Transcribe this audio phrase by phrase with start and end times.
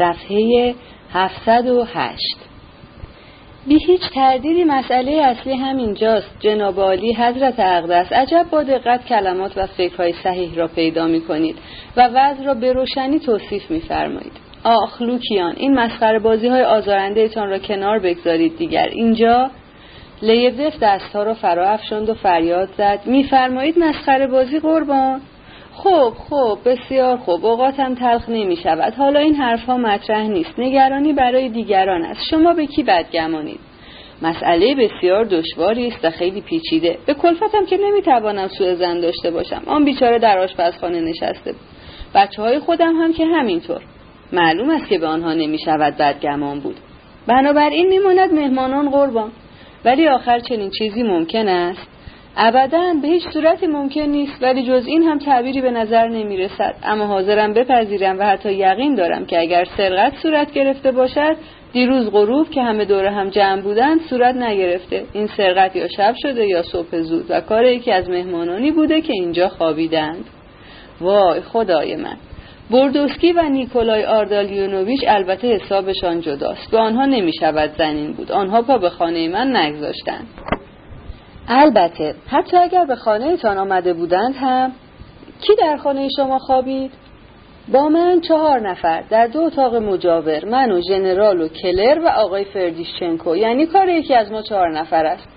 [0.00, 0.74] صفحه
[1.12, 2.36] 708
[3.66, 8.12] بی هیچ تردیدی مسئله اصلی همینجاست جناب عالی حضرت اقدس.
[8.12, 11.56] عجب با دقت کلمات و فکرهای صحیح را پیدا می کنید
[11.96, 14.32] و وضع را به روشنی توصیف می فرمایید
[14.64, 18.88] آخ لوکیان این مسخره بازی های آزارنده تان را کنار بگذارید دیگر.
[18.88, 19.50] اینجا
[20.22, 23.00] لیبدف دستها را فرا افشاند و فریاد زد.
[23.06, 25.20] میفرمایید مسخره بازی قربان.
[25.72, 30.58] خب خب بسیار خوب اوقاتم تلخ نمی شود حالا این حرفها مطرح نیست.
[30.58, 32.20] نگرانی برای دیگران است.
[32.30, 33.60] شما به کی بدگمانید؟
[34.22, 36.98] مسئله بسیار دشواری است و خیلی پیچیده.
[37.06, 39.62] به کلفتم که نمی‌توانم سوء زن داشته باشم.
[39.66, 41.60] آن بیچاره در آشپزخانه نشسته بود.
[42.14, 43.80] بچه های خودم هم که همینطور.
[44.32, 46.76] معلوم است که به آنها نمی شود بدگمان بود.
[47.26, 49.32] بنابراین میماند مهمانان قربان.
[49.84, 51.88] ولی آخر چنین چیزی ممکن است؟
[52.36, 56.74] ابدا به هیچ صورت ممکن نیست ولی جز این هم تعبیری به نظر نمی رسد
[56.82, 61.36] اما حاضرم بپذیرم و حتی یقین دارم که اگر سرقت صورت گرفته باشد
[61.72, 65.04] دیروز غروب که همه دور هم جمع بودند صورت نگرفته.
[65.12, 69.12] این سرقت یا شب شده یا صبح زود و کار یکی از مهمانانی بوده که
[69.12, 70.24] اینجا خوابیدند.
[71.00, 72.16] وای خدای من.
[72.70, 76.70] بردوسکی و نیکولای آردالیونوویچ البته حسابشان جداست.
[76.70, 78.32] به آنها نمی شود زنین بود.
[78.32, 80.26] آنها پا به خانه من نگذاشتند.
[81.52, 84.72] البته حتی اگر به خانه تان آمده بودند هم
[85.40, 86.92] کی در خانه شما خوابید؟
[87.72, 92.44] با من چهار نفر در دو اتاق مجاور من و ژنرال و کلر و آقای
[92.44, 93.36] فردیشچنکو.
[93.36, 95.28] یعنی کار یکی از ما چهار نفر است.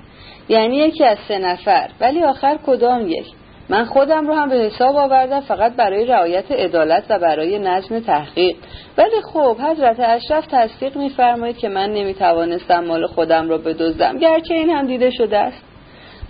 [0.50, 1.90] یعنی یکی از سه نفر.
[2.02, 3.26] ولی آخر کدام یک؟
[3.70, 8.56] من خودم رو هم به حساب آوردم فقط برای رعایت عدالت و برای نظم تحقیق.
[8.98, 14.18] ولی خب حضرت اشرف تصدیق میفرمایید که من نمی‌توانستم مال خودم را بدزدم.
[14.18, 15.73] گرچه این هم دیده شده است.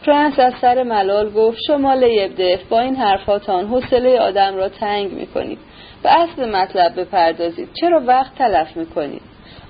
[0.05, 5.59] پرنس از سر ملال گفت شما لیبدف با این حرفاتان حوصله آدم را تنگ می‌کنید
[6.03, 7.69] به اصل مطلب بپردازید.
[7.81, 9.21] چرا وقت تلف می‌کنید؟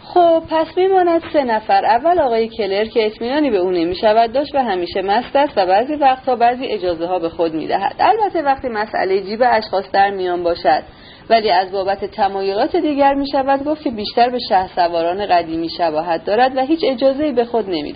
[0.04, 1.86] خب پس میماند سه نفر.
[1.86, 5.96] اول آقای کلر که اطمینانی به او نمی‌شود داشت و همیشه مست است و بعضی
[5.96, 7.96] وقتها بعضی اجازه ها به خود می‌دهد.
[8.00, 10.84] البته وقتی مسئله جیب اشخاص در میان باشد
[11.30, 16.26] ولی از بابت تمایلات دیگر می شود گفت که بیشتر به شه سواران قدیمی شباهت
[16.26, 17.94] دارد و هیچ اجازه به خود نمی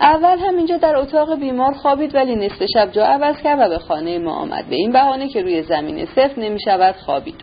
[0.00, 4.18] اول همینجا در اتاق بیمار خوابید ولی نصف شب جا عوض کرد و به خانه
[4.18, 4.66] ما آمد.
[4.66, 7.40] به این بهانه که روی زمین صفر نمی شود خوابید.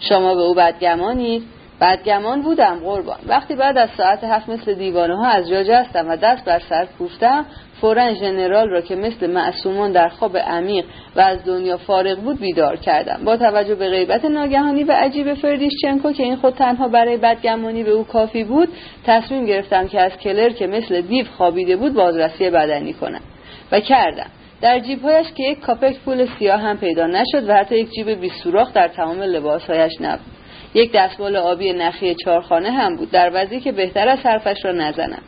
[0.00, 1.42] شما به او بدگمانید.
[1.80, 3.18] بدگمان بودم قربان.
[3.26, 6.88] وقتی بعد از ساعت هفت مثل دیوانه ها از جا جستم و دست بر سر
[6.98, 7.46] کوفتم
[7.82, 10.84] فورا ژنرال را که مثل معصومان در خواب عمیق
[11.16, 13.24] و از دنیا فارغ بود بیدار کردم.
[13.24, 17.90] با توجه به غیبت ناگهانی و عجیب فردیشچنکو که این خود تنها برای بدگمانی به
[17.90, 18.68] او کافی بود
[19.06, 23.20] تصمیم گرفتم که از کلر که مثل دیو خوابیده بود بازرسی بدنی کنم
[23.72, 24.30] و کردم.
[24.60, 28.30] در جیبهایش که یک کاپک پول سیاه هم پیدا نشد و حتی یک جیب بی
[28.42, 30.32] سوراخ در تمام لباسهایش نبود.
[30.74, 33.10] یک دستمال آبی نخی چارخانه هم بود.
[33.10, 35.22] در وضعی که بهتر از حرفش را نزنم.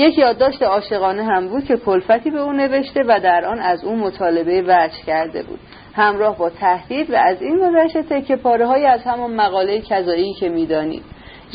[0.00, 3.96] یک یادداشت عاشقانه هم بود که کلفتی به او نوشته و در آن از او
[3.96, 5.58] مطالبه وجه کرده بود.
[5.94, 11.02] همراه با تهدید و از این گذشته که پاره از همان مقاله کذایی که می‌دانید.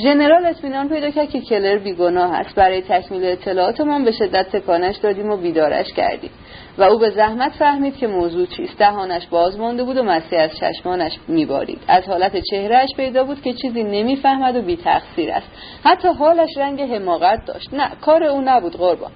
[0.03, 2.55] ژنرال اطمینان پیدا کرد که کلر بیگناه است.
[2.55, 6.31] برای تکمیل اطلاعاتمان به شدت تکانش دادیم و بیدارش کردیم.
[6.77, 8.77] و او به زحمت فهمید که موضوع چیست.
[8.77, 11.79] دهانش باز مانده بود و مستی از چشمانش میبارید.
[11.87, 15.47] از حالت چهرهش پیدا بود که چیزی نمی‌فهمد و بی تقصیر است.
[15.83, 17.73] حتی حالش رنگ حماقت داشت.
[17.73, 19.11] نه کار او نبود قربان.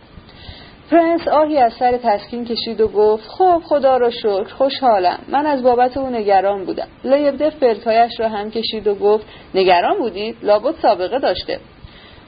[0.91, 5.19] پرنس آهی از سر تسکین کشید و گفت خب خدا را شکر خوشحالم.
[5.27, 6.87] من از بابت او نگران بودم.
[7.03, 9.25] لیبدف لب‌هایش را هم کشید و گفت
[9.55, 11.59] نگران بودید؟ لابد سابقه داشته.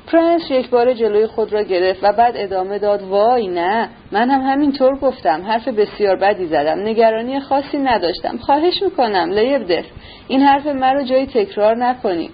[0.07, 4.99] پرنس یکباره جلوی خود را گرفت و بعد ادامه داد وای نه من هم همینطور
[4.99, 9.85] گفتم حرف بسیار بدی زدم نگرانی خاصی نداشتم خواهش می‌کنم لیبدف
[10.27, 12.29] این حرف مرا جایی تکرار نکنی.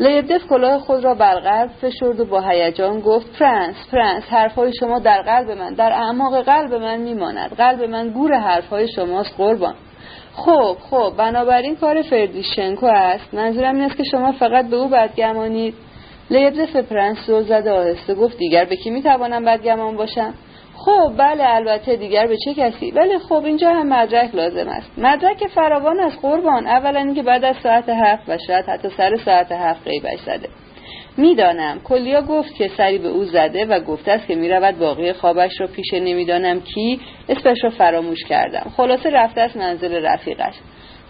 [0.00, 5.22] لیبدف کلاه خود را بر فشرد و با هیجان گفت پرنس پرنس حرفهای شما در
[5.22, 9.74] قلب من در اعماق قلب من میماند قلب من گور حرفهای شماست قربان.
[10.32, 15.74] خب خب بنابراین کار فردیشنکو است منظورم این است که شما فقط به او بدگمانید.
[16.30, 20.34] لیبدف پرنس رو زد آهسته گفت دیگر به کی می‌توانم بدگمان باشم؟
[20.76, 24.90] خب بله البته دیگر به چه کسی؟ ولی خب اینجا هم مدرک لازم است.
[24.98, 26.66] مدرک فراوان از قربان.
[26.66, 30.48] اولا اینکه بعد از ساعت هفت و شاید حتی سر ساعت هفت غیبش زده.
[31.16, 31.80] می‌دانم.
[31.84, 35.66] کلیا گفت که سری به او زده و گفته است که می‌رود باقی خوابش را
[35.66, 37.00] پیش نمی‌دانم کی.
[37.28, 38.72] اسمش را فراموش کردم.
[38.76, 40.54] خلاصه رفته است منزل رفیقش.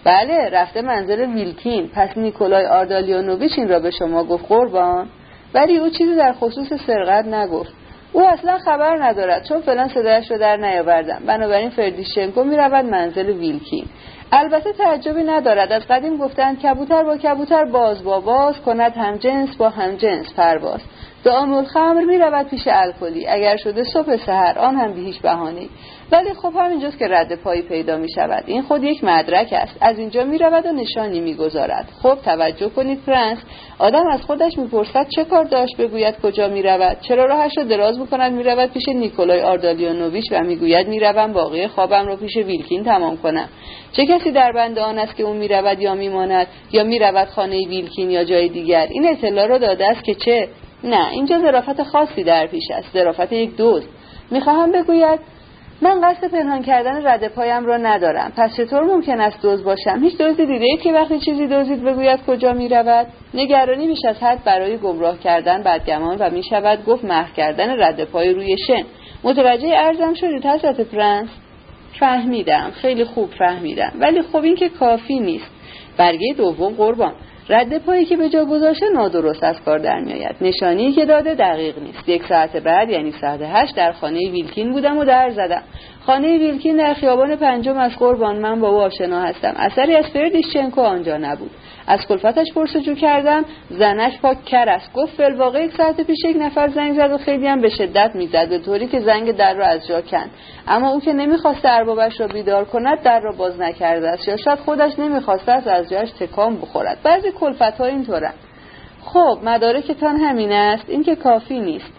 [0.03, 1.89] بله رفته منزل ویلکین.
[1.93, 5.07] پس نیکولای آردالیونوویچ این را به شما گفت قربان.
[5.53, 7.73] ولی او چیزی در خصوص سرقت نگفت.
[8.13, 11.21] او اصلا خبر ندارد چون فلان صدایش رو در نیاوردم.
[11.25, 13.85] بنابراین فردیشنکو می رود منزل ویلکین.
[14.31, 15.71] البته تعجبی ندارد.
[15.71, 20.33] از قدیم گفتند کبوتر با کبوتر باز با باز کند هم جنس با هم جنس
[20.33, 20.81] پرواز.
[21.23, 23.27] دائم‌الخمر می رود پیش الکلی.
[23.27, 25.61] اگر شده صبح سحر آن هم به هیچ بهانه
[26.11, 28.43] ولی خب همینجاست که رد پایی پیدا می شود.
[28.47, 29.77] این خود یک مدرک است.
[29.81, 31.89] از اینجا می رود و نشانی می گذارد.
[32.03, 33.37] خب توجه کنید پرنس.
[33.79, 36.97] آدم از خودش می‌پرسد چه کار داشت بگوید کجا می رود.
[37.01, 42.07] چرا راهش را دراز می‌کند می رود پیش نیکولای آردالیونوویچ و می‌گوید می‌روم باقی خوابم
[42.07, 43.49] را پیش ویلکین تمام کنم.
[43.91, 48.11] چه کسی در بند آن است که او می‌رود یا میماند یا می‌رود خانه ویلکین
[48.11, 48.87] یا جای دیگر.
[48.89, 50.47] این اطلاع را داده است که چه؟
[50.83, 53.87] نه اینجا ظرافت خاصی در پیش است ظرافت یک دوست.
[54.31, 55.19] می‌خواهم بگوید
[55.81, 58.31] من قصد پنهان کردن رد پایم را ندارم.
[58.37, 62.25] پس چطور ممکن است دوز باشم؟ هیچ دزدی دیده اید که وقتی چیزی دزدید بگوید
[62.27, 67.05] کجا می رود نگرانی بیش از حد برای گمراه کردن بدگمان و می شود گفت
[67.05, 68.83] محو کردن رد پای روی شن.
[69.23, 71.29] متوجه ارزم شدید حضرت پرنس؟
[71.99, 73.91] فهمیدم خیلی خوب فهمیدم.
[73.99, 75.51] ولی خب این که کافی نیست.
[75.97, 77.13] برگه دوم قربان.
[77.49, 80.35] رد پایی که به جا گذاشته نادرست از کار در میآید.
[80.41, 82.09] نشانی که داده دقیق نیست.
[82.09, 85.63] یک ساعت بعد یعنی ساعت هشت در خانه ویلکین بودم و در زدم.
[86.05, 89.53] خانه ویلکین در خیابان پنجم از قربان من با او آشنا هستم.
[89.57, 91.51] اثری از فردیشچنکو آنجا نبود.
[91.89, 93.45] از کلفتش پرسجو کردم.
[93.69, 94.93] زنش پاک کر است.
[94.93, 98.49] گفت فلواقع یک ساعت پیش یک نفر زنگ زد و خیلی هم به شدت می‌زد
[98.49, 100.29] به طوری که زنگ در را از جا کند.
[100.67, 104.27] اما او که نمی‌خواست اربابش را بیدار کند در را باز نکرده است.
[104.27, 106.97] یا شاید خودش نمی‌خواسته است از جایش تکان بخورد.
[107.03, 108.33] بعضی کلفت ها اینطورن.
[109.03, 110.85] خب مدارکتان همین است.
[110.87, 111.91] این که کافی نیست.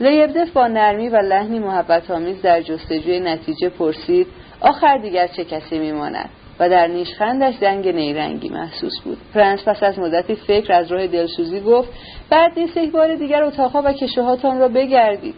[0.00, 4.26] لیبدف با نرمی و لحنی محبت آمیز در جستجوی نتیجه پرسید
[4.60, 6.30] آخر دیگر چه کسی میماند؟
[6.62, 9.18] و در نیشخندش رنگ نیرنگی محسوس بود.
[9.34, 11.88] پرنس پس از مدتی فکر از راه دلسوزی گفت
[12.30, 15.34] بد نیست یک بار دیگر اتاقها و کشوهاتان را بگردید.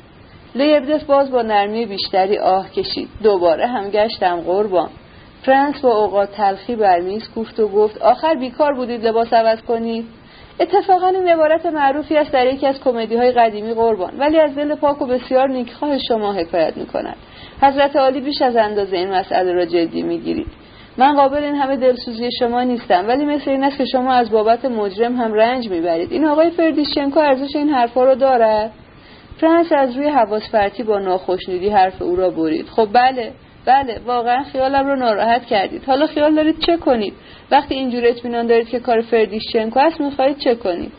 [0.54, 3.08] لیبدف باز با نرمی بیشتری آه کشید.
[3.22, 4.90] دوباره هم گشتم قربان.
[5.46, 10.04] پرنس با اوقات تلخی بر میز کوفت و گفت آخر بیکار بودید لباس عوض کنید.
[10.60, 14.74] اتفاقا این عبارت معروفی است در یکی از کمدی های قدیمی قربان ولی از دل
[14.74, 17.16] پاک و بسیار نیکخواه شما حکایت می کند
[17.62, 20.63] حضرت عالی بیش از اندازه این مسئله را جدی می‌گیرید.
[20.96, 24.64] من قابل این همه دلسوزی شما نیستم ولی مثل این است که شما از بابت
[24.64, 26.12] مجرم هم رنج می‌برید.
[26.12, 28.72] این آقای فردیشچنکو ارزش این حرفها رو دارد؟
[29.40, 32.66] فرانس از روی حواس فرتی با ناخشنودی حرف او را برید.
[32.66, 33.32] خب بله
[33.66, 35.84] بله واقعا خیالم رو ناراحت کردید.
[35.84, 37.14] حالا خیال دارید چه کنید؟
[37.50, 40.92] وقتی اینجور اطمینان دارید که کار فردیشچنکو است می‌خواهید چه کنید؟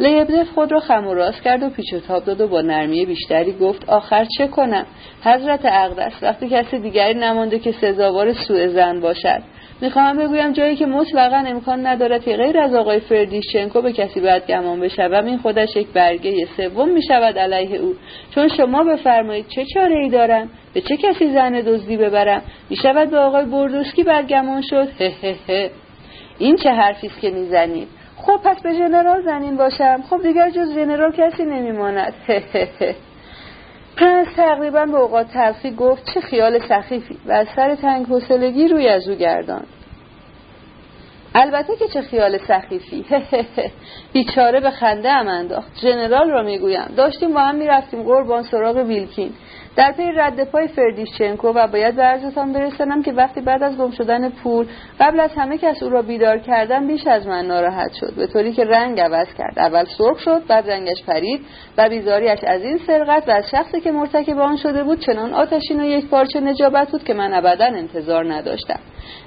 [0.00, 3.06] لیبدف خود را خم و راست کرد و پیچ و تاب داد و با نرمی
[3.06, 4.86] بیشتری گفت آخر چه کنم؟
[5.24, 9.42] حضرت اقدس وقتی کسی دیگری نمانده که سزاوار سوء زن باشد.
[9.80, 14.80] می‌خواهم بگویم جایی که مطلقا امکان ندارد که غیر از آقای فردیشچنکو به کسی بدگمان
[14.80, 17.94] بشوم این خودش یک برگه سوم می‌شود علیه او.
[18.34, 23.18] چون شما بفرمایید چه چاره ای دارم؟ به چه کسی زن دزدی ببرم؟ می‌شود به
[23.18, 25.70] آقای بردوسکی بدگمان شد؟ هه هه هه.
[26.38, 27.88] این چه حرفی است که می‌زنید؟
[28.28, 30.02] خب پس به ژنرال زنین باشم.
[30.10, 32.14] خب دیگر جز ژنرال کسی نمیماند.
[33.96, 37.18] پرنس تقریبا به اوقات تلخی گفت چه خیال سخیفی.
[37.26, 39.64] و از سر تنگ حوصلگی روی از او گردان.
[41.34, 43.04] البته که چه خیال سخیفی.
[44.12, 45.80] بیچاره به خنده هم انداخت.
[45.80, 46.92] ژنرال را می‌گویم.
[46.96, 49.32] داشتیم با هم می‌رفتیم قربان سراغ ویلکین.
[49.78, 53.90] در پی رد پای فردیشچنکو و باید به عرضتان برسانم که وقتی بعد از گم
[53.90, 54.66] شدن پول
[55.00, 58.14] قبل از همه کس او را بیدار کردن بیش از من ناراحت شد.
[58.16, 59.58] به طوری که رنگ عوض کرد.
[59.58, 61.40] اول سرخ شد بعد رنگش پرید
[61.78, 65.80] و بیزاریش از این سرقت و از شخصی که مرتکب آن شده بود چنان آتشین
[65.80, 68.80] و یک پارچه نجابت بود که من ابدا انتظار نداشتم.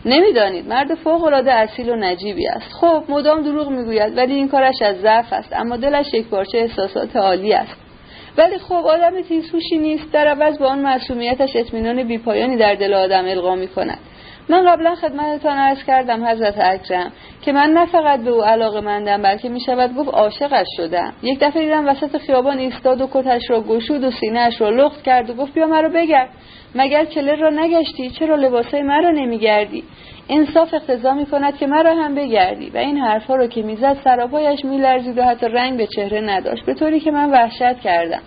[0.05, 2.73] نمی‌دانید مرد فوق العاده اصیل و نجیبی است.
[2.73, 7.15] خب مدام دروغ می‌گوید ولی این کارش از ضعف است اما دلش یک پارچه احساسات
[7.15, 7.90] عالی است.
[8.37, 10.11] ولی خب آدم تیزهوشی نیست.
[10.11, 13.99] در عوض با آن معصومیتش اطمینان بیپایانی در دل آدم القا می کند
[14.49, 17.11] من قبلا خدمتتان عرض کردم حضرت اکرم
[17.41, 21.13] که من نه فقط به او علاقه مندم بلکه می شود گفت عاشقش شدم.
[21.23, 25.29] یک دفعه دیدم وسط خیابان ایستاد و کتش را گشود و سینهاش را لخت کرد
[25.29, 26.29] و گفت بیا مرا بگرد.
[26.75, 29.83] مگر کلر را نگشتی؟ چرا لباسای مرا نمیگردی؟
[30.33, 34.65] انصاف اقتضا می کند که مرا هم بگردی و این حرفها رو که می‌زد سراپایش
[34.65, 38.21] میلرزید و حتی رنگ به چهره نداشت به طوری که من وحشت کردم.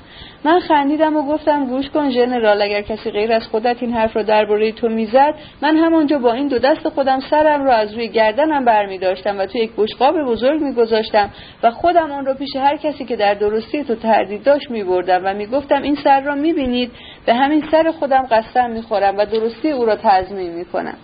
[0.44, 4.23] من خندیدم و گفتم گوش کن ژنرال اگر کسی غیر از خودت این حرف را
[4.23, 8.64] درباره تو می‌زد من همانجا با این دو دست خودم سرم را از روی گردنم
[8.64, 11.30] برمی داشتم و تو یک بشقاب بزرگ میگذاشتم
[11.62, 15.34] و خودم آن را پیش هر کسی که در درستی تو تردید داشت میبردم و
[15.34, 16.90] می‌گفتم این سر را می‌بینید
[17.26, 20.96] به همین سر خودم قسم می‌خورم و درستی او را تضمین می‌کنم.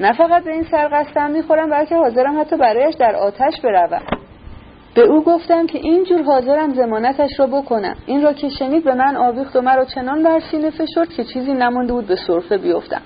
[0.00, 4.02] نه فقط به این سر قسم می‌خورم بلکه حاضرم حتی برایش در آتش بروم.
[4.94, 7.96] به او گفتم که اینجور حاضرم زمانتش را بکنم.
[8.06, 11.52] این را که شنید به من آویخت و مرا چنان بر سینه فشرد که چیزی
[11.52, 13.02] نمانده بود به صرفه بیفتم.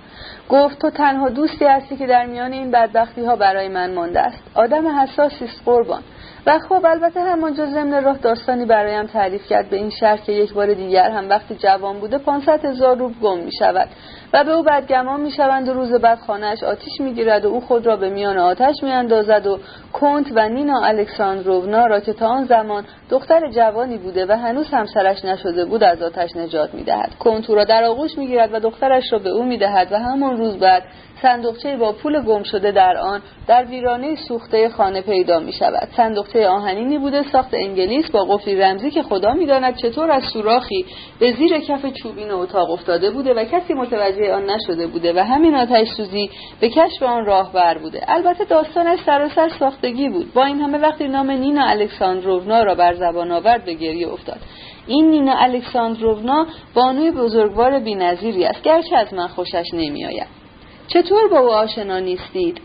[0.49, 4.43] گفت تو تنها دوستی هستی که در میان این بدبختی ها برای من مانده است.
[4.55, 6.03] آدم حساسی است قربان.
[6.47, 10.53] و خب البته همانجا ضمن راه داستانی برایم تعریف کرد به این شهر که یک
[10.53, 13.89] بار دیگر هم وقتی جوان بوده 500 هزار روب گم می شود
[14.33, 17.61] و به او بدگمان می شوند و روز بعد خانهاش آتیش می گیرد و او
[17.61, 19.59] خود را به میان آتش می اندازد و
[19.93, 25.25] کنت و نینا الکساندروونا را که تا آن زمان دختر جوانی بوده و هنوز همسرش
[25.25, 28.61] نشده بود از آتش نجات می دهد کنت او را در آغوش می گیرد و
[28.61, 30.83] دخترش را به او می دهد و همان روز بعد
[31.23, 36.49] صندوقچه با پول گم شده در آن در ویرانه سوخته خانه پیدا می شود صندوقچه
[36.49, 40.87] آهنینی بوده ساخت انگلیس با قفلی رمزی که خدا می‌داند چطور از سوراخی
[41.21, 45.55] به زیر کف چوبین اتاق افتاده بوده و کسی متوجه آن نشده بوده و همین
[45.55, 48.05] آتش سوزی به کشف آن راهبر بوده.
[48.09, 50.33] البته داستانش سراسر ساختگی بود.
[50.35, 54.39] با این همه وقتی نام نینا الکساندروونا را بر زبان آورد به گریه افتاد.
[54.87, 60.48] این نینا الکساندروونا بانوی بزرگوار بینظیری است گرچه از من خوشش نمیآید.
[60.89, 62.61] چطور با او آشنا نیستید؟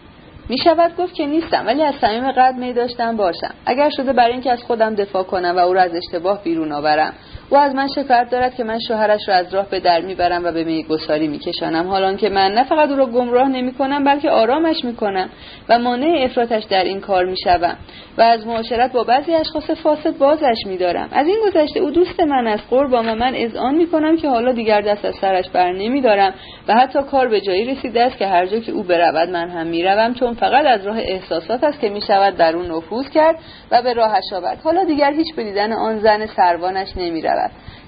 [0.50, 3.53] می شود گفت که نیستم ولی از صمیم قلب می داشتم باشم.
[3.65, 7.13] اگر شده برای اینکه از خودم دفاع کنم و او را از اشتباه بیرون آورم.
[7.53, 10.51] او از من شکایت دارد که من شوهرش را از راه به در می‌برم و
[10.51, 11.88] به میگساری میکشانم.
[11.88, 15.29] حالان که من نه فقط او را گمراه نمی‌کنم بلکه آرامش می‌کنم
[15.69, 17.77] و مانع افراطش در این کار می‌شوم
[18.17, 21.10] و از معاشرت با بعضی اشخاص فاسد بازش میدارم.
[21.12, 22.63] از این گذشته او دوست من است.
[22.69, 26.33] قربان و من اذعان می‌کنم که حالا دیگر دست از سرش بر نمیدارم
[26.67, 29.67] و حتی کار به جایی رسیده است که هر جا که او برود من هم
[29.67, 33.36] می‌روم چون فقط از راه احساسات است که می‌شود در او نفوذ کرد
[33.72, 34.60] و به راهش آورد.
[34.63, 37.42] حالا دیگر هیچ به آن زن سروانش نمی‌رود.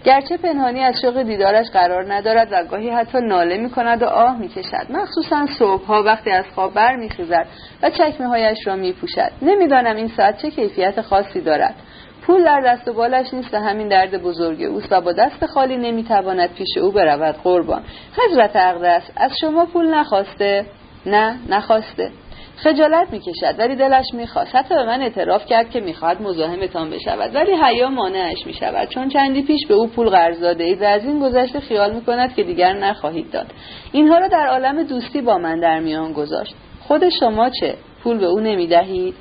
[0.05, 4.37] گرچه پنهانی از شوق دیدارش قرار ندارد و گاهی حتی ناله می کند و آه
[4.37, 7.47] می کشد مخصوصا صبحها وقتی از خواب بر می خیزد
[7.83, 11.75] و چکمه هایش را می پوشد نمی‌دانم این ساعت چه کیفیت خاصی دارد.
[12.21, 15.77] پول در دست و بالش نیست و همین درد بزرگ اوست و با دست خالی
[15.77, 17.83] نمی‌تواند پیش او برود قربان.
[18.17, 20.65] حضرت اقدس از شما پول نخواسته؟
[21.05, 22.11] نه نخواسته.
[22.57, 24.55] خجالت می‌کشد ولی دلش می‌خواست.
[24.55, 27.35] حتی به من اعتراف کرد که می‌خواهد مزاحمتان بشود.
[27.35, 28.89] ولی حیا مانعش می‌شود.
[28.89, 32.35] چون چندی پیش به او پول قرض داده اید و از این گذشته خیال می‌کند
[32.35, 33.47] که دیگر نخواهید داد.
[33.91, 36.55] اینها را در عالم دوستی با من در میان گذاشت.
[36.81, 39.15] خود شما چه؟ پول به او نمی‌دهید؟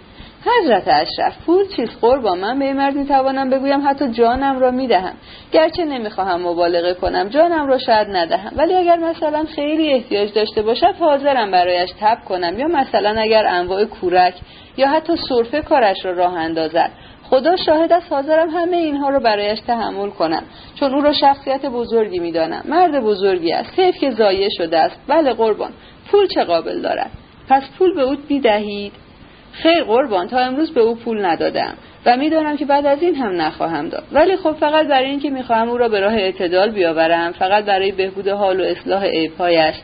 [0.47, 5.15] حضرت اشرف پول چیز با من به مرد می‌توانم بگویم حتی جانم را می‌دهم.
[5.53, 8.53] گرچه نمی‌خواهم مبالغه کنم جانم را شاید ندهم.
[8.57, 12.59] ولی اگر مثلا خیلی احتیاج داشته باشد حاضرم برایش تب کنم.
[12.59, 14.35] یا مثلا اگر انواع کورک
[14.77, 16.91] یا حتی صرفه کارش را راه اندازد.
[17.31, 20.43] خدا شاهد است حاضرم همه اینها رو برایش تحمل کنم.
[20.75, 22.65] چون او را شخصیت بزرگی می‌دانم.
[22.69, 23.79] مرد بزرگی است.
[23.79, 24.97] حیف که ضایع شده است.
[25.09, 25.71] بله قربان.
[26.11, 27.11] پول چه قابل دارد؟
[27.49, 28.93] پس پول به او می‌دهید؟
[29.63, 31.75] خیر قربان تا امروز به او پول ندادم
[32.07, 34.05] و می‌دانم که بعد از این هم نخواهم داد.
[34.13, 38.29] ولی خب فقط برای اینکه می‌خواهم او را به راه اعتدال بیاورم فقط برای بهبود
[38.29, 39.75] حال و اصلاح عیبهایش.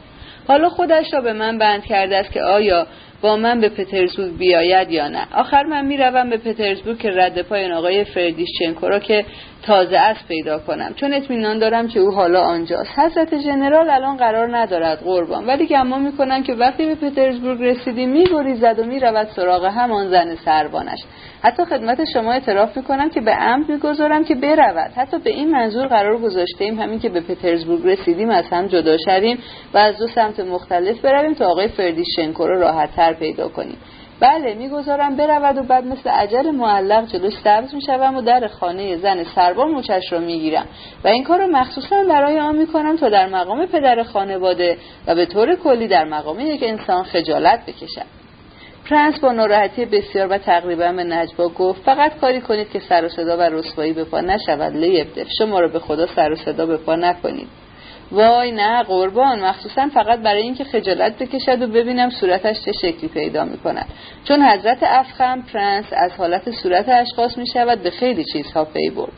[0.48, 2.86] حالا خودش را به من بند کرده است که آیا
[3.22, 5.26] با من به پترزبورگ بیاید یا نه.
[5.34, 9.24] آخر من می‌روم به پترزبورگ که رد پای آقای فردیشچنکو را که
[9.62, 10.94] تازه از پیدا کنم.
[10.94, 12.98] چون اطمینان دارم که او حالا آنجاست.
[12.98, 15.46] حضرت ژنرال الان قرار ندارد قربان.
[15.46, 20.98] ولی گمان می‌کنم که وقتی به پترزبورگ رسیدیم میگریزد و می‌رود سراغ همان زن سربانش.
[21.42, 24.90] حتی خدمت شما اعتراف می‌کنم که به عمد می‌گذارم که برود.
[24.96, 29.38] حتی به این منظور قرار گذاشتیم همین که به پترزبورگ رسیدیم از هم جدا شویم
[29.74, 33.76] و از دو سمت مختلف برویم تا آقای فردیشنکو را راحتتر پیدا کنیم.
[34.20, 39.24] بله می‌گذارم برود و بعد مثل عجل معلق جلوش سبز می‌شوم و در خانه زن
[39.24, 40.66] سربان مچش را می‌گیرم.
[41.04, 45.26] و این کار را مخصوصا برای آن می‌کنم تا در مقام پدر خانواده و به
[45.26, 48.06] طور کلی در مقام یک انسان خجالت بکشم.
[48.90, 53.08] پرنس با ناراحتی بسیار و تقریبا به نجوا گفت فقط کاری کنید که سر و
[53.08, 56.76] صدا و رسوایی به پا نشود لیبدف شما را به خدا سر و صدا به
[56.76, 57.48] پا نکنید.
[58.12, 63.44] وای نه قربان مخصوصا فقط برای اینکه خجالت بکشد و ببینم صورتش چه شکلی پیدا
[63.44, 63.86] می کند
[64.24, 69.12] چون حضرت افخم پرنس از حالت صورت اشخاص می شود به خیلی چیزها پی برد.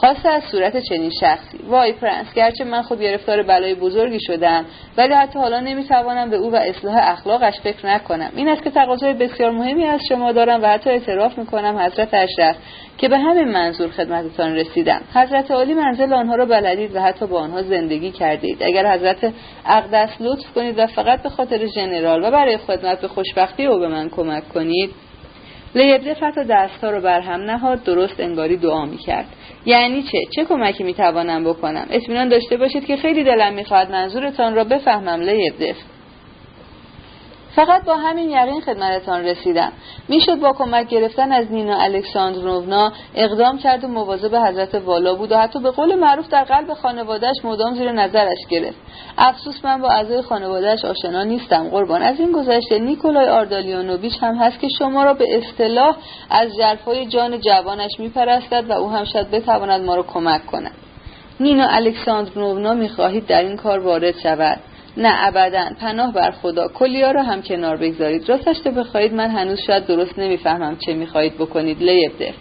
[0.00, 1.58] خاصه از صورت چنین شخصی.
[1.68, 4.64] وای پرنس گرچه من خود گرفتار بلای بزرگی شدم
[4.96, 8.30] ولی حتی حالا نمی‌توانم به او و اصلاح اخلاقش فکر نکنم.
[8.36, 12.56] این است که تقاضای بسیار مهمی از شما دارم و حتی اعتراف می‌کنم حضرت اشرف
[12.98, 15.00] که به همین منظور خدمتتان رسیدم.
[15.14, 18.62] حضرت عالی منزل آنها را بلدید و حتی با آنها زندگی کردید.
[18.62, 19.32] اگر حضرت
[19.66, 23.88] اقدس لطف کنید و فقط به خاطر ژنرال و برای خدمت به خوشبختی او به
[23.88, 24.90] من کمک کنید
[25.76, 29.26] لیبده فتا دستها رو بر هم نهاد درست انگاری دعا می کرد
[29.66, 34.54] یعنی چه؟ چه کمکی می توانم بکنم؟ اطمینان داشته باشید که خیلی دلم می‌خواهد منظورتان
[34.54, 35.76] را بفهمم لیبدف
[37.56, 39.72] فقط با همین یقین خدمتتان رسیدم.
[40.08, 45.36] می‌شد با کمک گرفتن از نینا الکساندرونا اقدام کرد و مواظب حضرت والا بود و
[45.36, 48.76] حتی به قول معروف در قلب خانوادهش مدام زیر نظرش گرفت.
[49.18, 52.02] افسوس من با اعضای خانوادهش آشنا نیستم قربان.
[52.02, 55.96] از این گذشته نیکولای آردالیانوویچ هم هست که شما را به اصطلاح
[56.30, 60.72] از جرفای جان جوانش میپرستد و او هم شاید بتواند ما را کمک کند.
[61.40, 64.58] نینا الکساندرونونا می‌خواهید در این کار وارد شود.
[64.96, 65.68] نه ابدا.
[65.80, 66.68] پناه بر خدا.
[66.68, 68.28] کلیا رو هم کنار بگذارید.
[68.28, 71.82] راستش تو بخواهید من هنوز شاید درست نمی‌فهمم چه می‌خواهید بکنید.
[71.82, 72.34] لیبدف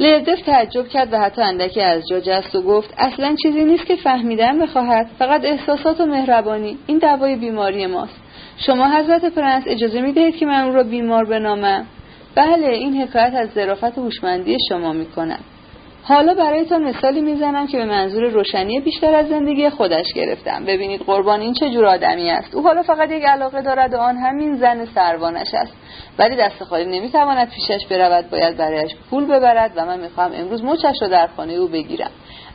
[0.00, 3.96] لیبدف تعجب کرد و حتی اندکی از جا جست و گفت اصلا چیزی نیست که
[3.96, 5.06] فهمیدن بخواهد.
[5.18, 6.78] فقط احساسات و مهربانی.
[6.86, 8.20] این دوای بیماری ماست.
[8.66, 11.86] شما حضرت پرنس اجازه می‌دهید که من او را بیمار بنامم؟
[12.34, 15.44] بله این حکایت از ظرافت هوشمندی شما می‌کند.
[16.08, 20.64] حالا برایتان مثالی می‌زنم که به منظور روشنی بیشتر از زندگی خودش گرفتم.
[20.64, 22.54] ببینید قربان این چه جور آدمی است.
[22.54, 25.72] او حالا فقط یک علاقه دارد و آن همین زن سروانش است.
[26.18, 30.94] ولی دست خالی نمی‌تواند پیشش برود باید برایش پول ببرد و من می‌خواهم امروز مچش
[31.02, 32.10] را در خانه او بگیرم.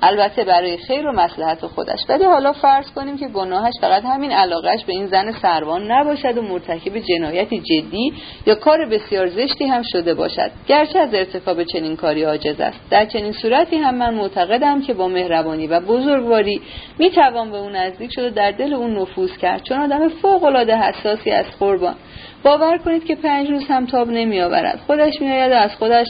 [0.05, 1.99] البته برای خیر و مسلحت خودش.
[2.09, 6.41] ولی حالا فرض کنیم که گناهش فقط همین علاقهش به این زن سروان نباشد و
[6.41, 8.13] مرتکب جنایتی جدی
[8.45, 10.51] یا کار بسیار زشتی هم شده باشد.
[10.67, 12.79] گرچه از ارتکاب چنین کاری عاجز است.
[12.89, 16.61] در چنین صورتی هم من معتقدم که با مهربانی و بزرگواری
[16.99, 19.63] می‌توان به اون نزدیک شده در دل اون نفوذ کرد.
[19.63, 21.95] چون آدم فوق العاده حساسی از قربان.
[22.43, 24.79] باور کنید که پنج روز هم تاب نمیآورد.
[24.87, 26.07] خودش میآید و از خودش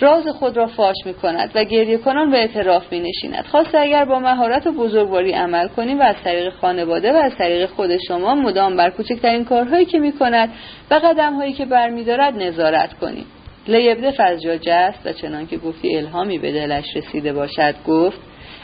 [0.00, 4.04] راز خود را فاش می کند و گریه کنان به اعتراف می نشیند خاصه اگر
[4.04, 8.34] با مهارت و بزرگواری عمل کنیم و از طریق خانواده و از طریق خود شما
[8.34, 10.48] مدام بر کوچکترین کارهایی که می کند
[10.90, 13.26] و قدمهایی که برمیدارد نظارت کنیم.
[13.68, 18.20] لیبدف از جا جست و چنان که گفتی الهامی به دلش رسیده باشد گفت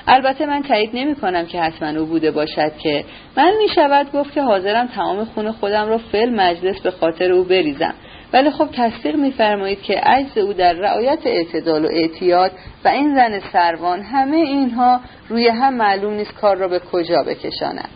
[0.07, 3.05] البته من تایید نمی کنم که حتما او بوده باشد که
[3.37, 7.45] من می شود گفت که حاضرم تمام خون خودم را فل مجلس به خاطر او
[7.45, 7.95] بریزم.
[8.33, 12.53] ولی خب تصدیق میفرمایید که عجز او در رعایت اعتدال و اعتیاد
[12.85, 17.89] و این زن سروان همه اینها روی هم معلوم نیست کار را به کجا بکشاند.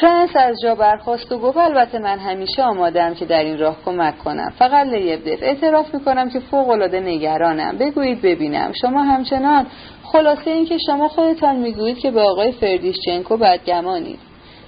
[0.00, 4.18] پرنس از جا برخاست و گفت البته من همیشه آماده‌ام که در این راه کمک
[4.18, 4.52] کنم.
[4.58, 7.78] فقط لیبدف اعتراف می‌کنم که فوق العاده نگرانم.
[7.78, 8.72] بگویید ببینم.
[8.80, 9.66] شما همچنان
[10.02, 14.18] خلاصه اینکه شما خودتان می‌گویید که به آقای فردیشچنکو بدگمانید.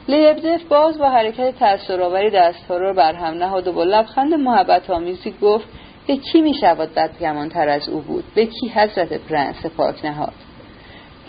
[0.09, 5.35] لیبدف باز با حرکت تأثیرآوری دستها را بر هم نهاد و با لبخند محبت آمیزی
[5.43, 5.69] گفت
[6.07, 6.91] به کی می شود
[7.49, 10.33] تر از او بود؟ به کی حضرت پرنس پاک نهاد؟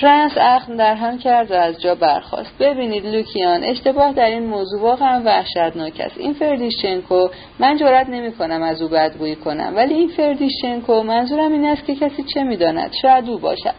[0.02, 2.58] پرنس اخم در هم کرد و از جا برخاست.
[2.60, 6.18] ببینید لوکیان اشتباه در این موضوع واقعا وحشتناک است.
[6.18, 7.28] این فردیشچنکو
[7.60, 11.96] من جرأت نمی کنم از او بدگویی کنم ولی این فردیشچنکو منظورم این است که
[11.96, 13.76] کسی چه می‌داند؟ شاید او باشد.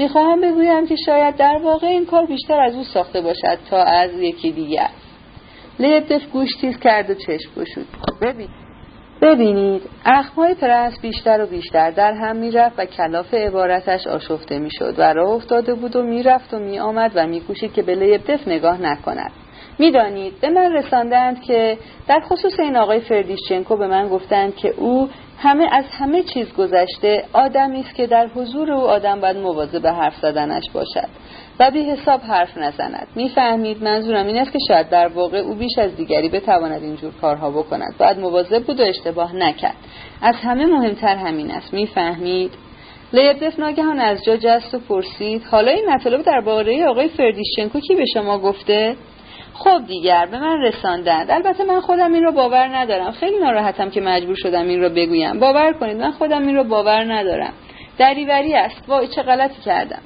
[0.00, 4.10] می‌خواهم بگویم که شاید در واقع این کار بیشتر از او ساخته باشد تا از
[4.12, 4.88] یکی دیگر.
[5.78, 7.86] لیبدف گوش تیز کرد و چشم گشود.
[8.22, 8.48] ببین
[9.22, 15.12] ببینید اخمای پرنس بیشتر و بیشتر در هم می‌رفت و کلاف عبارتش آشفته می‌شد و
[15.12, 19.30] راه افتاده بود و می‌رفت و میآمد و میکوشید که به لیبدف نگاه نکند.
[19.78, 25.08] می‌دانید به من رساندند که در خصوص این آقای فردیشچنکو به من گفتند که او
[25.42, 29.92] همه از همه چیز گذشته آدمی است که در حضور او آدم باید مواظب به
[29.92, 31.08] حرف زدنش باشد
[31.60, 33.06] و بی حساب حرف نزند.
[33.14, 37.50] می‌فهمید منظورم این است که شاید در واقع او بیش از دیگری بتواند اینجور کارها
[37.50, 37.94] بکند.
[37.98, 39.76] باید مواظب بود و اشتباه نکرد.
[40.22, 41.74] از همه مهمتر همین است.
[41.74, 42.50] می‌فهمید؟
[43.12, 48.04] لیبدف ناگهان از جا جست و پرسید حالا این مطالب درباره آقای فردیشچنکو کی به
[48.14, 48.96] شما گفته؟
[49.64, 53.10] خب دیگر به من رساندند البته من خودم این رو باور ندارم.
[53.12, 55.40] خیلی ناراحتم که مجبور شدم این رو بگویم.
[55.40, 57.52] باور کنید من خودم این رو باور ندارم.
[57.98, 58.88] دریوری است.
[58.88, 59.98] وای چه غلطی کردم.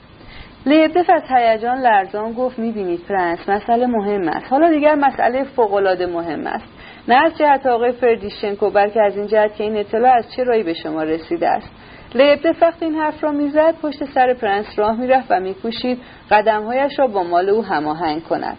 [0.67, 4.47] لیبدف از هیجان لرزان گفت می‌بینید پرنس مسئله مهم است.
[4.51, 6.69] حالا دیگر مسئله فوقالعاده مهم است.
[7.09, 10.63] نه از جهت آقای فردیشچنکو بلکه از این جهت که این اطلاع از چه راهی
[10.63, 11.71] به شما رسیده است.
[12.15, 15.99] لیبدف وقتی این حرف را می‌زد پشت سر پرنس راه می‌رفت و میکوشید
[16.31, 18.59] قدمهایش را با مال او هماهنگ کند.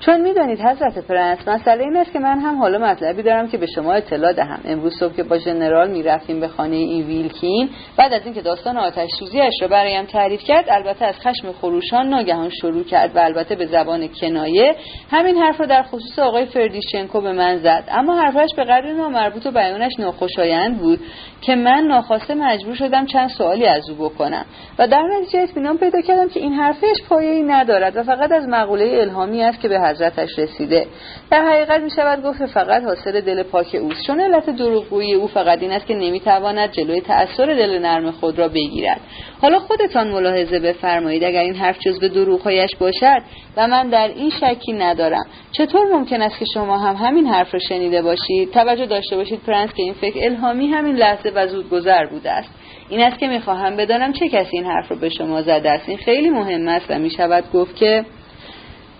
[0.00, 3.66] چون می‌دانید حضرت پرنس مسئله این است که من هم حالا مطلبی دارم که به
[3.66, 4.60] شما اطلاع دهم.
[4.64, 9.08] امروز صبح که با ژنرال می‌رفتیم به خانه این ویلکین بعد از اینکه داستان آتش
[9.18, 13.66] سوزیاش را برایم تعریف کرد البته از خشم خروشان ناگهان شروع کرد و البته به
[13.66, 14.74] زبان کنایه.
[15.10, 17.84] همین حرف را در خصوص آقای فردیشچنکو به من زد.
[17.90, 21.00] اما حرفش به قدر نامربوط و بیانش ناخوشایند بود
[21.40, 24.44] که من ناخواسته مجبور شدم چند سوالی از او بکنم.
[24.78, 28.98] و در نتیجه اطمینان پیدا کردم که این حرفش پایه‌ای ندارد و فقط از مقوله
[29.00, 30.86] الهامی است که به حضرتش رسیده.
[31.30, 34.06] در حقیقت می شود گفت فقط حاصل دل پاک اوست.
[34.06, 38.48] چون علت دروغگویی او فقط این است که نمی‌تواند جلوی تأثیر دل نرم خود را
[38.48, 39.00] بگیرد.
[39.42, 43.22] حالا خودتان ملاحظه بفرمایید اگر این حرف جز به دروغهایش باشد
[43.56, 45.26] و من در این شکی ندارم.
[45.52, 49.70] چطور ممکن است که شما هم همین حرف را شنیده باشید؟ توجه داشته باشید پرنس
[49.74, 52.48] که این فکر الهامی همین لحظه و زود گذر بوده است.
[52.88, 55.88] این است که می‌خواهم بدانم چه کسی این حرف رو به شما زده است.
[55.88, 58.04] این خیلی مهم است و می‌شود گفت که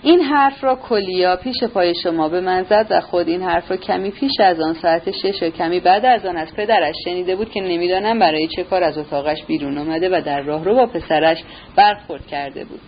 [0.03, 3.77] این حرف را کلیا پیش پای شما به من زد و خود این حرف را
[3.77, 7.51] کمی پیش از آن ساعت شش و کمی بعد از آن از پدرش شنیده بود
[7.51, 11.39] که نمی‌دانم برای چه کار از اتاقش بیرون آمده و در راه رو با پسرش
[11.77, 12.81] برخورد کرده بود.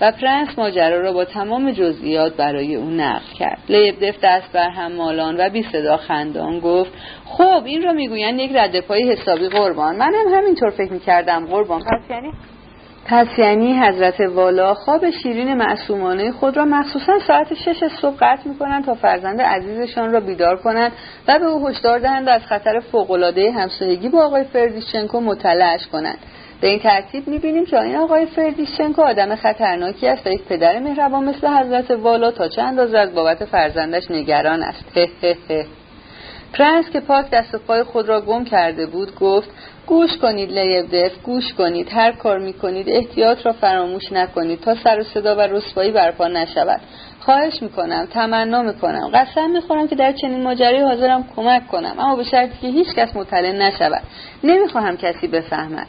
[0.00, 3.58] و پرنس ماجرا را با تمام جزئیات برای او نقل کرد.
[3.68, 6.90] لیبدف دست بر هم مالان و بی صدا خندان گفت
[7.24, 9.96] خب این را می‌گویند یک رد پای حسابی قربان.
[9.96, 11.80] من هم همینطور فکر می‌کردم قربان.
[11.80, 12.32] پس یعنی
[13.10, 18.84] پس یعنی حضرت والا خواب شیرین معصومانه خود را مخصوصا ساعت شش صبح قطع می‌کنند
[18.84, 20.92] تا فرزند عزیزشان را بیدار کنند
[21.28, 26.18] و به او هشدار دهند از خطر فوقالعاده همسایگی با آقای فردیشچنکو مطلعش کنند.
[26.60, 31.24] به این ترتیب می‌بینیم که این آقای فردیشچنکو آدم خطرناکی است و یک پدر مهربان
[31.24, 34.84] مثل حضرت والا تا چند اندازه از بابت فرزندش نگران است.
[36.52, 39.50] پرنس که پاک دست و پای خود را گم کرده بود گفت
[39.90, 45.02] گوش کنید لیبدف گوش کنید هر کار می‌کنید احتیاط را فراموش نکنید تا سر و
[45.02, 46.80] صدا و رسوایی برپا نشود.
[47.20, 52.24] خواهش می‌کنم تمنا می‌کنم قسم می‌خورم که در چنین ماجرای حاضرم کمک کنم اما به
[52.24, 54.02] شرطی که هیچ کس مطلع نشود.
[54.44, 55.86] نمی‌خواهم کسی بفهمد.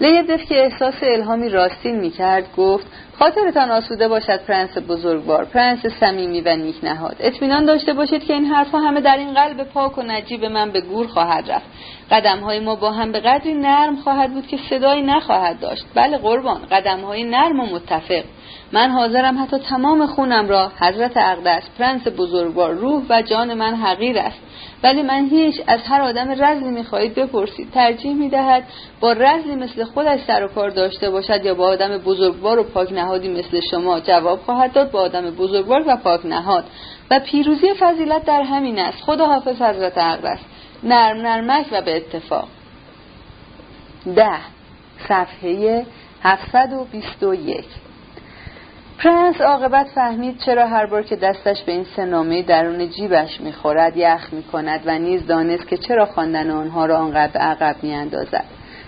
[0.00, 2.86] لیبدف که احساس الهامی راستین می‌کرد گفت
[3.18, 7.16] خاطرتان آسوده باشد پرنس بزرگوار پرنس صمیمی و نیک نهاد.
[7.20, 10.80] اطمینان داشته باشید که این حرفها همه در این قلب پاک و نجیب من به
[10.80, 11.66] گور خواهد رفت.
[12.10, 15.84] قدم های ما با هم به قدری نرم خواهد بود که صدایی نخواهد داشت.
[15.94, 18.24] بله قربان قدم های نرم و متفق.
[18.72, 24.18] من حاضرم حتی تمام خونم را حضرت اقدس پرنس بزرگوار روح و جان من حقیر
[24.18, 24.40] است.
[24.82, 28.64] ولی من هیچ از هر آدم رزلی می‌خواهید بپرسید ترجیح می‌دهد
[29.00, 32.92] با رزلی مثل خودش سر و کار داشته باشد یا با آدم بزرگوار و پاک
[32.92, 36.64] نهادی مثل شما جواب خواهد داد با آدم بزرگوار و پاک نهاد.
[37.10, 39.02] و پیروزی فضیلت در همین است.
[39.02, 40.38] خدا حافظ حضرت اقدس
[40.82, 42.48] نرم نرمک و به اتفاق.
[44.16, 44.38] ده.
[45.08, 45.86] صفحه
[46.22, 47.64] 721
[49.02, 54.32] پرنس عاقبت فهمید چرا هر بار که دستش به این سنامه درون جیبش می‌خورد یخ
[54.32, 58.44] می‌کند و نیز دانست که چرا خواندن آنها را آنقدر عقب میاندازد.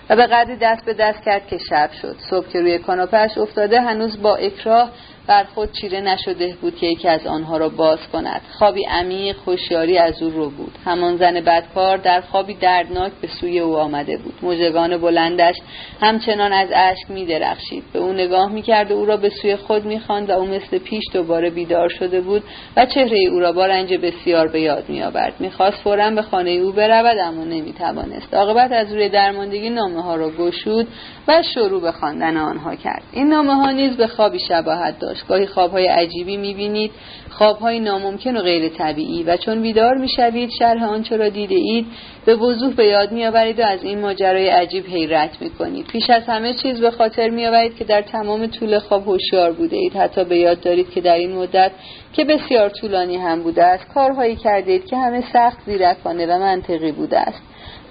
[0.09, 2.15] و به قدری دست به دست کرد که شب شد.
[2.29, 4.91] صبح که روی کاناپهش افتاده هنوز با اکراه
[5.27, 8.41] بر خود چیره نشده بود که یکی از آنها را باز کند.
[8.51, 10.71] خوابی عمیق خوشیاری از او رو بود.
[10.85, 14.33] همان زن بدکار در خوابی دردناک به سوی او آمده بود.
[14.41, 15.55] مژگان بلندش
[16.01, 17.83] همچنان از اشک می درخشید.
[17.93, 20.77] به او نگاه می کرد و او را به سوی خود می و او مثل
[20.77, 22.43] پیش دوباره بیدار شده بود
[22.77, 25.33] و چهره او را با رنج بسیار به یاد می آورد.
[25.39, 28.33] می‌خواست فورا به خانه او برود اما نمی توانست.
[28.33, 30.87] عاقبت از روی درماندگی نامه ها را گشود
[31.27, 33.03] و شروع به خواندن آنها کرد.
[33.11, 35.14] این نامه ها نیز به خوابی شباهت داشت.
[35.23, 36.91] گاهی خوابهای عجیبی می‌بینید.
[37.29, 39.23] خوابهای ناممکن و غیر طبیعی.
[39.23, 41.85] و چون بیدار می‌شوید شرح آنچه را دیده اید
[42.25, 45.87] به وضوح به یاد میآورید و از این ماجرای عجیب حیرت می‌کنید.
[45.87, 49.95] پیش از همه چیز به خاطر میآورید که در تمام طول خواب هوشیار بوده اید.
[49.95, 51.71] حتی به یاد دارید که در این مدت
[52.13, 57.19] که بسیار طولانی هم بوده است کارهایی کردید که همه سخت زیرکانه و منطقی بوده
[57.19, 57.41] است.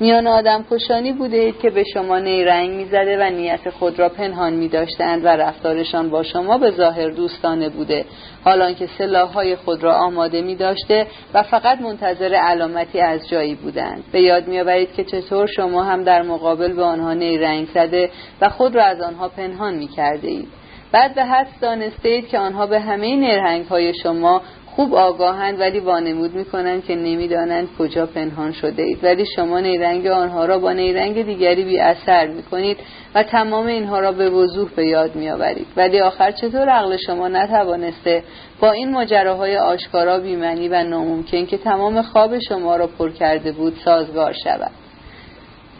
[0.01, 4.69] میان آدم کشانی بوده که به شما نیرنگ می‌زده و نیت خود را پنهان می
[4.69, 8.05] داشتند و رفتارشان با شما به ظاهر دوستانه بوده.
[8.45, 8.89] حالان که
[9.35, 14.05] های خود را آماده می داشته و فقط منتظر علامتی از جایی بودند.
[14.13, 18.75] به یاد میآورید که چطور شما هم در مقابل به آنها نیرنگ زده و خود
[18.75, 20.49] را از آنها پنهان می کرده اید
[20.93, 24.43] بعد به حد دانسته اید که آنها به همه نیرنگ های شما
[24.77, 29.05] خوب آگاهند ولی وانمود می‌کنند که نمی‌دانند کجا پنهان شده اید.
[29.05, 32.77] ولی شما نیرنگ آنها را با نیرنگ دیگری بی اثر می‌کنید
[33.15, 35.67] و تمام اینها را به وضوح به یاد میآورید.
[35.77, 38.23] ولی آخر چطور عقل شما نتوانسته
[38.61, 43.75] با این ماجراهای آشکارا بیمنی و ناممکن که تمام خواب شما را پر کرده بود
[43.85, 44.84] سازگار شود؟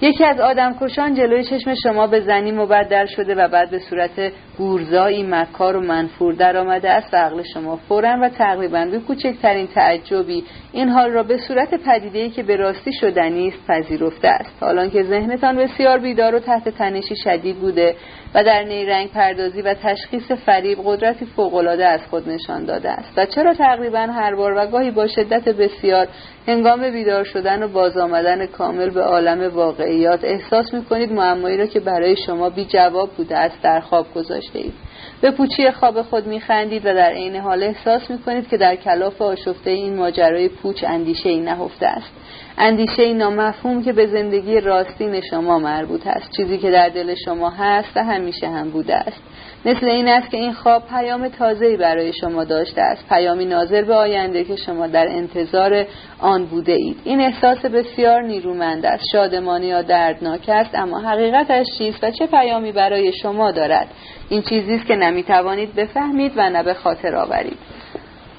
[0.01, 5.23] یکی از آدمکشان جلوی چشم شما به زنی مبدل شده و بعد به صورت گورزایی
[5.23, 7.15] مکار و منفور در آمده است.
[7.15, 12.31] و عقل شما فورا و تقریبا به کوچکترین تعجبی این حال را به صورت پدیده‌ای
[12.31, 14.57] که به راستی شدنی است پذیرفته است.
[14.61, 17.95] حالان که ذهنتان بسیار بیدار و تحت تنشی شدید بوده
[18.35, 23.13] و در نیرنگ پردازی و تشخیص فریب قدرتی فوقالعاده از خود نشان داده است.
[23.17, 26.09] و چرا تقریبا هر بار و گاهی با شدت بسیار
[26.49, 31.81] هنگام بیدار شدن و باز آمدن کامل به عالم واقعیات احساس می‌کنید معمایی را که
[31.81, 34.75] برای شما بی جواب بوده است در خواب گذاشته اید.
[35.21, 39.71] به پوچی خواب خود میخندید و در عین حال احساس می‌کنید که در کلاف آشفته
[39.71, 42.13] این ماجرای پوچ اندیشه ای نهفته است.
[42.59, 46.31] اندیشه نامفهوم که به زندگی راستین شما مربوط است.
[46.37, 49.23] چیزی که در دل شما هست و همیشه هم بوده است.
[49.65, 53.09] مثل این است که این خواب پیام تازه‌ای برای شما داشته است.
[53.09, 55.87] پیامی ناظر به آینده که شما در انتظار
[56.21, 59.05] آن بوده اید این احساس بسیار نیرومند است.
[59.13, 63.89] شادمانی یا دردناک است اما حقیقتش چیست و چه پیامی برای شما دارد؟
[64.29, 67.59] این چیزی است که نمی‌توانید بفهمید و نه به خاطر آورید.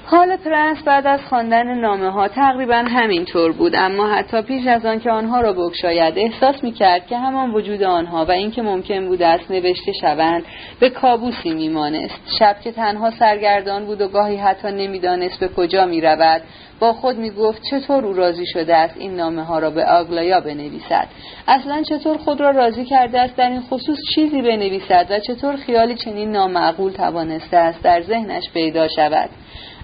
[0.08, 5.00] حال پرنس بعد از خواندن نامه ها تقریبا همینطور بود اما حتی پیش از آن
[5.00, 9.50] که آنها را بگشاید احساس می‌کرد که همان وجود آنها و اینکه ممکن بود است
[9.50, 10.44] نوشته شوند
[10.80, 12.20] به کابوسی میمانست.
[12.38, 16.42] شب که تنها سرگردان بود و گاهی حتی نمی‌دانست به کجا می‌رود
[16.80, 20.40] با خود می گفت چطور او راضی شده است این نامه ها را به آگلایا
[20.40, 21.08] بنویسد.
[21.48, 25.94] اصلا چطور خود را راضی کرده است در این خصوص چیزی بنویسد و چطور خیالی
[25.94, 29.30] چنین نامعقول توانسته است در ذهنش پیدا شود.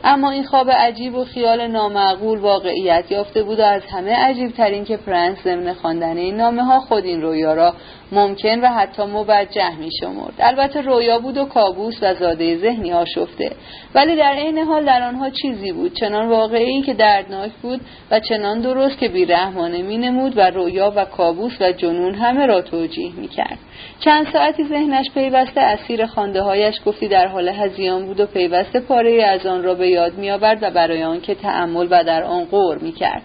[0.05, 4.85] اما این خواب عجیب و خیال نامعقول واقعیت یافته بود و از همه عجیب ترین
[4.85, 7.75] که پرنس ضمن خواندن این نامه ها خود این رویا را
[8.13, 13.05] ممکن و حتی موجه می شمرد البته رویا بود و کابوس و زاده ذهنی ها
[13.05, 13.51] شفته
[13.95, 15.95] ولی در عین حال در آنها چیزی بود.
[15.95, 21.05] چنان واقعی که دردناک بود و چنان درست که بیرحمانه می نمود و رویا و
[21.05, 23.59] کابوس و جنون همه را توجیه می کرد
[24.01, 29.25] چند ساعتی ذهنش پیوسته اسیر خانده هایش گفتی در حال هزیان بود و پیوسته پاره
[29.25, 32.79] از آن را به یاد می آورد و برای آنکه تأمل و در آن غور
[32.79, 33.23] می کرد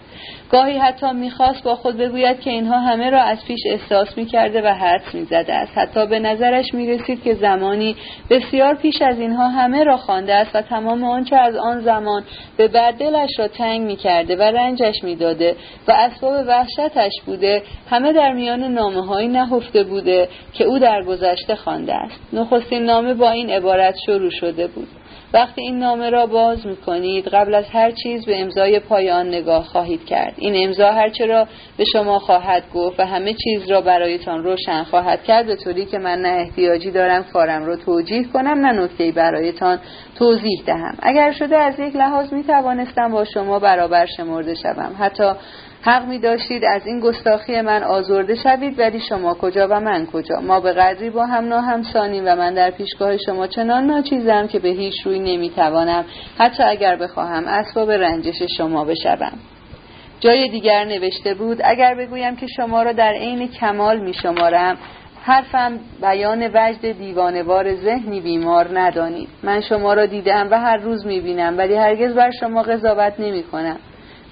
[0.50, 4.66] گاهی حتی می‌خواست با خود بگوید که اینها همه را از پیش احساس می‌کرده و
[4.66, 5.72] حدس می‌زده است.
[5.78, 7.96] حتی به نظرش می‌رسید که زمانی
[8.30, 12.24] بسیار پیش از اینها همه را خوانده است و تمام آنچه از آن زمان
[12.56, 15.56] به بردلش را تنگ می‌کرده و رنجش می‌داده
[15.88, 21.54] و اسباب وحشتش بوده همه در میان نامه هایی نهفته بوده که او در گذشته
[21.54, 22.20] خوانده است.
[22.32, 24.88] نخستین نامه با این عبارت شروع شده بود.
[25.32, 29.64] وقتی این نامه را باز می کنید قبل از هر چیز به امضای پایان نگاه
[29.64, 30.34] خواهید کرد.
[30.36, 35.22] این امضا هرچه را به شما خواهد گفت و همه چیز را برایتان روشن خواهد
[35.22, 39.78] کرد به طوری که من نه احتیاجی دارم کارم را توجیه کنم نه نکته برایتان
[40.18, 40.96] توضیح دهم.
[41.02, 44.96] اگر شده از یک لحاظ می توانستم با شما برابر شمرده شوم.
[44.98, 45.32] حتی
[45.88, 50.40] حق می داشتید از این گستاخی من آزرده شوید ولی شما کجا و من کجا؟
[50.40, 54.68] ما به قدری با هم ناهمسانیم و من در پیشگاه شما چنان ناچیزم که به
[54.68, 56.04] هیچ روی نمی توانم
[56.38, 59.32] حتی اگر بخواهم اسباب رنجش شما بشوم.
[60.20, 64.78] جای دیگر نوشته بود اگر بگویم که شما را در عین کمال می شمارم
[65.22, 69.28] حرفم بیان وجد دیوانوار ذهنی بیمار ندانید.
[69.42, 73.42] من شما را دیدم و هر روز می بینم ولی هرگز بر شما قضاوت نمی
[73.42, 73.78] کنم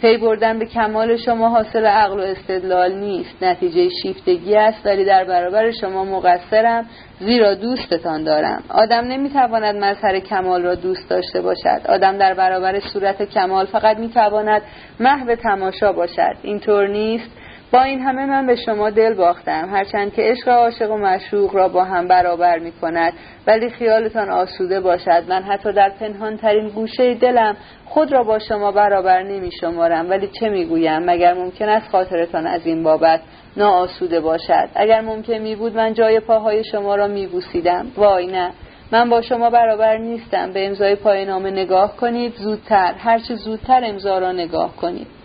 [0.00, 3.42] پی بردن به کمال شما حاصل عقل و استدلال نیست.
[3.42, 6.86] نتیجه شیفتگی است ولی در برابر شما مقصرم
[7.20, 8.62] زیرا دوستتان دارم.
[8.70, 11.80] آدم نمی‌تواند مظهر کمال را دوست داشته باشد.
[11.88, 14.62] آدم در برابر صورت کمال فقط می‌تواند
[15.00, 16.36] محو تماشا باشد.
[16.42, 17.30] اینطور نیست.
[17.72, 19.68] با این همه من به شما دل باختم.
[19.72, 23.12] هرچند که عشق عاشق و مشوق را با هم برابر می کند
[23.46, 25.24] ولی خیالتان آسوده باشد.
[25.28, 30.30] من حتی در پنهان ترین گوشه دلم خود را با شما برابر نمی شمارم ولی
[30.40, 33.20] چه می گویم مگر ممکن است خاطرتان از این بابت
[33.56, 38.50] ناآسوده باشد؟ اگر ممکن می بود من جای پاهای شما را می بوسیدم وای نه.
[38.92, 40.52] من با شما برابر نیستم.
[40.52, 42.34] به امضای پای نامه نگاه کنید.
[42.34, 42.94] زودتر.
[42.98, 45.15] هرچه زودتر امضا را نگاه کنید.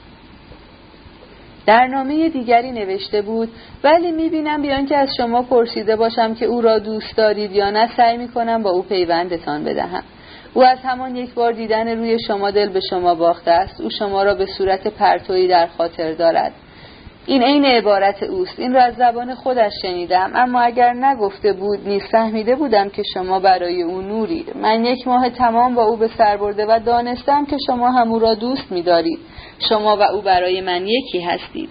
[1.66, 3.50] در نامه دیگری نوشته بود
[3.84, 7.90] ولی می‌بینم بیان که از شما پرسیده باشم که او را دوست دارید یا نه
[7.98, 10.04] سعی می‌کنم با او پیوندتان بدهم.
[10.54, 13.82] او از همان یک بار دیدن روی شما دل به شما باخته است.
[13.82, 16.52] او شما را به صورت پرتویی در خاطر دارد.
[17.26, 18.60] این عین عبارت اوست.
[18.60, 20.32] این را از زبان خودش شنیدم.
[20.36, 24.58] اما اگر نگفته بود نیز فهمیده بودم که شما برای او نورید.
[24.58, 28.20] من یک ماه تمام با او به سر برده و دانستم که شما هم او
[28.20, 29.20] را دوست می‌دارید.
[29.70, 31.70] شما و او برای من یکی هستید.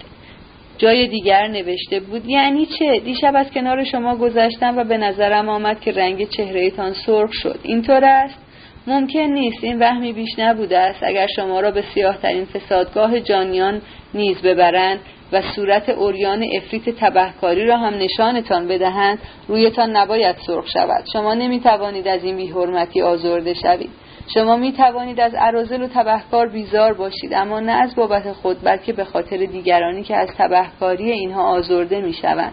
[0.79, 5.81] جای دیگر نوشته بود یعنی چه؟ دیشب از کنار شما گذشتم و به نظرم آمد
[5.81, 7.59] که رنگ چهرهتان سرخ شد.
[7.62, 8.38] اینطور است؟
[8.87, 9.64] ممکن نیست.
[9.64, 11.03] این وهمی بیش نبوده است.
[11.03, 13.83] اگر شما را به سیاه ترین فسادگاه جانیان
[14.14, 15.00] نیز ببرند
[15.33, 21.05] و صورت اوریان افریت تبهکاری را هم نشانتان بدهند رویتان نباید سرخ شود.
[21.12, 23.90] شما نمی توانید از این بیحرمتی آزرده شوید.
[24.35, 28.92] شما می توانید از عرازل و تبهکار بیزار باشید اما نه از بابت خود بلکه
[28.92, 32.52] به خاطر دیگرانی که از تبهکاری اینها آزرده می شوند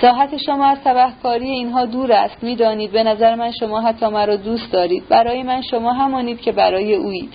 [0.00, 2.42] ساحت شما از تبهکاری اینها دور است.
[2.42, 5.08] می‌دانید به نظر من شما حتی مرا دوست دارید.
[5.08, 7.32] برای من شما همانید که برای اویید.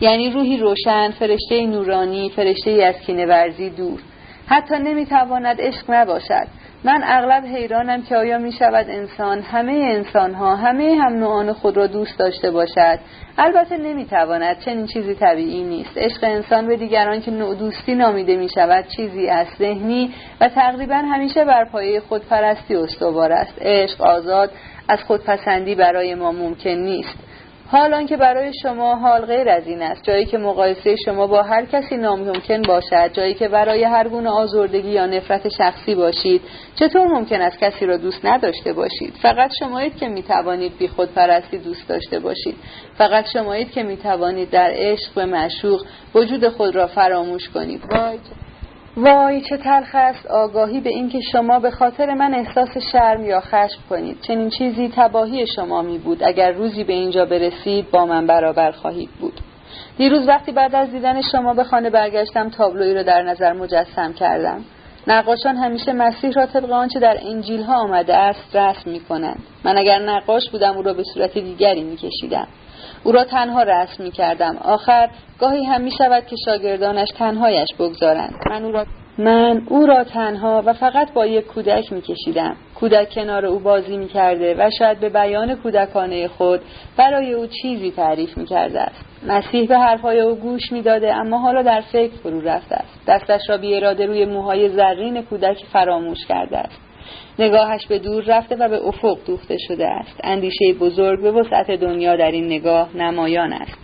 [0.00, 4.00] یعنی روحی روشن فرشته نورانی فرشته از ورزی دور.
[4.46, 6.46] حتی نمی‌تواند عشق نباشد.
[6.84, 11.76] من اغلب حیرانم که آیا می شود انسان همه انسان ها همه هم نوعان خود
[11.76, 12.98] را دوست داشته باشد.
[13.38, 15.98] البته نمی تواند چنین چیزی طبیعی نیست.
[15.98, 20.94] عشق انسان به دیگران که نوع دوستی نامیده می شود چیزی از ذهنی و تقریبا
[20.94, 23.54] همیشه بر پایه خودپرستی استوار است.
[23.60, 24.50] عشق آزاد
[24.88, 27.18] از خودپسندی برای ما ممکن نیست.
[27.68, 30.02] حال که برای شما حال غیر از این است.
[30.02, 34.88] جایی که مقایسه شما با هر کسی ناممکن باشد جایی که برای هر گونه آزردگی
[34.88, 36.42] یا نفرت شخصی باشید
[36.74, 41.58] چطور ممکن است کسی را دوست نداشته باشید؟ فقط شمایید که می‌توانید بی خود پرستی
[41.58, 42.56] دوست داشته باشید.
[42.98, 47.82] فقط شمایید که می‌توانید در عشق به معشوق وجود خود را فراموش کنید.
[48.96, 53.80] وای چه تلخ است آگاهی به اینکه شما به خاطر من احساس شرم یا خشم
[53.90, 54.20] کنید.
[54.20, 56.22] چنین چیزی تباهی شما می بود.
[56.24, 59.40] اگر روزی به اینجا برسید با من برابر خواهید بود.
[59.98, 64.64] دیروز وقتی بعد از دیدن شما به خانه برگشتم تابلویی را در نظر مجسم کردم.
[65.06, 69.78] نقاشان همیشه مسیح را طبق آنچه در انجیل ها آمده است رسم می کنند من
[69.78, 72.46] اگر نقاش بودم او را به صورت دیگری می کشیدم
[73.04, 78.34] او را تنها رسم می کردم آخر گاهی هم می شود که شاگردانش تنهایش بگذارند
[78.50, 78.86] من او را
[79.18, 82.56] من او را تنها و فقط با یک کودک می کشیدم.
[82.74, 86.60] کودک کنار او بازی می کرده و شاید به بیان کودکانه خود
[86.96, 89.04] برای او چیزی تعریف می کرده است.
[89.28, 93.00] مسیح به حرفهای او گوش می داده اما حالا در فکر فرو رفته است.
[93.08, 96.85] دستش را بی اراده روی موهای زرین کودک فراموش کرده است.
[97.38, 100.20] نگاهش به دور رفته و به افق دوخته شده است.
[100.24, 103.78] اندیشه بزرگ به وسعت دنیا در این نگاه نمایان است.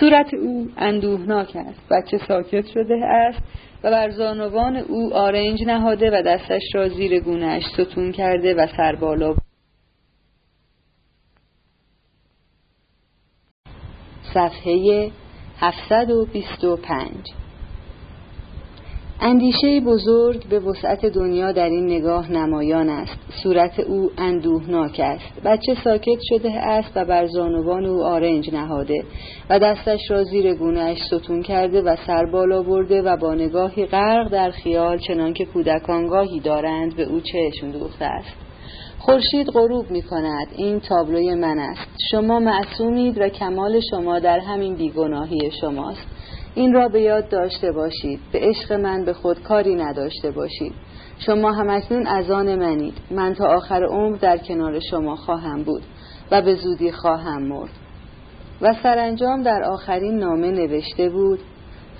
[0.00, 1.80] صورت او اندوهناک است.
[1.90, 3.42] بچه ساکت شده است
[3.84, 8.94] و بر زانوان او آرنج نهاده و دستش را زیر گونهش ستون کرده و سر
[8.96, 9.34] بالا
[14.34, 15.10] صفحه
[15.60, 17.39] 725
[19.22, 23.16] اندیشه بزرگ به وسعت دنیا در این نگاه نمایان است.
[23.42, 25.42] صورت او اندوهناک است.
[25.44, 29.04] بچه ساکت شده است و بر زانوان او آرنج نهاده
[29.50, 34.28] و دستش را زیر گونهش ستون کرده و سر بالا برده و با نگاهی غرق
[34.28, 38.36] در خیال چنانکه کودکانگاهی دارند به او چشم دوخته است.
[38.98, 40.46] خورشید غروب می کند.
[40.56, 41.88] این تابلوی من است.
[42.10, 46.06] شما معصومید و کمال شما در همین بیگناهی شماست.
[46.54, 48.20] این را به یاد داشته باشید.
[48.32, 50.72] به عشق من به خود کاری نداشته باشید.
[51.18, 52.94] شما همکنون از آن منید.
[53.10, 55.82] من تا آخر عمر در کنار شما خواهم بود
[56.30, 57.70] و به زودی خواهم مرد.
[58.62, 61.40] و سرانجام در آخرین نامه نوشته بود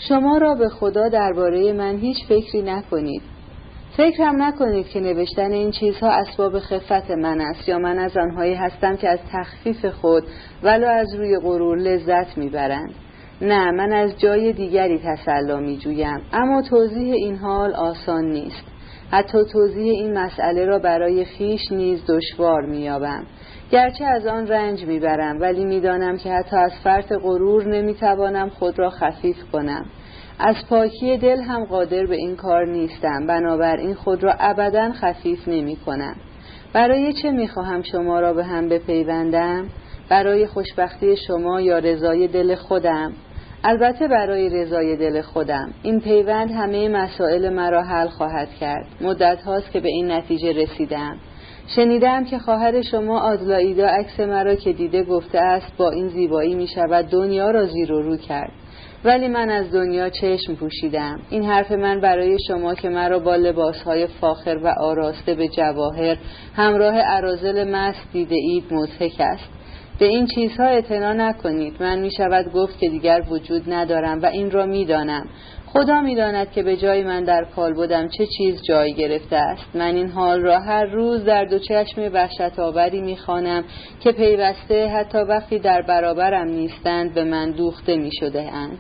[0.09, 3.23] شما را به خدا درباره من هیچ فکری نکنید.
[3.97, 8.97] فکر نکنید که نوشتن این چیزها اسباب خفت من است یا من از آنهایی هستم
[8.97, 10.25] که از تخفیف خود
[10.63, 12.95] ولو از روی غرور لذت می‌برند.
[13.43, 18.65] نه من از جای دیگری تسلا می جویم اما توضیح این حال آسان نیست.
[19.11, 23.27] حتی توضیح این مسئله را برای خیش نیز دشوار مییابم.
[23.71, 28.91] گرچه از آن رنج می‌برم ولی می‌دانم که حتی از فرط غرور نمی‌توانم خود را
[28.91, 29.85] خفیف کنم.
[30.39, 33.27] از پاکی دل هم قادر به این کار نیستم.
[33.27, 36.17] بنابراین خود را ابدا خفیف نمی کنم
[36.73, 39.65] برای چه می‌خواهم شما را به هم بپیوندم؟
[40.09, 43.13] برای خوشبختی شما یا رضای دل خودم؟
[43.65, 48.87] البته برای رضای دل خودم این پیوند همه مسائل مرا حل خواهد کرد.
[49.01, 51.17] مدت هاست که به این نتیجه رسیدم.
[51.77, 56.67] شنیدم که خواهر شما آدلاییدا عکس مرا که دیده گفته است با این زیبایی می
[56.67, 58.53] شود دنیا را زیر و رو کرد.
[59.05, 61.21] ولی من از دنیا چشم پوشیدم.
[61.31, 66.17] این حرف من برای شما که مرا با لباسهای فاخر و آراسته به جواهر
[66.57, 69.60] همراه عرازل مست دیده اید مضحک است.
[70.01, 74.51] به این چیزها اعتنا نکنید من می شود گفت که دیگر وجود ندارم و این
[74.51, 75.29] را می دانم.
[75.67, 79.95] خدا می‌داند که به جای من در کال بودم چه چیز جای گرفته است من
[79.95, 83.65] این حال را هر روز در دو چشم وحشت آوری می‌خوانم
[84.01, 88.79] که پیوسته حتی وقتی در برابرم نیستند به من دوخته می شده اند.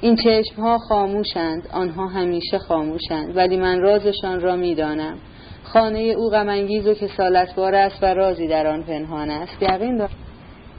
[0.00, 5.18] این چشم ها خاموشند آنها همیشه خاموشند ولی من رازشان را می‌دانم
[5.62, 10.29] خانه او غمانگیز و کسالتبار است و رازی در آن پنهان است یقین دارم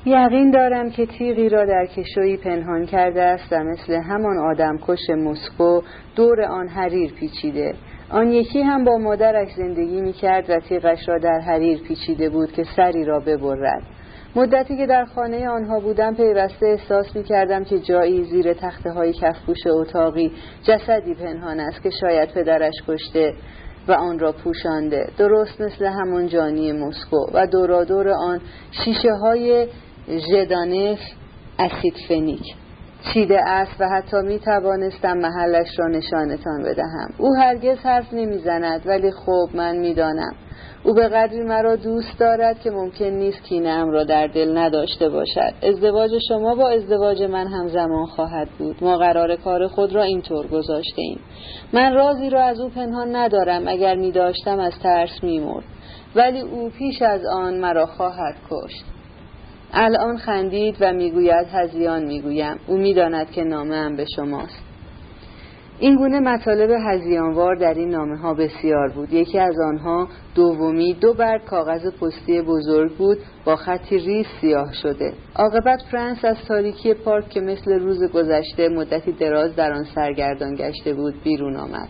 [0.05, 5.09] یقین دارم که تیغی را در کشویی پنهان کرده است و مثل همان آدم کش
[5.09, 5.81] مسکو
[6.15, 7.73] دور آن حریر پیچیده.
[8.09, 12.51] آن یکی هم با مادرش زندگی می کرد و تیغش را در حریر پیچیده بود
[12.51, 13.81] که سری را ببرد.
[14.35, 19.13] مدتی که در خانه آنها بودم پیوسته احساس می کردم که جایی زیر تخته های
[19.13, 20.31] کفپوش اتاقی
[20.63, 23.33] جسدی پنهان است که شاید پدرش کشته
[23.87, 25.07] و آن را پوشانده.
[25.17, 28.41] درست مثل همون جانی مسکو و دورادور آن
[28.85, 29.67] شیشه های
[30.17, 31.00] ژدانف
[31.60, 32.56] اسید فنیک.
[33.13, 37.10] چیده است و حتی می توانستم محلش را نشانتان بدهم.
[37.17, 40.35] او هرگز حرف نمی‌زند ولی خوب من می‌دانم.
[40.83, 45.54] او به قدری مرا دوست دارد که ممکن نیست کینه را در دل نداشته باشد.
[45.63, 48.83] ازدواج شما با ازدواج من هم زمان خواهد بود.
[48.83, 51.19] ما قرار کار خود را اینطور گذاشته ایم
[51.73, 55.63] من رازی را از او پنهان ندارم اگر می داشتم از ترس می مرد.
[56.15, 58.85] ولی او پیش از آن مرا خواهد کشت.
[59.74, 62.60] الان خندید و می‌گوید هزیان می‌گویم.
[62.67, 64.63] او می‌داند که نامه هم به شماست.
[65.80, 69.13] این گونه مطالب هزیانوار در این نامه ها بسیار بود.
[69.13, 75.13] یکی از آنها دومی دو برگ کاغذ پستی بزرگ بود با خطی ریز سیاه شده.
[75.36, 80.94] عاقبت فرانس از تاریکی پارک که مثل روز گذشته مدتی دراز در آن سرگردان گشته
[80.94, 81.90] بود بیرون آمد.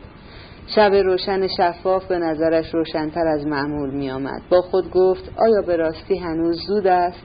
[0.75, 4.41] شب روشن شفاف به نظرش روشنتر از معمول می آمد.
[4.49, 7.23] با خود گفت آیا به راستی هنوز زود است؟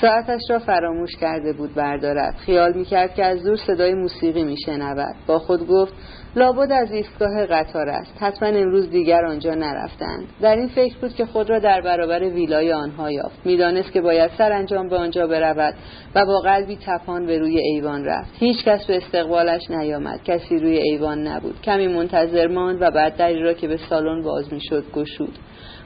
[0.00, 2.34] ساعتش را فراموش کرده بود بردارد.
[2.34, 5.14] خیال می‌کرد که از دور صدای موسیقی میشنود.
[5.26, 5.92] با خود گفت
[6.36, 8.12] لابد از ایستگاه قطار است.
[8.20, 10.26] حتما امروز دیگر آنجا نرفتند.
[10.42, 13.46] در این فکر بود که خود را در برابر ویلای آنها یافت.
[13.46, 15.74] می‌دانست که باید سرانجام به آنجا برود
[16.14, 18.30] و با قلبی تپان به روی ایوان رفت.
[18.38, 20.22] هیچ کس به استقبالش نیامد.
[20.24, 21.60] کسی روی ایوان نبود.
[21.60, 25.38] کمی منتظر ماند و بعد دری را که به سالن باز می‌شد گشود.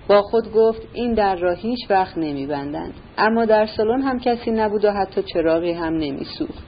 [0.09, 2.95] با خود گفت این در را هیچ وقت نمیبندند.
[3.19, 6.65] اما در سالن هم کسی نبود و حتی چراغی هم نمیسوخت.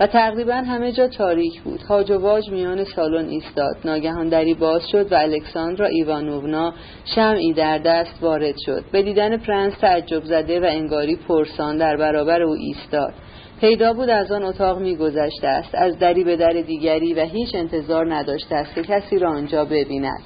[0.00, 1.82] و تقریبا همه جا تاریک بود.
[1.82, 3.76] هاج و واج میان سالن ایستاد.
[3.84, 6.72] ناگهان دری باز شد و الکساندرا ایوانوونا
[7.14, 8.84] شمعی در دست وارد شد.
[8.92, 13.14] به دیدن پرنس تعجب زده و انگاری پرسان در برابر او ایستاد.
[13.60, 15.74] پیدا بود از آن اتاق میگذشته است.
[15.74, 20.20] از دری به در دیگری و هیچ انتظار نداشته است که کسی را آنجا ببیند.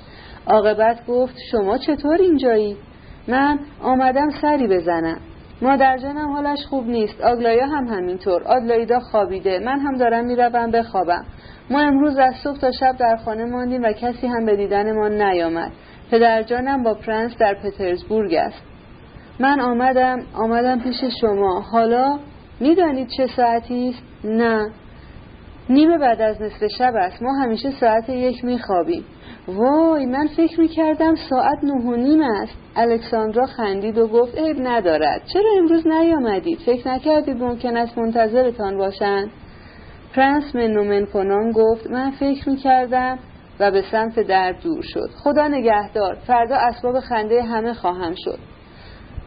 [0.47, 2.77] عاقبت گفت شما چطور اینجایی؟
[3.29, 5.19] من آمدم سری بزنم.
[5.63, 7.21] مادر جانم حالش خوب نیست.
[7.21, 8.43] آگلایا هم همینطور.
[8.43, 9.59] آدلایدا خوابیده.
[9.59, 11.25] من هم دارم می‌روم بخوابم.
[11.71, 15.09] ما امروز از صبح تا شب در خانه ماندیم و کسی هم به دیدن ما
[15.09, 15.73] نیامد.
[16.47, 18.63] جانم با پرنس در پترزبورگ است.
[19.41, 21.61] من آمدم آمدم پیش شما.
[21.61, 22.19] حالا
[22.61, 24.71] می‌دانید چه ساعتی است؟ نه.
[25.69, 27.23] نیمه بعد از نصف شب است.
[27.23, 29.05] ما همیشه ساعت یک میخوابیم.
[29.57, 32.57] وای من فکر می‌کردم ساعت نه و نیم است.
[32.77, 35.23] الکساندرا خندید و گفت عیب ندارد.
[35.33, 39.31] چرا امروز نیامدید؟ فکر نکردید ممکن است منتظرتان باشند
[40.15, 43.19] پرنس منومن کنان گفت من فکر می‌کردم
[43.61, 45.11] و به سمت در دور شد.
[45.25, 48.39] خدا نگهدار فردا اسباب خنده همه خواهم شد.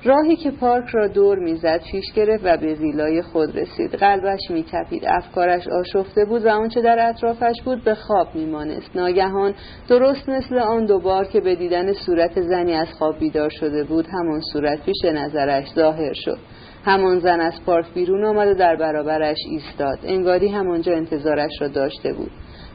[0.06, 3.96] راهی که پارک را دور می‌زد پیش گرفت و به ویلای خود رسید.
[3.96, 8.96] قلبش میتپید افکارش آشفته بود و آنچه در اطرافش بود به خواب میمانست.
[8.96, 9.54] ناگهان
[9.90, 14.42] درست مثل آن دوبار که به دیدن صورت زنی از خواب بیدار شده بود همان
[14.54, 16.38] صورت پیش نظرش ظاهر شد.
[16.86, 20.00] همان زن از پارک بیرون آمد و در برابرش ایستاد.
[20.04, 22.32] انگاری همانجا انتظارش را داشته بود.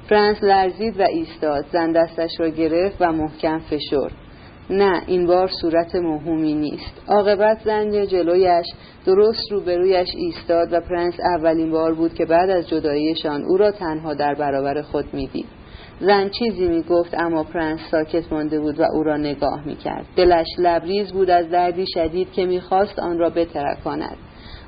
[0.08, 1.64] پرنس لرزید و ایستاد.
[1.72, 4.27] زن دستش را گرفت و محکم فشرد.
[4.70, 7.02] نه این بار صورت موهومی نیست.
[7.08, 8.66] عاقبت زن جلویش
[9.06, 14.14] درست روبرویش ایستاد و پرنس اولین بار بود که بعد از جداییشان او را تنها
[14.14, 15.46] در برابر خود می‌دید.
[16.00, 20.06] زن چیزی می‌گفت اما پرنس ساکت مانده بود و او را نگاه می‌کرد.
[20.16, 24.16] دلش لبریز بود از دردی شدید که می‌خواست آن را بترکاند.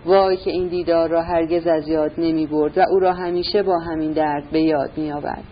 [0.07, 3.79] وای که این دیدار را هرگز از یاد نمی برد و او را همیشه با
[3.79, 5.45] همین درد به یاد می آورد.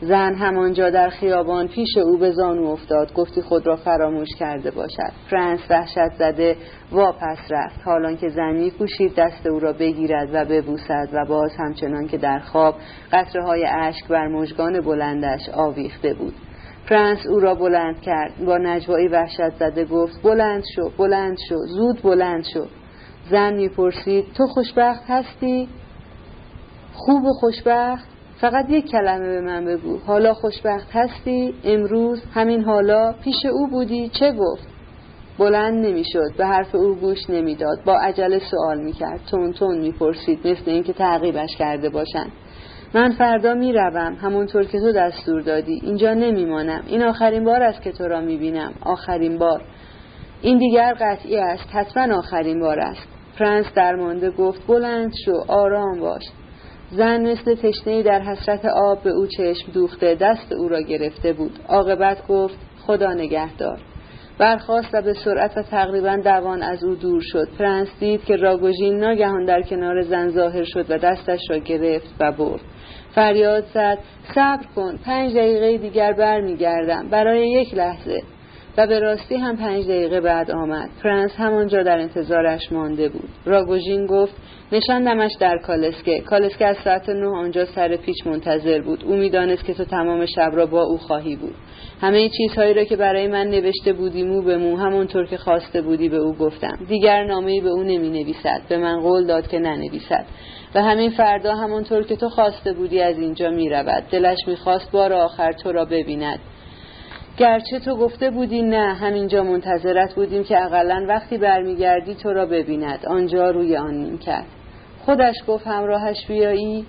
[0.00, 3.12] زن همانجا در خیابان پیش او به زانو افتاد.
[3.12, 5.12] گفتی خود را فراموش کرده باشد.
[5.30, 6.56] فرانس وحشت زده
[6.92, 7.80] واپس رفت.
[7.84, 12.38] حالان که زن میکوشید دست او را بگیرد و ببوسد و باز همچنان که در
[12.38, 12.74] خواب
[13.12, 16.34] قطره های اشک بر مژگان بلندش آویخته بود.
[16.88, 18.44] فرانس او را بلند کرد.
[18.46, 22.66] با نجوایی وحشت زده گفت بلند شو بلند شو زود بلند شو.
[23.30, 25.68] زن می‌پرسید تو خوشبخت هستی؟
[26.94, 28.13] خوب و خوشبخت؟
[28.44, 29.98] فقط یک کلمه به من بگو.
[30.06, 34.68] حالا خوشبخت هستی؟ امروز همین حالا پیش او بودی؟ چه گفت؟
[35.38, 36.36] بلند نمی‌شد.
[36.38, 37.84] به حرف او گوش نمی‌داد.
[37.84, 39.20] با عجله سوال می‌کرد.
[39.30, 42.32] تون تون می‌پرسید مثل اینکه تعقیبش کرده باشند
[42.94, 44.14] من فردا می‌روم.
[44.14, 45.80] همونطور که تو دستور دادی.
[45.84, 46.82] اینجا نمیمانم.
[46.86, 48.72] این آخرین بار است که تو را می‌بینم.
[48.82, 49.62] آخرین بار.
[50.42, 51.64] این دیگر قطعی است.
[51.72, 53.08] حتما آخرین بار است.
[53.38, 55.44] فرانس درمانده گفت بلند شو.
[55.48, 56.22] آرام باش.
[56.90, 61.58] زن مثل تشنهای در حسرت آب به او چشم دوخته دست او را گرفته بود.
[61.68, 63.78] عاقبت گفت خدا نگهدار.
[64.38, 67.48] برخواست و به سرعت و تقریبا دوان از او دور شد.
[67.58, 72.32] پرنس دید که راگوژین ناگهان در کنار زن ظاهر شد و دستش را گرفت و
[72.32, 72.60] برد.
[73.14, 73.98] فریاد زد
[74.34, 77.08] صبر کن پنج دقیقه دیگر برمیگردم.
[77.08, 78.22] برای یک لحظه.
[78.76, 80.90] و به راستی هم پنج دقیقه بعد آمد.
[81.02, 83.28] پرنس همانجا در انتظارش مانده بود.
[83.44, 84.34] راگوژین گفت
[84.72, 86.20] نشاندمش در کالسکه.
[86.20, 89.04] کالسکه از ساعت نه آنجا سر پیچ منتظر بود.
[89.04, 91.54] او می‌دانست که تو تمام شب را با او خواهی بود.
[92.00, 96.08] همه چیزهایی را که برای من نوشته بودی مو به مو همونطور که خواسته بودی
[96.08, 96.78] به او گفتم.
[96.88, 100.24] دیگر نامه به او نمی نویسد به من قول داد که ننویسد.
[100.74, 105.12] و همین فردا همونطور که تو خواسته بودی از اینجا می رود دلش می‌خواست بار
[105.12, 106.38] آخر تو را ببیند.
[107.38, 113.06] گرچه تو گفته بودی نه همینجا منتظرت بودیم که اقلا وقتی برمیگردی تو را ببیند.
[113.06, 114.46] آنجا روی آن نیم کرد
[115.04, 116.86] خودش گفت همراهش بیایی.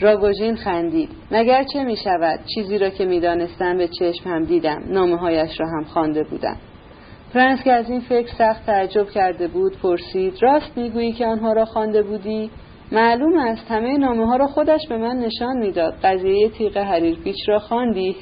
[0.00, 1.08] راگوژین خندید.
[1.30, 4.82] مگر چه می شود چیزی را که می‌دانستم به چشم هم دیدم.
[4.88, 6.56] نامه هایش را هم خوانده بودم.
[7.34, 11.64] پرنس که از این فکر سخت تعجب کرده بود پرسید راست می‌گویی که آنها را
[11.64, 12.50] خوانده بودی؟
[12.92, 15.94] معلوم است همه نامه ها را خودش به من نشان می‌داد.
[16.02, 18.16] قضیه تیغ حریر پیچ را خواندی.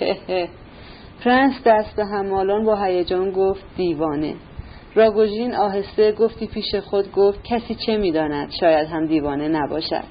[1.24, 4.34] پرنس دست به هم مالان با هیجان گفت دیوانه.
[4.94, 10.04] راگوژین آهسته گفتی پیش خود گفت کسی چه می‌داند؟ شاید هم دیوانه نباشد.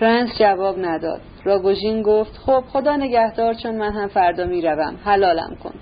[0.00, 1.20] پرنس جواب نداد.
[1.44, 4.98] راگوژین گفت خب خدا نگهدار چون من هم فردا می‌روم.
[5.04, 5.74] حلالم کن.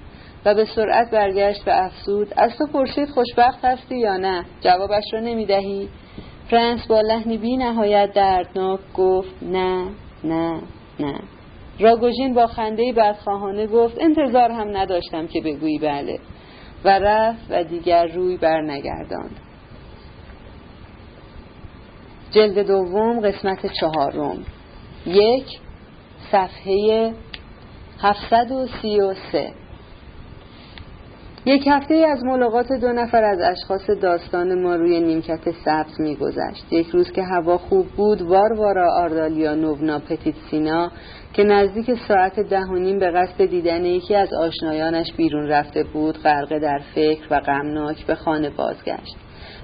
[0.45, 5.21] و به سرعت برگشت و افزود از تو پرسید خوشبخت هستی یا نه؟ جوابش را
[5.21, 5.89] نمی‌دهی؟
[6.51, 9.89] پرنس با لحنی بی نهایت دردناک گفت نه
[10.25, 10.61] نه
[11.01, 11.21] نه.
[11.81, 16.19] راگوژین با خنده بدخواهانه گفت انتظار هم نداشتم که بگویی بله.
[16.85, 19.41] و رفت و دیگر روی برنگرداند.
[22.31, 24.45] جلد دوم قسمت چهارم.
[25.07, 25.47] یک
[26.33, 27.15] صفحه
[28.01, 29.53] 733
[31.49, 36.73] یک هفته از ملاقات دو نفر از اشخاص داستان ما روی نیمکت سبز میگذشت.
[36.73, 40.91] یک روز که هوا خوب بود واروارا آردالیا نونا پتیت سینا
[41.33, 46.19] که نزدیک ساعت ده و نیم به قصد دیدن یکی از آشنایانش بیرون رفته بود
[46.19, 49.17] غرق در فکر و غمناک به خانه بازگشت.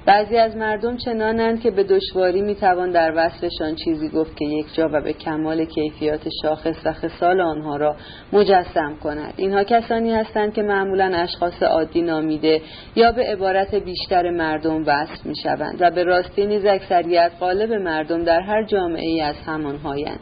[0.06, 4.88] بعضی از مردم چنانند که به دشواری می‌توان در وصفشان چیزی گفت که یک جا
[4.92, 7.96] و به کمال کیفیات شاخص و خصال آنها را
[8.32, 9.34] مجسم کند.
[9.36, 12.60] اینها کسانی هستند که معمولا اشخاص عادی نامیده
[12.96, 18.40] یا به عبارت بیشتر مردم وصف می‌شوند و به راستی نیز اکثریت غالب مردم در
[18.40, 20.20] هر جامعه ای از همانهایند.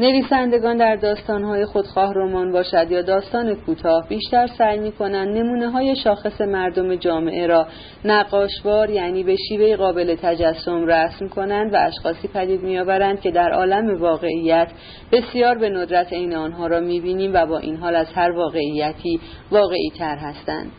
[0.00, 5.96] نویسندگان در داستانهای خودخواه رمان باشد یا داستان کوتاه بیشتر سعی می کنند نمونه های
[5.96, 7.66] شاخص مردم جامعه را
[8.04, 14.00] نقاشوار یعنی به شیوه قابل تجسم رسم کنند و اشخاصی پدید میآورند که در عالم
[14.00, 14.68] واقعیت
[15.12, 19.20] بسیار به ندرت عین آنها را می‌بینیم و با این حال از هر واقعیتی
[19.50, 20.70] واقعی تر هستند.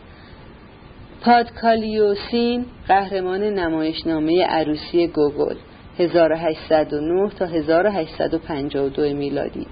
[1.24, 5.56] پادکالیوسین قهرمان نمایشنامه عروسی گوگل
[6.00, 9.66] 1809 تا 1852 میلادی.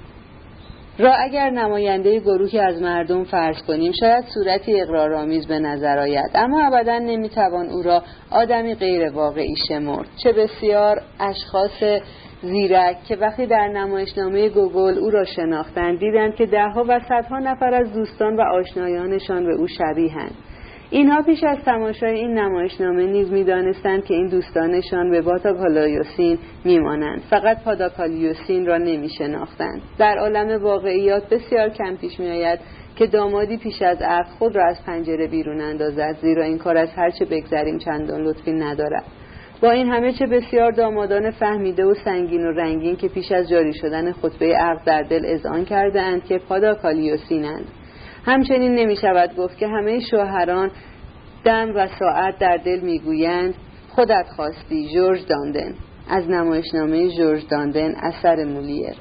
[0.99, 6.66] را اگر نماینده گروهی از مردم فرض کنیم شاید صورتی اقرارآمیز به نظر آید اما
[6.66, 10.09] ابدا نمی‌توان او را آدمی غیر واقعی شمرد.
[10.22, 12.01] چه بسیار اشخاص
[12.43, 17.74] زیرک که وقتی در نمایشنامه گوگل او را شناختند دیدند که دهها و صدها نفر
[17.74, 20.35] از دوستان و آشنایانشان به او شبیهند
[20.91, 27.22] اینها پیش از تماشای این نمایشنامه نیز می‌دانستند که این دوستانشان به پادکالیوسین میمانند.
[27.30, 29.82] فقط پاداکالیوسین را نمیشناختند.
[29.99, 32.59] در عالم واقعیات بسیار کم پیش میآید
[32.97, 36.89] که دامادی پیش از عقد خود را از پنجره بیرون اندازد زیرا این کار از
[36.97, 39.05] هرچه بگذریم چندان لطفی ندارد.
[39.61, 43.72] با این همه چه بسیار دامادان فهمیده و سنگین و رنگین که پیش از جاری
[43.72, 47.64] شدن خطبه عقد در دل اذعان کرده اند که پاداکالیوسینند
[48.29, 50.70] همچنین نمی شود گفت که همه شوهران
[51.45, 53.55] دم به ساعت در دل می‌گویند
[53.89, 55.74] خودت خواستی جورج داندن.
[56.11, 58.95] از نمایشنامه جورج داندن اثر مولیر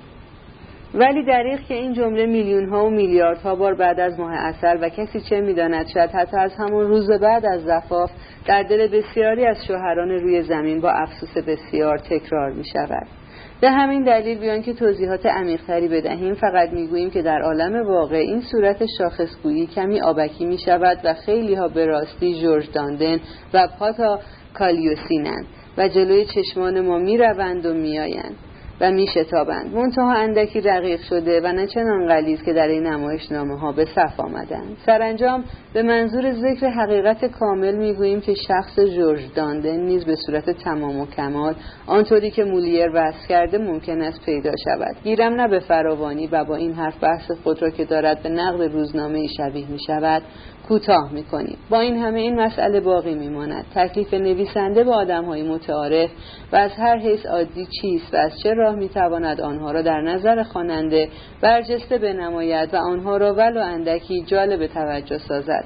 [0.94, 4.78] ولی دریغ که این جمله میلیون ها و میلیارد ها بار بعد از ماه اصل
[4.82, 8.12] و کسی چه می‌داند شاید حتی از همون روز بعد از زفاف
[8.46, 13.08] در دل بسیاری از شوهران روی زمین با افسوس بسیار تکرار می شود
[13.62, 18.42] به همین دلیل بیان که توضیحات عمیقتری بدهیم فقط می‌گوییم که در عالم واقع این
[18.52, 23.20] صورت شاخصگویی کمی آبکی می شود و خیلی ها به راستی جورج داندن
[23.54, 24.20] و پاتا
[24.54, 25.46] کالیوسینند
[25.78, 28.36] و جلوی چشمان ما می روند و می آیند.
[28.82, 29.76] و میشتابند.
[29.76, 34.20] منتها اندکی رقیق شده و نه چنان غلیظ که در این نمایشنامه ها به صف
[34.20, 34.78] آمدند.
[34.86, 41.00] سرانجام به منظور ذکر حقیقت کامل می‌گوییم که شخص جورج داندن نیز به صورت تمام
[41.00, 41.56] و کمال
[41.88, 44.96] آنطوری که مولیر وصف کرده ممکن است پیدا شود.
[45.04, 48.62] گیرم نه به فراوانی و با این حرف بحث خود را که دارد به نقد
[48.62, 50.22] روزنامه شبیه می شود
[50.68, 53.66] کوتاه می‌کنیم با این همه این مسئله باقی میماند.
[53.76, 56.10] تکلیف نویسنده با های متعارف
[56.52, 60.44] و از هر حیث عادی چیست و از چه راه می‌تواند آنها را در نظر
[60.44, 61.10] خواننده
[61.42, 65.66] برجسته بنماید و آنها را ولو اندکی جالب توجه سازد.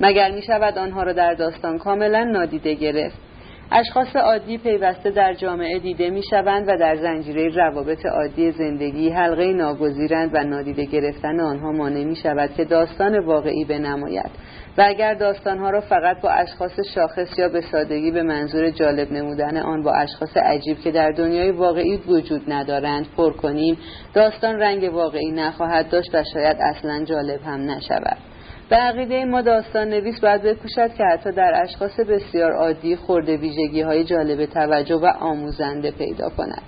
[0.00, 3.27] مگر می شود آنها را در داستان کاملا نادیده گرفت؟
[3.72, 9.52] اشخاص عادی پیوسته در جامعه دیده می شوند و در زنجیره روابط عادی زندگی حلقه
[9.52, 14.30] ناگزیرند و نادیده گرفتن آنها مانع می شود که داستان واقعی بنماید.
[14.78, 19.56] و اگر داستانها را فقط با اشخاص شاخص یا به سادگی به منظور جالب نمودن
[19.56, 23.78] آن با اشخاص عجیب که در دنیای واقعی وجود ندارند پر کنیم
[24.14, 28.27] داستان رنگ واقعی نخواهد داشت و شاید اصلا جالب هم نشود.
[28.70, 33.80] به عقیده ما داستان نویس باید بکوشد که حتی در اشخاص بسیار عادی خورده ویژگی
[33.80, 36.62] های جالب توجه و آموزنده پیدا کند.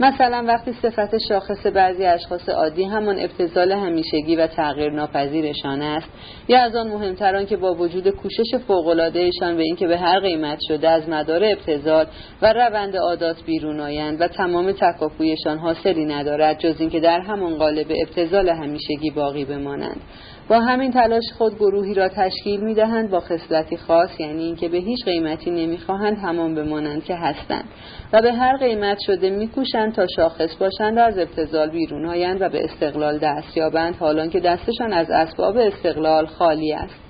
[0.00, 6.08] مثلا وقتی صفت شاخص بعضی اشخاص عادی همان ابتزال همیشگی و تغییر ناپذیرشان است
[6.48, 10.88] یا از آن مهمتر که با وجود کوشش فوق‌العادهشان به اینکه به هر قیمت شده
[10.88, 12.06] از مدار ابتزال
[12.42, 17.86] و روند عادات بیرون آیند و تمام تکاپویشان حاصلی ندارد جز اینکه در همان قالب
[18.06, 20.00] ابتزال همیشگی باقی بمانند.
[20.48, 24.78] با همین تلاش خود گروهی را تشکیل می دهند با خصلتی خاص یعنی اینکه به
[24.78, 27.64] هیچ قیمتی نمی‌خواهند همان بمانند که هستند
[28.12, 32.48] و به هر قیمت شده میکوشند تا شاخص باشند و از ابتزال بیرون آیند و
[32.48, 37.06] به استقلال دست یابند حالان که دستشان از اسباب استقلال خالی است.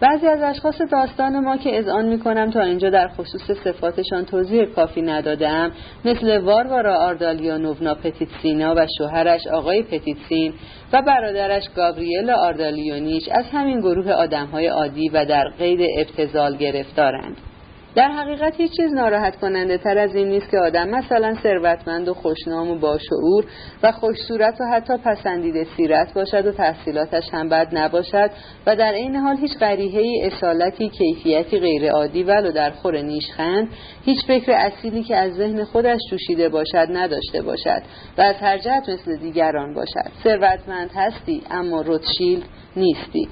[0.00, 4.64] بعضی از اشخاص داستان ما که اذعان می کنم تا اینجا در خصوص صفاتشان توضیح
[4.64, 5.72] کافی ندادم
[6.04, 10.52] مثل واروارا آردالیانوونا پتیتسینا و شوهرش آقای پتیتسین
[10.94, 17.36] و برادرش گابریل آردالیونیش از همین گروه آدمهای عادی و در قید ابتزال گرفتارند.
[17.94, 22.14] در حقیقت هیچ چیز ناراحت کننده تر از این نیست که آدم مثلا ثروتمند و
[22.14, 23.44] خوشنام و باشعور
[23.82, 28.30] و خوش صورت و حتی پسندیده سیرت باشد و تحصیلاتش هم بد نباشد
[28.66, 33.68] و در این حال هیچ غریحه اصالتی کیفیتی غیر عادی ولو در خور نیشخند
[34.04, 37.82] هیچ فکر اصیلی که از ذهن خودش جوشیده باشد نداشته باشد
[38.18, 40.10] و از هر جهت مثل دیگران باشد.
[40.24, 42.42] ثروتمند هستی اما روتشیلد
[42.76, 43.28] نیستی.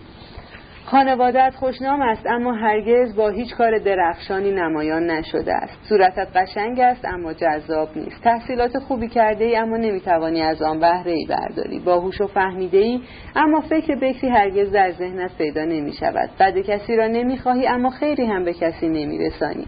[0.92, 5.78] خانوادت خوشنام است اما هرگز با هیچ کار درخشانی نمایان نشده است.
[5.88, 8.22] صورتت قشنگ است اما جذاب نیست.
[8.24, 11.78] تحصیلات خوبی کرده ای اما نمی‌توانی از آن بهره ای برداری.
[11.78, 13.00] باهوش و فهمیده ای
[13.36, 18.26] اما فکر بکری هرگز در ذهنت پیدا نمی شود بد کسی را نمی‌خواهی اما خیری
[18.26, 19.66] هم به کسی نمیرسانی.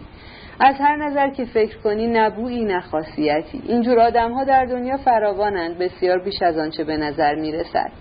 [0.59, 6.19] از هر نظر که فکر کنی نبویی نخاصیتی اینجور آدم ها در دنیا فراوانند بسیار
[6.19, 7.91] بیش از آنچه به نظر می‌رسد.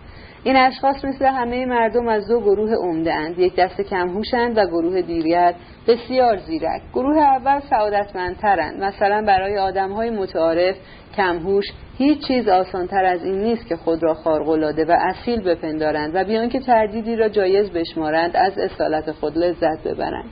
[0.45, 3.39] این اشخاص مثل همه مردم از دو گروه عمده اند.
[3.39, 5.55] یک دست کمهوشند و گروه دیگر
[5.89, 6.83] بسیار زیرک.
[6.95, 10.77] گروه اول سعادتمندترند مثلا برای آدمهای متعارف
[11.17, 11.65] کمهوش
[11.99, 16.49] هیچ چیز آسانتر از این نیست که خود را خارق‌العاده و اصیل بپندارند و بیان
[16.49, 20.31] که تردیدی را جایز بشمارند از اصالت خود لذت ببرند.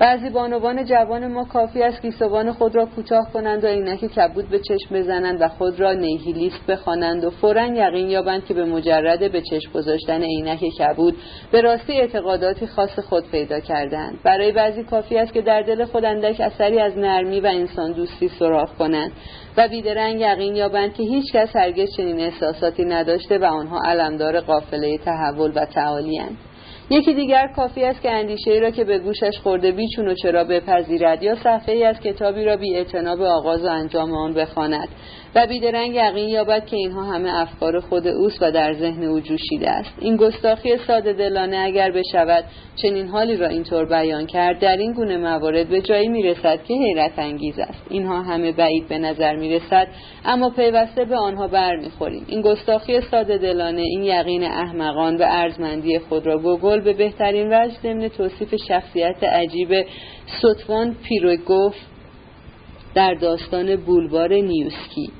[0.00, 4.58] بعضی بانوان جوان ما کافی است گیسوان خود را کوتاه کنند و عینک کبود به
[4.58, 9.42] چشم بزنند و خود را نیهیلیست بخوانند و فورا یقین یابند که به مجرد به
[9.50, 11.16] چشم گذاشتن عینک کبود
[11.52, 14.18] به راستی اعتقاداتی خاص خود پیدا کردند.
[14.24, 18.28] برای بعضی کافی است که در دل خود اندک اثری از نرمی و انسان دوستی
[18.28, 19.12] سراغ کنند
[19.56, 24.98] و بیدرنگ یقین یابند که هیچ کس هرگز چنین احساساتی نداشته و آنها علمدار قافله
[24.98, 26.49] تحول و تعالیاند.
[26.92, 30.44] یکی دیگر کافی است که اندیشه ای را که به گوشش خورده بیچون و چرا
[30.44, 34.88] بپذیرد یا صفحه ای از کتابی را بی به آغاز و انجام آن بخواند.
[35.34, 39.70] و بیدرنگ یقین یابد که اینها همه افکار خود اوست و در ذهن او جوشیده
[39.70, 39.92] است.
[40.00, 42.44] این گستاخی ساده دلانه اگر بشود
[42.82, 47.18] چنین حالی را اینطور بیان کرد در این گونه موارد به جایی می‌رسد که حیرت
[47.18, 47.86] انگیز است.
[47.90, 49.88] اینها همه بعید به نظر می‌رسد
[50.24, 52.24] اما پیوسته به آنها برمیخوریم.
[52.28, 57.74] این گستاخی ساده دلانه این یقین احمقان و ارزمندی خود را گوگل به بهترین وجه
[57.82, 59.86] ضمن توصیف شخصیت عجیب
[60.42, 61.74] سطوان پیروگوف
[62.94, 65.10] در داستان بولوار نیوسکی.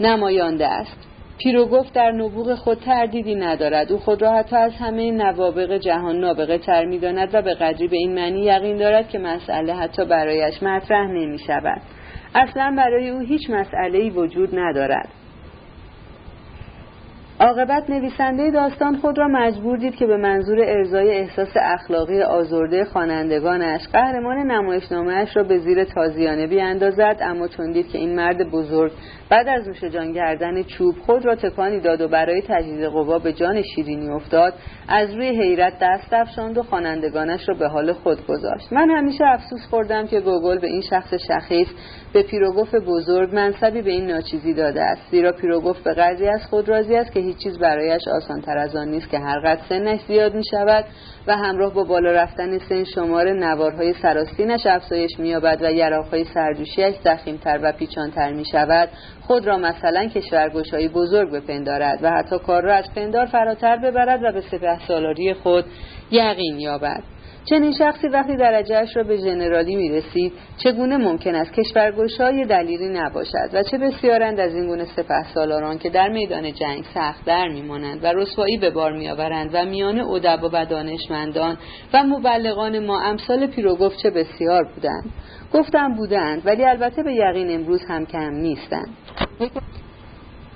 [0.00, 1.08] نمایانده است.
[1.38, 3.92] پیروگوف در نبوغ خود تردیدی ندارد.
[3.92, 7.96] او خود را حتی از همه نوابق جهان نابغه تر می‌داند و به قدری به
[7.96, 11.80] این معنی یقین دارد که مسئله حتی برایش مطرح نمی شود
[12.34, 15.08] اصلا برای او هیچ مسئله وجود ندارد.
[17.40, 23.88] عاقبت نویسنده داستان خود را مجبور دید که به منظور ارزای احساس اخلاقی آزرده خوانندگانش
[23.92, 28.92] قهرمان نمایشنامهاش را به زیر تازیانه بیاندازد اما چون دید که این مرد بزرگ
[29.30, 33.32] بعد از نوش جان گردن چوب خود را تکانی داد و برای تجدید قوا به
[33.32, 34.54] جان شیرینی افتاد.
[34.88, 38.72] از روی حیرت دست افشاند و خوانندگانش را به حال خود گذاشت.
[38.72, 41.68] من همیشه افسوس خوردم که گوگل به این شخص شخیص
[42.12, 45.02] به پیروگوف بزرگ منصبی به این ناچیزی داده است.
[45.10, 48.76] زیرا پیروگوف به قضیه از خود راضی است که هیچ چیز برایش آسان تر از
[48.76, 50.84] آن نیست که هر قد سنش زیاد می شود
[51.26, 57.60] و همراه با بالا رفتن سن شمار نوارهای سراستینش افزایش مییابد و یراقهای سرجوشیش زخیمتر
[57.62, 58.88] و پیچانتر می شود
[59.28, 64.32] خود را مثلا کشورگشایی بزرگ بپندارد و حتی کار را از پندار فراتر ببرد و
[64.32, 65.64] به سپه سالاری خود
[66.10, 67.02] یقین یابد.
[67.44, 73.50] چنین شخصی وقتی درجهش را به ژنرالی می رسید چگونه ممکن است کشورگشای دلیلی نباشد
[73.52, 78.04] و چه بسیارند از این گونه سپه سالاران که در میدان جنگ سخت در میمانند
[78.04, 81.58] و رسوایی به بار میآورند و میان ادبا و دانشمندان
[81.92, 85.04] و مبلغان ما امثال پیروگفت چه بسیار بودند.
[85.52, 88.88] گفتم بودند ولی البته به یقین امروز هم کم نیستند.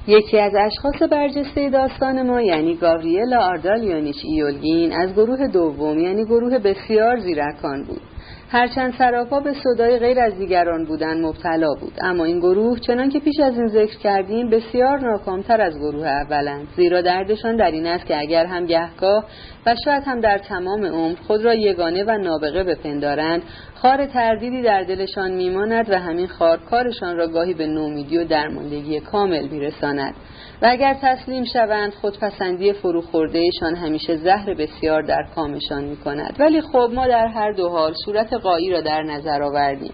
[0.06, 6.58] یکی از اشخاص برجسته داستان ما یعنی گاوریلا آردالیونیچ ایولگین از گروه دوم یعنی گروه
[6.58, 8.00] بسیار زیرکان بود.
[8.53, 11.92] هرچند سراپا به صدای غیر از دیگران بودن مبتلا بود.
[12.03, 16.68] اما این گروه چنان که پیش از این ذکر کردیم بسیار ناکامتر از گروه اولند.
[16.76, 19.24] زیرا دردشان در این است که اگر هم گهگاه
[19.66, 23.42] و شاید هم در تمام عمر خود را یگانه و نابغه بپندارند
[23.74, 29.00] خار تردیدی در دلشان میماند و همین خار کارشان را گاهی به نومیدی و درماندگی
[29.00, 30.14] کامل میرساند.
[30.62, 36.90] و اگر تسلیم شوند خودپسندی فروخوردهشان همیشه زهر بسیار در کامشان می کند ولی خب
[36.94, 39.92] ما در هر دو حال صورت قایی را در نظر آوردیم.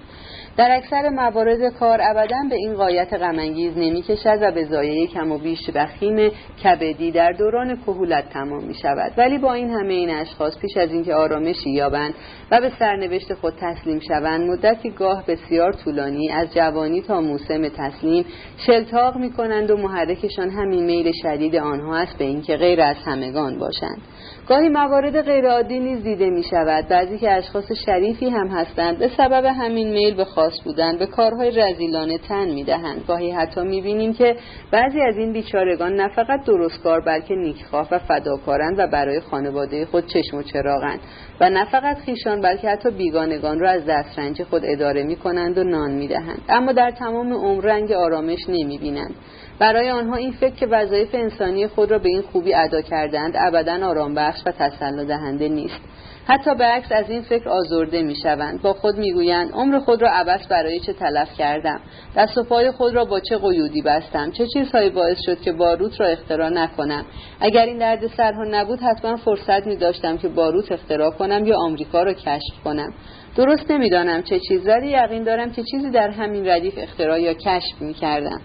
[0.59, 5.39] در اکثر موارد کار ابدا به این قایت غمانگیز نمی‌کشد و به زایه کم و
[5.39, 6.31] بیش وخیم
[6.65, 10.93] کبدی در دوران کهولت تمام می شود ولی با این همه این اشخاص پیش از
[10.93, 12.15] اینکه آرامشی یابند
[12.51, 18.25] و به سرنوشت خود تسلیم شوند مدتی گاه بسیار طولانی از جوانی تا موسم تسلیم
[18.67, 23.59] شلتاق می کنند و محرکشان همین میل شدید آنها است به اینکه غیر از همگان
[23.59, 24.03] باشند.
[24.49, 26.89] گاهی موارد غیرعادی نیز دیده می شود.
[26.89, 31.51] بعضی که اشخاص شریفی هم هستند به سبب همین میل به خاص بودن به کارهای
[31.51, 33.05] رزیلانه تن می دهند.
[33.09, 34.37] گاهی حتی می بینیم که
[34.73, 40.07] بعضی از این بیچارگان نه فقط درستکار بلکه نیکخواه و فداکارند و برای خانواده خود
[40.07, 41.01] چشم و چراغند.
[41.41, 45.65] و نه فقط خیشان بلکه حتی بیگانگان را از دسترنج خود اداره می کنند و
[45.65, 46.43] نان می دهند.
[46.49, 49.15] اما در تمام عمر رنگ آرامش نمی بینند.
[49.61, 53.87] برای آنها این فکر که وظایف انسانی خود را به این خوبی ادا کردند ابدا
[53.87, 55.81] آرام بخش و تسلا دهنده نیست.
[56.27, 60.11] حتی به عکس از این فکر آزرده می شوند با خود می‌گویند عمر خود را
[60.11, 61.81] عبس برای چه تلف کردم؟
[62.17, 66.01] دست و پای خود را با چه قیودی بستم؟ چه چیزهایی باعث شد که باروت
[66.01, 67.05] را اختراع نکنم؟
[67.41, 72.03] اگر این درد سرها نبود حتما فرصت می داشتم که باروت اختراع کنم یا آمریکا
[72.03, 72.95] را کشف کنم.
[73.37, 77.81] درست نمی‌دانم چه چیز ولی یقین دارم که چیزی در همین ردیف اختراع یا کشف
[77.81, 78.41] می کردم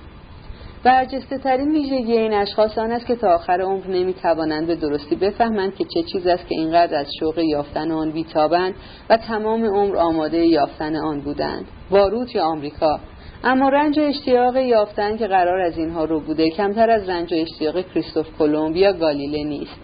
[0.83, 5.15] برجسته ترین ویژگی این اشخاص آن است که تا آخر عمر نمی توانند به درستی
[5.15, 8.75] بفهمند که چه چیز است که اینقدر از شوق یافتن آن بیتابند
[9.09, 11.65] و تمام عمر آماده یافتن آن بودند.
[11.89, 12.99] باروت یا آمریکا.
[13.43, 18.27] اما رنج اشتیاق یافتن که قرار از اینها رو بوده کمتر از رنج اشتیاق کریستوف
[18.39, 19.75] کلمب یا گالیله نیست.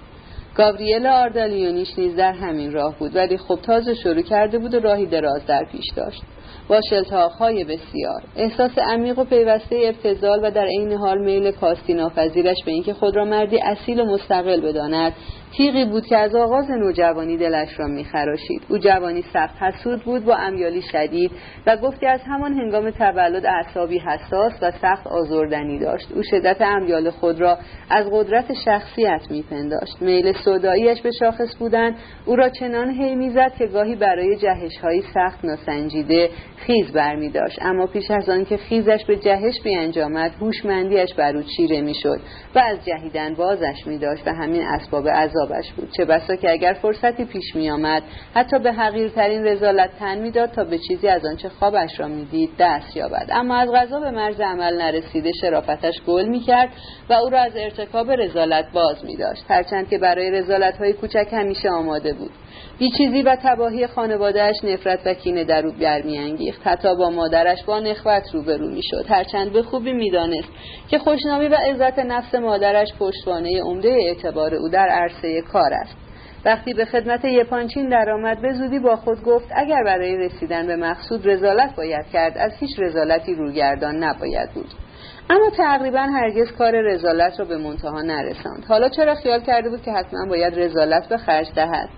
[0.56, 5.06] گابریل آردالیونیش نیز در همین راه بود ولی خب تازه شروع کرده بود و راهی
[5.06, 6.22] دراز در پیش داشت.
[6.70, 8.24] با شلتاقهای بسیار.
[8.36, 13.16] احساس عمیق و پیوسته ابتزال و در عین حال میل کاستی ناپذیرش به اینکه خود
[13.16, 15.14] را مردی اصیل و مستقل بداند.
[15.58, 18.62] تیغی بود که از آغاز نوجوانی دلش را میخراشید.
[18.70, 21.32] او جوانی سخت حسود بود با امیالی شدید
[21.68, 26.12] و گفتی از همان هنگام تولد اعصابی حساس و سخت آزردنی داشت.
[26.16, 27.58] او شدت امیال خود را
[27.90, 30.02] از قدرت شخصیت میپنداشت.
[30.02, 31.96] میل صداییش به شاخص بودن
[32.26, 37.88] او را چنان هی می‌زد که گاهی برای جهشهایی سخت ناسنجیده خیز برمی داشت اما
[37.88, 42.20] پیش از آن که خیزش به جهش بیانجامد هوشمندیش بر او چیره می‌شد
[42.56, 45.08] و از جهیدن بازش می داشت و همین اسباب
[45.40, 45.90] عذابش بود.
[45.98, 50.64] چه بسا که اگر فرصتی پیش می آمد حتی به حقیرترین رزالت تن می‌داد تا
[50.64, 53.28] به چیزی از آنچه خوابش را می‌دید دست یابد.
[53.32, 56.70] اما از غذا به مرز عمل نرسیده شرافتش گل می کرد
[57.10, 61.28] و او را از ارتکاب رزالت باز می داشت هرچند که برای رزالت های کوچک
[61.32, 62.32] همیشه آماده بود.
[62.80, 66.68] بیچیزی و تباهی خانوادهش نفرت و کینه در او برمیانگیخت.
[66.68, 69.06] حتی با مادرش با نخوت روبرو می‌شد.
[69.10, 70.50] هرچند به خوبی می‌دانست
[70.90, 75.96] که خوشنامی و عزت نفس مادرش پشتوانه عمده اعتبار او در عرصه کار است.
[76.46, 81.30] وقتی به خدمت یپانچین درآمد به زودی با خود گفت اگر برای رسیدن به مقصود
[81.30, 84.70] رزالت باید کرد از هیچ رزالتی روگردان نباید بود.
[85.30, 88.66] اما تقریبا هرگز کار رزالت را به منتها نرساند.
[88.68, 91.90] حالا چرا خیال کرده بود که حتما باید رزالت به خرج دهد؟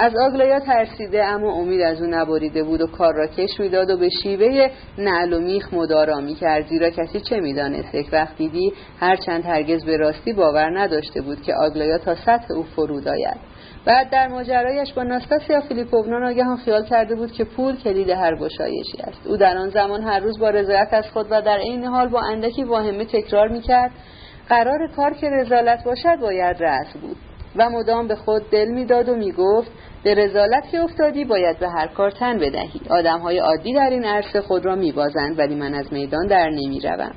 [0.00, 3.96] از آگلایا ترسیده اما امید از او نبریده بود و کار را کش می‌داد و
[3.96, 9.44] به شیوه نعل و میخ مدارا می‌کرد زیرا کسی چه می‌دانست؟ یک وقت دیدی هرچند
[9.44, 13.36] هرگز به راستی باور نداشته بود که آگلایا تا سطح او فرود آید.
[13.86, 18.98] بعد در ماجرایش با ناستاسیا فیلیپوونا ناگهان خیال کرده بود که پول کلید هر گشایشی
[18.98, 19.26] است.
[19.26, 22.20] او در آن زمان هر روز با رضایت از خود و در عین حال با
[22.20, 23.90] اندکی واهمه تکرار می‌کرد.
[24.48, 27.16] قرار کار که رزالت باشد باید رأس بود.
[27.58, 29.70] و مدام به خود دل می‌داد و می‌گفت
[30.04, 32.80] به رذالت که افتادی باید به هر کار تن بدهی.
[33.22, 37.12] های عادی در این عرصه خود را میبازند ولی من از میدان در نمی‌روم.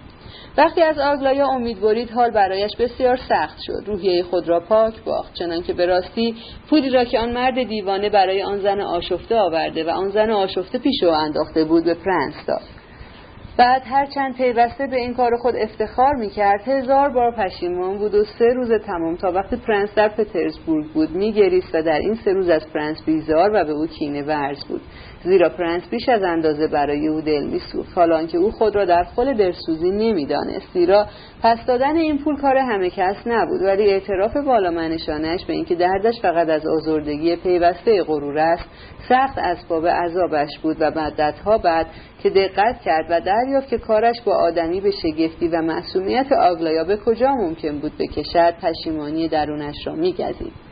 [0.57, 3.83] وقتی از آگلایا امید برید حال برایش بسیار سخت شد.
[3.85, 6.35] روحیه خود را پاک باخت چنانکه به راستی
[6.69, 10.77] پولی را که آن مرد دیوانه برای آن زن آشفته آورده و آن زن آشفته
[10.77, 12.80] پیش او انداخته بود به پرنس داد.
[13.61, 18.23] بعد هر چند پیوسته به این کار خود افتخار می‌کرد هزار بار پشیمان بود و
[18.39, 22.49] سه روز تمام تا وقتی پرنس در پترزبورگ بود میگریست و در این سه روز
[22.49, 24.81] از پرنس بیزار و به او کینه ورز بود.
[25.23, 29.03] زیرا پرنس بیش از اندازه برای او دل میسوخت حالا که او خود را در
[29.03, 31.05] خل درسوزی نمی‌دانست زیرا
[31.43, 36.21] پس دادن این پول کار همه کس نبود ولی اعتراف بالا منشانش به اینکه دردش
[36.21, 38.69] فقط از آزردگی پیوسته غرور است
[39.09, 41.85] سخت اسباب عذابش بود و مدتها بعد
[42.23, 46.97] که دقت کرد و دریافت که کارش با آدمی به شگفتی و معصومیت آگلایا به
[46.97, 50.70] کجا ممکن بود بکشد پشیمانی درونش را میگزید.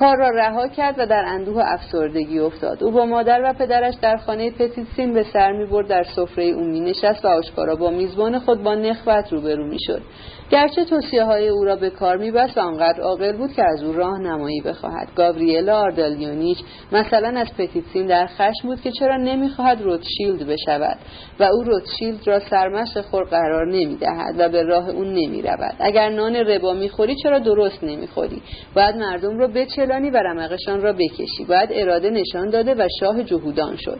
[0.00, 2.84] کار را رها کرد و در اندوه و افسردگی افتاد.
[2.84, 6.64] او با مادر و پدرش در خانه پتیتسین به سر می برد در سفره او
[6.64, 10.02] می نشست و آشکارا با میزبان خود با نخوت روبرو می شد
[10.50, 14.60] گرچه توصیه های او را به کار میبست آنقدر عاقل بود که از او راهنمایی
[14.60, 15.08] بخواهد.
[15.16, 16.58] گاوریلا آردالیونیچ
[16.92, 20.98] مثلا از پتیتسین در خشم بود که چرا نمی‌خواهد روتشیلد بشود
[21.40, 25.74] و او روتشیلد را سرمشق خود قرار نمی‌دهد و به راه او نمی‌رود.
[25.80, 28.42] اگر نان ربا می‌خوری چرا درست نمی‌خوری؟
[28.74, 31.44] باید مردم را بچلانی و رمقشان را بکشی.
[31.48, 33.98] باید اراده نشان داده و شاه جهودان شد.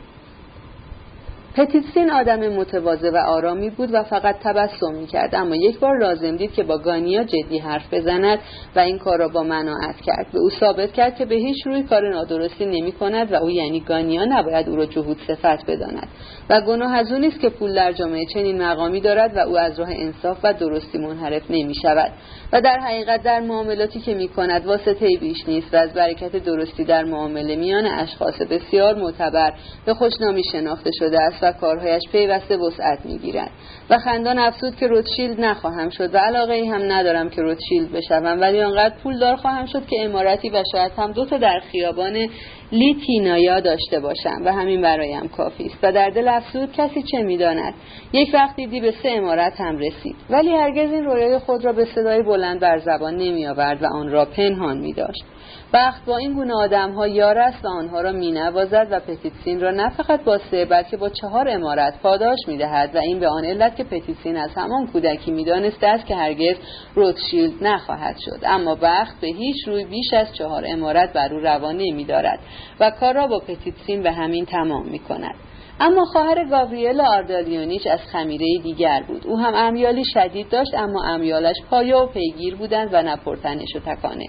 [1.57, 5.34] پتیتسین آدم متواضع و آرامی بود و فقط تبسم می‌کرد.
[5.34, 8.38] اما یک بار لازم دید که با گانیا جدی حرف بزند
[8.76, 10.26] و این کار را با مناعت کرد.
[10.32, 13.80] به او ثابت کرد که به هیچ روی کار نادرستی نمی کند و او یعنی
[13.80, 16.09] گانیا نباید او را جهود صفت بداند.
[16.51, 19.80] و گناه از او نیست که پول در جامعه چنین مقامی دارد و او از
[19.80, 22.12] راه انصاف و درستی منحرف نمی شود
[22.53, 26.84] و در حقیقت در معاملاتی که می کند واسطه بیش نیست و از برکت درستی
[26.84, 29.53] در معامله میان اشخاص بسیار معتبر
[29.86, 31.39] به خوشنامی شناخته شده است.
[31.43, 33.51] و کارهایش پیوسته وسعت می‌گیرد
[33.91, 38.41] و خندان افسود که روتشیلد نخواهم شد و علاقه ای هم ندارم که روتشیلد بشوم
[38.41, 42.28] ولی آنقدر پولدار خواهم شد که امارتی و شاید هم دو تا در خیابان
[42.72, 45.78] لیتینایا داشته باشم و همین برایم کافی است.
[45.82, 47.74] و در دل افسود کسی چه می‌داند.
[48.12, 50.16] یک وقت دیدی به سه امارت هم رسید.
[50.30, 54.11] ولی هرگز این رویای خود را به صدای بلند بر زبان نمی آورد و آن
[54.11, 55.24] را پنهان می داشت
[55.72, 59.70] بخت با این گونه آدم ها یار است و آنها را می و پتیتسین را
[59.70, 63.44] نه فقط با سه بلکه با چهار امارت پاداش می دهد و این به آن
[63.44, 66.56] علت که پتیتسین از همان کودکی می دانسته است که هرگز
[66.94, 68.40] روتشیلد نخواهد شد.
[68.46, 72.38] اما بخت به هیچ روی بیش از چهار امارت بر او روا نمی دارد
[72.80, 75.34] و کار را با پتیتسین به همین تمام می کند
[75.81, 79.26] اما خواهر گاوریل آردالیونیچ از خمیره دیگر بود.
[79.26, 84.26] او هم امیالی شدید داشت اما امیالش پایه و پیگیر بودند و نپرتنش و تکانه.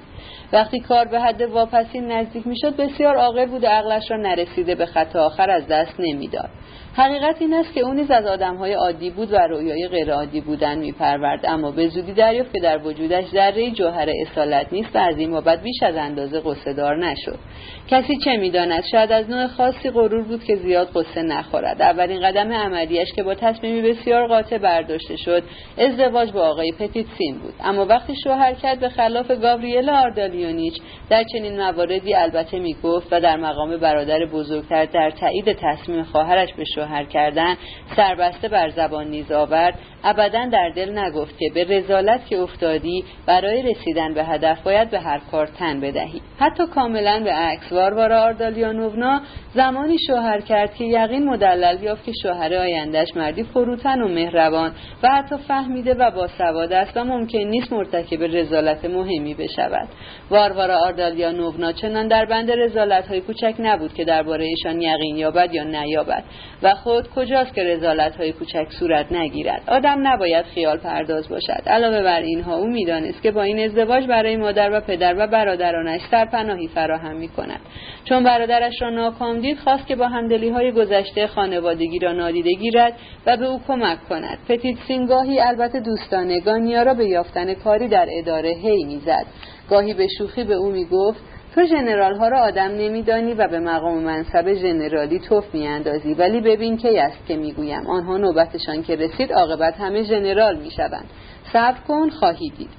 [0.54, 4.86] وقتی کار به حد واپسین نزدیک می‌شد بسیار عاقل بود و عقلش را نرسیده به
[4.86, 6.50] خط آخر از دست نمی‌داد.
[6.94, 10.78] حقیقت این است که او نیز از آدمهای عادی بود و رویای غیر عادی بودن
[10.78, 11.46] میپرورد.
[11.48, 15.64] اما به زودی دریافت که در وجودش ذره جوهر اصالت نیست و از این بابت
[15.64, 17.40] بیش از اندازه قصهدار نشد.
[17.88, 21.82] کسی چه می‌داند؟ شاید از نوع خاصی غرور بود که زیاد قصه نخورد.
[21.82, 25.44] اولین قدم عملیش که با تصمیمی بسیار قاطع برداشته شد
[25.78, 27.54] ازدواج با آقای پتیتسین بود.
[27.64, 30.74] اما وقتی شوهر کرد به خلاف گاوریل آردالیونیچ
[31.10, 36.64] در چنین مواردی البته می‌گفت و در مقام برادر بزرگتر در تایید تصمیم خواهرش به
[36.82, 37.56] شوهر کردن
[37.96, 39.80] سربسته بر زبان نیز آورد.
[40.04, 45.00] ابدا در دل نگفت که به رزالت که افتادی برای رسیدن به هدف باید به
[45.00, 46.22] هر کار تن بدهی.
[46.40, 47.72] حتی کاملا به عکس.
[47.72, 49.22] واروارا آردالیانوونا
[49.54, 54.72] زمانی شوهر کرد که یقین مدلل یافت که شوهر آیندهش مردی فروتن و مهربان
[55.04, 59.88] و حتی فهمیده و باسواد است و ممکن نیست مرتکب رزالت مهمی بشود.
[60.32, 65.64] واروارا آردالیانوونا چنان در بند رزالت های کوچک نبود که درباره ایشان یقین یابد یا
[65.64, 66.24] نیابد
[66.64, 71.64] و خود کجاست که رزالت های کوچک صورت نگیرد؟ آدم نباید خیال پرداز باشد.
[71.68, 76.02] علاوه بر اینها او می‌دانست که با این ازدواج برای مادر و پدر و برادرانش
[76.12, 77.60] سرپناهی فراهم می کند
[78.06, 82.94] چون برادرش را ناکام دید خواست که با همدلی های گذشته خانوادگی را نادیده گیرد
[83.26, 84.38] و به او کمک کند.
[84.50, 89.26] پتیت سینگاهی البته دوستانه گانیا را به یافتن کاری در اداره هی می‌زد.
[89.70, 94.04] گاهی به شوخی به او می‌گفت تو جنرال ها را آدم نمیدانی و به مقام
[94.04, 96.14] منصب جنرالی توف میاندازی.
[96.14, 97.88] ولی ببین کی است که می‌گویم.
[97.88, 101.06] آنها نوبتشان که رسید عاقبت همه جنرال می‌شوند.
[101.54, 102.70] صبر کن خواهی دید.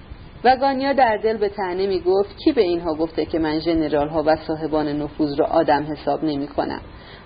[0.45, 4.09] و گانیا در دل به طعنه می گفت کی به اینها گفته که من ژنرال
[4.09, 6.81] ها و صاحبان نفوذ را آدم حساب نمی کنم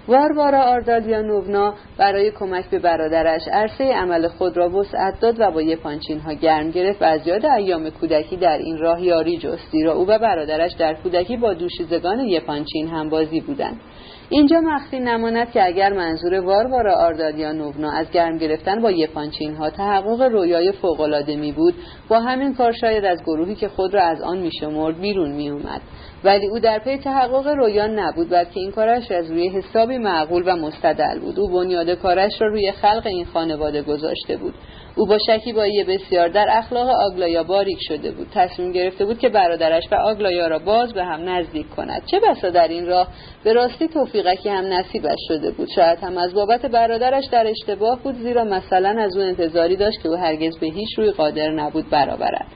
[0.08, 6.20] واروارا آردالیانوونا برای کمک به برادرش عرصه عمل خود را وسعت داد و با یپانچین
[6.20, 10.06] ها گرم گرفت و از یاد ایام کودکی در این راه یاری جست زیرا او
[10.08, 13.80] و برادرش در کودکی با دوشیزگان یپانچین هم بازی بودند.
[14.30, 20.22] اینجا مخفی نماند که اگر منظور واروارا آردالیانوونا از گرم گرفتن با یپانچین ها تحقق
[20.22, 21.74] رویای فوقالعاده می بود
[22.08, 25.80] با همین کار شاید از گروهی که خود را از آن میشمرد بیرون می اومد.
[26.24, 30.56] ولی او در پی تحقق رویان نبود بلکه این کارش از روی حسابی معقول و
[30.56, 31.40] مستدل بود.
[31.40, 34.54] او بنیاد کارش را روی خلق این خانواده گذاشته بود.
[34.98, 38.26] او با شکیبایی بسیار در اخلاق آگلایا باریک شده بود.
[38.34, 42.02] تصمیم گرفته بود که برادرش و آگلایا را باز به هم نزدیک کند.
[42.06, 43.08] چه بسا در این راه؟
[43.44, 45.68] به راستی توفیقکی هم نصیبش شده بود.
[45.74, 50.08] شاید هم از بابت برادرش در اشتباه بود زیرا مثلا از او انتظاری داشت که
[50.08, 52.46] او هرگز به هیچ روی قادر نبود برآورد.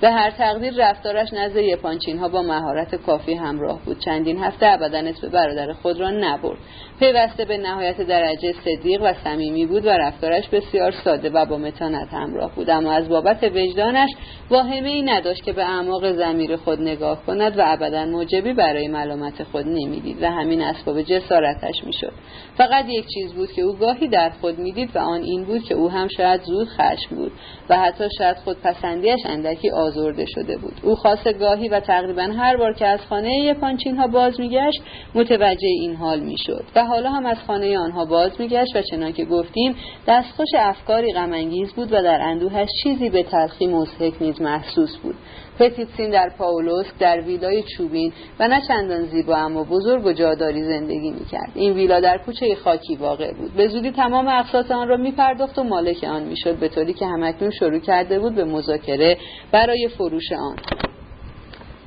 [0.00, 3.98] به هر تقدیر رفتارش نزد یپانچین ها با مهارت کافی همراه بود.
[3.98, 6.58] چندین هفته ابدا اسم برادر خود را نبرد.
[7.00, 12.08] پیوسته به نهایت درجه صدیق و صمیمی بود و رفتارش بسیار ساده و با متانت
[12.12, 12.70] همراه بود.
[12.70, 14.10] اما از بابت وجدانش
[14.50, 19.42] واهمه ای نداشت که به اعماق زمیر خود نگاه کند و ابدا موجبی برای ملامت
[19.42, 22.12] خود نمی‌دید و همین اسباب جسارتش می‌شد.
[22.56, 25.74] فقط یک چیز بود که او گاهی در خود می‌دید و آن این بود که
[25.74, 27.32] او هم شاید زود خشم بود
[27.70, 30.74] و حتی شاید خود پسندیش اندکی آزرده شده بود.
[30.82, 34.82] اواخر گاهی و تقریبا هر بار که از خانه یپانچین ها باز میگشت
[35.14, 39.24] متوجه این حال می‌شد و حالا هم از خانه آنها باز میگشت و چنان که
[39.24, 39.76] گفتیم
[40.08, 45.14] دستخوش افکاری غمانگیز بود و در اندوهش چیزی به تلخی مضحک نیز محسوس بود.
[45.58, 51.10] پتیتسین در پاولوفسک در ویلای چوبین و نه چندان زیبا اما بزرگ و جاداری زندگی
[51.10, 51.52] می‌کرد.
[51.54, 53.52] این ویلا در کوچه خاکی واقع بود.
[53.52, 57.50] به زودی تمام اقساط آن را میپرداخت و مالک آن می‌شد به طوری که هم‌اکنون
[57.50, 59.16] شروع کرده بود به مذاکره
[59.52, 60.56] برای فروش آن.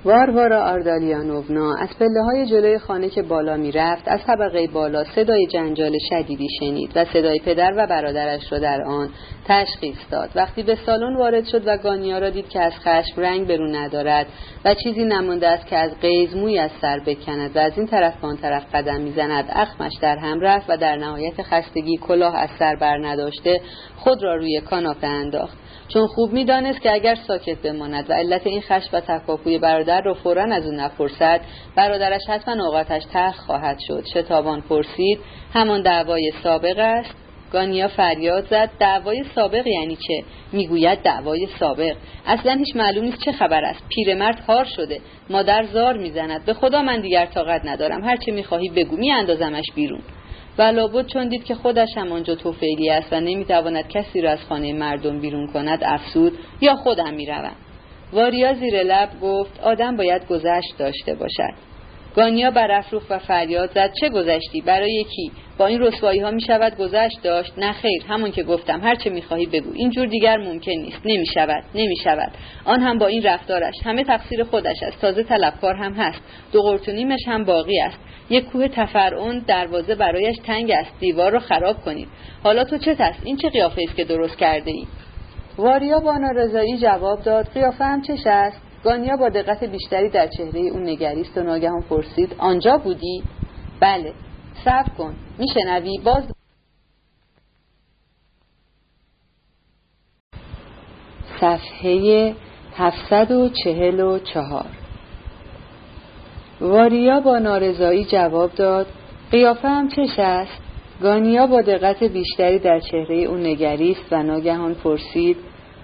[0.06, 5.48] واروارا آردالیانوونا از پله های جلوی خانه که بالا می رفت از طبقه بالا صدای
[5.48, 9.10] جنجال شدیدی شنید و صدای پدر و برادرش را در آن
[9.48, 10.30] تشخیص داد.
[10.36, 14.28] وقتی به سالن وارد شد و گانیا را دید که از خشم رنگ برو ندارد
[14.66, 18.22] و چیزی نمانده است که از قیز موی از سر بکند و از این طرف
[18.22, 22.50] به آن طرف قدم می‌زند اخمش در هم رفت و در نهایت خستگی کلاه از
[22.60, 23.62] سر بر نداشته
[23.98, 25.63] خود را روی کاناپه انداخت.
[25.88, 30.14] چون خوب می‌دانست که اگر ساکت بماند و علت این خشم و تکاپوی برادر را
[30.14, 31.42] فورا از او نپرسد
[31.76, 34.04] برادرش حتما اوقاتش تخ خواهد شد.
[34.14, 35.20] شتابان پرسید
[35.54, 37.16] همان دعوای سابق است؟
[37.52, 41.96] گانیا فریاد زد دعوای سابق یعنی چه؟ می‌گوید دعوای سابق.
[42.26, 43.84] اصلا هیچ معلوم نیست چه خبر است.
[43.90, 45.00] پیرمرد هار شده.
[45.30, 46.46] مادر زار می‌زند.
[46.46, 48.04] به خدا من دیگر طاقت ندارم.
[48.04, 48.98] هر چه می‌خواهی بگو.
[48.98, 50.02] میاندازمش بیرون.
[50.58, 54.40] و لابد چون دید که خودش هم آنجا توفیلی است و نمی‌تواند کسی را از
[54.50, 57.56] خانه مردم بیرون کند افسود یا خودم می‌روم.
[58.14, 61.73] واریا زیر لب گفت آدم باید گذشت داشته باشد.
[62.16, 63.92] گانیا برافروخت و فریاد زد.
[64.02, 68.32] چه گذشتی؟ برای کی؟ با این رسوایی ها می شود گذشت داشت؟ نه خیر همون
[68.32, 68.82] که گفتم.
[68.82, 71.02] هر چه می خواهی بگو اینجور دیگر ممکن نیست.
[71.06, 72.32] نمی شود نمی شود
[72.66, 73.74] آن هم با این رفتارش.
[73.84, 75.02] همه تقصیر خودش است.
[75.02, 76.22] تازه طلبکار هم هست.
[76.52, 78.00] دو قرتونیمش هم باقی است.
[78.30, 80.92] یک کوه تفرعون دروازه برایش تنگ است.
[81.00, 82.08] دیوار رو خراب کنید.
[82.44, 84.86] حالا تو چه است این چه قیافه است که درست کرده ای
[85.58, 87.50] واریا با نارضایی جواب داد.
[87.54, 92.36] قیافه هم چش است گانیا با دقت بیشتری در چهره اون نگریست و ناگهان پرسید
[92.38, 93.24] آنجا بودی؟
[93.80, 94.14] بله
[94.66, 96.24] صبر کن میشنوی؟ باز
[101.40, 102.34] صفحه
[102.76, 104.66] 744
[106.62, 108.88] واریا با نارضایی جواب داد
[109.32, 110.62] قیافه هم چش است
[111.02, 115.38] گانیا با دقت بیشتری در چهره او نگریست و ناگهان پرسید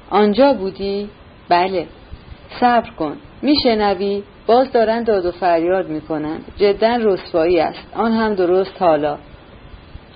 [0.10, 1.10] آنجا بودی؟
[1.50, 1.88] بله.
[2.60, 3.18] صبر کن.
[3.42, 7.88] میشنوی؟ باز دارن داد و فریاد می‌کنند جدا رسوایی است.
[7.96, 9.18] آن هم درست حالا.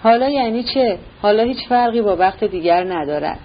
[0.03, 3.39] حالا یعنی چه؟ حالا هیچ فرقی با وقت دیگر ندارد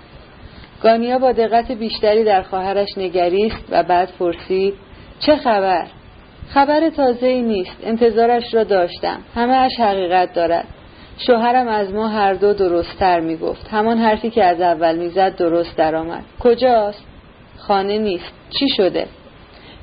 [0.82, 4.74] گانیا با دقت بیشتری در خواهرش نگریست و بعد پرسید
[5.20, 5.86] چه خبر؟
[6.48, 7.76] خبر تازه ای نیست.
[7.82, 9.18] انتظارش را داشتم.
[9.34, 10.66] همه اش حقیقت دارد.
[11.26, 15.76] شوهرم از ما هر دو درستتر می گفت همان حرفی که از اول می‌زد درست
[15.76, 16.24] درآمد.
[16.40, 17.04] کجاست؟
[17.58, 18.37] خانه نیست.
[18.50, 19.06] چی شده؟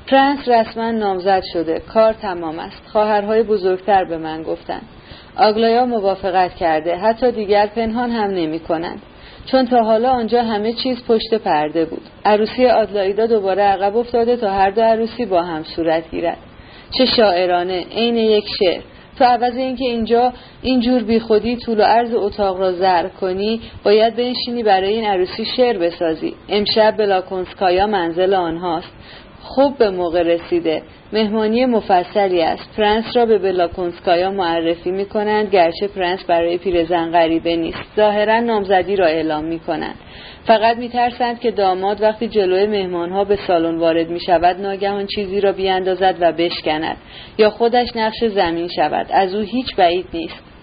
[0.06, 1.80] پرنس رسما نامزد شده.
[1.80, 2.82] کار تمام است.
[2.92, 4.82] خواهرهای بزرگتر به من گفتند
[5.36, 6.96] آگلایا موافقت کرده.
[6.96, 9.02] حتی دیگر پنهان هم نمی کنند.
[9.46, 12.02] چون تا حالا آنجا همه چیز پشت پرده بود.
[12.24, 16.38] عروسی آدلایدا دوباره عقب افتاده تا هر دو عروسی با هم صورت گیرد.
[16.98, 17.84] چه شاعرانه.
[17.96, 18.80] عین یک شعر.
[19.18, 24.62] تو عوض اینکه اینجا اینجور بیخودی طول و عرض اتاق را ذرع کنی باید بنشینی
[24.62, 26.34] برای این عروسی شعر بسازی.
[26.48, 28.92] امشب بلاکونسکایا منزل آنهاست.
[29.46, 30.82] خوب به موقع رسیده.
[31.12, 32.76] مهمانی مفصلی است.
[32.76, 37.82] پرنس را به بلاکونسکایا معرفی می کنند گرچه پرنس برای پیرزن غریبه نیست.
[37.96, 39.94] ظاهرا نامزدی را اعلام می کنند
[40.46, 45.40] فقط می ترسند که داماد وقتی جلوی مهمانها به سالن وارد می شود ناگهان چیزی
[45.40, 46.96] را بیاندازد و بشکند
[47.38, 49.06] یا خودش نقش زمین شود.
[49.10, 50.55] از او هیچ بعید نیست.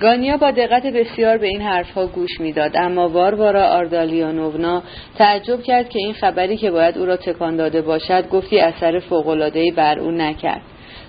[0.00, 2.70] گانیا با دقت بسیار به این حرفها گوش می‌داد.
[2.74, 4.82] اما واروارا آردالیانوونا
[5.18, 9.70] تعجب کرد که این خبری که باید او را تکان داده باشد گفتی اثر فوقالعادهای
[9.70, 10.62] بر او نکرد.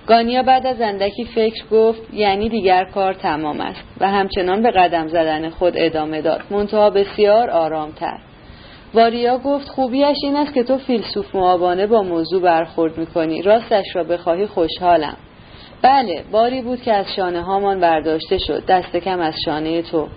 [0.06, 5.08] گانیا بعد از اندکی فکر گفت یعنی دیگر کار تمام است و همچنان به قدم
[5.08, 6.42] زدن خود ادامه داد.
[6.50, 8.18] منتها بسیار آرامتر.
[8.94, 13.42] واریا گفت خوبیش این است که تو فیلسوف معابانه با موضوع برخورد می‌کنی.
[13.42, 15.16] راستش را بخواهی خوشحالم.
[15.82, 18.66] بله باری بود که از شانه هامان برداشته شد.
[18.66, 20.08] دست کم از شانه تو.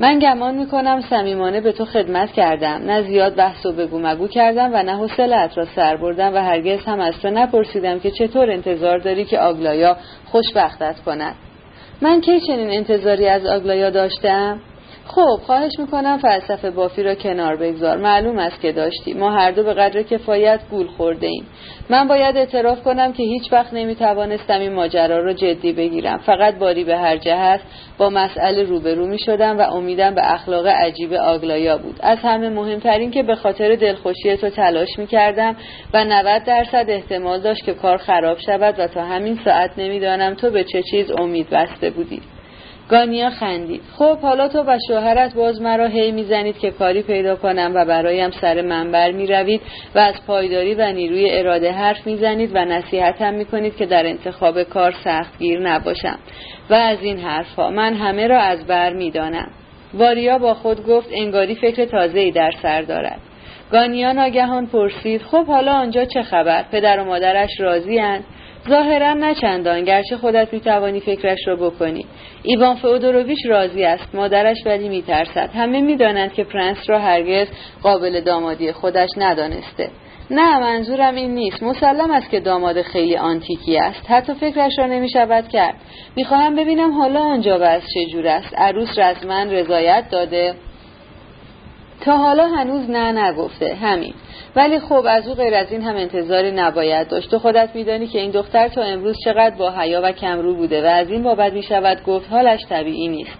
[0.00, 2.82] من گمان می‌کنم صمیمانه به تو خدمت کردم.
[2.86, 6.84] نه زیاد بحث و بگو مگو کردم و نه حوصلت را سر بردم و هرگز
[6.84, 11.34] هم از تو نپرسیدم که چطور انتظار داری که آگلایا خوشبختت کند.
[12.02, 14.60] من کی چنین انتظاری از آگلایا داشتم؟
[15.06, 17.96] خب خواهش می‌کنم فلسفه بافی را کنار بگذار.
[17.96, 19.14] معلوم است که داشتی.
[19.14, 21.46] ما هر دو به قدر کفایت گول خورده ایم.
[21.90, 26.18] من باید اعتراف کنم که هیچ وقت نمی‌توانستم این ماجرا را جدی بگیرم.
[26.18, 27.60] فقط باری به هر جهت
[27.98, 31.96] با مسئله روبرو می شدم و امیدم به اخلاق عجیب آگلایا بود.
[32.00, 35.56] از همه مهمترین که به خاطر دلخوشی تو تلاش می کردم
[35.94, 40.50] و 90 درصد احتمال داشت که کار خراب شود و تا همین ساعت نمی‌دانم تو
[40.50, 42.20] به چه چیز امید بسته بودی.
[42.90, 43.82] گانیا خندید.
[43.96, 48.30] خب حالا تو و شوهرت باز مرا هی می‌زنید که کاری پیدا کنم و برایم
[48.30, 49.60] سر منبر می‌روید
[49.94, 54.94] و از پایداری و نیروی اراده حرف می‌زنید و نصیحتم می‌کنید که در انتخاب کار
[55.04, 56.18] سختگیر نباشم.
[56.70, 59.50] و از این حرفها من همه را از بر می‌دانم.
[59.94, 63.20] واریا با خود گفت انگاری فکر تازه‌ای در سر دارد.
[63.72, 67.98] گانیا ناگهان پرسید خب حالا آنجا چه خبر؟ پدر و مادرش راضی
[68.68, 72.06] ظاهرا نه چندان گرچه خودت می‌توانی فکرش را بکنی.
[72.42, 75.50] ایوان فئودوروویچ راضی است مادرش ولی میترسد.
[75.54, 77.46] همه می‌دانند که پرنس را هرگز
[77.82, 79.90] قابل دامادی خودش ندانسته.
[80.30, 81.62] نه منظورم این نیست.
[81.62, 84.10] مسلم است که داماد خیلی آنتیکی است.
[84.10, 85.74] حتی فکرش را نمی شود کرد.
[86.16, 88.54] می‌خواهم ببینم حالا آنجا چه چجور است.
[88.56, 90.54] عروس رسما رضایت داده.
[92.04, 94.14] تا حالا هنوز نه نگفته همین.
[94.56, 97.30] ولی خب از او غیر از این هم انتظاری نباید داشت.
[97.30, 100.86] تو خودت میدانی که این دختر تا امروز چقدر با حیا و کمرو بوده و
[100.86, 103.38] از این بابت می شود گفت حالش طبیعی نیست.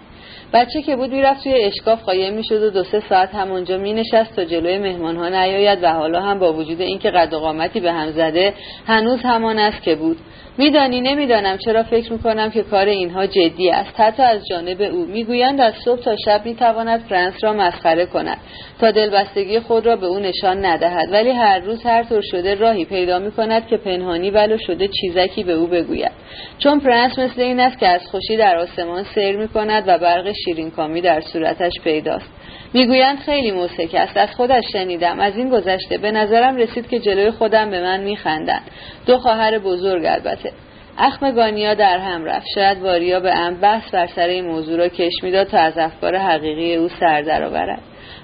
[0.53, 4.45] بچه که بود می‌رفت توی اشکاف قایم می‌شد و دو سه ساعت همونجا مینشست تا
[4.45, 8.11] جلوی مهمان ها نیاید و حالا هم با وجود اینکه قد و قامتی به هم
[8.11, 8.53] زده
[8.87, 10.17] هنوز همان است که بود.
[10.57, 11.57] میدانی؟ نمی‌دانم.
[11.57, 13.99] چرا فکر می‌کنم که کار اینها جدی است.
[13.99, 18.37] حتی از جانب او می‌گویند از صبح تا شب می‌تواند فرانس را مسخره کند
[18.79, 21.11] تا دلبستگی خود را به او نشان ندهد.
[21.11, 25.53] ولی هر روز هر طور شده راهی پیدا می‌کند که پنهانی ولو شده چیزکی به
[25.53, 26.11] او بگوید.
[26.59, 31.01] چون پرنس مثل این است که از خوشی در آسمان سیر می‌کند و برق شیرینکامی
[31.01, 32.34] در صورتش پیداست.
[32.75, 34.17] می‌گویند خیلی موسک است.
[34.17, 35.19] از خودش شنیدم.
[35.19, 38.61] از این گذشته به نظرم رسید که جلوی خودم به من میخندند.
[39.05, 40.51] دو خواهر بزرگ البته.
[40.97, 42.45] اخم گانیا در هم رفت.
[42.55, 46.17] شاید واریا به ام بحث بر سر این موضوع را کش می‌داد تا از افکار
[46.17, 47.81] حقیقی او سر درآورد.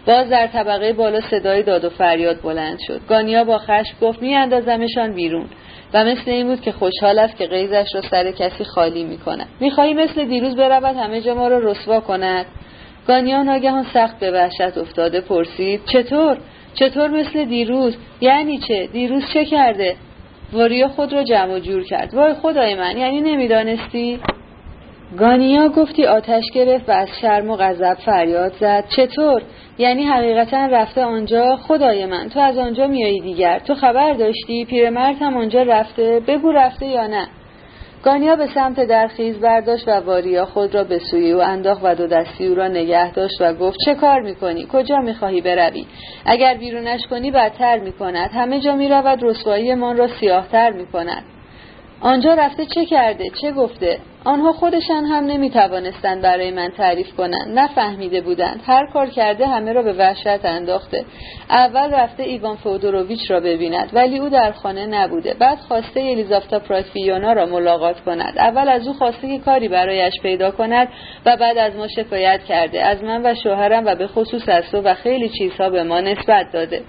[0.08, 3.02] باز در طبقه بالا صدای داد و فریاد بلند شد.
[3.10, 5.46] گانیا با خشم گفت میاندازمشان بیرون.
[5.94, 9.48] و مثل این بود که خوشحال است که قیزش را سر کسی خالی می کند
[9.60, 12.46] می‌خواهی مثل دیروز برود همه جا ما را رسوا کند؟
[13.08, 16.38] گانیا ناگهان سخت به وحشت افتاده پرسید چطور؟
[16.74, 19.96] چطور مثل دیروز؟ یعنی چه؟ دیروز چه کرده؟
[20.54, 22.14] واریا خود را جمع جور کرد.
[22.14, 24.20] وای خدای من یعنی نمی‌دانستی؟
[25.20, 28.86] گانیا گفتی آتش گرفت و از شرم و غضب فریاد زد.
[28.90, 29.42] چطور؟
[29.78, 33.60] یعنی حقیقتا رفته آنجا؟ خدای من تو از آنجا میایی دیگر.
[33.60, 37.28] تو خبر داشتی؟ پیرمرد هم آنجا رفته؟ بگو رفته یا نه؟
[38.04, 42.08] گانیا به سمت درخیز برداشت و واریا خود را به سوی او انداخت و دو
[42.08, 45.86] دستی او را نگه داشت و گفت چه کار می‌کنی؟ کجا می‌خواهی بروی؟
[46.26, 48.30] اگر بیرونش کنی بدتر می‌کند.
[48.34, 51.24] همه جا می‌رود رسوایی من را سیاهتر می‌کند.
[52.02, 57.60] آنجا رفته چه کرده؟ چه گفته؟ آنها خودشان هم نمی توانستند برای من تعریف کنند.
[57.60, 58.62] نفهمیده بودند.
[58.66, 61.06] هر کار کرده همه را به وحشت انداخته.
[61.50, 65.34] اول رفته ایوان فودوروویچ را ببیند ولی او در خانه نبوده.
[65.34, 68.38] بعد خواسته الیزافتا پراکفیونا را ملاقات کند.
[68.38, 70.88] اول از او خواسته که کاری برایش پیدا کند
[71.26, 72.84] و بعد از ما شکایت کرده.
[72.84, 76.46] از من و شوهرم و به خصوص از تو و خیلی چیزها به ما نسبت
[76.54, 76.82] داده.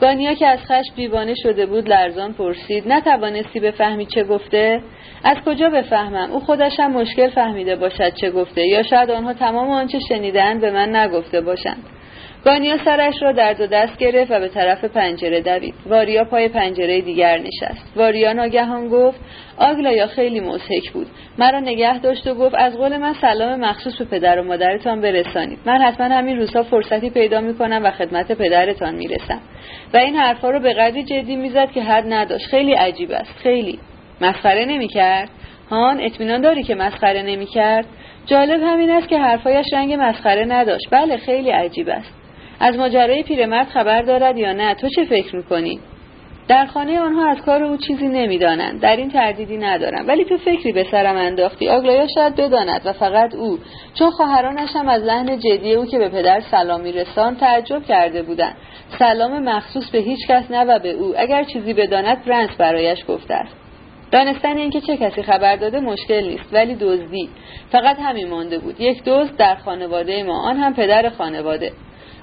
[0.00, 4.80] گانیا که از خشم دیوانه شده بود لرزان پرسید نتوانستی بفهمی چه گفته؟
[5.24, 9.70] از کجا بفهمم؟ او خودش هم مشکل فهمیده باشد چه گفته یا شاید آنها تمام
[9.70, 11.82] آنچه شنیدن به من نگفته باشند.
[12.46, 15.74] گانیا سرش را در دو دست گرفت و به طرف پنجره دوید.
[15.86, 17.92] واریا پای پنجره دیگر نشست.
[17.96, 19.20] واریا ناگهان گفت
[19.58, 21.06] آگلایا خیلی مضحک بود.
[21.38, 25.58] مرا نگه داشت و گفت از قول من سلام مخصوص به پدر و مادرتان برسانید.
[25.66, 29.40] من حتما همین روزها فرصتی پیدا می‌کنم و خدمت پدرتان می‌رسم.
[29.94, 32.46] و این حرفها رو به قدری جدی می‌زد که حد نداشت.
[32.46, 33.34] خیلی عجیب است.
[33.42, 33.78] خیلی.
[34.20, 35.28] مسخره نمی‌کرد؟
[35.70, 37.86] هان اطمینان داری که مسخره نمی‌کرد؟
[38.26, 40.88] جالب همین است که حرفایش رنگ مسخره نداشت.
[40.90, 42.25] بله خیلی عجیب است.
[42.60, 45.80] از ماجرای پیرمرد خبر دارد یا نه؟ تو چه فکر می‌کنی؟
[46.48, 48.80] در خانه آنها از کار او چیزی نمی‌دانند.
[48.80, 50.08] در این تردیدی ندارم.
[50.08, 51.68] ولی تو فکری به سرم انداختی.
[51.68, 53.58] آگلایا شاید بداند و فقط او.
[53.94, 58.56] چون خواهرانش هم از لحن جدی او که به پدر سلامی رسان تعجب کرده بودند.
[58.98, 61.14] سلام مخصوص به هیچ کس نه و به او.
[61.16, 63.56] اگر چیزی بداند پرنس برایش گفته است.
[64.10, 67.28] دانستن اینکه چه کسی خبر داده مشکل نیست ولی دزدی.
[67.72, 68.80] فقط همین مانده بود.
[68.80, 70.42] یک دزد در خانواده ما.
[70.42, 71.72] آن هم پدر خانواده.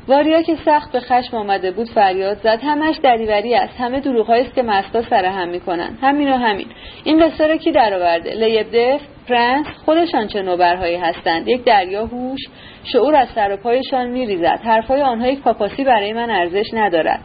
[0.07, 2.59] واریا که سخت به خشم آمده بود فریاد زد.
[2.63, 3.81] همش دریوری است.
[3.81, 5.97] همه دروغهایی است که مستا سر هم می‌کنن.
[6.01, 6.67] همین و همین.
[7.03, 11.47] این قصه را کی درآورده؟ لیبدف پرنس خودشان چه نوبرهایی هستند.
[11.47, 12.39] یک دریا هوش
[12.83, 14.59] شعور از سر و پایشان میریزد.
[14.63, 17.19] حرفهای آنها یک پاپاسی برای من ارزش ندارد.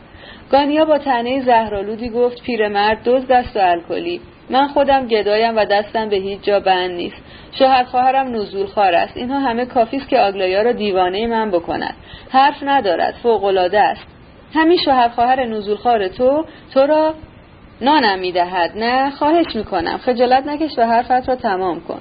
[0.52, 4.20] گانیا با تنه زهرالودی گفت پیرمرد دوز دست و الکلی.
[4.50, 7.16] من خودم گدایم و دستم به هیچ جا بند نیست.
[7.52, 9.16] شوهر خواهرم نزول خار است.
[9.16, 11.94] اینها همه کافی است که آگلایا را دیوانه من بکند.
[12.30, 13.14] حرف ندارد.
[13.22, 14.06] فوق العاده است.
[14.54, 16.44] همین شوهر خواهر نزول خار تو
[16.74, 17.14] تو را
[17.80, 18.72] نانم می‌دهد.
[18.76, 19.98] نه خواهش می‌کنم.
[19.98, 22.00] خجالت نکش و حرفت را تمام کن.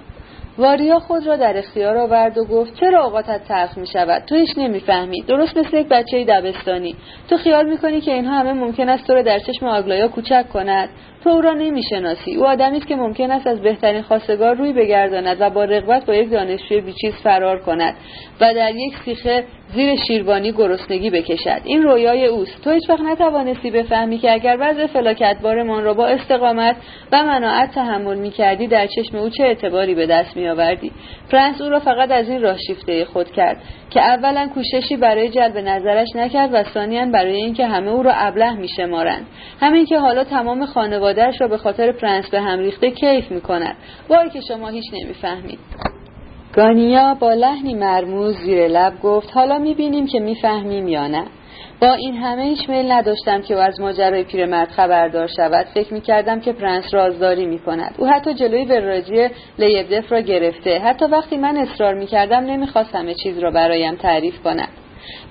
[0.58, 4.50] واریا خود را در اختیار آورد و گفت چرا اوقاتت تلخ می شود تو هیچ
[4.58, 5.22] نمی‌فهمی.
[5.22, 6.96] درست مثل یک بچه دبستانی.
[7.30, 10.90] تو خیال می‌کنی که اینها همه ممکن است تو را در چشم آگلایا کوچک کند؟
[11.24, 12.36] تو او را نمی‌شناسی.
[12.36, 16.16] او آدمی است که ممکن است از بهترین خواستگار روی بگرداند و با رغبت با
[16.16, 17.96] یک دانشجوی بیچیز فرار کند
[18.42, 19.44] و در یک سیخه
[19.76, 21.62] زیر شیروانی گرسنگی بکشد.
[21.64, 22.64] این رویای اوست.
[22.64, 26.76] تو هیچ وقت نتوانستی بفهمی که اگر وضع فلاکتبارمان را با استقامت
[27.12, 30.92] و مناعت تحمل می‌کردی در چشم او چه اعتباری به دست میآوردی؟
[31.32, 33.58] پرنس او را فقط از این راه شیفته خود کرد
[33.90, 38.54] که اولا کوششی برای جلب نظرش نکرد و ثانیا برای اینکه همه او را ابله
[38.54, 39.26] میشمارند.
[39.60, 40.66] همین که حالا تمام
[41.18, 43.76] خانوادهش را به خاطر پرنس به هم ریخته کیف می‌کند.
[44.10, 45.60] وای که شما هیچ نمی‌فهمید.
[46.56, 51.24] گانیا با لحنی مرموز زیر لب گفت حالا می‌بینیم که می‌فهمیم یا نه.
[51.82, 55.66] با این همه هیچ میل نداشتم که او از ماجرای پیرمرد خبردار شود.
[55.74, 57.96] فکر می‌کردم که پرنس رازداری می‌کند.
[57.98, 59.30] او حتی جلوی وراجی
[59.60, 60.80] لیبدف را گرفته.
[60.80, 64.70] حتی وقتی من اصرار می‌کردم نمی‌خواست همه چیز را برایم تعریف کند.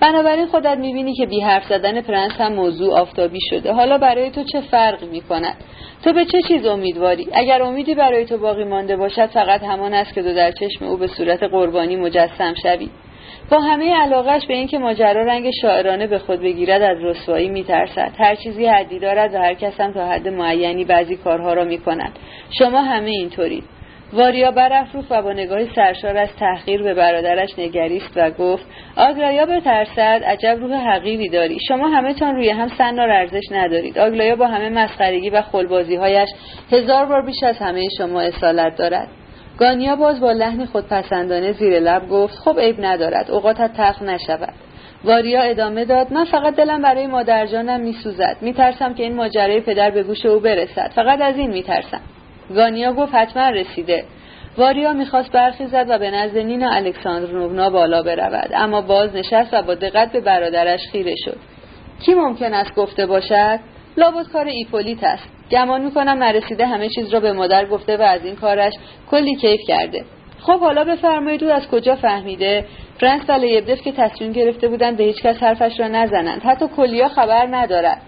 [0.01, 3.73] بنابراین خودت می‌بینی که بی حرف زدن پرنس هم موضوع آفتابی شده.
[3.73, 5.57] حالا برای تو چه فرقی می‌کند؟
[6.05, 10.15] تو به چه چیز امیدواری اگر امیدی برای تو باقی مانده باشد فقط همان است
[10.15, 12.89] که تو در چشم او به صورت قربانی مجسم شوی.
[13.51, 18.13] با همه علاقش به اینکه ماجرا رنگ شاعرانه به خود بگیرد از رسوایی میترسد.
[18.19, 22.19] هر چیزی حدی دارد و هر کس هم تا حد معینی بعضی کارها را می‌کند.
[22.59, 23.65] شما همه اینطورید
[24.13, 28.65] واریا برافروخت و با نگاهی سرشار از تحقیر به برادرش نگریست و گفت
[28.97, 31.59] آگلایا بترسد عجب روح حقیری داری.
[31.69, 33.99] شما همه تان روی هم سنار ارزش ندارید.
[33.99, 36.29] آگلایا با همه مسخرگی و خلبازیهایش
[36.73, 39.09] هزار بار بیش از همه شما اصالت دارد.
[39.59, 44.55] گانیا باز با لحن خودپسندانه زیر لب گفت خب عیب ندارد اوقاتت تخ نشود.
[45.05, 48.37] واریا ادامه داد من فقط دلم برای مادرجانم میسوزد.
[48.41, 50.91] میترسم که این ماجرای پدر به گوش او برسد.
[50.95, 52.01] فقط از این میترسم.
[52.55, 54.05] گانیا گفت حتما رسیده.
[54.59, 58.51] واریا می‌خواست برخیزد و به نزد نینا الکساندرونونا بالا برود.
[58.55, 61.37] اما باز نشست و با دقت به برادرش خیره شد.
[62.05, 63.61] کی ممکن است گفته باشد؟
[63.97, 65.29] لابد کار ایپولیت است.
[65.51, 68.73] گمان می‌کنم نرسیده همه چیز را به مادر گفته و از این کارش
[69.11, 70.05] کلی کیف کرده.
[70.41, 72.65] خب حالا بفرمایید او از کجا فهمیده؟
[73.01, 76.43] فرانس و لیبدف که تصمیم گرفته بودند به هیچ کس حرفش را نزنند.
[76.45, 78.01] حتی کلیا خبر ندارد.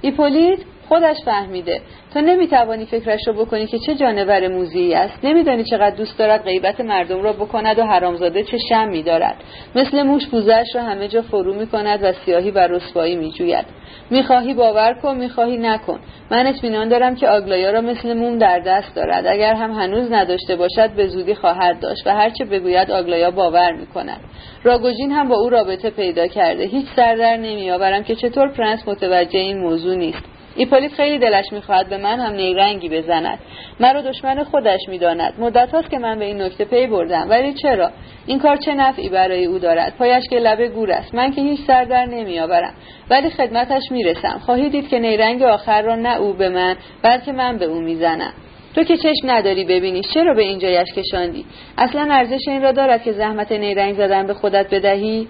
[0.00, 1.80] ایپولیت؟ خودش فهمیده.
[2.14, 5.18] تو نمی‌توانی فکرش رو بکنی که چه جانور موزی است.
[5.24, 9.36] نمیدانی چقدر دوست دارد غیبت مردم را بکند و حرامزاده چه شم دارد
[9.74, 13.64] مثل موش پوزش را همه جا فرو می‌کند و سیاهی و رسوایی میجوید.
[14.10, 16.00] می‌خواهی باور کن می‌خواهی نکن.
[16.30, 19.26] من اطمینان دارم که آگلایا را مثل موم در دست دارد.
[19.26, 24.20] اگر هم هنوز نداشته باشد به زودی خواهد داشت و هرچه بگوید آگلایا باور می‌کند.
[24.64, 26.64] راگوژین هم با او رابطه پیدا کرده.
[26.64, 30.35] هیچ سردر نمیآورم که چطور پرنس متوجه این موضوع نیست.
[30.56, 33.38] ایپولیت خیلی دلش می‌خواهد به من هم نیرنگی بزند.
[33.80, 35.34] مرا دشمن خودش می‌داند.
[35.38, 37.26] مدت هاست که من به این نکته پی بردم.
[37.30, 37.90] ولی چرا؟
[38.26, 41.14] این کار چه نفعی برای او دارد؟ پایش که لبه گور است.
[41.14, 42.74] من که هیچ سر در نمیآورم.
[43.10, 44.38] ولی خدمتش می‌رسم.
[44.46, 48.32] خواهی دید که نیرنگ آخر را نه او به من بلکه من به او می‌زنم.
[48.74, 51.44] تو که چشم نداری ببینی چرا به اینجایش کشاندی؟
[51.78, 55.28] اصلا ارزش این را دارد که زحمت نیرنگ زدن به خودت بدهی؟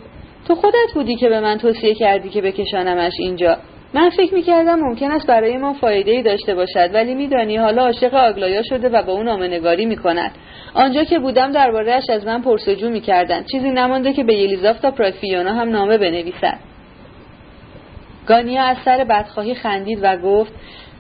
[0.49, 3.57] تو خودت بودی که به من توصیه کردی که بکشانمش اینجا.
[3.97, 8.15] من فکر می‌کردم ممکن است برای ما فایده ای داشته باشد ولی میدانی حالا عاشق
[8.15, 10.31] آگلایا شده و با اون نگاری می‌کند.
[10.75, 13.47] آنجا که بودم دربارهاش از من پرسجو می‌کردند.
[13.47, 16.59] چیزی نمانده که به یلیزافتا پرافیونا هم نامه بنویسد.
[18.27, 20.53] گانیا از سر بدخواهی خندید و گفت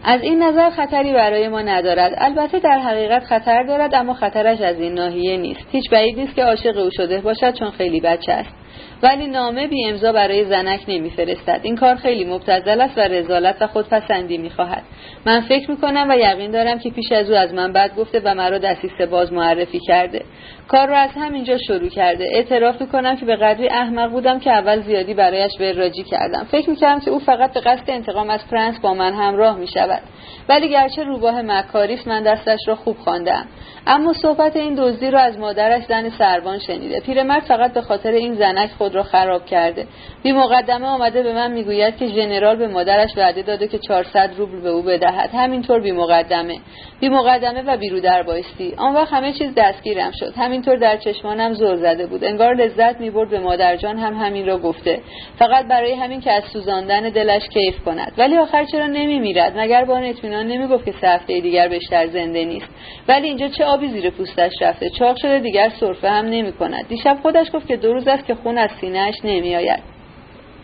[0.04, 2.14] از این نظر خطری برای ما ندارد.
[2.18, 5.66] البته در حقیقت خطر دارد اما خطرش از این ناحیه نیست.
[5.72, 8.65] هیچ بعید نیست که عاشق او شده باشد چون خیلی بچه است.
[9.02, 11.60] ولی نامه بی امضا برای زنک نمیفرستد.
[11.62, 14.82] این کار خیلی مبتذل است و رزالت و خودپسندی می‌خواهد.
[15.26, 18.34] من فکر می‌کنم و یقین دارم که پیش از او از من بد گفته و
[18.34, 20.22] مرا دسیسه باز معرفی کرده.
[20.68, 22.28] کار را از همینجا شروع کرده.
[22.32, 26.44] اعتراف می‌کنم که به قدری احمق بودم که اول زیادی برایش وراجی کردم.
[26.50, 30.02] فکر می‌کردم که او فقط به قصد انتقام از پرنس با من همراه می‌شود.
[30.48, 33.46] ولی گرچه روباه مکاریست من دستش را خوب خواندم.
[33.86, 37.00] اما صحبت این دزدی را از مادرش زن سربان شنیده.
[37.00, 39.86] پیرمرد فقط به خاطر این زنک خود را خراب کرده.
[40.22, 44.60] بی مقدمه آمده به من می‌گوید که ژنرال به مادرش وعده داده که 400 روبل
[44.60, 45.30] به او بدهد.
[45.34, 46.58] همینطور بی مقدمه.
[47.00, 48.74] بی مقدمه و بیرو در بایستی.
[48.76, 50.32] آن وقت همه چیز دستگیرم شد.
[50.56, 52.24] همینطور در چشمانم زور زده بود.
[52.24, 55.00] انگار لذت می‌برد به مادرجان هم همین را گفته.
[55.38, 58.12] فقط برای همین که از سوزاندن دلش کیف کند.
[58.18, 62.66] ولی آخر چرا نمیمیرد؟ مگر با اطمینان نمی‌گفت که سه دیگر بیشتر زنده نیست.
[63.08, 67.18] ولی اینجا چه آبی زیر پوستش رفته؟ چاق شده دیگر سرفه هم نمی کند دیشب
[67.22, 69.82] خودش گفت که دو روز است که خون از سینهاش نمیآید.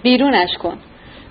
[0.03, 0.79] بیرونش کن.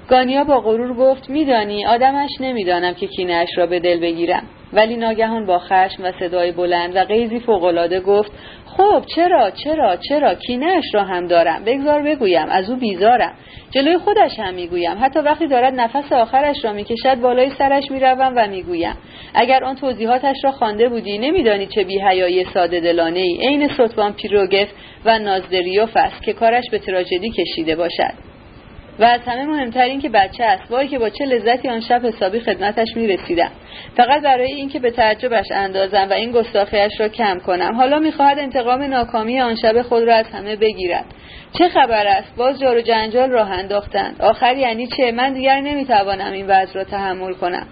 [0.09, 4.43] گانیا با غرور گفت میدانی؟ آدمش نمی‌دانم که کینهاش را به دل بگیرم.
[4.73, 8.31] ولی ناگهان با خشم و صدای بلند و قیزی فوقالعاده گفت
[8.65, 11.63] خب چرا چرا چرا؟ کینهاش را هم دارم.
[11.63, 13.33] بگذار بگویم از او بیزارم.
[13.71, 14.97] جلوی خودش هم می‌گویم.
[15.01, 18.95] حتی وقتی دارد نفس آخرش را می‌کشد بالای سرش می‌روم و می‌گویم.
[19.33, 24.67] اگر آن توضیحاتش را خوانده بودی نمیدانی چه بیهیایی ساده دلانه ای عین سطوان پیروگف
[25.05, 28.30] و نازدریوف است که کارش به تراژدی کشیده باشد.
[28.99, 32.05] و از همه مهمتر این که بچه است وای که با چه لذتی آن شب
[32.05, 33.51] حسابی خدمتش می‌رسیدم.
[33.97, 37.75] فقط برای اینکه به تعجبش اندازم و این گستاخیش را کم کنم.
[37.75, 41.05] حالا می‌خواهد انتقام ناکامی آن شب خود را از همه بگیرد.
[41.57, 44.21] چه خبر است؟ باز جار و جنجال راه انداختند.
[44.21, 47.67] آخر یعنی چه؟ من دیگر نمی‌توانم این وضع را تحمل کنم.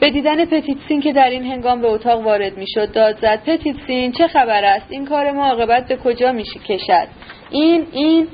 [0.00, 4.26] به دیدن پتیتسین که در این هنگام به اتاق وارد می‌شد داد زد پتیتسین چه
[4.28, 7.08] خبر است؟ این کار ما عاقبت به کجا می کشد
[7.50, 8.28] این این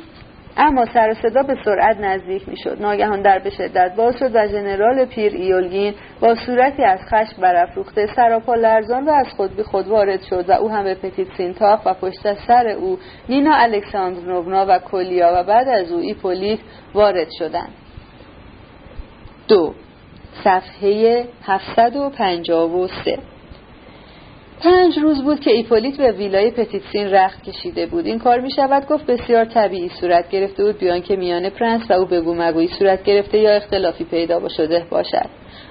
[0.62, 2.82] اما سر صدا به سرعت نزدیک می‌شد.
[2.82, 8.06] ناگهان در به شدت باز شد و ژنرال پیر ایولگین با صورتی از خشم برافروخته
[8.16, 11.94] سراپا لرزان و از خود بی‌خود وارد شد و او هم به پتیتسین تاخت و
[11.94, 16.58] پشت سر او نینا الکساندروونا و کولیا و بعد از او ایپولیت
[16.94, 17.72] وارد شدند.
[19.48, 19.74] دو.
[20.44, 23.18] صفحه 753
[24.62, 28.06] پنج روز بود که ایپولیت به ویلای پتیتسین رخت کشیده بود.
[28.06, 32.04] این کار می شود گفت بسیار طبیعی صورت گرفته بود بی‌آنکه میان پرنس و او
[32.04, 35.28] بگو مگویی صورت گرفته یا اختلافی پیدا شده باشد.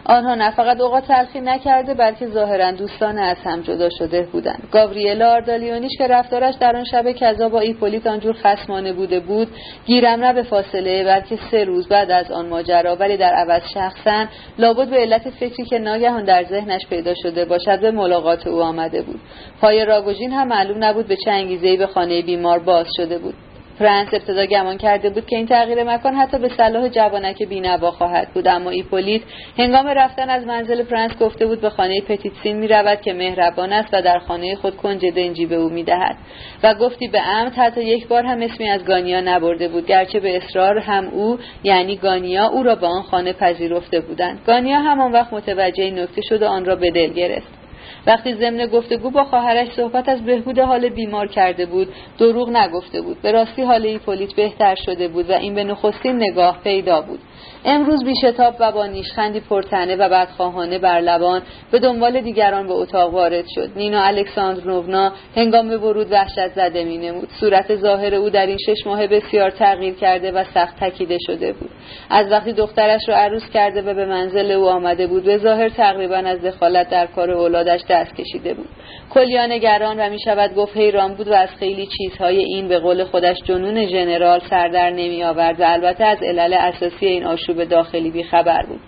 [0.10, 4.68] آنها نه فقط اوقات تلخی نکرده بلکه ظاهرا دوستانه از هم جدا شده بودند.
[4.72, 9.48] گاوریلا آردالیونیچ که رفتارش در آن شب کذا با ایپولیت آنجور خسمانه بوده بود
[9.86, 12.96] گیرم نه به فاصله بلکه سه روز بعد از آن ماجرا.
[12.96, 14.26] ولی در عوض شخصا
[14.60, 19.02] لابد به علت فکری که ناگهان در ذهنش پیدا شده باشد به ملاقات او آمده
[19.02, 19.20] بود.
[19.62, 23.34] پای راگوژین هم معلوم نبود به چه انگیزهای به خانه بیمار باز شده بود.
[23.80, 28.34] فرانس ابتدا گمان کرده بود که این تغییر مکان حتی به صلاح جوانک بینوا خواهد
[28.34, 28.48] بود.
[28.48, 29.22] اما ایپولیت
[29.58, 33.90] هنگام رفتن از منزل فرانس گفته بود به خانه پتیتسین می رود که مهربان است
[33.94, 36.16] و در خانه خود کنج دنجی به او می دهد
[36.64, 40.38] و گفتی به عمد حتی یک بار هم اسمی از گانیا نبرده بود گرچه به
[40.38, 44.40] اصرار هم او یعنی گانیا او را به آن خانه پذیرفته بودند.
[44.48, 47.59] گانیا همان وقت متوجه نکته شد و آن را به دل گرفت.
[48.08, 53.22] وقتی ضمن گفتگو با خواهرش صحبت از بهبود حال بیمار کرده بود دروغ نگفته بود.
[53.22, 57.20] به راستی حال ایپولیت بهتر شده بود و این به نخستین نگاه پیدا بود.
[57.66, 61.42] امروز بیشتاب و با نیشخندی پرتنه و بدخواهانه بر لبان
[61.72, 63.70] به دنبال دیگران به اتاق وارد شد.
[63.76, 67.28] نینا الکساندرونا هنگام ورود وحشت زده می نمود.
[67.40, 71.70] صورت ظاهر او در این شش ماه بسیار تغییر کرده و سخت تکیده شده بود.
[72.10, 76.16] از وقتی دخترش را عروس کرده و به منزل او آمده بود به ظاهر تقریبا
[76.16, 78.68] از دخالت در کار اولاد خودش دست کشیده بود.
[79.10, 83.04] کلیا نگران و می شود گفت حیران بود و از خیلی چیزهای این به قول
[83.04, 88.24] خودش جنون ژنرال سردر نمی آورد و البته از علل اساسی این آشوب داخلی بی
[88.24, 88.80] خبر بود.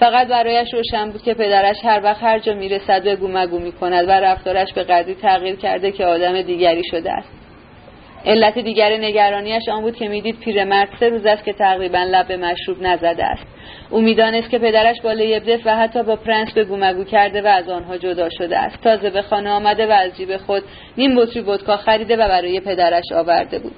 [0.00, 4.08] فقط برایش روشن بود که پدرش هر وقت هر جا می‌رسد بگو مگو می کند
[4.08, 7.28] و رفتارش به قدری تغییر کرده که آدم دیگری شده است.
[8.26, 12.36] علت دیگر نگرانیش آن بود که می‌دید پیرمرد سه روز است که تقریبا لب به
[12.36, 13.46] مشروب نزده است.
[13.90, 17.68] او می‌دانست که پدرش با لیبدف و حتی با پرنس به گومگو کرده و از
[17.68, 18.82] آنها جدا شده است.
[18.82, 20.62] تازه به خانه آمده و از جیب خود
[20.98, 23.74] نیم بطری ودکا خریده و برای پدرش آورده بود.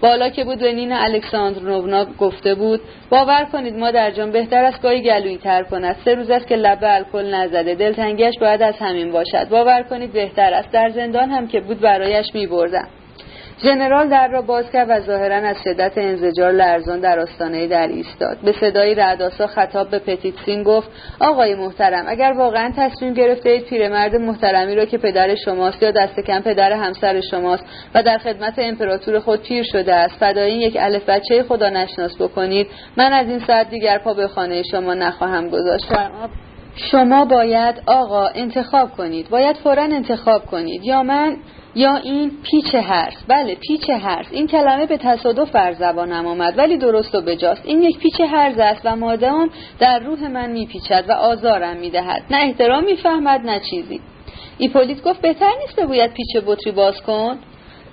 [0.00, 5.02] بالا که بود به نین الکساندرونونا گفته بود باور کنید مادر جان بهتر است گاهی
[5.02, 5.96] گلویی تر کند.
[6.04, 7.74] سه روز است که لب الکل نزده.
[7.74, 9.48] دلتنگیش باید از همین باشد.
[9.48, 10.72] باور کنید بهتر است.
[10.72, 12.88] در زندان هم که بود برایش می بردم
[13.62, 18.38] ژنرال در را باز کرد و ظاهرا از شدت انزجار لرزان در آستانه در ایستاد.
[18.44, 24.16] به صدای رعدآسا خطاب به پتیتسین گفت آقای محترم اگر واقعا تصمیم گرفته اید پیرمرد
[24.16, 27.64] محترمی را که پدر شماست یا دست کم پدر همسر شماست
[27.94, 32.66] و در خدمت امپراتور خود پیر شده است فدای یک الف بچه خدا نشناس بکنید.
[32.96, 35.86] من از این ساعت دیگر پا به خانه شما نخواهم گذاشت.
[36.76, 39.30] شما باید آقا انتخاب کنید.
[39.30, 40.84] باید فورا انتخاب کنید.
[40.84, 41.36] یا من
[41.74, 46.76] یا این پیچ هرس بله پیچ هرس این کلمه به تصادف بر زبانم آمد ولی
[46.76, 47.62] درست و بجاست.
[47.64, 52.22] این یک پیچ هرز است و مادام در روح من میپیچد و آزارم می‌دهد.
[52.30, 54.00] نه احترام می‌فهمد نه چیزی.
[54.58, 57.38] ایپولیت گفت بهتر نیست بگوید پیچ بطری باز کن.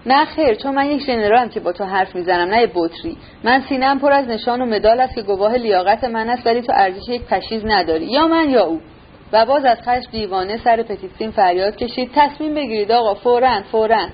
[0.06, 3.18] نه خیر چون من یک ژنرالم که با تو حرف می‌زنم نه بطری.
[3.44, 6.74] من سینم پر از نشان و مدال است که گواه لیاقت من است ولی تو
[6.76, 8.06] ارزش یک پشیز نداری.
[8.06, 8.80] یا من یا او.
[9.34, 12.12] و باز از خشم دیوانه سر پتیتسین فریاد کشید.
[12.16, 14.08] تصمیم بگیرید آقا فورا فورا.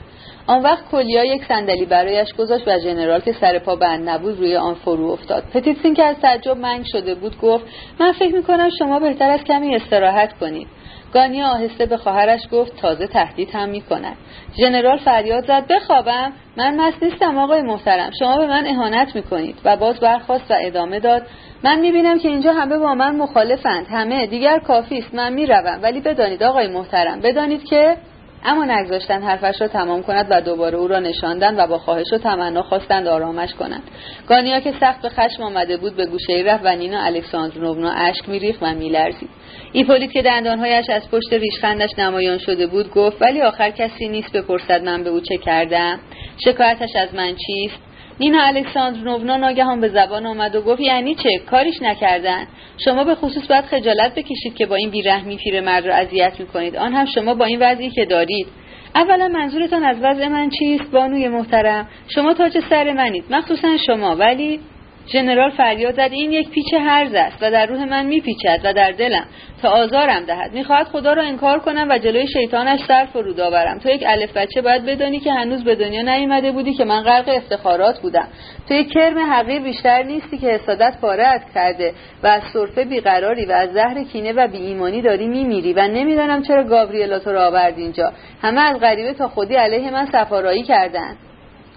[0.47, 4.55] آن وقت کلیا یک صندلی برایش گذاشت و ژنرال که سر پا بند نبود روی
[4.55, 5.43] آن فرو افتاد.
[5.53, 7.65] پتیتسین که از تعجب منگ شده بود گفت
[7.99, 10.67] من فکر می‌کنم شما بهتر از کمی استراحت کنید.
[11.13, 14.17] گانیا آهسته به خواهرش گفت تازه تهدید هم می‌کند.
[14.57, 18.11] ژنرال فریاد زد بخوابم من مست نیستم آقای محترم.
[18.19, 19.55] شما به من اهانت می‌کنید.
[19.65, 21.21] و باز برخواست و ادامه داد
[21.63, 23.87] من می‌بینم که اینجا همه با من مخالفند.
[23.89, 25.79] همه دیگر کافی است من می‌روم.
[25.81, 27.97] ولی بدانید آقای محترم بدانید که
[28.45, 32.17] اما نگذاشتن حرفش را تمام کند و دوباره او را نشاندن و با خواهش و
[32.17, 33.83] تمنا خواستند آرامش کنند.
[34.27, 38.63] گانیا که سخت به خشم آمده بود به گوشه رفت و نینا الکساندرونونا اشک میریخت
[38.63, 39.29] و میلرزید.
[39.75, 44.83] ایپولیت که دندانهایش از پشت ریشخندش نمایان شده بود گفت ولی آخر کسی نیست بپرسد
[44.83, 45.99] من به او چه کردم.
[46.45, 47.79] شکایتش از من چیست؟
[48.19, 52.47] نینا الکساندرونونا ناگهان به زبان آمد و گفت یعنی چه؟ کاریش نکردن.
[52.85, 56.75] شما به خصوص باید خجالت بکشید که با این بیرحمی پیرمرد را اذیت می‌کنید.
[56.75, 58.47] آن هم شما با این وضعی که دارید.
[58.95, 63.23] اولا منظورتان از وضع من چیست؟ بانوی محترم شما تاج سر منید.
[63.29, 64.15] مخصوصا شما.
[64.15, 64.59] ولی
[65.07, 68.91] ژنرال فریاد زد این یک پیچ هرز است و در روح من میپیچد و در
[68.91, 69.25] دلم
[69.61, 70.53] تا آزارم دهد.
[70.53, 73.79] می‌خواهد خدا را انکار کنم و جلوی شیطانش سر فرود آورم.
[73.79, 77.29] تو یک الف بچه باید بدانی که هنوز به دنیا نیامده بودی که من غرق
[77.29, 78.27] افتخارات بودم.
[78.67, 81.93] تو یک کرم حقیر بیشتر نیستی که حسادت پاره کرده
[82.23, 86.43] و از صرفه بیقراری و از زهر کینه و بی ایمانی داری میمیری و نمی‌دانم
[86.43, 88.13] چرا گاوریلا تو را آورد اینجا.
[88.41, 91.17] همه از غریبه تا خودی علیه من سفارایی کردند.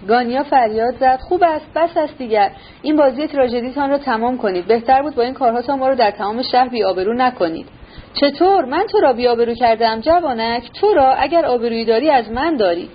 [0.09, 1.19] گانیا فریاد زد.
[1.19, 2.51] خوب است بس است دیگر.
[2.81, 4.67] این بازی تراژدیتان را تمام کنید.
[4.67, 7.67] بهتر بود با این کارهاتان ما رو در تمام شهر بیآبرو نکنید.
[8.13, 12.89] چطور؟ من تو را بیآبرو کردم؟ جوانک تو را اگر آبرویی داری از من داری.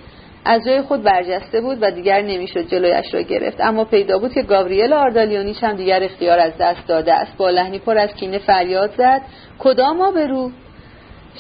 [0.44, 3.60] از جای خود برجسته بود و دیگر نمی‌شد جلویش را گرفت.
[3.60, 7.36] اما پیدا بود که گاوریل آردالیونیش هم دیگر اختیار از دست داده است.
[7.36, 9.22] با لحنی پر از کینه فریاد زد.
[9.58, 10.50] کدام آبرو؟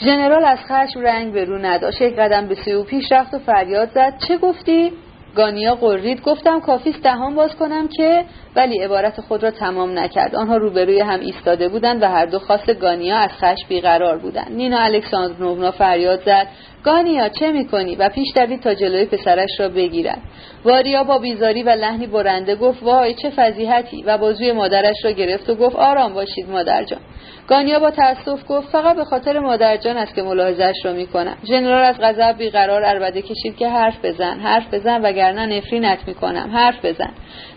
[0.04, 2.00] ژنرال از خشم رنگ به رو نداشت.
[2.00, 4.14] یک قدم به سوی پیش رفت و فریاد زد.
[4.28, 4.92] چه گفتی؟
[5.36, 8.24] گانیا قرید گفتم کافیست دهان باز کنم که
[8.56, 10.36] ولی عبارت خود را تمام نکرد.
[10.36, 14.50] آنها روبروی هم ایستاده بودند و هر دو خواست گانیا از خش بیقرار بودند.
[14.50, 16.46] نینا الکساندرونونا فریاد زد.
[16.84, 20.18] گانیا چه می‌کنی؟ و پیش دوید تا جلوی پسرش را بگیرد.
[20.64, 24.02] واریا با بیزاری و لحنی برنده گفت وای چه فضیحتی.
[24.02, 27.00] و بازوی مادرش را گرفت و گفت آرام باشید مادر جان.
[27.48, 32.00] گانیا با تاسف گفت فقط به خاطر مادرجان است که ملاحظهاش را می‌کنم ژنرال از
[32.00, 36.50] غضب بیقرار عربده کشید که حرف بزن حرف بزن وگرنه نفرینت می‌کنم.
[36.52, 37.10] حرف بزن.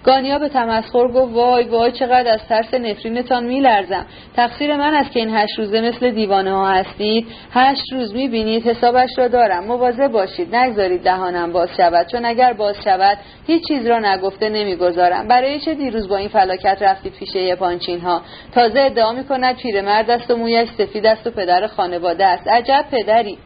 [0.04, 0.50] گانیا به
[0.86, 4.06] تمسخر گفت وای وای چقدر از ترس نفرینتان میلرزم.
[4.36, 7.28] تقصیر من است که این هشت روزه مثل دیوانه ها هستید.
[7.52, 9.64] هشت روز می‌بینید حسابش را دارم.
[9.64, 12.08] مواظب باشید نگذارید دهانم باز شود.
[12.08, 13.18] چون اگر باز شود
[13.48, 15.28] هیچ چیز را نگفته نمی‌گذارم.
[15.28, 18.22] برای چه دیروز با این فلاکت رفتید پیش پانچین ها؟
[18.54, 22.48] تازه ادعا می‌کند پیرمرد است و مویش سفید است و پدر خانواده است.
[22.48, 23.38] عجب پدری.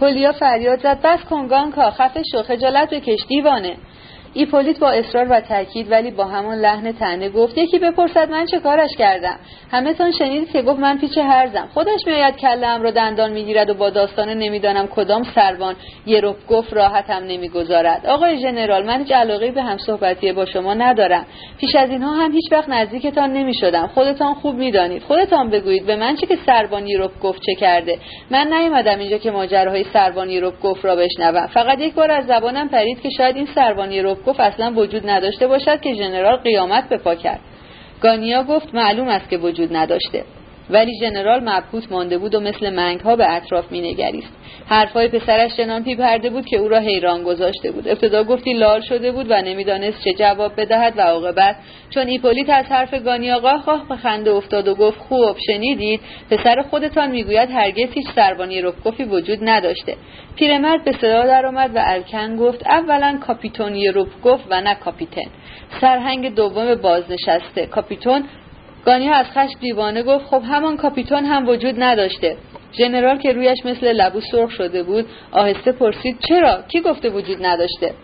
[0.00, 3.76] کلیا فریاد زد بس کنگانکا خفه شو خجالت بکش دیوانه.
[4.36, 8.58] ایپولیت با اصرار و تاکید ولی با همان لحن تنه گفت یکی بپرسد من چه
[8.58, 9.36] کارش کردم؟
[9.70, 11.68] همه تان شنیدید که گفت من پیچ هرزم.
[11.74, 15.74] خودش میآید کلم را دندان می‌گیرد و با داستان نمی‌دانم کدام سروان
[16.06, 18.06] یروب گفت راحتم نمی‌گذارد.
[18.06, 21.26] آقای ژنرال من هیچ علاقه به هم صحبتی با شما ندارم.
[21.58, 23.86] پیش از اینها هم هیچ وقت نزدیکتان نمی‌شدم.
[23.86, 25.02] خودتان خوب می‌دانید.
[25.02, 27.98] خودتان بگویید به من چه که سروان یروپگف چه کرده.
[28.30, 31.46] من نیومدم اینجا که ماجراهای سروان یروپگف را بشنوم.
[31.46, 35.80] فقط یک بار از زبانم پرید که شاید این سروان یروپگف اصلا وجود نداشته باشد
[35.80, 37.40] که ژنرال قیامت بپا کرد.
[38.02, 40.24] گانیا گفت معلوم است که وجود نداشته.
[40.70, 44.32] ولی ژنرال مبهوت مانده بود و مثل منگ ها به اطراف مینگریست.
[44.68, 47.88] حرفهای پسرش چنان بی پرده بود که او را حیران گذاشته بود.
[47.88, 51.56] ابتدا گفتی لال شده بود و نمی‌دانست چه جواب بدهد و عاقبت.
[51.90, 56.62] چون ایپولیت از حرف گانیا قاه قاه به خنده افتاد و گفت خوب شنیدید پسر
[56.62, 59.96] خودتان می‌گوید هرگز هیچ سروان یروپگفی وجود نداشته.
[60.36, 63.76] پیرمرد به صدا درآمد و الکن گفت اولا کاپیتون
[64.24, 65.30] گفت و نه کاپیتان.
[65.80, 67.66] سرهنگ دوم بازنشسته.
[67.66, 68.24] کاپیتون
[68.86, 72.36] گانیا از خشم دیوانه گفت خب همان کاپیتان هم وجود نداشته.
[72.72, 77.94] ژنرال که رویش مثل لبو سرخ شده بود آهسته پرسید چرا؟ کی گفته وجود نداشته؟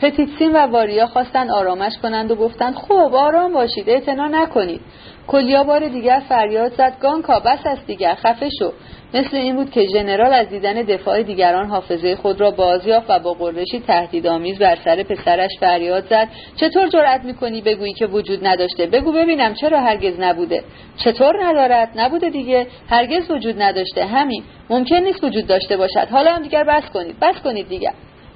[0.00, 4.80] پتیتسین و واریا خواستن آرامش کنند و گفتند خب آرام باشید اعتنا نکنید.
[5.28, 8.72] کلیا بار دیگر فریاد زد گانکا بس است دیگر خفه شو.
[9.14, 13.32] مثل این بود که ژنرال از دیدن دفاع دیگران حافظه خود را بازیافت و با
[13.32, 16.28] قرشی تهدیدآمیز بر سر پسرش فریاد زد.
[16.56, 20.62] چطور جرأت می‌کنی بگویی که وجود نداشته؟ بگو ببینم چرا هرگز نبوده.
[20.96, 26.08] چطور ندارد؟ نبوده دیگه هرگز وجود نداشته همین ممکن نیست وجود داشته باشد.
[26.10, 27.92] حالا هم دیگر بس کنید بس کنید دیگر.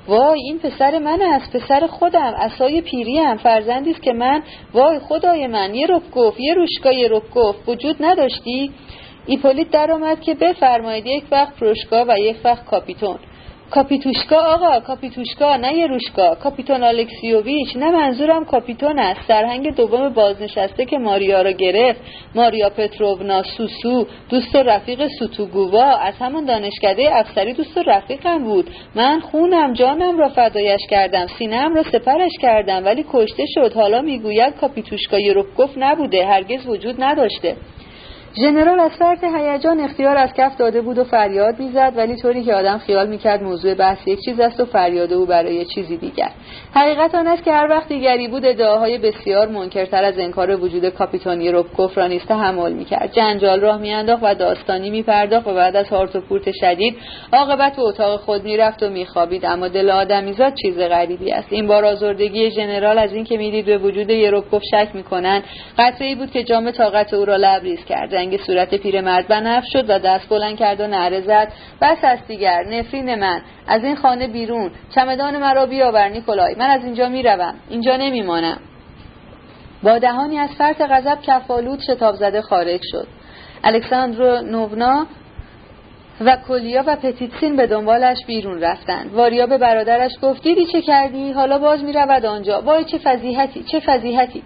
[0.09, 4.43] وای این پسر من است پسر خودم عصای پیری هم فرزندی است که من.
[4.75, 7.69] وای خدای من یه رب گفت یه روشکا یه رب گفت.
[7.69, 8.73] وجود نداشته؟
[9.27, 13.19] ایپولیت در آمد که بفرمایید یک وقت یروشکا و یک وقت کاپیتون.
[13.75, 16.35] کاپیتوشکا آقا کاپیتوشکا نه یروشکا.
[16.35, 19.21] کاپیتون الکسیوویچ نه منظورم کاپیتون است.
[19.29, 22.01] سرهنگ دوم بازنشسته که ماریا را گرفت.
[22.35, 28.71] ماریا پتروونا سوسو دوست و رفیق سوتوگووا از همان دانشکده افسری دوست و رفیقم بود.
[28.95, 31.27] من خونم جانم را فدایش کردم.
[31.27, 32.85] سینم را سپرش کردم.
[32.85, 33.73] ولی کشته شد.
[33.73, 36.27] حالا می‌گوید کاپیتوشکا یروپگف نبوده.
[36.27, 37.57] هرگز وجود نداشته.
[38.37, 42.55] ژنرال از فرط هیجان اختیار از کف داده بود و فریاد می‌زد ولی طوری که
[42.55, 46.31] آدم خیال می‌کرد موضوع بحث یک چیز است و فریاد او برای چیزی دیگر.
[46.75, 51.41] حقیقت آن است که هر وقت دیگری بود ادعاهای بسیار منکرتر از انکار وجود کاپیتان
[51.41, 53.13] یروبکوف را نیز تحمل می‌کرد.
[53.13, 56.97] جنجال راه میانداخت و داستانی میپرداخت و بعد از هارت و پورت شدید
[57.33, 59.47] عاقبت به اتاق خود می‌رفت و میخوابید.
[59.47, 61.49] اما دل آدمیزاد چیز غریبی است.
[61.51, 65.43] این بار آزردگی ژنرال از اینکه می‌دید به وجود یروبکوف شک می‌کنند
[65.79, 69.99] قطعهای بود که جام طاقت او را لبریز کرد رنگ صورت پیرمرد بنفش شد و
[69.99, 71.53] دست بلند کرد و نعره زد.
[71.81, 73.43] بس است دیگر نفرین من.
[73.67, 74.71] از این خانه بیرون.
[74.95, 76.55] چمدان مرا بیاور نیکولای.
[76.55, 77.55] من از اینجا می‌روم.
[77.71, 78.59] اینجا نمیمانم.
[79.83, 83.07] با دهانی از فرط غضب کفالود شتاب زده خارج شد.
[83.65, 85.07] الکساندرو نونا
[86.21, 89.15] و کلیا و پتیتسین به دنبالش بیرون رفتند.
[89.15, 92.61] واریا به برادرش گفت دیدی چه کردی؟ حالا باز می‌رود آنجا.
[92.61, 94.43] وای چه فضیحتی چه فضیحتی.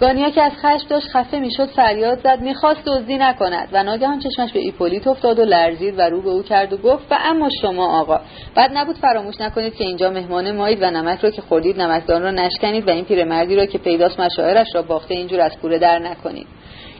[0.00, 3.68] گانیا که از خشم داشت خفه می‌شد فریاد زد می‌خواست دزدی نکند.
[3.72, 7.12] و ناگهان چشمش به ایپولیت افتاد و لرزید و رو به او کرد و گفت
[7.12, 8.20] و اما شما آقا
[8.54, 12.30] بعد نبود فراموش نکنید که اینجا مهمان مایید و نمک را که خوردید نمکدان را
[12.30, 16.46] نشکنید و این پیرمردی را که پیداست مشاعرش را باخته اینجور از کوره در نکنید.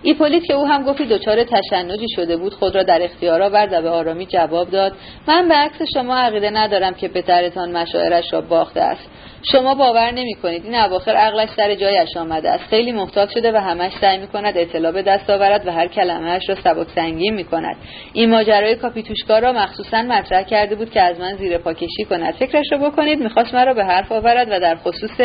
[0.02, 3.82] ایپولیت که او هم گفتی دچار تشنجی شده بود خود را در اختیار آورد و
[3.82, 4.92] به آرامی جواب داد
[5.28, 9.10] من به عکس شما عقیده ندارم که پدرتان مشاعرش را باخته است.
[9.42, 12.64] شما باور نمی کنید این اواخر عقلش سر جایش آمده است.
[12.64, 16.48] خیلی محتاط شده و همش سعی می کند اطلاع به دست آورد و هر کلمهش
[16.48, 17.76] را سبک سنگین می کند
[18.12, 22.34] این ماجرای کاپیتوشکا را مخصوصا مطرح کرده بود که از من زیر پاکشی کند.
[22.34, 25.16] فکرش را بکنید می‌خواست مرا به حرف آورد و در خصوص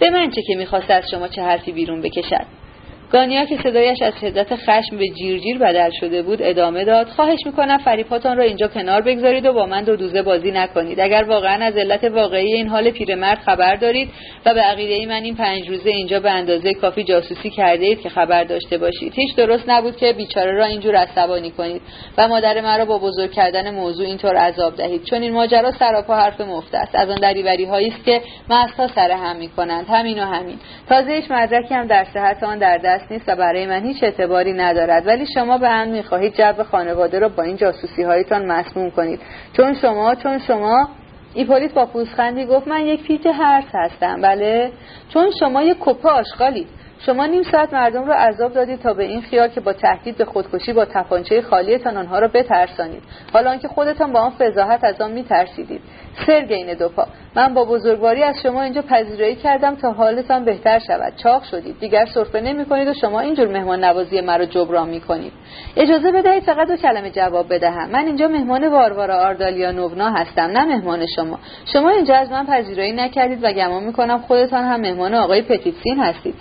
[0.00, 2.65] به من چه که می‌خواست از شما چه حرفی بیرون بکشد.
[3.12, 7.06] گانیا که صدایش از شدت خشم به جیرجیر بدل شده بود ادامه داد.
[7.08, 11.00] خواهش می‌کنم فریبهاتان را اینجا کنار بگذارید و با من دو دوزه بازی نکنید.
[11.00, 14.08] اگر واقعا از علت واقعی این حال پیرمرد خبر دارید
[14.46, 18.00] و به عقیده ای من این پنج روزه اینجا به اندازه کافی جاسوسی کرده اید
[18.00, 19.12] که خبر داشته باشید.
[19.16, 21.82] هیچ درست نبود که بیچاره را اینجور عصبانی کنید
[22.18, 25.04] و مادر مرا با بزرگ کردن موضوع اینطور عذاب دهید.
[25.04, 26.94] چون این ماجرا سراپا حرف مفت است.
[26.94, 28.20] از آن دریوری هایی است که
[28.50, 29.86] مستها سر هم می‌کنند.
[29.88, 30.56] همین و همین.
[30.88, 34.52] تازه هیچ مدرکی هم در صحت آن در دست نیست و برای من هیچ اعتباری
[34.52, 35.06] ندارد.
[35.06, 39.20] ولی شما به هم می‌خواهید جو خانواده را با این جاسوسی هایتان مسموم کنید.
[39.56, 40.88] چون شما چون شما
[41.34, 44.20] ایپولیت با پوزخندی گفت من یک پیچ هرس هستم.
[44.20, 44.70] بله؟
[45.08, 46.66] چون شما یک کپه آشغالید.
[46.98, 50.24] شما نیم ساعت مردم رو عذاب دادید تا به این خیال که با تهدید به
[50.24, 53.02] خودکشی با تپانچه خالیتان آنها را بترسانید.
[53.32, 55.80] حالا آنکه خودتان با آن فضاحت از آن میترسیدید.
[56.26, 61.12] سرگین دوپا من با بزرگواری از شما اینجا پذیرایی کردم تا حالتان بهتر شود.
[61.16, 61.78] چاق شدید.
[61.78, 65.32] دیگر سرفه نمی کنید و شما اینجور مهمان نوازی مرا جبران می کنید
[65.76, 67.90] اجازه بدهید فقط دو کلمه جواب بدهم.
[67.90, 71.38] من اینجا مهمان واروارا آردالیا نونا هستم نه مهمان شما.
[71.64, 76.34] شما اینجا از من پذیرایی نکردید و گمان می‌کنم خودتان هم مهمان آقای پتیتسین هستید.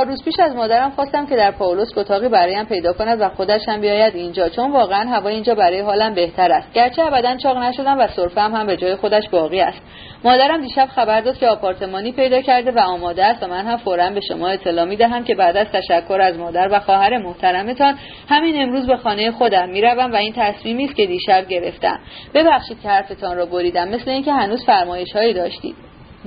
[0.00, 3.68] چهار روز پیش از مادرم خواستم که در پاولوس اتاقی برایم پیدا کند و خودش
[3.68, 6.72] هم بیاید اینجا چون واقعا هوا اینجا برای حالم بهتر است.
[6.72, 9.82] گرچه ابدا چاق نشدم و سرفه هم, به جای خودش باقی است.
[10.24, 14.10] مادرم دیشب خبر داد که آپارتمانی پیدا کرده و آماده است و من هم فورا
[14.10, 17.94] به شما اطلاع می‌دهم که بعد از تشکر از مادر و خواهر محترمتان
[18.28, 21.98] همین امروز به خانه خودم می‌روم و این تصمیمی است که دیشب گرفتم.
[22.34, 25.76] ببخشید که حرفتان را بریدم مثل اینکه هنوز فرمایش هایی داشتید.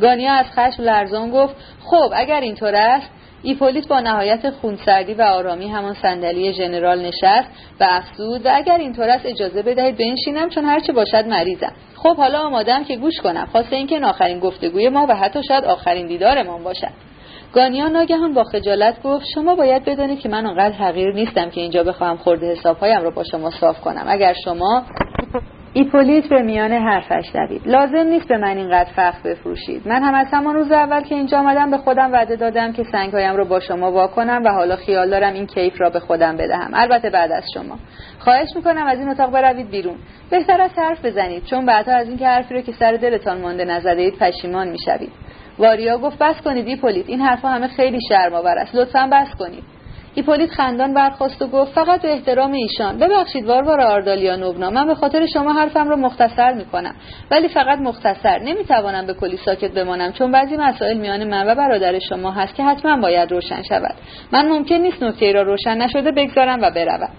[0.02, 5.68] گانیا از خشم لرزان گفت خب اگر اینطور است ایپولیت با نهایت خونسردی و آرامی
[5.68, 7.50] همان صندلی ژنرال نشست
[7.80, 11.74] و افزود و اگر اینطور است اجازه بدهید بنشینم چون هرچه باشد مریضم.
[11.96, 13.46] خب حالا آمادم که گوش کنم.
[13.52, 16.92] خواسته اینکه این آخرین گفتگوی ما و حتی شاید آخرین دیدارمان باشد.
[17.54, 21.84] گانیا ناگهان با خجالت گفت شما باید بدانید که من آنقدر حقیر نیستم که اینجا
[21.84, 24.06] بخواهم خورده حسابهایم را با شما صاف کنم.
[24.08, 24.84] اگر شما
[25.76, 27.62] ایپولیت به میان حرفش دوید.
[27.68, 29.88] لازم نیست به من اینقدر فخر بفروشید.
[29.88, 33.36] من هم از همان روز اول که اینجا آمدم به خودم وعده دادم که سنگهایم
[33.36, 36.72] رو با شما واکنم و حالا خیال دارم این کیف را به خودم بدهم.
[36.74, 37.78] البته بعد از شما.
[38.20, 39.96] خواهش می‌کنم از این اتاق بروید بیرون.
[40.30, 44.02] بهتر از حرف بزنید چون بعدها از اینکه حرفی رو که سر دلتان مانده نزده
[44.02, 45.12] اید پشیمان می‌شوید.
[45.60, 48.76] واریا گفت بس کنید ایپولیت این حرفها همه خیلی شرمآور است.
[48.76, 49.64] لطفا بس کنید.
[50.16, 52.98] ایپولیت خندان برخاست و گفت فقط به احترام ایشان.
[52.98, 56.96] ببخشید واروارا آردالیونوونا من به خاطر شما حرفم رو مختصر می‌کنم.
[57.32, 62.00] ولی فقط مختصر نمی‌توانم به کلی ساکت بمانم چون بعضی مسائل میان من و برادر
[62.00, 63.96] شما هست که حتما باید روشن شود.
[64.32, 67.10] من ممکن نیست نکته را روشن نشده بگذارم و بروم.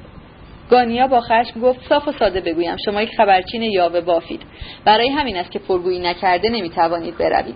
[0.71, 4.43] گانیا با خشم گفت صاف و ساده بگویم شما یک خبرچین یاوه بافید.
[4.85, 7.55] برای همین است که پرگویی نکرده نمی‌توانید بروید.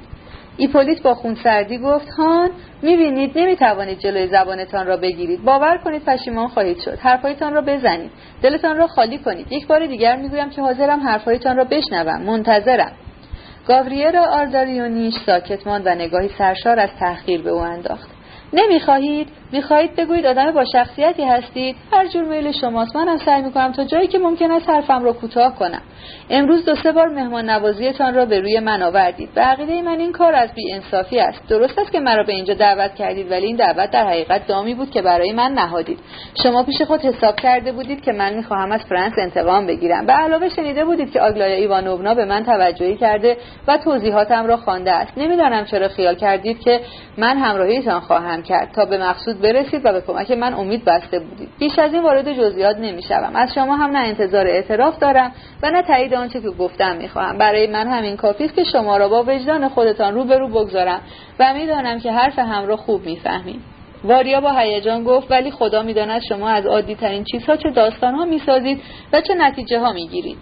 [0.57, 2.51] ایپولیت با خونسردی گفت هان
[2.83, 5.45] می‌بینید نمی‌توانید جلوی زبانتان را بگیرید.
[5.45, 6.99] باور کنید پشیمان خواهید شد.
[6.99, 8.11] حرفهایتان را بزنید.
[8.43, 9.53] دلتان را خالی کنید.
[9.53, 12.23] یک بار دیگر می‌گویم که حاضرم حرفهایتان را بشنوم.
[12.23, 12.93] منتظرم.
[13.69, 18.18] گاوریرا آرداریونیش ساکت ماند و نگاهی سرشار از تحقیر به او انداخت.
[18.53, 19.29] نمی‌خواهید.
[19.53, 22.97] می‌خواهید بگویید آدم با شخصیتی هستید هر جور میل شماست.
[22.97, 25.83] منم سعی می‌کنم تا جایی که ممکن است حرفم را کوتاه کنم.
[26.31, 30.13] امروز دو سه بار مهمان نوازیتان را به روی من آوردید به عقیده من این
[30.13, 31.49] کار از انصافی است.
[31.49, 34.91] درست است که مرا به اینجا دعوت کردید ولی این دعوت در حقیقت دامی بود
[34.91, 35.99] که برای من نهادید.
[36.43, 40.49] شما پیش خود حساب کرده بودید که من می‌خواهم از فرانس انتقام بگیرم به علاوه
[40.49, 43.37] شنیده بودید که آگلایا ایوانوونا به من توجهی کرده
[43.69, 45.19] و توضیحاتم را خوانده است.
[45.19, 46.81] نمی‌دانم چرا خیال کردید که
[47.19, 51.49] من همراهیتان خواهم کرد تا به مقصود برسید و به کمک من امید بسته بودید.
[51.59, 53.37] بیش از این وارد جزئیات نمی‌شوم.
[53.37, 55.33] از شما هم نه انتظار اعتراف دارم
[55.63, 57.39] و نه تایید آنچه که گفتم می‌خواهم.
[57.39, 61.01] برای من همین کافی است که شما را با وجدان خودتان روبرو بگذارم
[61.39, 63.61] و می‌دانم که حرف هم را خوب می‌فهمید.
[64.05, 68.25] واریا با هیجان گفت ولی خدا می‌داند شما از عادی ترین چیزها چه داستان ها
[68.25, 68.83] می‌سازید
[69.13, 70.39] و چه نتیجه ها می‌گیرید.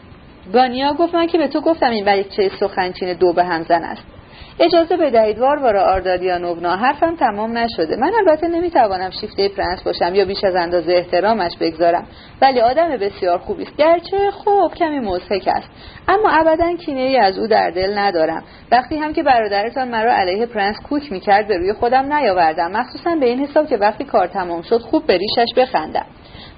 [0.52, 4.15] گانیا گفت من که به تو گفتم این چه سخنچین دو به همزن است.
[4.60, 7.96] اجازه بدهید واروارا آردادیانوونا حرفم تمام نشده.
[7.96, 12.06] من البته نمی‌توانم شیفته پرنس باشم یا بیش از اندازه احترامش بگذارم.
[12.42, 13.76] ولی آدم بسیار خوبی است.
[13.76, 15.68] گرچه خوب کمی مضحک است.
[16.08, 18.44] اما ابدا کینه ای از او در دل ندارم.
[18.72, 22.72] وقتی هم که برادرتان مرا علیه پرنس کوک می‌کرد به روی خودم نیاوردم.
[22.72, 26.06] مخصوصا به این حساب که وقتی کار تمام شد خوب به ریشش بخندم.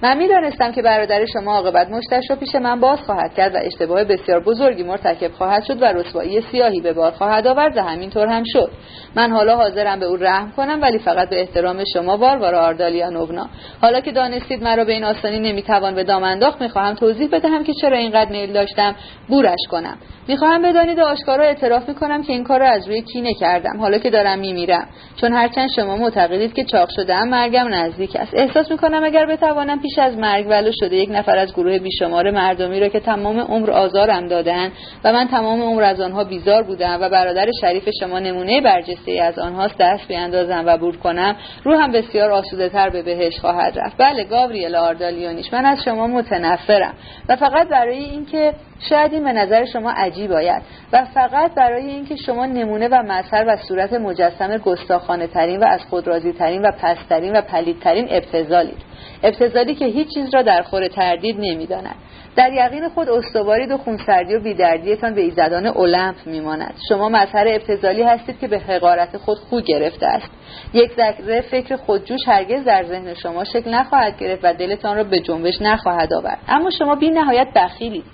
[0.03, 4.05] من می‌دانستم که برادر شما عاقبت مشتش را پیش من باز خواهد کرد و اشتباه
[4.05, 8.43] بسیار بزرگی مرتکب خواهد شد و رسوایی سیاهی به بار خواهد آورد و همینطور هم
[8.47, 8.71] شد.
[9.17, 13.49] من حالا حاضرم به او رحم کنم ولی فقط به احترام شما واروارا آردالیانوونا
[13.81, 17.73] حالا که دانستید مرا به این آسانی نمی‌توان به دام انداخت می‌خواهم توضیح بدهم که
[17.81, 18.95] چرا اینقدر میل داشتم
[19.29, 19.99] بورش کنم.
[20.29, 23.81] می‌خواهم بدانید آشکارا اعتراف می‌کنم که این کار را از روی کینه کردم.
[23.81, 24.89] حالا که دارم میمیرم.
[25.17, 28.35] چون هرچند شما معتقدید که چاق شدهام مرگم نزدیک است.
[28.35, 32.81] احساس می‌کنم اگر بتوانم پیش از مرگ ولو شده یک نفر از گروه بیشمار مردمی
[32.81, 34.73] را که تمام عمر آزارم دادن
[35.05, 39.39] و من تمام عمر از آنها بیزار بودم و برادر شریف شما نمونه برجسته از
[39.39, 43.97] آنهاست دست بیاندازم و بور کنم روحم بسیار آسوده تر به بهش خواهد رفت.
[43.99, 46.95] بله گاوریل آردالیونیش من از شما متنفرم
[47.29, 52.17] و فقط برای اینکه شاید این به نظر شما عجیب آید و فقط برای اینکه
[52.17, 56.71] شما نمونه و مظهر و صورت مجسم گستاخانه ترین و از خود راضی ترین و
[56.71, 58.83] پسترین و پلیدترین ابتزالید.
[59.23, 61.97] ابتزالی که هیچ چیز را در خور تردید نمی‌داند.
[62.37, 66.75] در یقین خود استوارید و خونسردی و بیدردیتان به ایزدان المپ میماند.
[66.89, 70.31] شما مظهر ابتزالی هستید که به حقارت خود خو گرفته است.
[70.73, 75.21] یک ذره فکر خودجوش هرگز در ذهن شما شکل نخواهد گرفت و دلتان را به
[75.21, 76.39] جنبش نخواهد آورد.
[76.49, 78.05] اما شما بی نهایت بخیلید.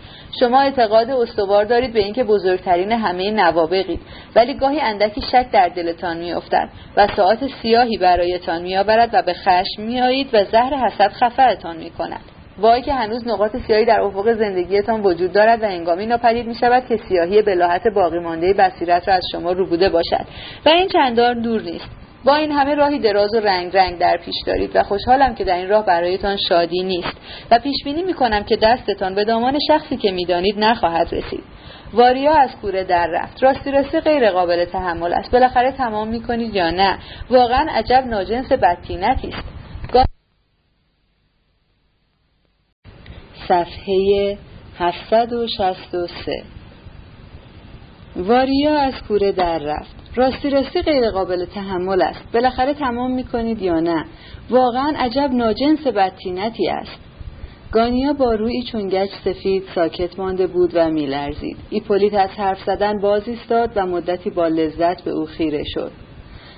[0.40, 4.00] شما اعتقاد استوار دارید به اینکه بزرگترین همه نوابقید.
[4.36, 9.82] ولی گاهی اندکی شک در دلتان میافتد و ساعت سیاهی برایتان میآورد و به خشم
[9.82, 12.20] میآیید و زهر حسد خفرتان می‌کند.
[12.58, 16.86] وای که هنوز نقاط سیاهی در افق زندگیتان وجود دارد و انگامی ناپدید می شود
[16.88, 20.24] که سیاهی بلاحت باقی مانده بصیرت را از شما روبوده باشد.
[20.66, 22.03] و این چندان دور نیست.
[22.24, 25.56] با این همه راهی دراز و رنگ رنگ در پیش دارید و خوشحالم که در
[25.56, 27.16] این راه برایتان شادی نیست
[27.50, 31.42] و پیش بینی می کنم که دستتان به دامان شخصی که می‌دانید نخواهد رسید.
[31.92, 33.42] واریا از کوره در رفت.
[33.42, 35.30] راستی راستی غیر قابل تحمل است.
[35.30, 36.98] بالاخره تمام می کنید یا نه؟
[37.30, 39.54] واقعا عجب ناجنس بدتینتی است
[43.48, 44.38] صفحه
[44.78, 46.53] 763
[48.16, 49.96] واریا از کوره در رفت.
[50.16, 52.24] راستی راستی غیر قابل تحمل است.
[52.34, 54.04] بالاخره تمام می‌کنید یا نه؟
[54.50, 57.00] واقعا عجب ناجنس بدتینتی است.
[57.72, 61.56] گانیا با روی چون گچ سفید ساکت مانده بود و میلرزید.
[61.70, 65.92] ایپولیت از حرف زدن باز ایستاد و مدتی با لذت به او خیره شد.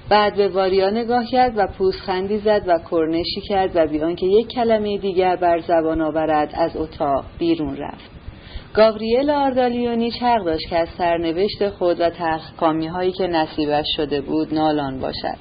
[0.08, 4.48] بعد به واریا نگاه کرد و پوزخندی زد و کرنشی کرد و بیان که یک
[4.48, 8.15] کلمه دیگر بر زبان آورد از اتاق بیرون رفت.
[8.76, 14.54] گاوریل آردالیونی حق داشت که از سرنوشت خود و تخکامی هایی که نصیبش شده بود
[14.54, 15.36] نالان باشد.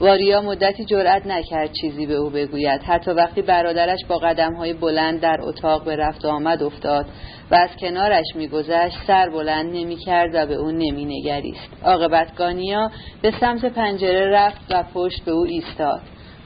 [0.00, 2.82] واریا مدتی جرأت نکرد چیزی به او بگوید.
[2.82, 7.06] حتی وقتی برادرش با قدم های بلند در اتاق به رفت آمد افتاد
[7.50, 11.70] و از کنارش میگذشت سر بلند نمی‌کرد و به او نمینگریست.
[11.84, 12.90] عاقبت گانیا
[13.22, 16.00] به سمت پنجره رفت و پشت به او ایستاد.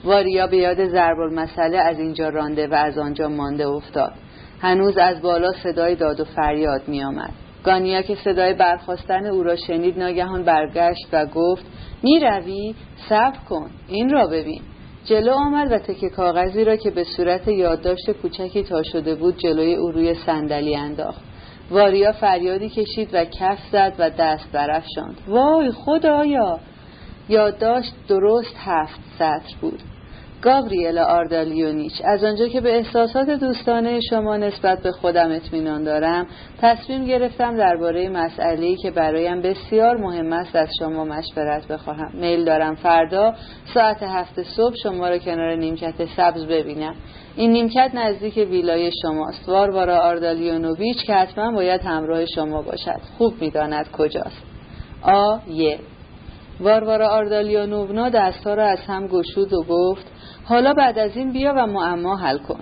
[0.05, 4.26] واریا به یاد ضرب المثله از اینجا رانده و از آنجا مانده افتاد.
[4.61, 7.33] هنوز از بالا صدای داد و فریاد می آمد.
[7.65, 11.65] گانیا که صدای برخواستن او را شنید ناگهان برگشت و گفت
[12.03, 12.75] می روی؟
[13.09, 14.61] صبر کن این را ببین.
[15.05, 19.75] جلو آمد و تکه کاغذی را که به صورت یادداشت کوچکی تا شده بود جلوی
[19.75, 21.21] او روی صندلی انداخت.
[21.71, 25.17] واریا فریادی کشید و کف زد و دست برافشاند.
[25.29, 26.59] وای خدایا!
[27.29, 29.83] یادداشت درست هفت سطر بود.
[30.47, 31.93] گابریل آردالیونیچ.
[32.05, 36.27] از آنجا که به احساسات دوستانه شما نسبت به خودم اطمینان دارم
[36.61, 42.11] تصمیم گرفتم درباره مسئله‌ای که برایم بسیار مهم است از شما مشورت بخواهم.
[42.15, 43.35] میل دارم فردا
[43.75, 46.95] ساعت هفت صبح شما را کنار نیمکت سبز ببینم.
[47.37, 49.49] این نیمکت نزدیک ویلای شماست.
[49.49, 53.01] واروارا آردالیونوویچ که حتما باید همراه شما باشد.
[53.19, 54.43] خوب می‌داند کجاست.
[55.03, 55.79] آ یه.
[56.61, 60.16] واروارا آردالیونوونا دستها را از هم گشود و گفت
[60.49, 62.61] حالا بعد از این بیا و معما حل کن.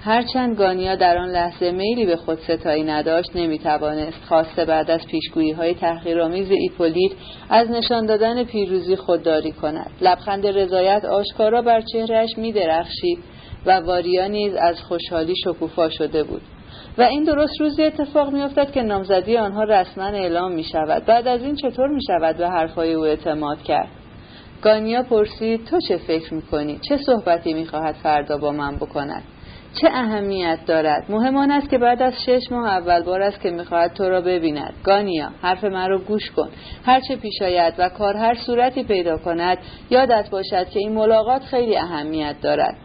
[0.00, 5.52] هرچند گانیا در آن لحظه میلی به خود ستایی نداشت نمی‌توانست خواسته بعد از پیشگویی
[5.52, 7.12] های تحقیرآمیز ایپولیت
[7.50, 9.90] از نشان دادن پیروزی خودداری کند.
[10.00, 13.18] لبخند رضایت آشکارا بر چهرهش میدرخشید
[13.66, 16.42] و واریا نیز از خوشحالی شکوفا شده بود.
[16.98, 21.42] و این درست روزی اتفاق میافتد که نامزدی آنها رسما اعلام می شود بعد از
[21.42, 23.88] این چطور می شود به حرفهای او اعتماد کرد؟
[24.62, 29.22] گانیا پرسید تو چه فکر می‌کنی؟ چه صحبتی می‌خواهد فردا با من بکند؟
[29.80, 33.50] چه اهمیت دارد؟ مهم آن است که بعد از شش ماه اول بار است که
[33.50, 34.74] می‌خواهد تو را ببیند.
[34.84, 36.48] گانیا حرف من را گوش کن.
[36.84, 39.58] هر چه پیش آید و کار هر صورتی پیدا کند
[39.90, 42.76] یادت باشد که این ملاقات خیلی اهمیت دارد.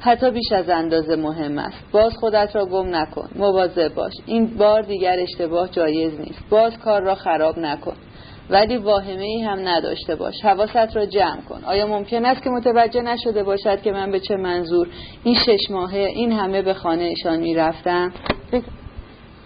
[0.00, 1.84] حتی بیش از اندازه مهم است.
[1.92, 3.28] باز خودت را گم نکن.
[3.36, 4.12] مواظب باش.
[4.26, 6.44] این بار دیگر اشتباه جایز نیست.
[6.50, 7.94] باز کار را خراب نکن.
[8.50, 10.34] ولی واهمه ای هم نداشته باش.
[10.44, 11.64] حواست را جمع کن.
[11.64, 14.88] آیا ممکن است که متوجه نشده باشد که من به چه منظور
[15.24, 18.12] این شش ماهه این همه به خانه ایشان می رفتم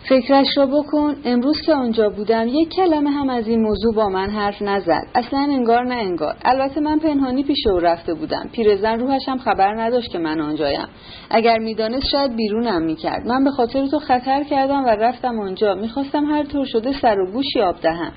[0.09, 1.17] فکرش را بکن.
[1.25, 5.07] امروز که آنجا بودم یک کلمه هم از این موضوع با من حرف نزد.
[5.15, 6.37] اصلا انگار نه انگار.
[6.45, 8.49] البته من پنهانی پیش او رفته بودم.
[8.53, 10.89] پیرزن روحش هم خبر نداشت که من آنجایم.
[11.31, 13.27] اگر می‌دانست شاید بیرونم می‌کرد.
[13.27, 15.75] من به خاطر تو خطر کردم و رفتم آنجا.
[15.75, 18.13] می‌خواستم هر طور شده سر و گوشی آب دهم.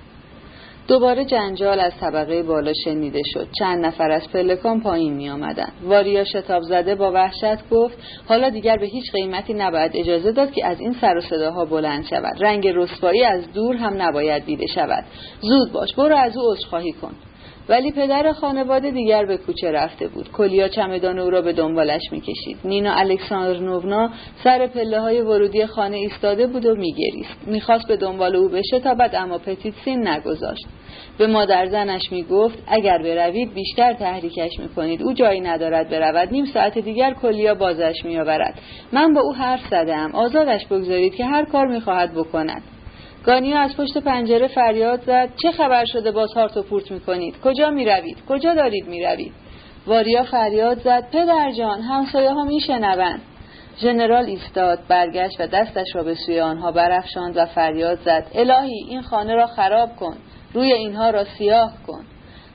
[0.87, 3.47] دوباره جنجال از طبقه بالا شنیده شد.
[3.59, 5.71] چند نفر از پلکان پایین می آمدن.
[5.83, 7.97] واریا شتاب زده با وحشت گفت
[8.27, 12.05] حالا دیگر به هیچ قیمتی نباید اجازه داد که از این سر و صداها بلند
[12.05, 12.43] شود.
[12.43, 15.03] رنگ رسوایی از دور هم نباید دیده شود.
[15.41, 17.11] زود باش برو از او عذرخواهی کن.
[17.69, 20.31] ولی پدر خانواده دیگر به کوچه رفته بود.
[20.31, 22.57] کلیا چمدان او را به دنبالش می‌کشید.
[22.65, 24.09] نینا الکساندرنوونا
[24.43, 27.37] سر پله های ورودی خانه ایستاده بود و میگریست.
[27.47, 30.65] می‌خواست به دنبال او بشه تا بعد اما پتیت سین نگذاشت.
[31.17, 35.03] به مادر زنش می‌گفت اگر بروید بیشتر تحریکش می‌کنید.
[35.03, 36.31] او جایی ندارد برود.
[36.31, 38.59] نیم ساعت دیگر کلیا بازش میآورد.
[38.91, 42.61] من با او حرف زدم آزادش بگذارید که هر کار می‌خواهد بکند.
[43.27, 45.29] گانیا از پشت پنجره فریاد زد.
[45.41, 49.31] چه خبر شده باز هارت و پورت می‌کنید؟ کجا می‌روید؟ کجا دارید می‌روید؟
[49.87, 51.09] واریا فریاد زد.
[51.11, 53.21] پدر جان همسایه ها میشنوند.
[53.81, 58.27] ژنرال ایستاد برگشت و دستش را به سوی آنها برافشاند و فریاد زد.
[58.35, 60.17] الهی این خانه را خراب کن.
[60.53, 62.03] روی اینها را سیاه کن.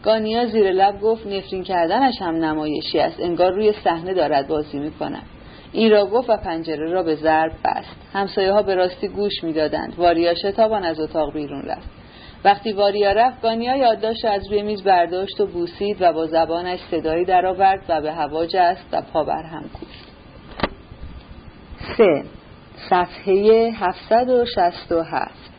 [0.05, 3.21] گانیا زیر لب گفت نفرین کردنش هم نمایشی است.
[3.21, 5.23] انگار روی صحنه دارد بازی می‌کند.
[5.73, 7.97] این را گفت و پنجره را به ضرب بست.
[8.13, 9.95] همسایه ها به راستی گوش می‌دادند.
[9.99, 11.89] واریا شتابان از اتاق بیرون رفت.
[12.45, 17.25] وقتی واریا رفت گانیا یادداشت از روی میز برداشت و بوسید و با زبانش صدایی
[17.25, 20.13] درآورد و به هوا جست و پا بر هم کوفت.
[21.97, 22.25] سه.
[22.91, 25.52] صفحه 767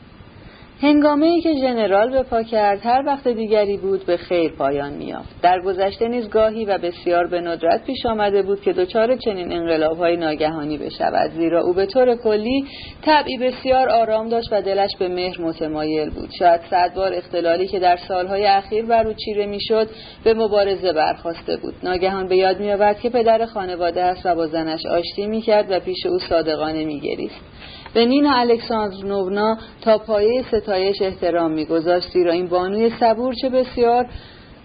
[0.84, 5.41] هنگامه ای که ژنرال به پا کرد هر وقت دیگری بود به خیر پایان میافت
[5.41, 10.18] در گذشته نیز گاهی و بسیار به ندرت پیش آمده بود که دچار چنین انقلابهای
[10.18, 11.31] ناگهانی بشود.
[11.31, 12.65] زیرا او به طور کلی
[13.05, 16.30] طبعی بسیار آرام داشت و دلش به مهر متمایل بود.
[16.39, 19.89] شاید صد بار اختلالی که در سالهای اخیر بر او چیره می‌شد
[20.23, 21.73] به مبارزه برخواسته بود.
[21.84, 26.05] ناگهان به یاد میآورد که پدر خانواده است و با زنش آشتی می‌کرد و پیش
[26.05, 27.53] او صادقانه میگریست.
[27.94, 34.06] به نینا الکساندرنونا تا پایه ستایش احترام میگذاشت زیرا این بانوی صبور چه بسیار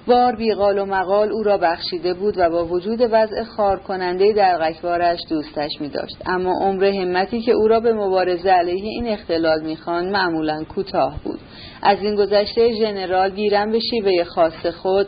[0.06, 4.58] بار بیقال و مقال او را بخشیده بود و با وجود وضع خار کننده در
[4.58, 6.16] غکوارش دوستش می داشت.
[6.26, 11.38] اما عمر همتی که او را به مبارزه علیه این اختلال می‌خواند معمولا کوتاه بود
[11.82, 15.06] از این گذشته ژنرال گیرم به شیوه خاص خود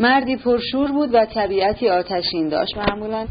[0.00, 3.26] مردی پرشور بود و طبیعتی آتشین داشت معمولا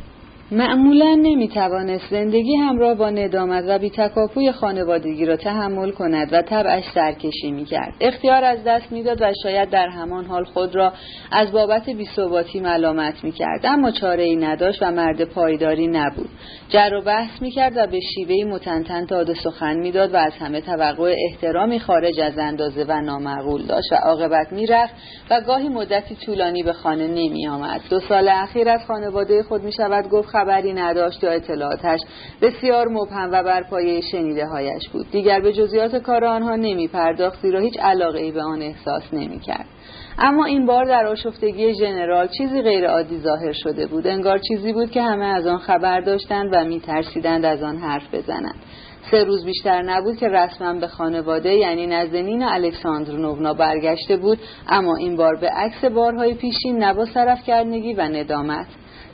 [0.51, 7.51] معمولا نمی‌توانست زندگی همراه با ندامت و بیتکاپوی خانوادگی را تحمل کند و طبعش سرکشی
[7.51, 7.93] می‌کرد.
[8.01, 10.93] اختیار از دست می‌داد و شاید در همان حال خود را
[11.31, 13.61] از بابت بیثباتی ملامت می‌کرد.
[13.63, 16.29] اما چاره ای نداشت و مرد پایداری نبود.
[16.69, 21.15] جر و بحث می‌کرد و به شیوهی متنتن داد سخن می‌داد و از همه توقع
[21.29, 24.93] احترامی خارج از اندازه و نامعقول داشت و عاقبت می‌رفت
[25.29, 27.81] و گاهی مدتی طولانی به خانه نمیآمد.
[27.89, 31.99] دو سال اخیر از خانواده خود می‌شود گفت خبری نداشت یا اطلاعاتش
[32.41, 35.11] بسیار مبهم و بر پایه شنیده هایش بود.
[35.11, 39.39] دیگر به جزئیات کار آنها نمی پرداخت زیرا هیچ علاقه ای به آن احساس نمی
[39.39, 39.65] کرد.
[40.17, 44.07] اما این بار در آشفتگی ژنرال چیزی غیر عادی ظاهر شده بود.
[44.07, 48.15] انگار چیزی بود که همه از آن خبر داشتند و می ترسیدند از آن حرف
[48.15, 48.61] بزنند.
[49.11, 54.95] سه روز بیشتر نبود که رسما به خانواده یعنی نزد نونا الکساندرنونا برگشته بود اما
[54.95, 58.67] این بار به عکس بارهای پیشین نبا سرف کردنگی و ندامت.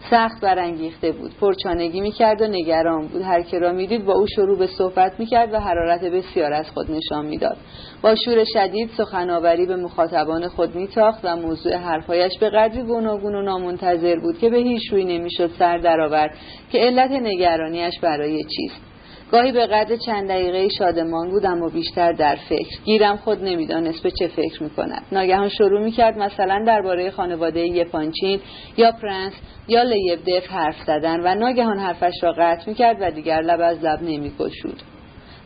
[0.09, 1.31] سخت برانگیخته بود.
[1.41, 3.21] پرچانگی می‌کرد و نگران بود.
[3.21, 6.91] هر که را می‌دید با او شروع به صحبت می‌کرد و حرارت بسیار از خود
[6.91, 7.57] نشان می‌داد.
[8.01, 13.41] با شور شدید سخنآوری به مخاطبان خود میتاخت و موضوع حرفهایش به قدری گوناگون و
[13.41, 16.31] نامنتظر بود که به هیچ روی نمی‌شد سر درآورد
[16.71, 18.89] که علت نگرانیش برای چیست.
[19.31, 22.84] گاهی به قدر چند دقیقه شادمان بود اما بیشتر در فکر.
[22.85, 25.06] گیرم خود نمی‌دانست به چه فکر می‌کند.
[25.11, 28.39] ناگهان شروع می‌کرد مثلا درباره خانواده یپانچین
[28.77, 29.34] یا پرنس
[29.68, 34.01] یا لیبدف حرف زدن و ناگهان حرفش را قطع می‌کرد و دیگر لب از لب
[34.01, 34.81] نمیگشود.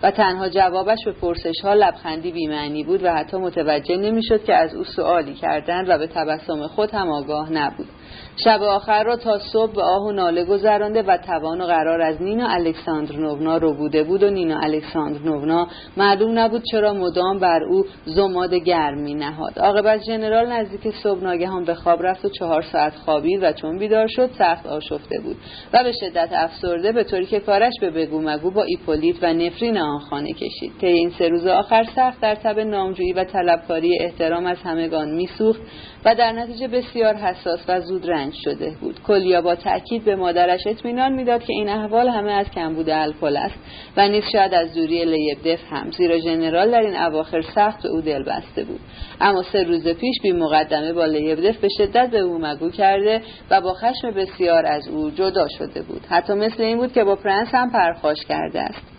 [0.03, 4.75] و تنها جوابش به پرسش ها لبخندی بیمعنی بود و حتی متوجه نمی‌شد که از
[4.75, 7.87] او سوالی کردند و به تبسم خود هم آگاه نبود.
[8.35, 12.21] شب آخر را تا صبح به آه و ناله گذرانده و توان و قرار از
[12.21, 18.53] نینا الکساندرنونا رو بوده بود و نینا الکساندرنونا معلوم نبود چرا مدام بر او زماد
[18.53, 19.59] گرم می نهاد.
[19.59, 24.07] عاقبت ژنرال نزدیک صبح ناگهان به خواب رفت و چهار ساعت خوابید و چون بیدار
[24.07, 25.37] شد سخت آشفته بود
[25.73, 29.77] و به شدت افسرده به طوری که کارش به بگو مگو با ایپولیت و نفرین
[29.77, 30.71] آن خانه کشید.
[30.81, 35.61] طی این سه روز آخر سخت در تب نامجویی و طلبکاری احترام از همگان میسوخت.
[36.05, 38.99] و در نتیجه بسیار حساس و زود رنج شده بود.
[39.07, 43.55] کلیا با تاکید به مادرش اطمینان می‌داد که این احوال همه از کمبود الکل است
[43.97, 48.01] و نیز شاید از دوری لیبدف هم زیرا ژنرال در این اواخر سخت به او
[48.01, 48.79] دل بسته بود.
[49.21, 53.61] اما سه روز پیش بی مقدمه با لیبدف به شدت به او مگو کرده و
[53.61, 56.01] با خشم بسیار از او جدا شده بود.
[56.09, 58.92] حتی مثل این بود که با پرنس هم پرخاش کرده است.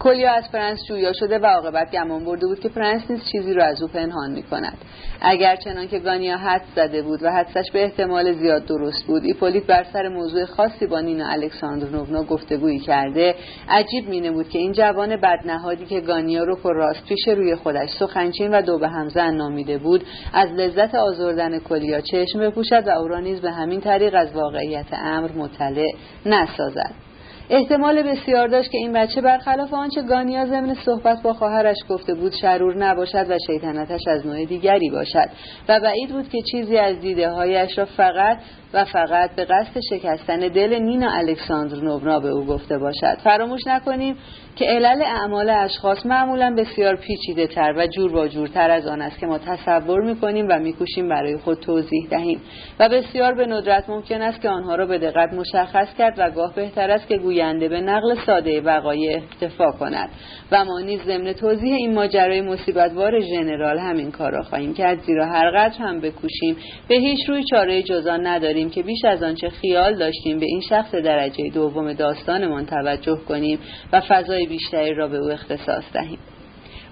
[0.00, 3.64] کلیا از پرنس جویا شده و عاقبت گمان برده بود که پرنس نیز چیزی را
[3.64, 4.78] از او پنهان می کند
[5.20, 9.66] اگر چنان که گانیا حدس زده بود و حدسش به احتمال زیاد درست بود ایپولیت
[9.66, 13.34] بر سر موضوع خاصی با نینا الکساندروونا گفتگویی کرده
[13.68, 17.88] عجیب این بود که این جوان بدنهادی که گانیا رک و راست پیش روی خودش
[17.98, 23.08] سخنچین و دو به همزن نامیده بود از لذت آزردن کلیا چشم بپوشد و او
[23.08, 25.88] را نیز به همین طریق از واقعیت امر مطلع
[26.26, 27.09] نسازد.
[27.52, 32.32] احتمال بسیار داشت که این بچه برخلاف آنچه گانیا ضمن صحبت با خواهرش گفته بود
[32.40, 35.28] شرور نباشد و شیطنتش از نوع دیگری باشد.
[35.68, 38.38] و بعید بود که چیزی از دیده هایش را فقط
[38.74, 43.18] و فقط به قصد شکستن دل نینا الکساندر نوبنا به او گفته باشد.
[43.24, 44.16] فراموش نکنیم
[44.60, 49.18] که علل اعمال اشخاص معمولا بسیار پیچیده تر و جور با جورتر از آن است
[49.18, 52.40] که ما تصور می‌کنیم و میکوشیم برای خود توضیح دهیم.
[52.80, 56.54] و بسیار به ندرت ممکن است که آنها را به دقت مشخص کرد و گاه
[56.54, 60.08] بهتر است که گوینده به نقل ساده وقایع اکتفا کند.
[60.52, 65.26] و ما نیز ضمن توضیح این ماجرای مصیبتوار ژنرال همین کار را خواهیم کرد زیرا
[65.26, 66.56] هر قدر هم بکوشیم
[66.88, 70.94] به هیچ روی چاره جزان نداریم که بیش از آنچه خیال داشتیم به این شخص
[70.94, 73.58] درجه دوم داستانمان توجه کنیم
[73.92, 76.18] و فضای بیشتری را به او اختصاص دهیم.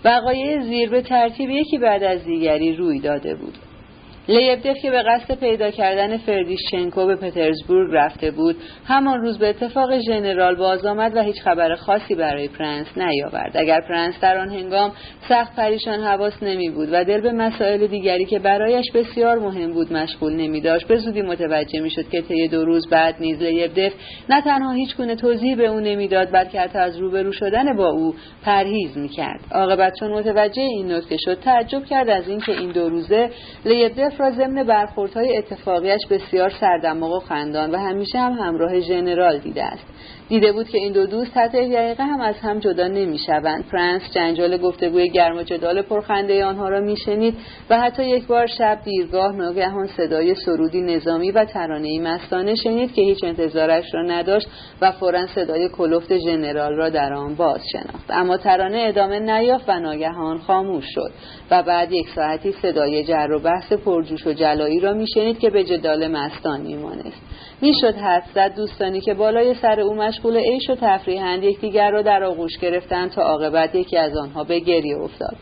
[0.05, 3.59] وقایع زیر به ترتیب یکی بعد از دیگری روی داده بود.
[4.29, 8.57] لیبدف که به قصد پیدا کردن فردیشچنکو به پترزبورگ رفته بود
[8.87, 13.57] همان روز به اتفاق ژنرال باز آمد و هیچ خبر خاصی برای پرنس نیاورد.
[13.57, 14.93] اگر پرنس در آن هنگام
[15.29, 19.93] سخت پریشان حواس نمی بود و دل به مسائل دیگری که برایش بسیار مهم بود
[19.93, 23.93] مشغول نمی داشت به زودی متوجه می شد که طی دو روز بعد نیز لیبدف
[24.29, 28.15] نه تنها هیچ گونه توضیح به او نمی‌داد بلکه حتی از روبرو شدن با او
[28.45, 32.89] پرهیز می کرد عاقبت چون متوجه این نکته شد تعجب کرد از اینکه این دو
[32.89, 33.31] روزه
[33.65, 39.65] لیبدف را ضمن برخوردهای اتفاقیش بسیار سردماغ و خندان و همیشه هم همراه ژنرال دیده
[39.65, 39.85] است.
[40.29, 43.65] دیده بود که این دو دوست حتی دقیقه هم از هم جدا نمی‌شوند.
[43.73, 47.35] پرنس جنجال گفتگوی گرم و جدال پرخنده آنها را میشنید
[47.71, 53.03] و حتی یک بار شب دیرگاه ناگهان صدای سرودی نظامی و ترانهای مستانه شنید که
[53.03, 54.49] هیچ انتظارش را نداشت
[54.81, 58.11] و فورا صدای کلفت ژنرال را در آن باز شناخت.
[58.11, 61.11] اما ترانه ادامه نیافت و ناگهان خاموش شد
[61.51, 65.65] و بعد یک ساعتی صدای جر و بحث پرجوش و جلایی را میشنید که به
[65.65, 67.23] جدال مستان میمانست.
[67.61, 71.45] می‌شد حد زد دوستانی که بالای سر او مشغول عیش و تفریحند.
[71.45, 75.37] یکدیگر را در آغوش گرفتند تا عاقبت یکی از آنها به گریه افتاد.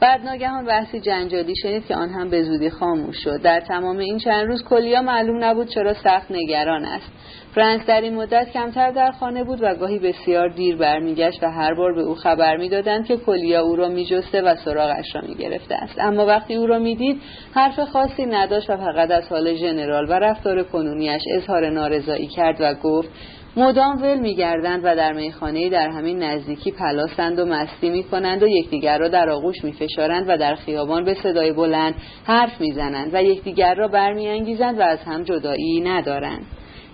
[0.00, 3.42] بعد ناگهان بحثی جنجالی شنید که آن هم به زودی خاموش شد.
[3.42, 7.12] در تمام این چند روز کلیا معلوم نبود چرا سخت نگران است.
[7.54, 11.74] فرانک در این مدت کمتر در خانه بود و گاهی بسیار دیر برمیگشت و هر
[11.74, 15.98] بار به او خبر می‌دادند که کلیا او را میجسته و سراغش را می‌گرفته است.
[15.98, 17.22] اما وقتی او را می‌دید
[17.54, 22.74] حرف خاصی نداشت و فقط از حال ژنرال و رفتار کنونیش اظهار نارضایی کرد و
[22.74, 23.08] گفت
[23.56, 28.98] مدام ول میگردند و در میخانه در همین نزدیکی پلاسند و مستی می‌کنند و یکدیگر
[28.98, 33.88] را در آغوش میفشارند و در خیابان به صدای بلند حرف می‌زنند و یکدیگر را
[33.88, 36.46] برمیانگیزند و از هم جدایی ندارند.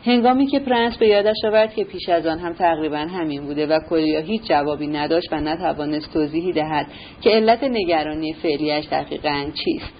[0.04, 3.80] هنگامی که پرنس به یادش آورد که پیش از آن هم تقریبا همین بوده و
[3.90, 6.86] کلیا هیچ جوابی نداشت و نتوانست توضیحی دهد
[7.20, 9.92] که علت نگرانی فعلیش دقیقا چیست.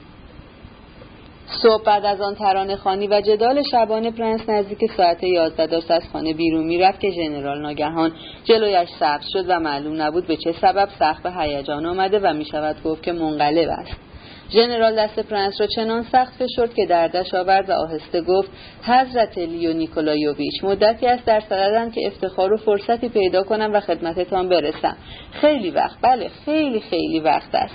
[1.63, 6.03] صبح بعد از آن ترانه خوانی و جدال شبانه پرنس نزدیک ساعت یازده داشت از
[6.13, 8.13] خانه بیرون می‌رفت که ژنرال ناگهان
[8.45, 12.83] جلویش سبز شد و معلوم نبود به چه سبب سخت به هیجان آمده و می‌شود
[12.85, 14.08] گفت که منقلب است.
[14.51, 18.51] ژنرال دست پرنس را چنان سخت فشرد که دردش آورد و آهسته گفت
[18.83, 24.49] حضرت لیو نیکولایوویچ مدتی است در صددم که افتخار و فرصتی پیدا کنم و خدمتتان
[24.49, 24.97] برسم.
[25.33, 27.75] خیلی وقت بله خیلی خیلی وقت است.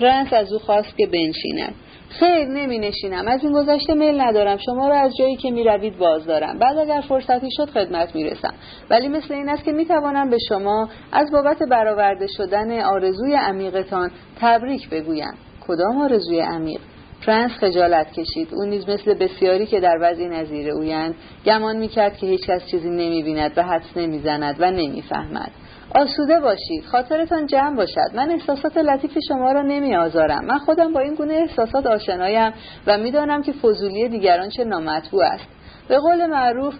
[0.00, 1.74] پرنس از او خواست که بنشیند.
[2.08, 5.98] خیر نمی نشینم از این گذشته میل ندارم شما را از جایی که می روید
[5.98, 6.58] باز دارم.
[6.58, 8.54] بعد اگر فرصتی شد خدمت می رسم
[8.90, 14.10] ولی مثل این است که می توانم به شما از بابت برآورده شدن آرزوی عمیقتان
[14.40, 15.34] تبریک بگویم.
[15.72, 16.80] کدام آرزوی عمیق
[17.26, 18.48] فرانس خجالت کشید.
[18.52, 21.14] او نیز مثل بسیاری که در وضعی نظیر اویند
[21.46, 25.50] گمان می‌کرد که هیچکس چیزی نمی‌بیند و حدس نمی‌زند و نمی‌فهمد.
[25.94, 26.84] آسوده باشید.
[26.84, 28.10] خاطرتان جمع باشد.
[28.14, 32.52] من احساسات لطیف شما را نمی آزارم من خودم با این گونه احساسات آشنایم
[32.86, 35.48] و می‌دانم که فضولی دیگران چه نامطبوع است.
[35.88, 36.74] به قول معروف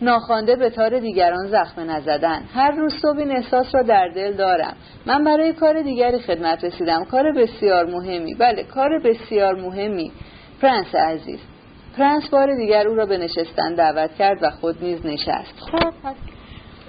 [0.00, 2.42] ناخوانده به تار دیگران زخمه نزدن.
[2.54, 4.76] هر روز صبح این احساس را در دل دارم.
[5.06, 7.04] من برای کار دیگری خدمت رسیدم.
[7.04, 8.34] کار بسیار مهمی.
[8.34, 10.12] بله کار بسیار مهمی.
[10.62, 11.40] پرنس عزیز.
[11.98, 15.54] پرنس بار دیگر او را به نشستن دعوت کرد و خود نیز نشست.
[15.60, 15.92] خب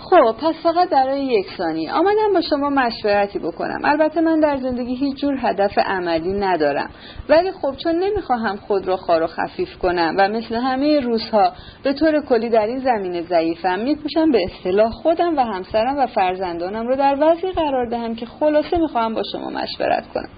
[0.10, 1.94] خب پس فقط برای یک ثانیه.
[1.94, 3.82] آمدم با شما مشورتی بکنم.
[3.84, 6.90] البته من در زندگی هیچ جور هدف عملی ندارم.
[7.30, 11.52] ولی خب چون نمی‌خواهم خود را خار و خفیف کنم و مثل همه روزها
[11.84, 16.88] به طور کلی در این زمینه ضعیفم میکوشم به اصطلاح خودم و همسرم و فرزندانم
[16.88, 20.30] رو در وضعی قرار دهم که خلاصه می‌خواهم با شما مشورت کنم.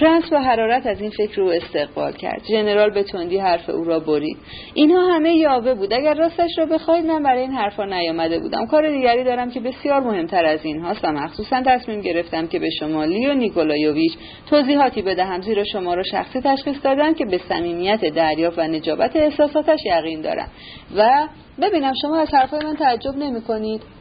[0.00, 2.42] پرنس با حرارت از این فکر رو استقبال کرد.
[2.48, 4.36] ژنرال به تندی حرف او را برید.
[4.74, 5.92] اینها همه یاوه بود.
[5.92, 8.66] اگر راستش را بخواهید من برای این حرفها نیامده بودم.
[8.66, 13.04] کار دیگری دارم که بسیار مهمتر از اینهاست و مخصوصا تصمیم گرفتم که به شما
[13.04, 14.12] لیو نیکولایوویچ
[14.50, 19.80] توضیحاتی بدهم زیرا شما را شخصی تشخیص دادم که به صمیمیت دریافت و نجابت احساساتش
[19.86, 20.48] یقین دارم.
[20.96, 21.28] و
[21.62, 23.97] ببینم شما از حرفهای من تعجب نمی کنید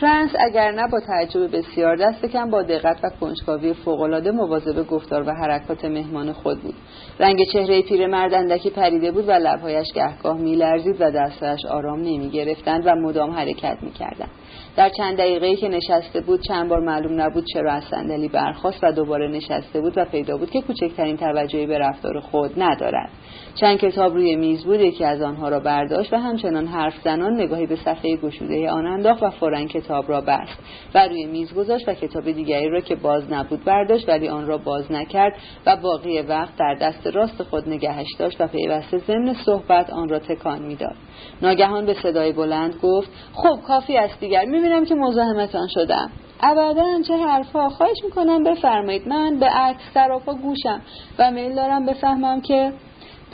[0.00, 5.22] پرنس اگر نه با تعجب بسیار دست کم با دقت و کنجکاوی فوقالعاده مواظب گفتار
[5.28, 6.74] و حرکات مهمان خود بود.
[7.20, 12.94] رنگ چهره پیرمرد اندکی پریده بود و لبهایش گهگاه میلرزید و دستهایش آرام نمی‌گرفتند و
[12.94, 14.30] مدام حرکت می‌کردند.
[14.76, 18.92] در چند دقیقه که نشسته بود چند بار معلوم نبود چرا از صندلی برخاست و
[18.92, 23.10] دوباره نشسته بود و پیدا بود که کوچکترین توجهی به رفتار خود ندارد.
[23.54, 27.66] چند کتاب روی میز بود یکی از آنها را برداشت و همچنان حرف زنان نگاهی
[27.66, 30.58] به صفحه گشوده آن انداخت و فورا کتاب را بست
[30.94, 34.58] و روی میز گذاشت و کتاب دیگری را که باز نبود برداشت ولی آن را
[34.58, 35.36] باز نکرد
[35.66, 40.18] و باقی وقت در دست راست خود نگهش داشت و پیوسته ضمن صحبت آن را
[40.18, 40.96] تکان می‌داد.
[41.42, 46.10] ناگهان به صدای بلند گفت خب کافی است دیگر می‌بینم که مزاحمتان شدم.
[46.40, 50.80] ابدا چه حرفها خواهش می‌کنم بفرمایید من به عکس سراپا گوشم
[51.18, 52.72] و میل دارم بفهمم که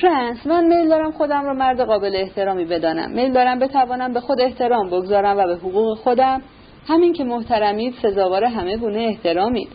[0.02, 3.10] پرنس من میل دارم خودم را مرد قابل احترامی بدانم.
[3.10, 6.42] میل دارم بتوانم به خود احترام بگذارم و به حقوق خودم.
[6.88, 9.68] همین که محترمید سزاوار همه گونه احترامید.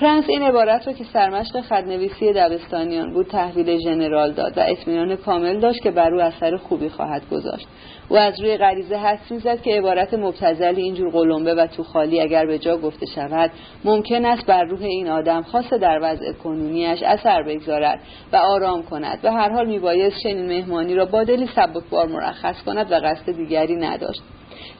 [0.00, 5.60] فرانس این عبارت را که سرمشق خدنویسی دبستانیان بود تحویل ژنرال داد و اطمینان کامل
[5.60, 7.68] داشت که بر او اثر خوبی خواهد گذاشت.
[8.08, 12.46] او از روی غریزه حس می‌زد که عبارت مبتزلی اینجور قلمبه و تو خالی اگر
[12.46, 13.50] به جا گفته شود
[13.84, 18.00] ممکن است بر روح این آدم خاص در وضع کنونیش اثر بگذارد
[18.32, 19.22] و آرام کند.
[19.22, 23.76] به هر حال میبایست چنین مهمانی را با دلی سبکبار مرخص کند و قصد دیگری
[23.76, 24.22] نداشت.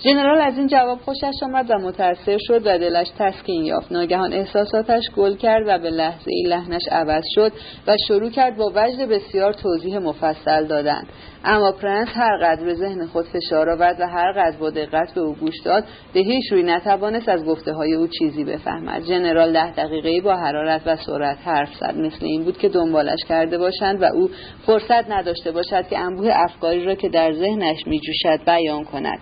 [0.03, 3.93] ژنرال از این جواب خوشش آمد و متأثر شد و دلش تسکین یافت.
[3.93, 7.53] ناگهان احساساتش گل کرد و به لحظه ای لحنش عوض شد
[7.87, 11.03] و شروع کرد با وجد بسیار توضیح مفصل دادن.
[11.45, 15.21] اما پرنس هر قدر به ذهن خود فشار آورد و هر قدر با دقت به
[15.21, 15.85] او گوش داد
[16.15, 19.03] به هیچ روی نتوانست از گفته های او چیزی بفهمد.
[19.03, 21.97] ژنرال ده دقیقه با حرارت و سرعت حرف زد.
[21.97, 24.31] مثل این بود که دنبالش کرده باشند و او
[24.66, 29.19] فرصت نداشته باشد که انبوه افکاری را که در ذهنش میجوشد بیان کند.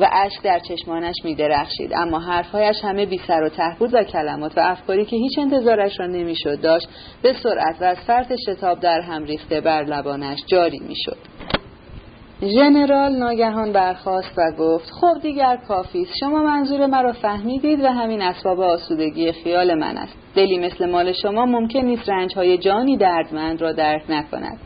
[0.00, 4.04] و اشک در چشمانش می درخشید اما حرفهایش همه بی سر و ته بود و
[4.04, 6.88] کلمات و افکاری که هیچ انتظارش را نمی‌شد داشت
[7.22, 11.16] به سرعت و از فرط شتاب در هم ریخته بر لبانش جاری می‌شد.
[12.42, 16.12] ژنرال ناگهان برخاست و گفت خب دیگر کافی است.
[16.20, 20.16] شما منظور مرا فهمیدید و همین اسباب آسودگی خیال من است.
[20.34, 24.58] دلی مثل مال شما ممکن نیست رنجهای جانی دردمند را درک نکند.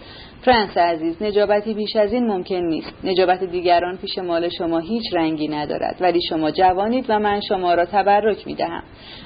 [0.45, 2.93] فرانس عزیز نجابتی بیش از این ممکن نیست.
[3.05, 7.85] نجابت دیگران پیش مال شما هیچ رنگی ندارد ولی شما جوانید و من شما را
[7.85, 8.83] تبرک می دهم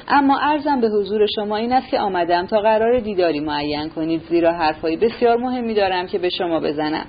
[0.08, 4.52] اما ارزم به حضور شما این است که آمدم تا قرار دیداری معین کنید زیرا
[4.52, 7.06] حرفهایی بسیار مهمی دارم که به شما بزنم.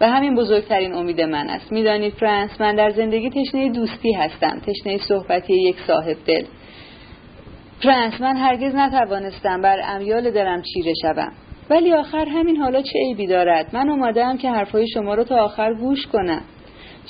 [0.00, 1.72] و همین بزرگترین امید من است.
[1.72, 6.44] می‌دانید فرانس من در زندگی تشنه دوستی هستم تشنه صحبتی یک صاحب دل.
[7.82, 11.32] فرانس من هرگز نتوانستم بر امیال دلم چیره شوم.
[11.70, 15.74] ولی آخر همین حالا چه عیبی دارد؟ من اومدم که حرفهای شما رو تا آخر
[15.74, 16.42] گوش کنم.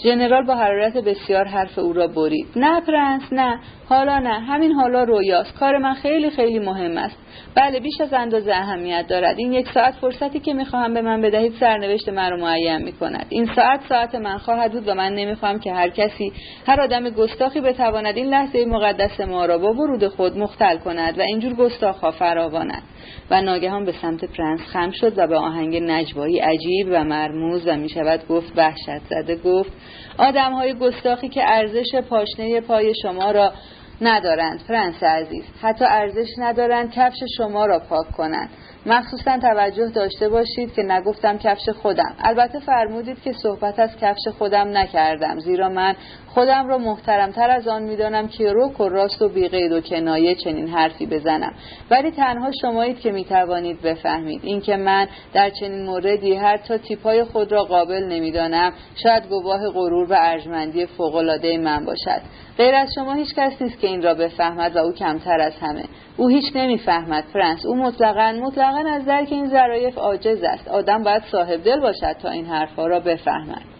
[0.02, 2.46] ژنرال با حرارت بسیار حرف او را برید.
[2.56, 3.60] نه پرنس نه.
[3.88, 4.40] حالا نه.
[4.40, 5.54] همین حالا رویاست.
[5.58, 7.16] کار من خیلی خیلی مهم است.
[7.54, 9.38] بله بیش از اندازه اهمیت دارد.
[9.38, 13.26] این یک ساعت فرصتی که می‌خواهم به من بدهید سرنوشت من رو معین می‌کند.
[13.28, 16.32] این ساعت ساعت من خواهد بود و من نمی‌خواهم که هر کسی
[16.66, 21.22] هر آدم گستاخی بتواند این لحظه مقدس ما را با ورود خود مختل کند و
[21.22, 22.82] اینجور گستاخها فراواند
[23.30, 27.76] و ناگهان به سمت پرنس خم شد و به آهنگ نجوایی عجیب و مرموز و
[27.76, 29.72] می‌شود گفت وحشت زده گفت
[30.18, 33.52] آدم های گستاخی که ارزش پاشنه پای شما را
[34.00, 35.44] ندارند فرانس عزیز.
[35.62, 38.48] حتی ارزش ندارند کفش شما را پاک کنند.
[38.86, 42.14] مخصوصا توجه داشته باشید که نگفتم کفش خودم.
[42.18, 45.94] البته فرمودید که صحبت از کفش خودم نکردم زیرا من
[46.38, 50.68] خودم را محترمتر از آن می‌دانم که روک و راست و بیقید و کنایه چنین
[50.68, 51.52] حرفی بزنم.
[51.90, 57.64] ولی تنها شمایید که می‌توانید بفهمید اینکه من در چنین موردی حتی تیپای خود را
[57.64, 62.20] قابل نمی‌دانم شاید گواه غرور و ارجمندی فوقالعاده من باشد.
[62.58, 65.84] غیر از شما هیچ کس نیست که این را بفهمد و او کمتر از همه.
[66.16, 67.66] او هیچ نمی‌فهمد پرنس.
[67.66, 70.68] او مطلقا مطلقا از درک این ظرایف عاجز است.
[70.68, 73.77] آدم باید صاحب دل باشد تا این حرفها را بفهمد.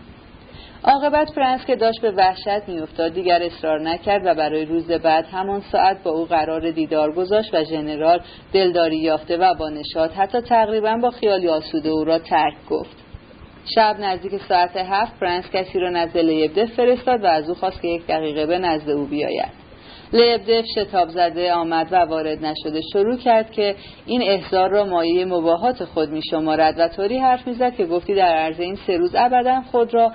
[0.84, 5.60] عاقبت پرنس که داشت به وحشت میافتاد دیگر اصرار نکرد و برای روز بعد همان
[5.72, 8.20] ساعت با او قرار دیدار گذاشت و ژنرال
[8.52, 12.96] دلداری یافته و با نشاط حتی تقریبا با خیالی آسوده او را ترک گفت.
[13.74, 17.88] شب نزدیک ساعت هفت پرنس کسی را نزد لیبدف فرستاد و از او خواست که
[17.88, 19.68] یک دقیقه به نزد او بیاید.
[20.12, 23.74] لبدف شتاب زده آمد و وارد نشده شروع کرد که
[24.06, 28.34] این احضار را مایه مباهات خود می شمارد و طوری حرف می‌زد که گفتی در
[28.36, 30.12] عرض این سه روز ابدا خود را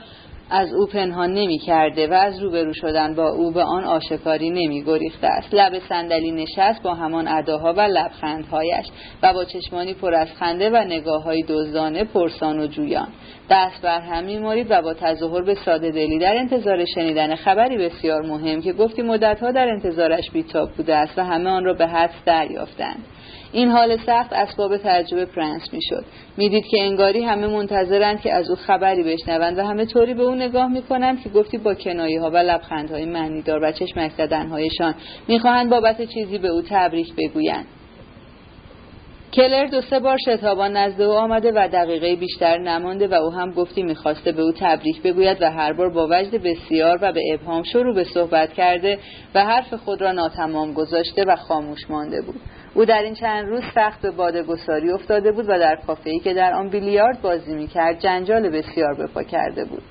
[0.55, 4.83] از او پنهان نمی کرده و از روبرو شدن با او به آن آشکاری نمی
[4.83, 5.53] گریخته است.
[5.53, 8.85] لب صندلی نشست با همان اداها و لبخندهایش
[9.23, 13.07] و با چشمانی پر از خنده و نگاه های دزدانه پرسان و جویان.
[13.49, 16.19] دست بر هم و با تظاهر به ساده دلی.
[16.19, 21.23] در انتظار شنیدن خبری بسیار مهم که گفتی مدتها در انتظارش بیتاب بوده است و
[21.23, 23.05] همه آن را به حدس دریافتند.
[23.53, 26.05] این حال سخت اسباب تعجب پرنس می‌شد.
[26.37, 30.35] می‌دید که انگاری همه منتظرند که از او خبری بشنوند و همه طوری به او
[30.35, 34.95] نگاه می‌کنند که گفتی با کنایه ها و لبخندهای معنیدار و چشمک زدنهایشان
[35.27, 37.65] می‌خواهند بابت چیزی به او تبریک بگویند.
[39.33, 43.51] کلر دو سه بار شتابان نزد او آمده و دقیقه بیشتر نمانده و او هم
[43.51, 47.63] گفتی می‌خواسته به او تبریک بگوید و هر بار با وجد بسیار و به ابهام
[47.63, 48.99] شروع به صحبت کرده
[49.35, 52.39] و حرف خود را ناتمام گذاشته و خاموش مانده بود.
[52.75, 56.53] او در این چند روز سخت به بادگساری افتاده بود و در کافه‌ای که در
[56.53, 59.81] آن بیلیارد بازی می‌کرد جنجال بسیار بپا کرده بود.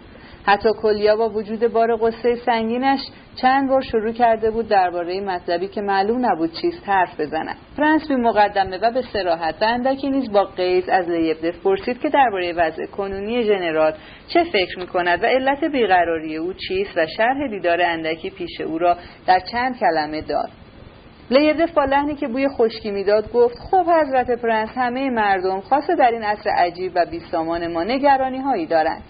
[0.44, 3.00] حتی کلیا با وجود بار غصه سنگینش
[3.36, 7.56] چند بار شروع کرده بود درباره مطلبی که معلوم نبود چیست حرف بزند.
[7.76, 12.08] پرنس بی مقدمه و به صراحت و اندکی نیز با غیظ از لیبدف پرسید که
[12.08, 13.92] درباره وضع کنونی ژنرال
[14.28, 18.96] چه فکر می‌کند و علت بیقراری او چیست و شرح دیدار اندکی پیش او را
[19.26, 20.61] در چند کلمه داد.
[21.32, 26.10] لیبدف با لحنی که بوی خشکی می‌داد گفت خب حضرت پرنس همه مردم خاصه در
[26.10, 29.02] این عصر عجیب و بیسامان ما نگرانی هایی دارند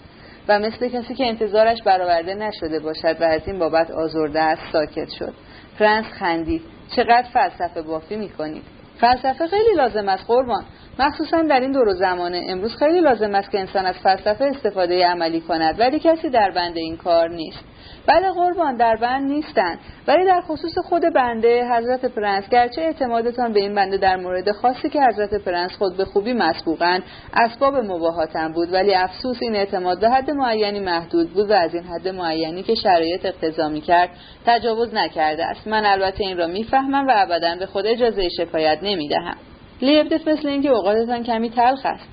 [0.47, 5.09] و مثل کسی که انتظارش برآورده نشده باشد و از این بابت آزرده است ساکت
[5.19, 5.33] شد.
[5.79, 6.61] پرنس خندید.
[6.95, 8.63] چقدر فلسفه بافی می‌کنید؟
[9.01, 10.63] فلسفه خیلی لازم است قربان.
[10.99, 12.41] مخصوصا در این دور و زمانه.
[12.49, 16.77] امروز خیلی لازم است که انسان از فلسفه استفاده عملی کند ولی کسی در بند
[16.77, 17.63] این کار نیست.
[18.07, 23.59] بله قربان در بند نیستند ولی در خصوص خود بنده حضرت پرنس گرچه اعتمادتان به
[23.59, 27.03] این بنده در مورد خاصی که حضرت پرنس خود به خوبی مسبوقند
[27.33, 28.73] اسباب مباهاتم بود.
[28.73, 32.75] ولی افسوس این اعتماد به حد معینی محدود بود و از این حد معینی که
[32.75, 34.09] شرایط اقتضا کرد
[34.45, 35.67] تجاوز نکرده است.
[35.67, 39.37] من البته این را می‌فهمم و ابدا به خود اجازه شکایت نمی‌دهم.
[39.81, 42.12] لیبدف مثل اینکه اوقاتتان کمی تلخ است.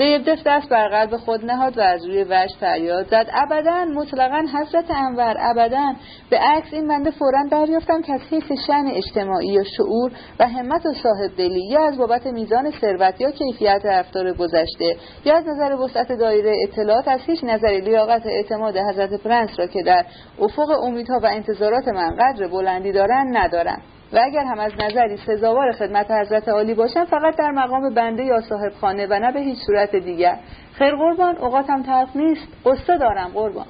[0.00, 3.26] لیبدف دست بر قلب خود نهاد و از روی وجه فریاد زد.
[3.32, 5.92] ابدا مطلقا حضرت انور ابدا.
[6.30, 10.86] به عکس این بنده فورا دریافتم که از حیث شن اجتماعی و شعور و همت
[10.86, 15.74] و صاحب دلی یا از بابت میزان ثروت یا کیفیت رفتار گذشته یا از نظر
[15.74, 20.04] وسعت دایره اطلاعات از هیچ نظری لیاقت اعتماد حضرت پرنس را که در
[20.40, 23.82] افق امیدها و انتظارات من قدر بلندی دارند ندارم.
[24.12, 28.40] و اگر هم از نظری سزاوار خدمت حضرت عالی باشم فقط در مقام بنده یا
[28.40, 30.38] صاحب خانه و نه به هیچ صورت دیگر.
[30.72, 32.48] خیر قربان اوقاتم تلخ نیست.
[32.64, 33.66] قصه دارم قربان.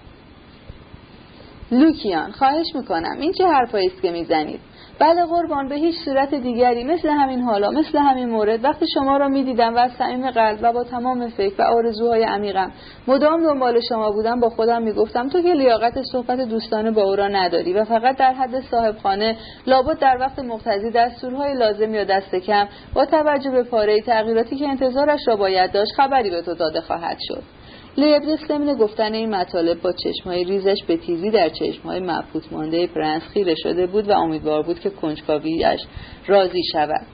[1.73, 3.17] لوکیان خواهش می‌کنم.
[3.21, 4.61] این چه حرفایی است که می‌زنید؟
[5.01, 8.65] بله قربان به هیچ صورت دیگری مثل همین حالا مثل همین مورد.
[8.65, 12.73] وقتی شما را می‌دیدم و از صمیم قلب و با تمام فکر و آرزوهای عمیقم
[13.09, 17.29] مدام دنبال شما بودم با خودم می‌گفتم تو که لیاقت صحبت دوستانه با او را
[17.29, 19.37] نداری و فقط در حد صاحب خانه
[19.67, 24.69] لابد در وقت مقتضی دستورهای لازم یا دست کم با توجه به پاره تغییراتی که
[24.69, 27.60] انتظارش را باید داشت خبری به تو داده خواهد شد.
[28.01, 33.23] لیبدف ضمن گفتن این مطالب با چشمهای ریزش به تیزی در چشمهای مبهوت مانده پرنس
[33.23, 35.81] خیره شده بود و امیدوار بود که کنجکاویش
[36.27, 37.07] راضی شود.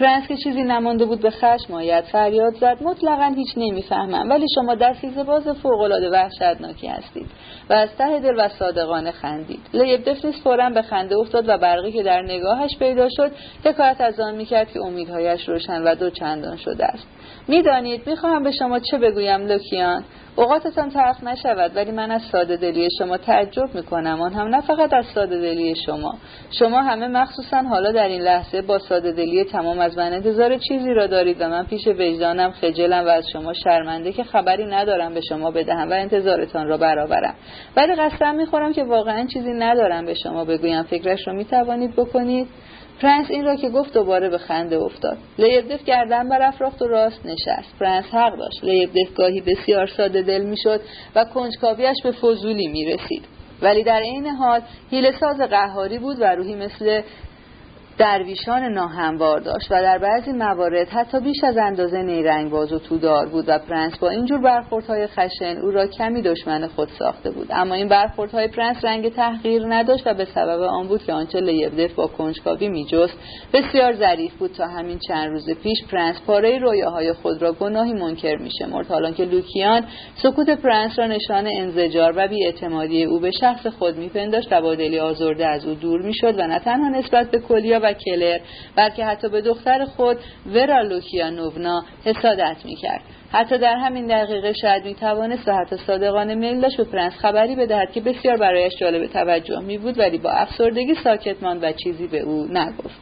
[0.00, 2.82] پرنس که چیزی نمانده بود به خشم آید فریاد زد.
[2.82, 7.26] مطلقا هیچ نمی‌فهمم ولی شما دسیسه باز فوقالعاده وحشتناکی هستید
[7.70, 9.60] و از ته دل و صادقانه خندید.
[9.74, 13.30] لیبدف نیز فورا به خنده افتاد و برقی که در نگاهش پیدا شد
[13.64, 17.06] حکایت از آن می‌کرد که امیدهایش روشن و دو چندان شده است.
[17.50, 20.04] می‌دانید می‌خواهم به شما چه بگویم لوکیان؟
[20.36, 24.20] اوقاتتان تلخ نشود ولی من از ساده دلی شما تعجب می‌کنم.
[24.20, 26.14] آن هم نه فقط از ساده دلی شما.
[26.50, 30.94] شما همه مخصوصا حالا در این لحظه با ساده دلی تمام از من انتظار چیزی
[30.94, 35.20] را دارید و من پیش وجدانم خجلم و از شما شرمنده که خبری ندارم به
[35.20, 37.34] شما بدهم و انتظارتان را برآورم.
[37.76, 40.82] ولی قسم می‌خورم که واقعا چیزی ندارم به شما بگویم.
[40.82, 42.48] فکرش را می‌توانید بکنید؟
[43.00, 45.18] پرنس این را که گفت دوباره به خنده افتاد.
[45.38, 47.78] لیبدف گردن برافراخت و راست نشست.
[47.80, 48.64] پرنس حق داشت.
[48.64, 50.80] لیبدف گاهی بسیار ساده دل می‌شد
[51.14, 53.24] و کنجکاویش به فضولی می رسید
[53.62, 54.60] ولی در عین حال
[54.90, 57.02] حیله ساز قهاری بود و روحی مثل
[58.00, 63.28] درویشان ناهموار داشت و در بعضی موارد حتی بیش از اندازه نیرنگ باز و تودار
[63.28, 67.46] بود و پرنس با اینجور برخوردهای خشن او را کمی دشمن خود ساخته بود.
[67.50, 71.94] اما این برخوردهای پرنس رنگ تحقیر نداشت و به سبب آن بود که آنچه لیبدف
[71.94, 73.18] با کنجکاوی میجست
[73.52, 78.36] بسیار ظریف بود تا همین چند روز پیش پرنس پاره‌ای رویاهای خود را گناهی منکر
[78.36, 78.86] میشمرد.
[78.86, 79.84] حالا که لوکیان
[80.22, 84.98] سکوت پرنس را نشان انزجار و بیاعتمادی او به شخص خود میپنداشت و با دلی
[84.98, 88.38] آزرده از او دور می‌شد و نه تنها نسبت به کلیا و کلر
[88.76, 93.02] بلکه حتی به دختر خود ورا لوکیانونا حسادت می‌کرد.
[93.32, 97.56] حتی در همین دقیقه شاید می توانست و حتی صادقانه میل داشت به پرنس خبری
[97.56, 102.06] بدهد که بسیار برایش جالب توجه می بود ولی با افسردگی ساکت ماند و چیزی
[102.06, 103.00] به او نگفت.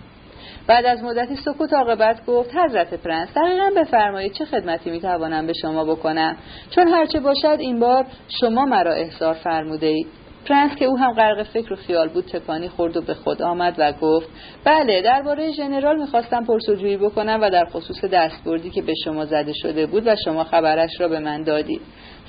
[0.66, 5.52] بعد از مدتی سکوت عاقبت گفت حضرت پرنس دقیقا بفرمایید چه خدمتی می توانم به
[5.52, 6.36] شما بکنم؟
[6.70, 8.06] چون هرچه باشد این بار
[8.40, 10.06] شما مرا احضار فرموده اید
[10.48, 13.74] پرنس که او هم غرق فکر و خیال بود تکانی خورد و به خود آمد
[13.78, 14.28] و گفت
[14.64, 19.86] بله درباره ژنرال می‌خواستم پرسجویی بکنم و در خصوص دستبردی که به شما زده شده
[19.86, 21.80] بود و شما خبرش را به من دادید.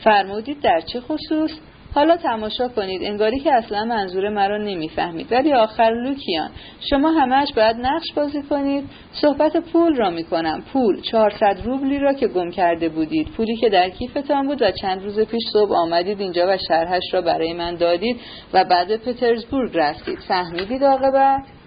[0.03, 1.51] فرمودید در چه خصوص؟
[1.93, 3.03] حالا تماشا کنید.
[3.03, 5.31] انگاری که اصلا منظور مرا نمی‌فهمید.
[5.31, 6.49] ولی آخر لوکیان
[6.89, 8.83] شما همش باید نقش بازی کنید.
[9.11, 10.63] صحبت پول را می‌کنم.
[10.73, 13.27] پول 400 روبلی را که گم کرده بودید.
[13.27, 17.21] پولی که در کیفتان بود و چند روز پیش صبح آمدید اینجا و شرحش را
[17.21, 18.19] برای من دادید
[18.53, 20.19] و بعد پترزبورگ رفتید.
[20.27, 21.58] فهمیدید عاقبت؟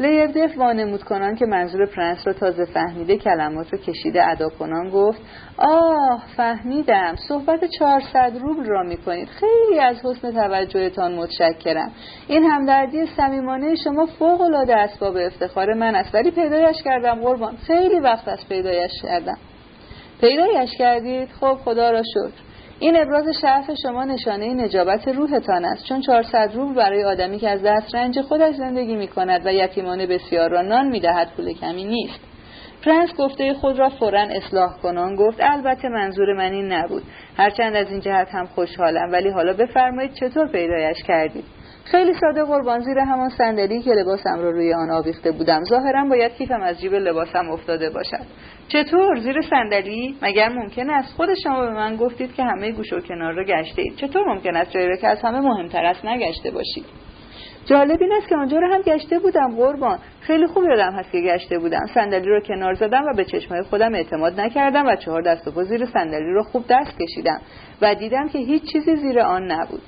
[0.00, 5.20] لیبدف وانمود کنان که منظور پرنس را تازه فهمیده کلمات را کشیده ادا کنان گفت
[5.58, 7.16] آه فهمیدم.
[7.28, 11.92] صحبت 400 روبل را می کنید خیلی از حسن توجهتان متشکرم.
[12.28, 17.56] این همدردی صمیمانه شما فوق العاده اسباب افتخار من است ولی پیدایش کردم قربان.
[17.56, 19.38] خیلی وقت از پیدایش کردم.
[20.20, 22.53] پیدایش کردید؟ خب خدا را شکر.
[22.84, 25.84] این ابراز شرف شما نشانه نجابت روحتان است.
[25.84, 30.06] چون 400 روح برای آدمی که از دست رنج خودش زندگی می کند و یتیمانه
[30.06, 32.20] بسیار را نان می دهد پول کمی نیست.
[32.84, 35.16] پرنس گفته خود را فورا اصلاح کنان.
[35.16, 37.02] گفت البته منظور من این نبود.
[37.36, 41.44] هرچند از این جهت هم خوشحالم ولی حالا بفرمایید چطور پیدایش کردید؟
[41.84, 45.64] خیلی ساده قربان زیر همان صندلی که لباسم را روی آن آویخته بودم.
[45.64, 48.26] ظاهرا باید کیفم از جیب لباسم افتاده باشد.
[48.68, 53.00] چطور؟ زیر صندلی؟ مگر ممکن است؟ خود شما به من گفتید که همه گوش و
[53.00, 53.96] کنار را گشته اید.
[53.96, 56.84] چطور ممکن است جایی را که از همه مهمتر است نگشته باشید؟
[57.66, 59.98] جالب این است که آنجا رو هم گشته بودم قربان.
[60.20, 61.86] خیلی خوب یادم هست که گشته بودم.
[61.94, 65.86] صندلی رو کنار زدم و به چشمای خودم اعتماد نکردم و چهار دست و زیر
[65.86, 67.40] صندلی رو خوب دست کشیدم
[67.82, 69.82] و دیدم که هیچ چیزی زیر آن نبود.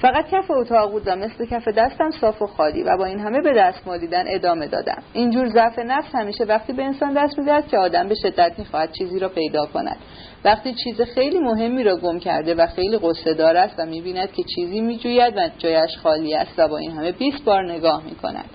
[0.00, 3.40] فقط کف اتاق بود و مثل کف دستم صاف و خالی و با این همه
[3.40, 5.02] به دست دیدن ادامه دادم.
[5.12, 9.18] اینجور ضعف نفس همیشه وقتی به انسان دست می‌دهد که آدم به شدت می‌خواهد چیزی
[9.18, 9.96] را پیدا کند.
[10.44, 14.42] وقتی چیز خیلی مهمی را گم کرده و خیلی قصه دار است و می‌بیند که
[14.54, 18.50] چیزی میجوید و جایش خالی است و با این همه 20 بار نگاه می‌کند.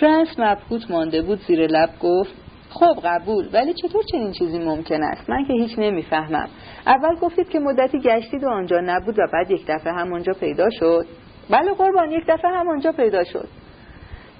[0.00, 2.32] پرنس مبهوت مانده بود زیر لب گفت
[2.70, 6.48] خب قبول ولی چطور چنین چیزی ممکن است؟ من که هیچ نمی‌فهمم.
[6.86, 11.06] اول گفتید که مدتی گشتید و آنجا نبود و بعد یک دفعه همانجا پیدا شد.
[11.50, 13.48] بله قربان یک دفعه همانجا پیدا شد.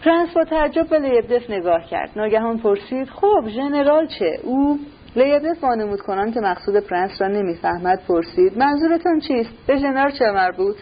[0.04, 2.10] پرنس با تعجب به لیبدف نگاه کرد.
[2.16, 4.78] ناگهان پرسید خب ژنرال چه؟ او
[5.16, 10.76] لیبدف وانمود کنان که مقصود پرنس را نمی‌فهمد پرسید منظورتان چیست؟ به ژنرال چه مربوط؟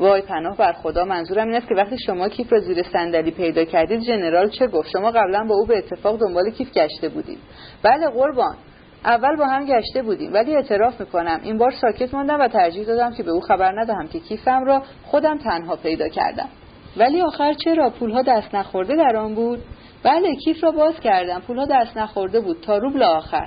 [0.00, 3.64] وای پناه بر خدا منظورم این است که وقتی شما کیف را زیر صندلی پیدا
[3.64, 7.38] کردید ژنرال چه گفت؟ شما قبلا با او به اتفاق دنبال کیف گشته بودید.
[7.82, 8.56] بله قربان.
[9.04, 11.40] اول با هم گشته بودیم ولی اعتراف می‌کنم.
[11.42, 14.82] این بار ساکت ماندم و ترجیح دادم که به او خبر ندهم که کیفم را
[15.04, 16.48] خودم تنها پیدا کردم.
[16.96, 19.62] ولی آخر چرا؟ پولها دست نخورده در آن بود؟
[20.02, 21.40] بله کیف را باز کردم.
[21.40, 22.60] پولها دست نخورده بود.
[22.60, 23.46] تا روبل آخر.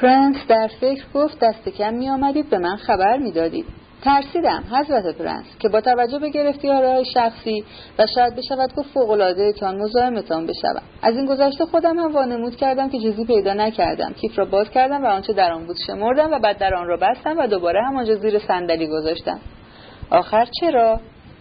[0.00, 3.66] پرنس در فکر گفت دست کم می آمدید به من خبر می‌دادید.
[4.04, 7.64] ترسیدم حضرت پرنس که با توجه به گرفتاریهای شخصی
[7.98, 8.70] و شاید بشود
[9.60, 14.12] تان مزاحمتان بشوم از این گذشته خودم هم وانمود کردم که چیزی پیدا نکردم.
[14.12, 16.96] کیف را باز کردم و آنچه در آن بود شمردم و بعد در آن را
[16.96, 19.40] بستم و دوباره همانجا زیر صندلی گذاشتم.
[20.10, 21.00] آخر چرا؟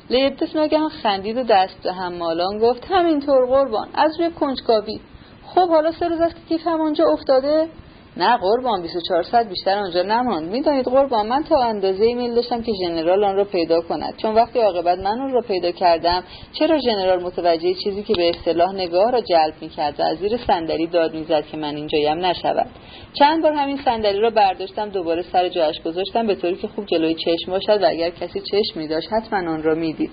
[0.10, 4.99] لیبتس ناگهان خندید و دست به هم مالان گفت همینطور قربان از روی کنجکاوی.
[5.45, 7.68] خب حالا سه روز است که کیف همانجا افتاده؟
[8.18, 10.52] نه قربان 24 ساعت بیشتر آنجا نماند.
[10.52, 14.14] می‌دانید قربان من تا اندازه میل داشتم که ژنرال آن را پیدا کند.
[14.18, 16.23] چون وقتی عاقبت من اون را پیدا کردم
[16.60, 20.88] چرا ژنرال متوجه چیزی که به اصطلاح نگاه را جلب می‌کرد و از زیر صندلی
[20.88, 22.68] داد می‌زد که من اینجایم نشود؟
[23.14, 27.15] چند بار همین صندلی را برداشتم دوباره سر جایش گذاشتم به طوری که خوب جلوی
[27.15, 30.11] چشم باشد و اگر کسی چشم می داشت حتما آن را می‌دید.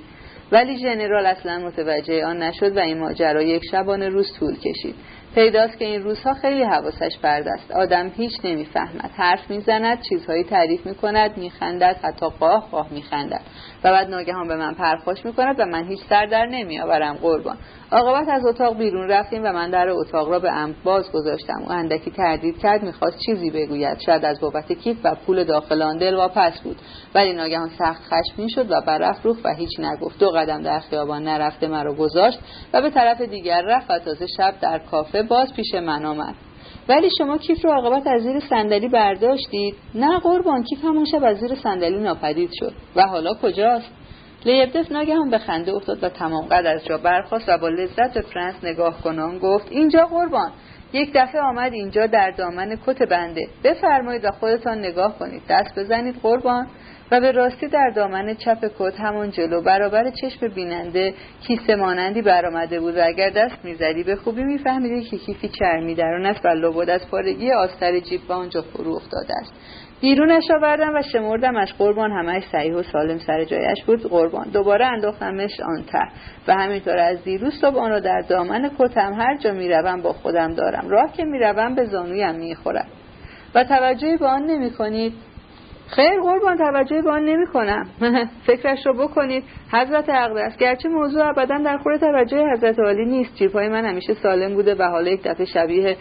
[0.53, 4.95] ولی ژنرال اصلا متوجه آن نشد و این ماجرا یک شبانه روز طول کشید.
[5.35, 7.71] پیداست که این روزها خیلی حواسش پرد است.
[7.71, 9.11] آدم هیچ نمی‌فهمد.
[9.17, 13.41] حرف می‌زند چیزهایی تعریف می‌کند میخندد حتی قاه قاه میخندد.
[13.85, 17.57] و بعد ناگهان به من پرخوش می‌کند و من هیچ سر در نمیآورم قربان.
[17.93, 21.73] عاقبت از اتاق بیرون رفتیم و من در اتاق را به ام باز گذاشتم او
[21.73, 23.99] اندکی تردید کرد می‌خواست چیزی بگوید.
[23.99, 26.77] شاید از بابت کیف و پول داخل آن دل واپس بود.
[27.15, 30.19] ولی ناگهان سخت خشمگین شد و برف روخ و هیچ نگفت.
[30.19, 32.39] دو قدم در خیابان نرفته مرا گذاشت
[32.73, 36.35] و به طرف دیگر رفت و تازه شب در کافه باز پیش من آمد.
[36.91, 39.75] ولی شما کیف رو عاقبت از زیر صندلی برداشتید.
[39.95, 42.73] نه قربان کیف همون شب از زیر صندلی ناپدید شد.
[42.97, 43.91] و حالا کجاست؟
[44.45, 48.21] لیبدف ناگهان به خنده افتاد و تمام قد از جا برخواست و با لذت به
[48.21, 50.51] فرانس نگاه کنان گفت اینجا قربان.
[50.93, 53.49] یک دفعه آمد اینجا در دامن کت بنده.
[53.65, 55.43] بفرمایید و خودتان نگاه کنید.
[55.49, 56.67] دست بزنید قربان.
[57.11, 61.15] و به راستی در دامن چپ کت همون جلو برابر چشم بیننده
[61.47, 66.27] کیسه مانندی برآمده بود و اگر دست می‌زدی به خوبی میفهمیدی که کیفی چرمی درون
[66.27, 69.53] است و لبود از پارگی آستر جیب به آنجا فرو افتاده است.
[70.01, 74.03] بیرونش آوردم و شمردمش قربان همش صحیح و سالم سر جایش بود.
[74.03, 76.09] قربان دوباره انداختمش آن ته
[76.49, 80.55] و همینطور از دیروز صبح آن را در دامن کتم هر جا می‌روم با خودم
[80.55, 80.89] دارم.
[80.89, 82.87] راه که می‌روم به زانویم می‌خورد.
[83.55, 85.13] و توجهی به آن نمی کنید
[85.97, 87.87] خیر قربان توجه به آن نمی کنم
[88.47, 89.45] فکرش رو بکنید.
[89.73, 93.35] حضرت اقدس گرچه موضوع ابدا در خور توجه حضرت عالی نیست.
[93.35, 95.97] جیبهای من همیشه سالم بوده و حالا یک دفعه شبیه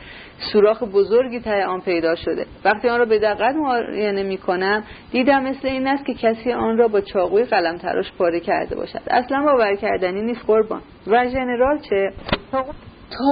[0.53, 2.45] سوراخ بزرگی ته آن پیدا شده.
[2.65, 6.77] وقتی آن را به دقت معاینه می کنم دیدم مثل این است که کسی آن
[6.77, 9.01] را با چاقوی قلم تراش پاره کرده باشد.
[9.07, 10.81] اصلا باور کردنی نیست قربان.
[11.07, 12.13] و ژنرال چه؟
[12.51, 12.65] تا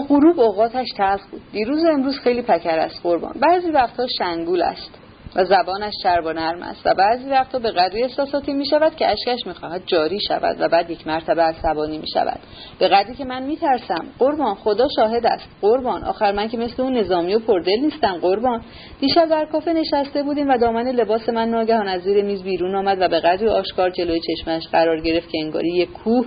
[0.09, 1.41] غروب اوقاتش تلخ بود.
[1.51, 3.33] دیروز امروز خیلی پکر است قربان.
[3.41, 5.06] بعضی وقتها شنگول است.
[5.35, 6.81] و زبانش چرب و نرم است.
[6.85, 10.69] و بعضی وقتا به قدری احساساتی می شود که اشکش می خواهد جاری شود و
[10.69, 12.39] بعد یک مرتبه عصبانی می شود.
[12.79, 14.05] به قدری که من می ترسم.
[14.19, 15.49] قربان خدا شاهد است.
[15.61, 16.03] قربان.
[16.03, 18.17] آخر من که مثل اون نظامی و پردل نیستم.
[18.21, 18.61] قربان.
[18.99, 22.97] دیشب در کافه نشسته بودیم و دامن لباس من ناگهان از زیر میز بیرون آمد
[23.01, 26.25] و به قدری آشکار جلوی چشمش قرار گرفت که انگاری یک کوه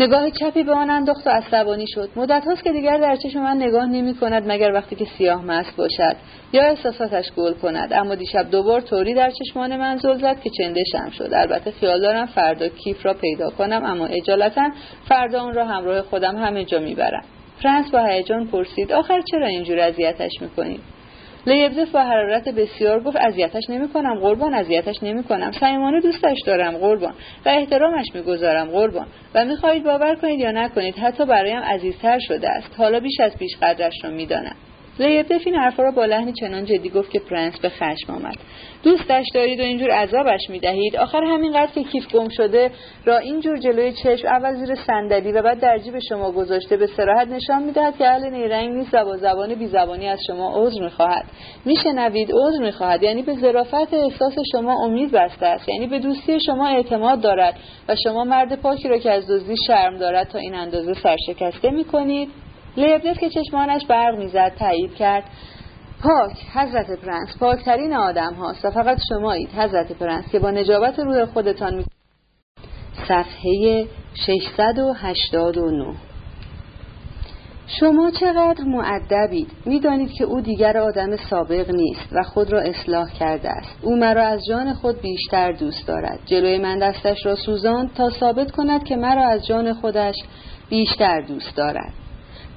[0.00, 2.10] نگاه چپی به آن انداخت و عصبانی شد.
[2.16, 5.76] مدت هاست که دیگر در چشم من نگاه نمی کند مگر وقتی که سیاه مست
[5.76, 6.16] باشد
[6.52, 7.92] یا احساساتش گل کند.
[7.92, 11.30] اما دیشب دوبار طوری در چشمان من زل زد که چندشم شد.
[11.32, 14.70] البته خیال دارم فردا کیف را پیدا کنم اما اجالتا
[15.08, 17.24] فردا آن را همراه خودم همه جا می‌برم
[17.62, 20.80] فرانس با هیجان پرسید آخر چرا اینجور اذیتش می‌کنید
[21.46, 25.52] لیبزف با حرارت بسیار گفت اذیتش نمی‌کنم قربان اذیتش نمی‌کنم.
[25.52, 27.14] صمیمانه دوستش دارم قربان.
[27.46, 29.06] و احترامش می‌گذارم قربان.
[29.34, 32.74] و می‌خواهید باور کنید یا نکنید حتی برایم عزیزتر شده است.
[32.78, 34.56] حالا بیش از پیش قدرش را می‌دانم.
[34.98, 38.36] لیبدف این حرفا را با لحنی چنان جدی گفت که پرنس به خشم آمد.
[38.82, 40.96] دوستش دارید و اینجور عذابش می‌دهید.
[40.96, 42.70] آخر همینقدر که کیف گم شده
[43.04, 47.28] را اینجور جلوی چشم اول زیر صندلی و بعد در جیب شما گذاشته به صراحت
[47.28, 51.24] نشان می‌دهد که اهل نیرنگ نیست و با زبان بی زبانی از شما عذر می‌خواهد.
[51.64, 56.68] میشنوید عذر می‌خواهد یعنی به ظرافت احساس شما امید بسته است یعنی به دوستی شما
[56.68, 57.54] اعتماد دارد
[57.88, 62.28] و شما مرد پاکی را که از دزدی شرم دارد تا این اندازه سرشکسته می‌کنید.
[62.78, 65.24] لیبدف که چشمانش برق می‌زد تایید کرد.
[66.02, 71.24] پاک حضرت پرنس پاکترین آدم هاست و فقط شمایید حضرت پرنس که با نجابت روح
[71.24, 71.84] خودتان می...
[73.08, 73.86] صفحه
[74.26, 75.94] 689
[77.80, 83.48] شما چقدر معدبید می‌دانید که او دیگر آدم سابق نیست و خود را اصلاح کرده
[83.48, 83.78] است.
[83.82, 86.18] او مرا از جان خود بیشتر دوست دارد.
[86.26, 90.14] جلوی من دستش را سوزاند تا ثابت کند که مرا از جان خودش
[90.70, 91.92] بیشتر دوست دارد.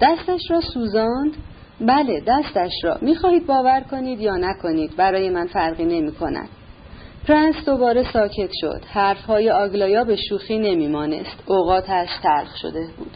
[0.02, 1.34] دستش را سوزاند؟
[1.82, 2.98] بله دستش را.
[3.02, 6.50] می‌خواهید باور کنید یا نکنید؟ برای من فرقی نمی کند
[7.28, 8.82] پرنس دوباره ساکت شد.
[8.88, 11.44] حرفهای آگلایا به شوخی نمیمانست.
[11.46, 13.12] اوقاتش تلخ شده بود.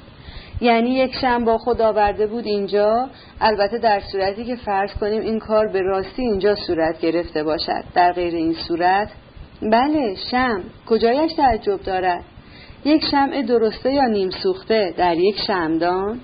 [0.61, 3.09] یعنی یک شم با خود آورده بود اینجا؟
[3.41, 7.83] البته در صورتی که فرض کنیم این کار به راستی اینجا صورت گرفته باشد.
[7.93, 9.09] در غیر این صورت؟
[9.61, 10.63] بله شم.
[10.87, 12.23] کجایش تعجب دارد؟
[12.85, 16.19] یک شمع درسته یا نیم سوخته در یک شمدان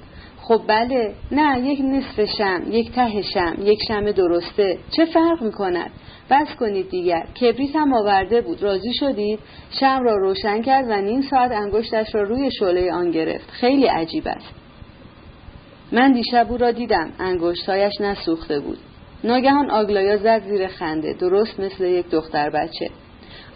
[0.52, 4.78] خب بله نه یک نصف شم یک ته شم یک شم درسته.
[4.92, 5.92] چه فرق می‌کند؟
[6.30, 7.26] بس کنید دیگر.
[7.42, 8.64] کبریت هم آورده بود.
[8.64, 9.40] راضی شدید؟
[9.80, 13.50] شم را روشن کرد و نیم ساعت انگشتش را روی شعله آن گرفت.
[13.52, 14.54] خیلی عجیب است.
[15.92, 17.12] من دیشب او را دیدم.
[17.20, 18.78] انگشتهایش نسوخته بود.
[19.24, 21.14] ناگهان آگلایا زد زیر خنده.
[21.14, 22.90] درست مثل یک دختر بچه.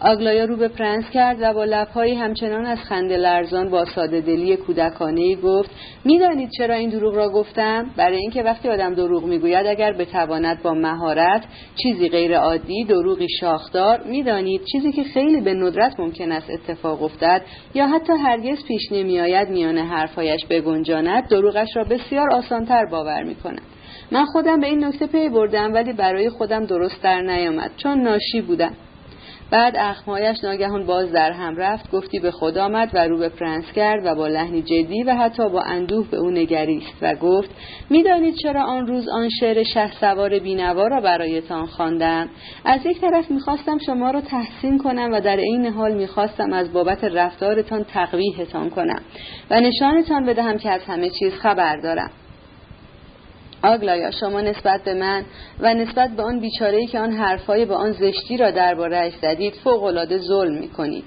[0.00, 4.56] آگلایا رو به پرنس کرد و با لبهایی همچنان از خنده لرزان با ساده دلی
[4.56, 5.70] کودکانه گفت
[6.04, 10.74] می‌دانید چرا این دروغ را گفتم؟ برای اینکه وقتی آدم دروغ می‌گوید اگر بتواند با
[10.74, 11.44] مهارت
[11.82, 17.42] چیزی غیر عادی دروغی شاخدار می‌دانید چیزی که خیلی به ندرت ممکن است اتفاق افتد
[17.74, 23.62] یا حتی هرگز پیش نمیآید میان حرفهایش بگنجاند دروغش را بسیار آسانتر باور می‌کند.
[24.10, 28.40] من خودم به این نکته پی بردم ولی برای خودم درست در نیامد چون ناشی
[28.40, 28.72] بودم.
[29.50, 33.72] بعد اخمهایش ناگهان باز در هم رفت گفتی به خود آمد و رو به پرنس
[33.72, 37.50] کرد و با لحنی جدی و حتی با اندوه به او نگریست و گفت
[37.90, 42.28] می‌دانید چرا آن روز آن شعر شه سوار بینوا را برایتان خواندم؟
[42.64, 47.04] از یک طرف می‌خواستم شما را تحسین کنم و در عین حال می‌خواستم از بابت
[47.04, 49.00] رفتارتان تقویهتان کنم
[49.50, 52.10] و نشانتان بدهم که از همه چیز خبر دارم.
[53.66, 55.24] آگلایا شما نسبت به من
[55.60, 60.18] و نسبت به آن بیچاره‌ای که آن حرفهای به آن زشتی را دربارهاش زدید فوقالعاده
[60.18, 61.04] ظلم می‌کنید.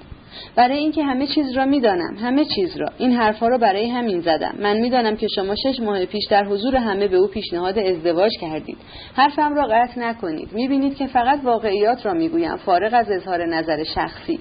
[0.56, 2.88] برای اینکه همه چیز را می‌دانم همه چیز را.
[2.98, 4.54] این حرفها را برای همین زدم.
[4.58, 8.78] من می‌دانم که شما شش ماه پیش در حضور همه به او پیشنهاد ازدواج کردید.
[9.14, 10.52] حرفم را قطع نکنید.
[10.52, 14.40] می‌بینید که فقط واقعیات را می‌گویم فارغ از اظهار نظر شخصی.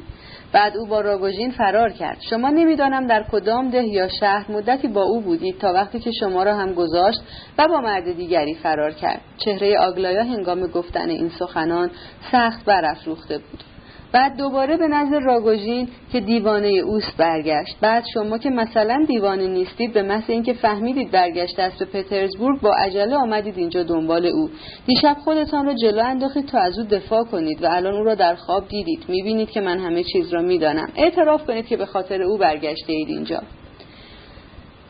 [0.53, 2.17] بعد او با راگوژین فرار کرد.
[2.29, 6.43] شما نمی‌دانم در کدام ده یا شهر مدتی با او بودید تا وقتی که شما
[6.43, 7.19] را هم گذاشت
[7.57, 9.21] و با مرد دیگری فرار کرد.
[9.37, 11.91] چهره آگلایا هنگام گفتن این سخنان
[12.31, 13.68] سخت برافروخته بود.
[14.11, 17.77] بعد دوباره به نظر راگوژین که دیوانه اوست برگشت.
[17.81, 22.73] بعد شما که مثلا دیوانه نیستید به محض اینکه فهمیدید برگشت است به پترزبورگ با
[22.73, 24.49] عجله آمدید اینجا دنبال او.
[24.85, 28.35] دیشب خودتان را جلو انداختید تا از او دفاع کنید و الان او را در
[28.35, 29.05] خواب دیدید.
[29.07, 30.89] می‌بینید که من همه چیز را می‌دانم.
[30.95, 33.41] اعتراف کنید که به خاطر او برگشته اید اینجا.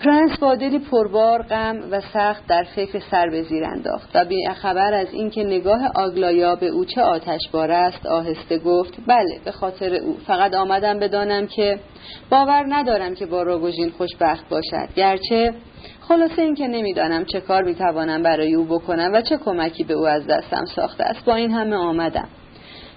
[0.06, 4.46] پرنس با دلی پربار غم و سخت در فکر سر به زیر انداخت و بی
[4.62, 9.94] خبر از اینکه نگاه آگلایا به او چه آتشبار است آهسته گفت بله به خاطر
[9.94, 10.18] او.
[10.28, 11.80] فقط آمدم بدانم که
[12.30, 14.94] باور ندارم که با روگوژین خوشبخت باشد.
[14.96, 15.54] گرچه
[16.02, 20.28] خلاصه اینکه نمی‌دانم چه کار می‌توانم برای او بکنم و چه کمکی به او از
[20.28, 21.26] دستم ساخته است.
[21.26, 22.28] با این همه آمدم.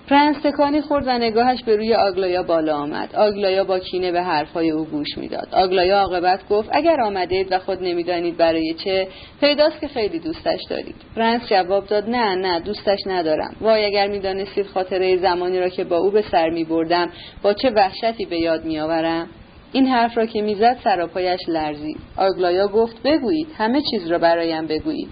[0.09, 3.16] پرنس تکانی خورد و نگاهش به روی آگلایا بالا آمد.
[3.16, 5.49] آگلایا با کینه به حرفهای او گوش می‌داد.
[5.53, 9.09] آگلایا عاقبت گفت اگر آمدید و خود نمی‌دانید برای چه
[9.41, 10.95] پیداست که خیلی دوستش دارید.
[11.16, 13.57] پرنس جواب داد نه نه دوستش ندارم.
[13.61, 17.09] وای اگر می‌دانستید خاطره زمانی را که با او به سر می بردم
[17.43, 19.29] با چه وحشتی به یاد میآورم؟
[19.73, 21.97] این حرف را که می‌زد سراپایش لرزید.
[22.16, 25.09] آگلایا گفت بگویید همه چیز را برایم بگویید.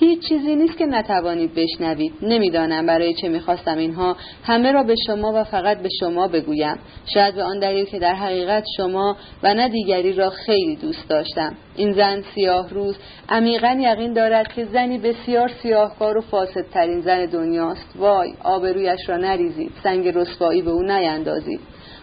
[0.00, 2.12] هیچ چیزی نیست که نتوانید بشنوید.
[2.22, 4.16] نمی‌دانم برای چه می‌خواستم اینها.
[4.44, 6.78] همه را به شما و فقط به شما بگویم.
[7.14, 11.54] شاید به آن دلیل که در حقیقت شما و نه دیگری را خیلی دوست داشتم.
[11.76, 12.96] این زن سیاه روز.
[13.28, 17.94] عمیقا یقین دارد که زنی بسیار سیاهکار و فاسدترین زن دنیاست.
[17.96, 19.72] وای آبرویش را نریزید.
[19.82, 21.60] سنگ رسوایی به او نیندازید.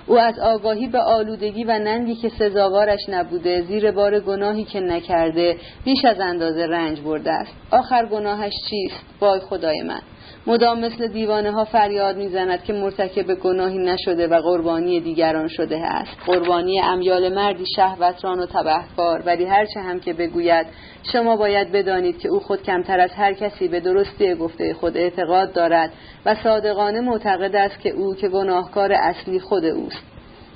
[0.08, 5.58] او از آگاهی به آلودگی و ننگی که سزاوارش نبوده زیر بار گناهی که نکرده
[5.86, 7.52] بیش از اندازه رنج برده است.
[7.72, 10.02] آخر گناهش چیست؟ وای خدای من.
[10.48, 16.18] مدام مثل دیوانه ها فریاد می‌زند که مرتکب گناهی نشده و قربانی دیگران شده است.
[16.26, 19.24] قربانی امیال مردی شهوتران و تبهکار.
[19.26, 20.68] ولی هرچه هم که بگوید
[21.14, 25.54] شما باید بدانید که او خود کمتر از هر کسی به درستی گفته خود اعتقاد
[25.54, 25.92] دارد
[26.26, 30.15] و صادقانه معتقد است که او که گناهکار اصلی خود اوست.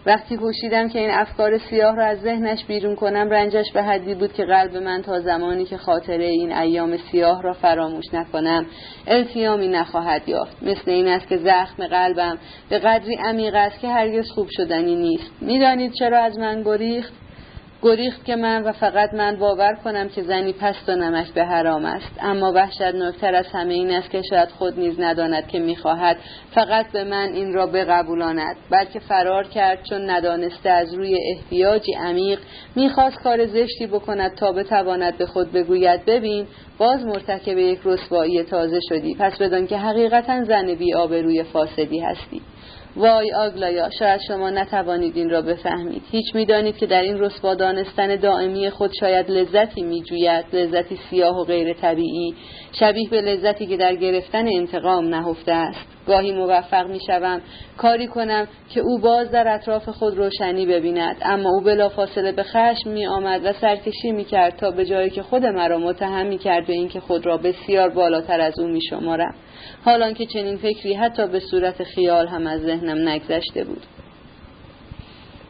[0.09, 4.33] وقتی کوشیدم که این افکار سیاه را از ذهنش بیرون کنم رنجش به حدی بود
[4.33, 8.65] که قلب من تا زمانی که خاطره این ایام سیاه را فراموش نکنم
[9.07, 10.63] التیامی نخواهد یافت.
[10.63, 12.37] مثل این است که زخم قلبم
[12.69, 15.31] به قدری عمیق است که هرگز خوب شدنی نیست.
[15.41, 17.13] می‌دانید چرا از من گریخت
[17.81, 21.85] گریخت که من و فقط من باور کنم که زنی پست و نمک به حرام
[21.85, 22.11] است.
[22.21, 26.17] اما وحشتناکتر از همه این است که شاید خود نیز نداند که می‌خواهد
[26.55, 32.39] فقط به من این را بقبولاند بلکه فرار کرد چون ندانسته از روی احتیاجی عمیق
[32.75, 36.47] می‌خواست کار زشتی بکند تا بتواند به خود بگوید ببین
[36.77, 42.41] باز مرتکب یک رسوایی تازه شدی پس بدان که حقیقتا زن بی آبروی فاسدی هستی.
[42.95, 46.01] وای آگلایا شاید شما نتوانید این را بفهمید.
[46.11, 51.43] هیچ می‌دانید که در این رسوا دانستن دائمی خود شاید لذتی میجوید لذتی سیاه و
[51.43, 52.35] غیر طبیعی
[52.79, 55.87] شبیه به لذتی که در گرفتن انتقام نهفته است.
[56.07, 57.41] گاهی موفق می شوم
[57.77, 61.15] کاری کنم که او باز در اطراف خود روشنی ببیند.
[61.21, 65.21] اما او بلافاصله به خشم می آمد و سرکشی می کرد تا به جایی که
[65.21, 69.35] خود مرا متهم می کرد به اینکه خود را بسیار بالاتر از او می شمارم
[69.85, 73.85] حالان که چنین فکری حتی به صورت خیال هم از ذهنم نگذشته بود.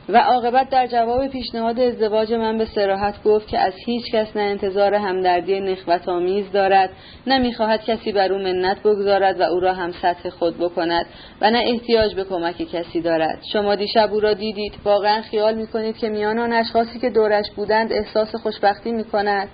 [0.10, 4.42] و عاقبت در جواب پیشنهاد ازدواج من به سراحت گفت که از هیچ کس نه
[4.42, 6.90] انتظار همدردی نخوت آمیز دارد
[7.28, 11.06] نه می‌خواهد کسی بر او منت بگذارد و او را هم سطح خود بکند
[11.42, 13.40] و نه احتیاج به کمک کسی دارد.
[13.54, 14.74] شما دیشب او را دیدید.
[14.84, 19.48] واقعا خیال می‌کنید که میان آن اشخاصی که دورش بودند احساس خوشبختی می‌کند.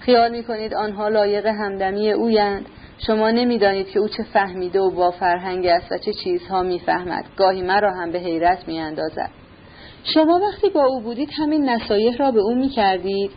[0.00, 2.66] خیال می‌کنید آنها لایق همدمی اویند.
[3.06, 7.24] شما نمی‌دانید که او چه فهمیده و با فرهنگ است و چه چیزها می‌فهمد.
[7.36, 9.30] گاهی مرا هم به حیرت میاندازد.
[10.04, 13.30] شما وقتی با او بودید همین نصایح را به او می کردید؟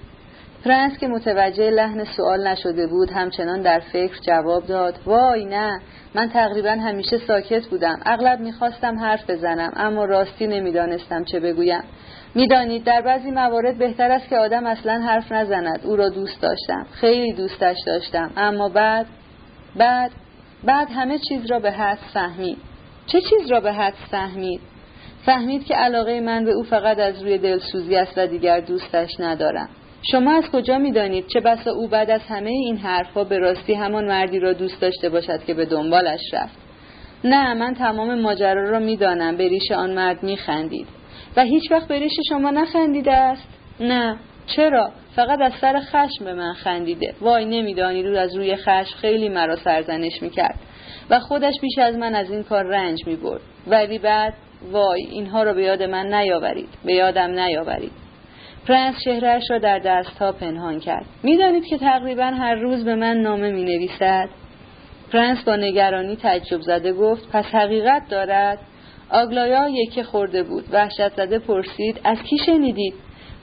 [0.66, 5.00] پرنس که متوجه لحن سوال نشده بود همچنان در فکر جواب داد.
[5.06, 5.82] وای نه
[6.16, 8.00] من تقریبا همیشه ساکت بودم.
[8.06, 11.84] اغلب می‌خواستم حرف بزنم اما راستی نمی‌دانستم چه بگویم.
[12.36, 15.80] می‌دانید در بعضی موارد بهتر است که آدم اصلا حرف نزند.
[15.84, 16.86] او را دوست داشتم.
[16.92, 18.32] خیلی دوستش داشتم.
[18.38, 19.06] اما بعد؟
[19.76, 20.12] بعد
[20.64, 22.58] بعد همه چیز را به حد فهمید.
[23.08, 24.62] چه چیز را به حد فهمید؟
[25.26, 29.70] فهمید که علاقه من به او فقط از روی دلسوزی است و دیگر دوستش ندارم.
[30.12, 34.08] شما از کجا می‌دانید چه بسا او بعد از همه این حرفها به راستی همان
[34.08, 36.58] مردی را دوست داشته باشد که به دنبالش رفت؟
[37.24, 39.38] نه من تمام ماجرا را می‌دانم.
[39.38, 40.88] به ریش آن مرد میخندید.
[41.36, 43.48] و هیچ وقت به ریش شما نخندیده است؟
[43.80, 44.18] نه.
[44.46, 47.14] چرا؟ فقط از سر خشم به من خندیده.
[47.22, 50.60] وای نمی‌دانید او از روی خشم خیلی مرا سرزنش می‌کرد.
[51.10, 53.42] و خودش بیش از من از این کار رنج می‌برد.
[53.68, 54.34] ولی بعد
[54.72, 56.70] وای اینها را به یاد من نیاورید.
[56.86, 57.92] به یادم نیاورید.
[58.68, 61.06] پرنس چهره‌اش را در دستها پنهان کرد.
[61.24, 64.30] می‌دانید که تقریبا هر روز به من نامه می نویسد
[65.12, 68.60] پرنس با نگرانی تعجب زده گفت پس حقیقت دارد؟
[69.10, 72.94] آگلایا یکه خورده بود وحشت زده پرسید از کی شنیدید؟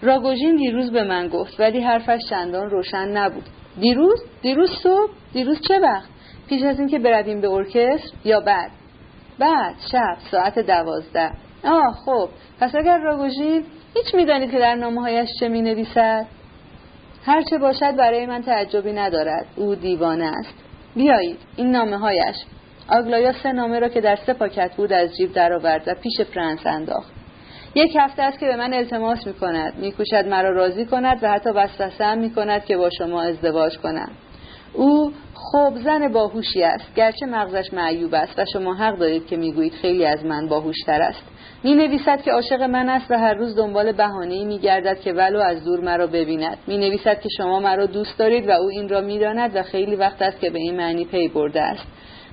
[0.02, 3.44] راگوژین دیروز به من گفت ولی حرفش چندان روشن نبود.
[3.80, 6.08] دیروز؟ دیروز صبح؟ دیروز چه وقت؟
[6.48, 8.70] پیش از اینکه برویم به ارکستر یا بعد؟
[9.38, 11.30] بعد شب ساعت دوازده.
[11.64, 12.28] آه خب.
[12.60, 13.64] پس اگر راگوژین
[13.94, 16.26] هیچ می‌دانید که در نامه هایش چه می نویسد؟
[17.24, 19.46] هرچه باشد برای من تعجبی ندارد.
[19.56, 20.54] او دیوانه است.
[20.96, 22.36] بیایید این نامه هایش
[22.88, 26.66] آگلایا سه نامه را که در سه پاکت بود از جیب درآورد و پیش پرنس
[26.66, 27.19] انداخت.
[27.74, 31.30] یک هفته است که به من التماس می کند می کوشد مرا راضی کند و
[31.30, 34.10] حتی وسوسه می کند که با شما ازدواج کنم.
[34.72, 39.72] او خوب زن باهوشی است گرچه مغزش معیوب است و شما حق دارید که می‌گویید
[39.72, 41.22] خیلی از من باهوشتر است.
[41.64, 45.38] می نویسد که عاشق من است و هر روز دنبال بهانه‌ای می گردد که ولو
[45.40, 46.58] از دور مرا ببیند.
[46.66, 50.22] می نویسد که شما مرا دوست دارید و او این را می‌داند و خیلی وقت
[50.22, 51.86] است که به این معنی پی برده است.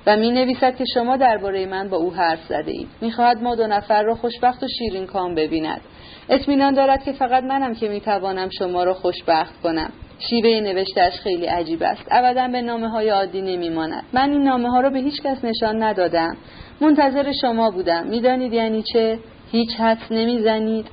[0.06, 3.54] و می نویسد که شما درباره من با او حرف زده اید می خواهد ما
[3.54, 5.80] دو نفر را خوشبخت و شیرین کام ببیند.
[6.28, 9.92] اطمینان دارد که فقط منم که می توانم شما را خوشبخت کنم.
[10.18, 12.04] شیوه نوشتهش خیلی عجیب است.
[12.10, 14.04] ابدا به نامه های عادی نمیماند.
[14.12, 16.36] من این نامه ها را به هیچ کس نشان ندادم.
[16.80, 18.06] منتظر شما بودم.
[18.06, 19.18] می‌دانید یعنی چه؟
[19.50, 20.86] هیچ حدس نمی‌زنید.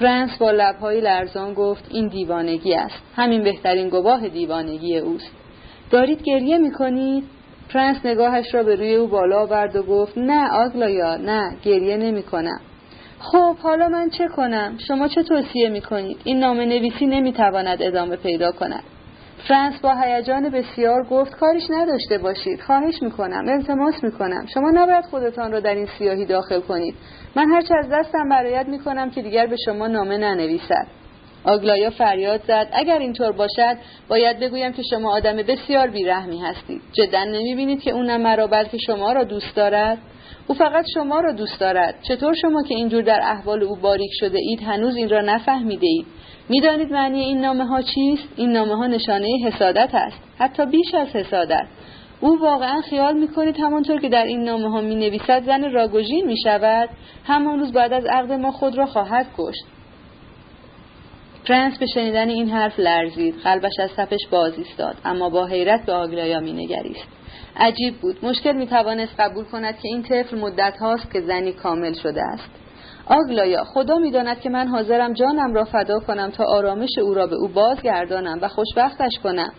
[0.00, 3.02] پرنس با لبهای لرزان گفت این دیوانگی است.
[3.16, 5.30] همین بهترین گواه دیوانگی اوست.
[5.90, 7.24] دارید گریه می‌کنید؟
[7.68, 12.22] پرنس نگاهش را به روی او بالا آورد و گفت نه آگلایا نه گریه نمی
[12.22, 12.60] کنم
[13.20, 17.82] خب حالا من چه کنم؟ شما چه توصیه می کنید این نامه نویسی نمی تواند
[17.82, 18.82] ادامه پیدا کند.
[19.48, 24.46] پرنس با هیجان بسیار گفت کاریش نداشته باشید خواهش می‌کنم التماس می‌کنم.
[24.54, 26.94] شما نباید خودتان را در این سیاهی داخل کنید.
[27.36, 30.86] من هرچه از دستم برایت می‌کنم که دیگر به شما نامه ننویسد.
[31.48, 32.68] آگلایا فریاد زد.
[32.72, 33.76] اگر اینطور باشد
[34.08, 36.80] باید بگویم که شما آدم بسیار بیرحمی هستید.
[36.92, 39.98] جدا نمی‌بینید که اونم مرا بلکه شما را دوست دارد.
[40.46, 41.94] او فقط شما را دوست دارد.
[42.08, 46.06] چطور شما که اینجور در احوال او باریک شده اید هنوز این را نفهمیده اید
[46.48, 50.18] می‌دانید معنی این نامه ها چیست؟ این نامه ها نشانه حسادت است.
[50.38, 51.66] حتی بیش از حسادت.
[52.20, 56.36] او واقعا خیال می‌کنید همانطور که در این نامه ها می نویسد زن راگوژین می
[56.44, 56.88] شود
[57.24, 59.64] همان روز بعد از عقد ما خود را خواهد کشت.
[61.48, 63.34] پرنس به شنیدن این حرف لرزید.
[63.44, 67.08] قلبش از تپش باز ایستاد اما با حیرت به آگلایا مینگریست.
[67.56, 68.24] عجیب بود.
[68.24, 72.50] مشکل می توانست قبول کند که این طفل مدت هاست که زنی کامل شده است.
[73.06, 77.36] آگلایا خدا می‌داند که من حاضرم جانم را فدا کنم تا آرامش او را به
[77.36, 79.52] او بازگردانم و خوشبختش کنم.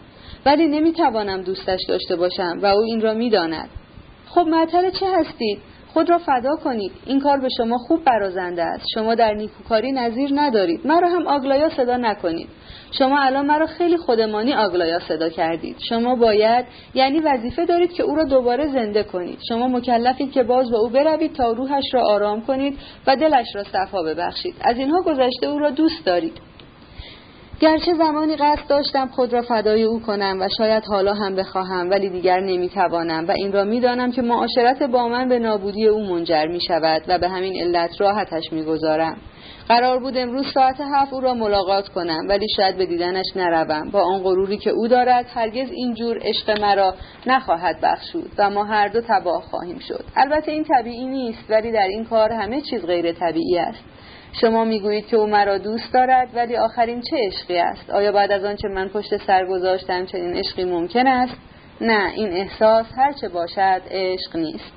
[0.46, 3.70] ولی نمی‌توانم دوستش داشته باشم و او این را می‌داند.
[4.30, 5.60] خب معطل چه هستید
[5.94, 6.92] خود را فدا کنید.
[7.06, 8.86] این کار به شما خوب برازنده است.
[8.94, 10.88] شما در نیکوکاری نظیر ندارید.
[10.88, 12.48] مرا هم آگلایا صدا نکنید.
[12.92, 15.76] شما الان مرا خیلی خودمانی آگلایا صدا کردید.
[15.90, 19.40] شما باید یعنی وظیفه دارید که او را دوباره زنده کنید.
[19.50, 23.64] شما مکلفید که باز با او بروید تا روحش را آرام کنید و دلش را
[23.64, 24.56] صفا ببخشید.
[24.62, 26.49] از اینها گذشته او را دوست دارید.
[27.60, 32.10] گرچه زمانی قصد داشتم خود را فدای او کنم و شاید حالا هم بخواهم ولی
[32.10, 36.62] دیگر نمی‌توانم و این را می‌دانم که معاشرت با من به نابودی او منجر می
[36.68, 39.18] شود و به همین علت راحتش می‌گذارم.
[39.68, 43.90] قرار بود امروز ساعت هفت او را ملاقات کنم ولی شاید به دیدنش نروم.
[43.92, 46.94] با آن غروری که او دارد هرگز اینجور عشق مرا
[47.28, 50.04] نخواهد بخشود و ما هر دو تباه خواهیم شد.
[50.16, 53.99] البته این طبیعی نیست ولی در این کار همه چیز غیر طبیعی است.
[54.32, 58.44] شما می‌گویید که او مرا دوست دارد ولی آخرین چه عشقی است؟ آیا بعد از
[58.44, 61.36] آنچه من پشت سر گذاشتم چنین عشقی ممکن است؟
[61.82, 64.72] نه این احساس هرچه باشد عشق نیست.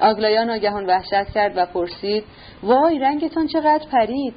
[0.00, 2.24] آگلایا ناگهان وحشت کرد و پرسید
[2.62, 4.34] وای رنگتان چقدر پرید؟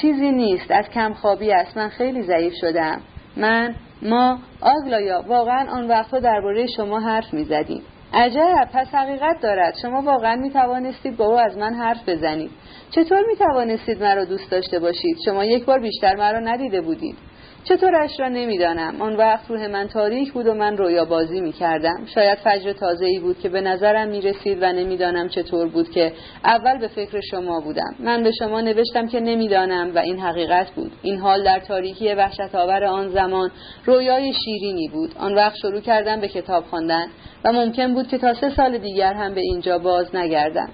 [0.00, 3.00] چیزی نیست از کمخوابی است من خیلی ضعیف شدم.
[3.36, 7.82] من ما آگلایا واقعا آن وقتا درباره شما حرف می‌زدیم.
[8.12, 9.74] عجب پس حقیقت دارد.
[9.82, 12.50] شما واقعا می توانستید با او از من حرف بزنید.
[12.90, 17.16] چطور می توانستید مرا دوست داشته باشید؟ شما یک بار بیشتر مرا ندیده بودید.
[17.64, 19.02] چطورش را نمی‌دانم.
[19.02, 23.06] آن وقت روح من تاریک بود و من رویا بازی می کردم شاید فجر تازه
[23.06, 26.12] ای بود که به نظرم می رسید و نمی‌دانم چطور بود که
[26.44, 27.94] اول به فکر شما بودم.
[28.00, 30.92] من به شما نوشتم که نمی‌دانم و این حقیقت بود.
[31.02, 33.50] این حال در تاریکی وحشت آور آن زمان
[33.84, 35.10] رویای شیرینی بود.
[35.18, 37.06] آن وقت شروع کردم به کتاب خواندن
[37.44, 40.68] و ممکن بود که تا سه سال دیگر هم به اینجا باز نگردم.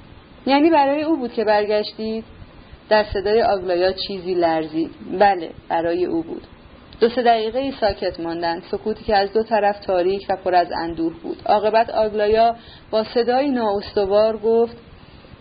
[0.47, 2.24] یعنی برای او بود که برگشتید؟
[2.89, 4.90] در صدای آگلایا چیزی لرزید.
[5.20, 6.43] بله برای او بود.
[7.05, 8.63] دو سه دقیقه ای ساکت ماندند.
[8.71, 11.37] سکوتی که از دو طرف تاریک و پر از اندوه بود.
[11.47, 12.57] عاقبت آگلایا
[12.91, 14.77] با صدایی نااستوار گفت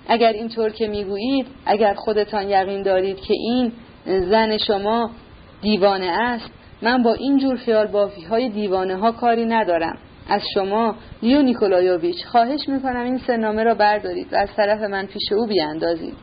[0.07, 3.71] اگر اینطور که می‌گویید اگر خودتان یقین دارید که این
[4.05, 5.11] زن شما
[5.61, 6.51] دیوانه است
[6.81, 9.97] من با این جور خیال بافی های دیوانه ها کاری ندارم.
[10.29, 15.05] از شما لیو نیکولایوویچ خواهش می‌کنم این سه نامه را بردارید و از طرف من
[15.05, 16.13] پیش او بیاندازید.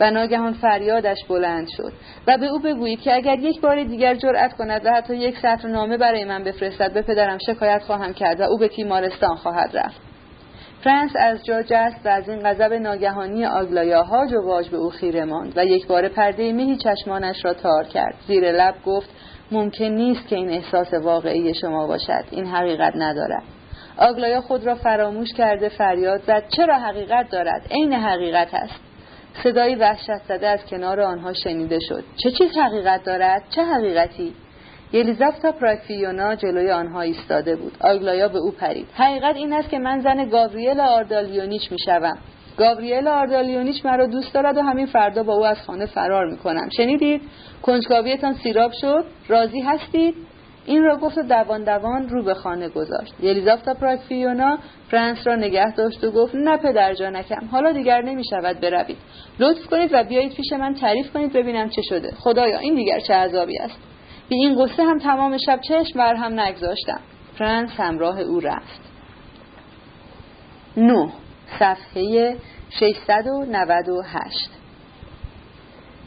[0.00, 1.92] و ناگهان فریادش بلند شد
[2.26, 5.68] و به او بگویید که اگر یک بار دیگر جرأت کند و حتی یک سطر
[5.68, 10.00] نامه برای من بفرستد به پدرم شکایت خواهم کرد و او به تیمارستان خواهد رفت.
[10.84, 14.90] فرانس از جا جست و از این غضب ناگهانی آگلایا هاج و واج به او
[14.90, 18.14] خیره ماند و یک بار پرده مهی چشمانش را تار کرد.
[18.26, 19.10] زیر لب گفت
[19.52, 22.24] ممکن نیست که این احساس واقعی شما باشد.
[22.30, 23.42] این حقیقت ندارد.
[23.98, 28.85] آگلایا خود را فراموش کرده فریاد زد چرا حقیقت دارد؟ عین حقیقت است.
[29.42, 32.04] صدایی وحشت زده از کنار آنها شنیده شد.
[32.16, 34.34] چه چیز حقیقت دارد؟ چه حقیقتی؟
[34.92, 37.72] یلیزافتا پراکفیونا جلوی آنها ایستاده بود.
[37.80, 38.86] آگلایا به او پرید.
[38.94, 42.18] حقیقت این است که من زن گاوریل آردالیونیچ می‌شوم.
[42.58, 46.68] گاوریل آردالیونیچ مرا دوست دارد و همین فردا با او از خانه فرار می‌کنم.
[46.76, 47.22] شنیدید؟
[47.62, 49.04] کنجکاویتان سیراب شد.
[49.28, 50.14] راضی هستید؟
[50.66, 53.14] این را گفت و دوان دوان رو به خانه گذاشت.
[53.20, 54.58] یلیزافتا پراکفیونا
[54.90, 58.96] فرانس را نگه داشت و گفت نه پدر جانکم حالا دیگر نمی شود بروید.
[59.38, 62.10] لطف کنید و بیایید پیش من تعریف کنید ببینم چه شده.
[62.18, 63.78] خدایا این دیگر چه عذابی است؟
[64.28, 67.00] بی این قصه هم تمام شب چشم بر هم نگذاشتم.
[67.38, 68.80] فرانس همراه او رفت.
[70.76, 71.08] 9
[71.58, 72.36] صفحه
[72.80, 74.50] 698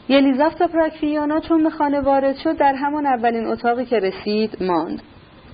[0.08, 5.02] یلیزافتا پراکفیانا چون به خانه وارد شد در همان اولین اتاقی که رسید ماند.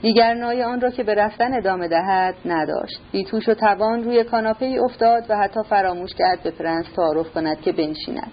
[0.03, 3.01] دیگر نای آن را که به رفتن ادامه دهد نداشت.
[3.13, 7.73] بیتوش و توان روی کاناپه افتاد و حتی فراموش کرد به پرنس تعارف کند که
[7.73, 8.33] بنشیند.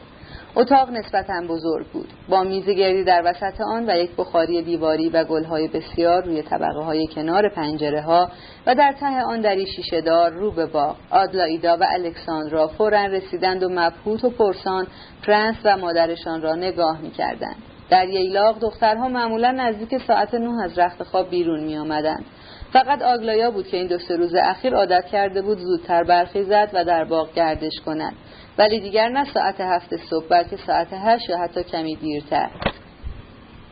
[0.55, 2.07] اتاق نسبتا بزرگ بود.
[2.29, 6.83] با میز گردی در وسط آن و یک بخاری دیواری و گلهای بسیار روی طبقه
[6.83, 8.29] های کنار پنجره ها
[8.67, 13.63] و در ته آن دری شیشه دار رو به باغ آدلایدا و الکساندرا فورا رسیدند
[13.63, 14.87] و مبهوت و پرسان
[15.27, 17.72] پرنس و مادرشان را نگاه می‌کردند.
[17.89, 22.25] در ییلاق دخترها معمولا نزدیک ساعت نه از رخت خواب بیرون می آمدند.
[22.73, 26.85] فقط آگلایا بود که این دو سه روز اخیر عادت کرده بود زودتر برخیزد و
[26.85, 28.13] در باغ گردش کند.
[28.57, 32.49] ولی دیگر نه ساعت هفت صبح بلکه ساعت هشت یا حتی کمی دیرتر.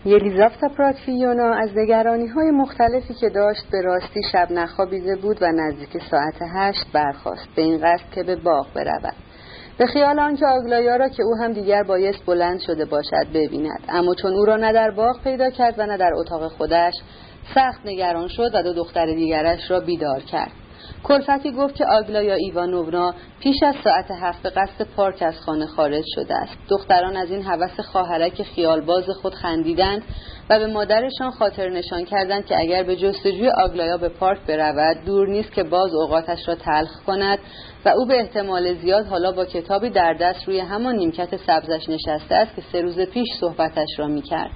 [0.06, 6.04] یلیزافتا پراتفیونا از نگرانی های مختلفی که داشت به راستی شب نخوابیده بود و نزدیک
[6.12, 9.16] ساعت هشت برخواست به این قصد که به باغ برود.
[9.82, 13.84] به خیال آنکه آگلایا را که او هم دیگر بایست بلند شده باشد ببیند.
[13.90, 16.94] اما چون او را نه در باغ پیدا کرد و نه در اتاق خودش
[17.56, 20.52] سخت نگران شد و دو دختر دیگرش را بیدار کرد.
[21.04, 26.36] کلفتی گفت که آگلایا ایوانوونا پیش از ساعت هفت قصد پارک از خانه خارج شده
[26.36, 26.58] است.
[26.70, 30.04] دختران از این هوس خواهرک خیالباز خود خندیدند
[30.50, 35.28] و به مادرشان خاطر نشان کردند که اگر به جستجوی آگلایا به پارک برود دور
[35.28, 37.40] نیست که باز اوقاتش را تلخ کند
[37.86, 42.36] و او به احتمال زیاد حالا با کتابی در دست روی همان نیمکت سبزش نشسته
[42.36, 44.52] است که سه روز پیش صحبتش را می‌کرد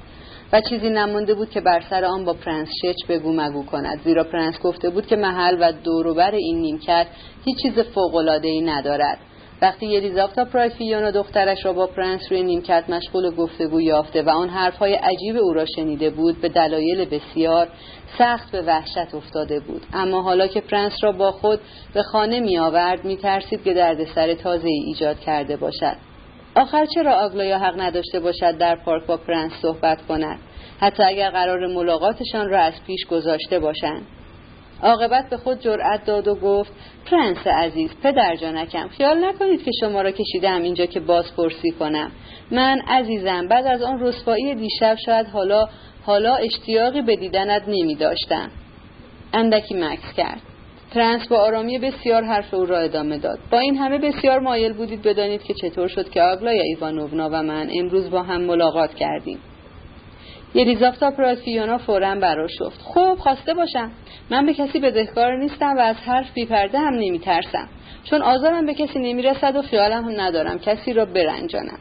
[0.53, 4.23] و چیزی نمانده بود که بر سر آن با پرنس شچ بگو مگو کند زیرا
[4.23, 7.07] پرنس گفته بود که محل و دوروبر این نیمکت
[7.45, 7.73] هیچ چیز
[8.43, 9.17] ای ندارد.
[9.61, 14.93] وقتی یلیزاوتا پراکفیونا دخترش را با پرنس روی نیمکت مشغول گفتگو یافته و آن حرفهای
[14.93, 17.67] عجیب او را شنیده بود به دلایل بسیار
[18.17, 19.85] سخت به وحشت افتاده بود.
[19.93, 21.59] اما حالا که پرنس را با خود
[21.93, 25.95] به خانه می آورد می ترسید که دردسر تازه ای ایجاد کرده باشد.
[26.55, 30.39] آخر چرا آگلایا حق نداشته باشد در پارک با پرنس صحبت کند؟
[30.79, 34.05] حتی اگر قرار ملاقاتشان را از پیش گذاشته باشند.
[34.83, 36.71] عاقبت به خود جرأت داد و گفت
[37.05, 42.11] پرنس عزیز پدر جانکم خیال نکنید که شما را کشیدم اینجا که بازپرسی کنم.
[42.51, 45.67] من عزیزم بعد از آن رسوایی دیشب شاید حالا
[46.05, 48.49] حالا اشتیاقی به دیدنت نمی داشتم
[49.33, 50.41] اندکی مکس کرد.
[50.93, 53.39] پرنس با آرامی بسیار حرف او را ادامه داد.
[53.51, 57.69] با این همه بسیار مایل بودید بدانید که چطور شد که آگلایا ایوانوونا و من
[57.79, 59.39] امروز با هم ملاقات کردیم.
[60.55, 63.91] یلیزافتا پراسیونا فورا برا شفت خب خواسته باشم.
[64.29, 67.69] من به کسی بدهکار نیستم و از حرف بیپرده هم نمیترسم.
[68.03, 71.79] چون آزارم به کسی نمی‌رسد و خیالم هم ندارم کسی را برنجانم.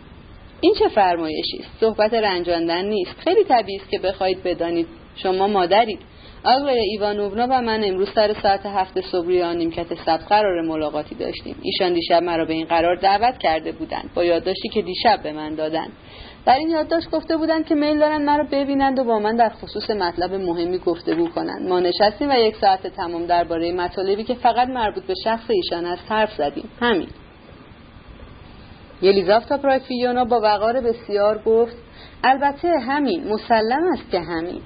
[0.60, 3.14] این چه فرمایشی است؟ صحبت رنجاندن نیست.
[3.18, 4.86] خیلی طبیعی است که بخواهید بدانید.
[5.16, 5.98] شما مادرید.
[6.44, 11.56] آقای ایوانوونا و من امروز سر ساعت هفت صبح آن نیمکت قرار ملاقاتی داشتیم.
[11.62, 14.10] ایشان دیشب مرا به این قرار دعوت کرده بودند.
[14.14, 15.92] با یادداشتی که دیشب به من دادند.
[16.46, 19.90] در این یادداشت گفته بودند که میل دارند مرا ببینند و با من در خصوص
[19.90, 25.04] مطلب مهمی گفتگو کنند ما نشستیم و یک ساعت تمام درباره مطالبی که فقط مربوط
[25.04, 26.68] به شخص ایشان است حرف زدیم.
[26.80, 27.08] همین.
[29.02, 31.76] یلیزافتا پراکفیونا با وقار بسیار گفت
[32.24, 34.60] البته همین مسلم است که همین.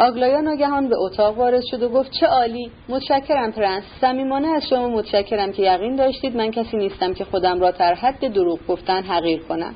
[0.00, 3.84] آگلایا ناگهان به اتاق وارد شد و گفت چه عالی متشکرم پرنس.
[4.00, 8.32] صمیمانه از شما متشکرم که یقین داشتید من کسی نیستم که خودم را در حد
[8.32, 9.74] دروغ گفتن حقیر کنم.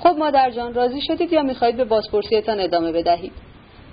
[0.00, 3.32] خب مادر جان راضی شدید یا می‌خواهید به بازپرسیتان ادامه بدهید؟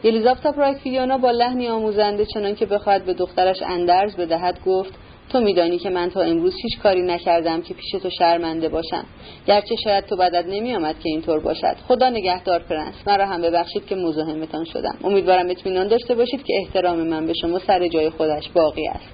[0.03, 4.93] یلیزافتا پراکفیونا با لحنی آموزنده چنان که بخواهد به دخترش اندرز بدهد گفت
[5.31, 9.05] تو میدانی که من تا امروز هیچ کاری نکردم که پیش تو شرمنده باشم.
[9.47, 11.75] گرچه شاید تو بدت نمیآمد که اینطور باشد.
[11.87, 12.93] خدا نگهدار پرنس.
[13.07, 14.97] مرا هم ببخشید که مزاحمتان شدم.
[15.03, 19.09] امیدوارم اطمینان داشته باشید که احترام من به شما سر جای خودش باقی است.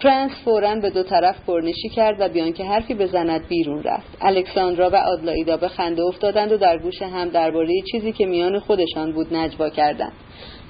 [0.00, 4.18] پرنس فورا به دو طرف کرنشی کرد و بی‌آن که حرفی بزند بیرون رفت.
[4.20, 9.12] الکساندرا و آدلایدا به خنده افتادند و در گوش هم درباره چیزی که میان خودشان
[9.12, 10.12] بود نجوا کردند.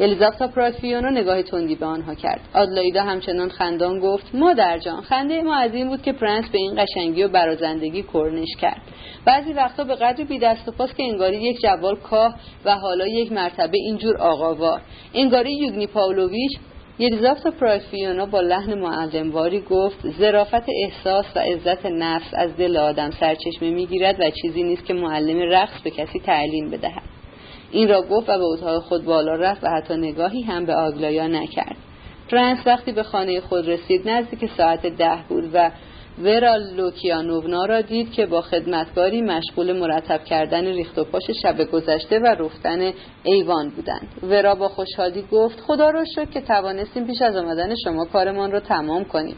[0.01, 2.41] الیزافتا پراسفیونا نگاه تندی به آنها کرد.
[2.55, 6.85] آدلایدا همچنان خندان گفت مادر جان خنده ما از این بود که پرنس به این
[6.85, 8.81] قشنگی و برازندگی کرنش کرد.
[9.25, 13.07] بعضی وقتا به قدر بی دست و پاس که انگاری یک جوال کاه و حالا
[13.07, 14.81] یک مرتبه اینجور آقاوار.
[15.15, 16.53] انگاری یوگنی پاولویچ
[16.99, 23.71] یلیزافتا پراسفیونا با لحن معلمواری گفت ظرافت احساس و عزت نفس از دل آدم سرچشمه
[23.71, 27.20] می‌گیرد و چیزی نیست که معلم رقص به کسی تعلیم بدهد.
[27.71, 31.27] این را گفت و به اتاق خود بالا رفت و حتی نگاهی هم به آگلایا
[31.27, 31.77] نکرد.
[32.31, 35.71] پرنس وقتی به خانه خود رسید نزدیک ساعت ده بود و
[36.23, 42.19] ورا لوکیانوونا را دید که با خدمتکاری مشغول مرتب کردن ریخت و پاش شب گذشته
[42.19, 42.93] و رفتن
[43.23, 44.09] ایوان بودند.
[44.23, 48.61] ورا با خوشحالی گفت خدا را شکر که توانستیم پیش از آمدن شما کارمان را
[48.61, 49.37] تمام کنیم.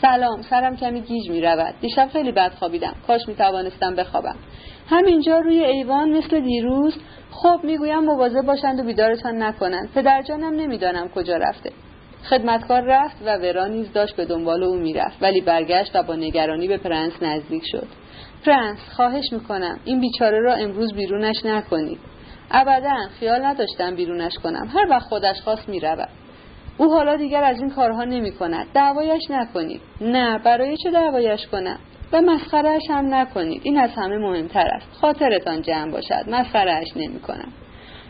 [0.00, 4.36] سلام سرم کمی گیج می رود دیشب خیلی بد خوابیدم کاش می توانستم بخوابم.
[4.88, 6.94] همینجا روی ایوان مثل دیروز؟
[7.32, 9.90] خب می‌گویم مواظب باشند و بیدارتان نکنند.
[9.94, 11.70] پدرجانم نمی‌دانم کجا رفته.
[12.30, 16.68] خدمتکار رفت و ورا نیز داشت به دنبال او می‌رفت ولی برگشت و با نگرانی
[16.68, 17.86] به پرنس نزدیک شد.
[18.46, 19.80] پرنس خواهش می‌کنم.
[19.84, 21.98] این بیچاره را امروز بیرونش نکنید.
[22.50, 24.68] ابدا خیال نداشتم بیرونش کنم.
[24.74, 26.08] هر وقت خودش خواست می‌رود.
[26.78, 29.80] او حالا دیگر از این کارها نمی کند دعوایش نکنید.
[30.00, 31.78] نه برای چه دعوایش کنم؟
[32.12, 33.60] و مسخرهش هم نکنید.
[33.64, 34.88] این از همه مهمتر است.
[35.00, 36.24] خاطرتان جمع باشد.
[36.28, 37.52] مسخرهش نمی کنم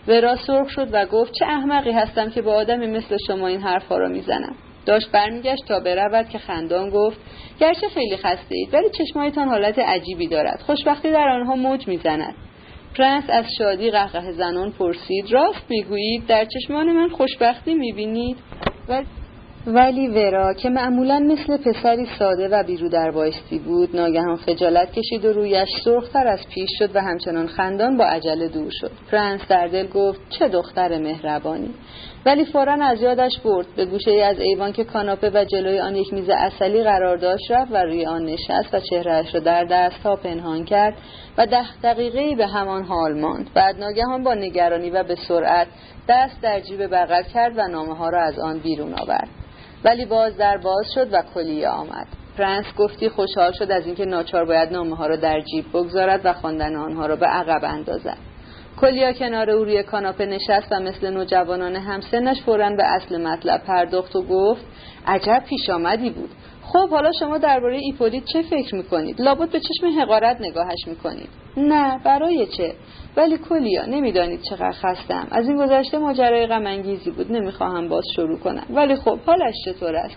[0.08, 3.98] ورا سرخ شد و گفت چه احمقی هستم که با آدمی مثل شما این حرفها
[3.98, 4.54] را می‌زنم.
[4.86, 7.16] داشت برمیگشت تا برود که خندان گفت
[7.60, 10.60] گرچه خیلی خسته اید ولی چشمایتان حالت عجیبی دارد.
[10.66, 12.34] خوشبختی در آنها موج می‌زند.
[12.98, 18.36] پرنس از شادی قهقه زنان پرسید راست می‌گویید در چشمان من خوشبختی می‌بینید؟
[18.88, 19.02] و
[19.66, 25.24] ولی ورا که معمولا مثل پسری ساده و بیرو در بایستی بود ناگهان خجالت کشید
[25.24, 28.90] و رویش سرختر از پیش شد و همچنان خندان با عجله دور شد.
[29.10, 31.70] پرنس در دل گفت چه دختر مهربانی.
[32.26, 35.96] ولی فورا از یادش برد به گوشه ای از ایوان که کاناپه و جلوی آن
[35.96, 40.16] یک میز اصلی قرار داشت رفت و روی آن نشست و چهرهاش را در دستها
[40.16, 40.94] پنهان کرد
[41.38, 43.50] و ده دقیقه به همان حال ماند.
[43.54, 45.66] بعد ناگهان با نگرانی و به سرعت
[46.08, 49.28] دست در جیب بغل کرد و نامه ها را از آن بیرون آورد.
[49.84, 52.06] ولی باز در باز شد و کلیا آمد.
[52.38, 56.32] پرنس گفتی خوشحال شد از اینکه ناچار باید نامه ها را در جیب بگذارد و
[56.32, 58.18] خواندن آنها را به عقب اندازد.
[58.80, 64.16] کلیا کنار او روی کاناپه نشست و مثل نوجوانان همسنش فورا به اصل مطلب پرداخت
[64.16, 64.64] و گفت
[65.06, 66.30] عجب پیش آمدی بود.
[66.62, 71.28] خب حالا شما درباره ایپولیت چه فکر می‌کنید؟ لابد به چشم حقارت نگاهش می‌کنید.
[71.56, 72.74] نه برای چه؟
[73.16, 76.82] ولی کلیا نمی‌دانید چقدر خستم از این گذشته ماجرای غم
[77.16, 78.66] بود نمی‌خواهم باز شروع کنم.
[78.70, 80.16] ولی خب حالش چطور است؟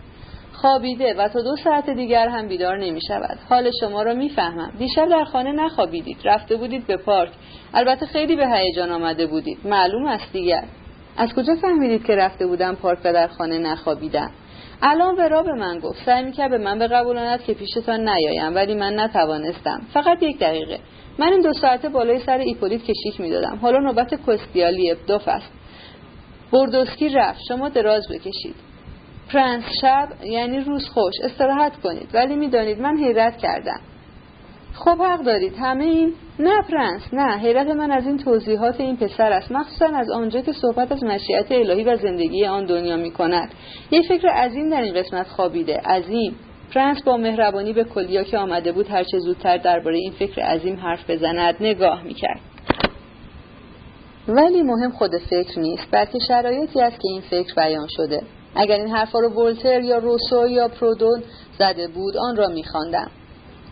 [0.53, 4.71] خوابیده و تا دو ساعت دیگر هم بیدار نمی شود حال شما را می‌فهمم.
[4.77, 6.17] دیشب در خانه نخوابیدید.
[6.25, 7.31] رفته بودید به پارک.
[7.73, 9.57] البته خیلی به هیجان آمده بودید.
[9.65, 10.63] معلوم است دیگر.
[11.17, 14.31] از کجا فهمیدید که رفته بودم پارک و در خانه نخوابیدم؟
[14.81, 16.05] الان ورا به من گفت.
[16.05, 19.81] سعی می‌کرد به من بقبولاند که پیشتان نیایم ولی من نتوانستم.
[19.93, 20.79] فقط یک دقیقه.
[21.19, 23.59] من این دو ساعته بالای سر ایپولیت کشیک می‌دادم.
[23.61, 25.51] حالا نوبت کوستیا لبدوف است.
[26.51, 27.39] بردوفسکی رفت.
[27.47, 28.55] شما دراز بکشید.
[29.33, 31.13] پرنس شب یعنی روز خوش.
[31.23, 32.09] استراحت کنید.
[32.13, 33.79] ولی می‌دانید من حیرت کردم.
[34.75, 35.53] خب حق دارید.
[35.59, 37.37] همه این نه پرنس نه.
[37.37, 39.51] حیرت من از این توضیحات این پسر است.
[39.51, 43.53] مخصوصا از آنجا که صحبت از مشیت الهی و زندگی آن دنیا می کند.
[43.91, 45.77] یه فکر عظیم در این قسمت خوابیده.
[45.77, 46.35] عظیم.
[46.73, 51.09] پرنس با مهربانی به کلیا که آمده بود هرچه زودتر درباره این فکر عظیم حرف
[51.09, 52.39] بزند نگاه می‌کرد
[54.27, 58.21] ولی مهم خود فکر نیست بلکه شرایطی است که این فکر بیان شده.
[58.55, 61.23] اگر این حرفا رو ولتر یا روسو یا پرودون
[61.59, 63.11] زده بود آن را میخواندم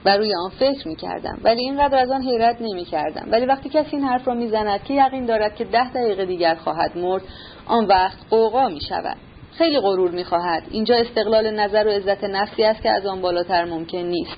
[0.06, 1.40] و روی آن فکر می‌کردم.
[1.44, 3.28] ولی اینقدر از آن حیرت نمی‌کردم.
[3.32, 6.98] ولی وقتی کسی این حرف را می‌زند که یقین دارد که ده دقیقه دیگر خواهد
[6.98, 7.22] مرد
[7.66, 9.18] آن وقت قوقا می‌شود.
[9.58, 10.64] خیلی غرور می‌خواهد.
[10.72, 14.38] اینجا استقلال نظر و عزت نفسی است که از آن بالاتر ممکن نیست.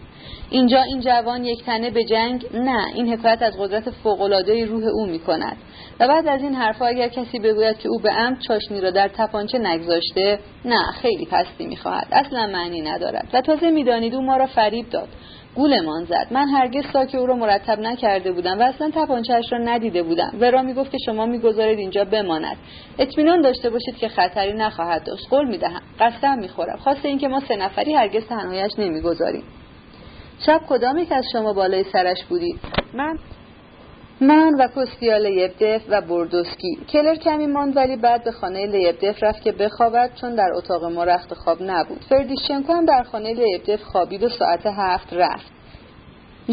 [0.50, 5.06] اینجا این جوان یک تنه به جنگ؟ نه این حکایت از قدرت فوقالعاده روح او
[5.06, 5.58] می کند
[6.00, 9.08] و بعد از این حرفها اگر کسی بگوید که او به عمد چاشنی را در
[9.08, 12.08] تپانچه نگذاشته نه خیلی پستی می‌خواهد.
[12.12, 13.28] اصلا معنی ندارد.
[13.34, 15.08] و تازه می‌دانید او ما را فریب داد.
[15.56, 16.28] گولمان زد.
[16.32, 20.32] من هرگز ساک او را مرتب نکرده بودم و اصلا تپانچهاش را ندیده بودم.
[20.40, 22.58] ورا می‌گفت که شما می‌گذارید اینجا بماند.
[23.00, 25.30] اطمینان داشته باشید که خطری نخواهد داشت.
[25.30, 25.82] قول می‌دهم.
[26.00, 26.78] قسم می‌خورم.
[26.78, 29.44] خواست اینکه ما سه نفری هرگز تنهایش نمی‌گذاریم.
[30.46, 32.60] شب کدام یک از شما بالای سرش بودید؟
[32.94, 33.18] من
[34.22, 36.78] من و کوستیا لیبدف و بردوسکی.
[36.90, 41.04] کلر کمی ماند ولی بعد به خانه لیبدف رفت که بخوابد چون در اتاق ما
[41.04, 42.06] رخت خواب نبود.
[42.10, 45.52] فردیشچنکو هم در خانه لیبدف خوابید و ساعت هفت رفت.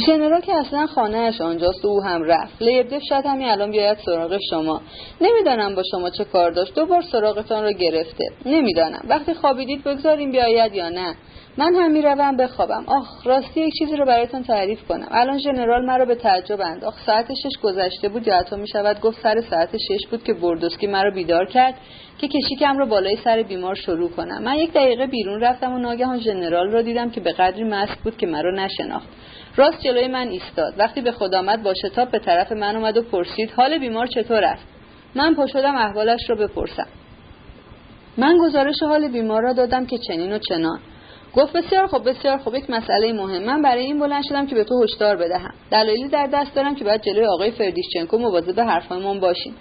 [0.06, 2.62] ژنرال که اصلا خانهاش آنجاست و او هم رفت.
[2.62, 4.80] لیبدف شاید همین الان بیاید سراغ شما.
[5.20, 6.74] نمی‌دانم با شما چه کار داشت.
[6.74, 8.24] دو بار سراغتان را گرفته.
[8.46, 9.04] نمی‌دانم.
[9.08, 11.14] وقتی خوابیدید بگذاریم بیاید یا نه.
[11.56, 12.84] من هم می‌روم بخوابم.
[12.86, 15.08] آخ راستی یک چیزی رو برایتان تعریف کنم.
[15.10, 17.06] الان ژنرال مرا به تعجب انداخت.
[17.06, 21.10] ساعت شش گذشته بود یا حتی می‌شود گفت سر ساعت شش بود که بردوسکی مرا
[21.10, 21.74] بیدار کرد
[22.18, 24.42] که کشیکم رو بالای سر بیمار شروع کنم.
[24.42, 28.16] من یک دقیقه بیرون رفتم و ناگهان ژنرال را دیدم که به قدری مست بود
[28.16, 29.08] که مرا نشناخت.
[29.56, 30.74] راست جلوی من ایستاد.
[30.78, 34.44] وقتی به خود آمد با شتاب به طرف من اومد و پرسید حال بیمار چطور
[34.44, 34.64] است؟
[35.14, 36.86] من پا شدم احوالش را بپرسم.
[38.16, 40.80] من گزارش حال بیمار را دادم که چنین و چنان.
[41.36, 42.54] گفت بسیار خوب بسیار خوب.
[42.54, 43.42] یک مسئله مهم.
[43.42, 45.54] من برای این بلند شدم که به تو هشدار بدهم.
[45.70, 49.54] دلایلی در دست دارم که باید جلوی آقای فردیشچنکو مواظب حرفهایمان باشیم.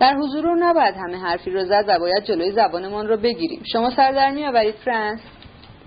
[0.00, 3.62] در حضور او نباید همه حرفی رو زد و باید جلوی زبانمان رو بگیریم.
[3.72, 5.20] شما سر در میآورید فرانس.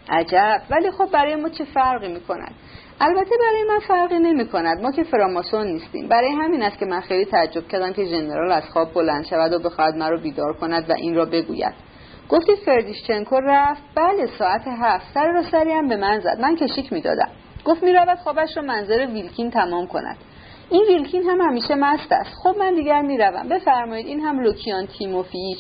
[0.10, 0.62] عجب.
[0.70, 2.56] ولی خب برای ما چه فرقی می‌کند؟
[3.00, 6.08] البته برای من فرقی نمی کند ما که فراماسون نیستیم.
[6.08, 9.60] برای همین است که من خیلی تعجب کردم که ژنرال از خواب بلند شود و
[9.60, 11.74] بخواهد مرا بیدار کند و این را بگوید.
[12.32, 13.82] گفتید فردیشچنکو رفت.
[13.96, 15.14] بله ساعت هفت.
[15.14, 16.40] سر راه سری هم به من زد.
[16.40, 17.30] من کشیک می‌دادم.
[17.66, 20.18] گفت می‌رود خوابش را منزل ویلکین تمام کند.
[20.70, 22.32] این ویلکین هم همیشه مست است.
[22.44, 23.48] خب من دیگر می‌روم.
[23.50, 25.60] بفرمایید این هم لوکیان تیموفیچ.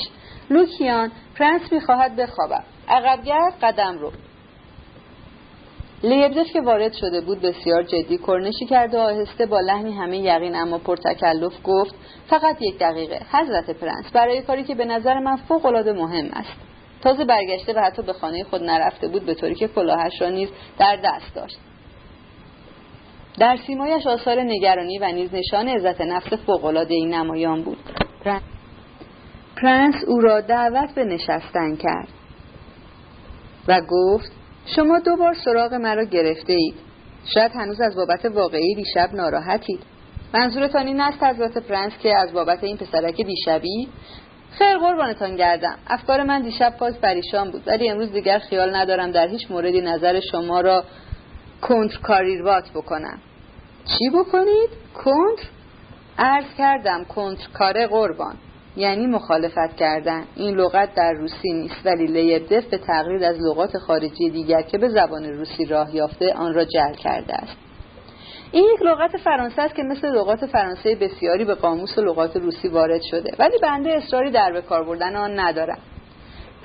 [0.49, 4.11] لوکیان پرنس می‌خواهد بخوابم عقبگرد قدم رو.
[6.03, 10.55] لیبدف که وارد شده بود بسیار جدی کرنشی کرد و آهسته با لحنی همه یقین
[10.55, 11.95] اما پرتکلف گفت
[12.27, 16.53] فقط یک دقیقه حضرت پرنس برای کاری که به نظر من فوق العاده مهم است.
[17.01, 20.49] تازه برگشته و حتی به خانه خود نرفته بود به طوری که کلاهش را نیز
[20.79, 21.57] در دست داشت.
[23.39, 27.77] در سیمایش آثار نگرانی و نیز نشان عزت نفس فوق العاده‌ای نمایان بود.
[29.61, 32.07] پرنس او را دعوت به نشستن کرد
[33.67, 34.40] و گفت
[34.75, 36.75] شما دو بار سراغ مرا گرفته اید
[37.33, 39.79] شاید هنوز از بابت واقعی دیشب ناراحتید.
[40.33, 43.87] منظورتان این است حضرت پرنس که از بابت این پسرک دیشبی؟
[44.51, 45.77] خیر قربانتان گردم.
[45.87, 50.19] افکار من دیشب پاس پریشان بود ولی امروز دیگر خیال ندارم در هیچ موردی نظر
[50.31, 50.83] شما را
[51.61, 53.19] کنتر کاریروات بکنم.
[53.85, 55.47] چی بکنید؟ کنتر؟
[56.17, 58.35] عرض کردم کنتر کار قربان.
[58.81, 60.23] یعنی مخالفت کردن.
[60.35, 64.89] این لغت در روسی نیست ولی لیبدف به تقلید از لغات خارجی دیگر که به
[64.89, 67.57] زبان روسی راه یافته آن را جل کرده است.
[68.51, 72.67] این یک لغت فرانسه است که مثل لغات فرانسه بسیاری به قاموس و لغات روسی
[72.67, 75.79] وارد شده ولی بنده اصراری در به کار بردن آن ندارم.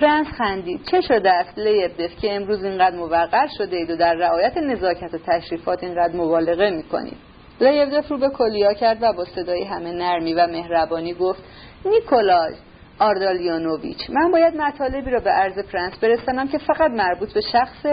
[0.01, 0.81] پرنس خندید.
[0.91, 5.19] چه شده است لیبدف که امروز اینقدر موقر شده اید و در رعایت نزاکت و
[5.27, 7.17] تشریفات اینقدر مبالغه می‌کنید؟
[7.61, 11.43] لیبدف رو به کلیا کرد و با صدای همه نرمی و مهربانی گفت
[11.85, 12.55] نیکولاژ
[12.99, 14.11] آردالیانوویچ.
[14.11, 17.87] من باید مطالبی را به عرض پرنس برسانم که فقط مربوط به شخص.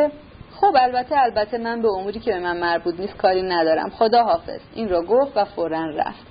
[0.55, 3.89] خب البته البته من به اموری که به من مربوط نیست کاری ندارم.
[3.89, 6.25] خدا حافظ این را گفت و فورا رفت.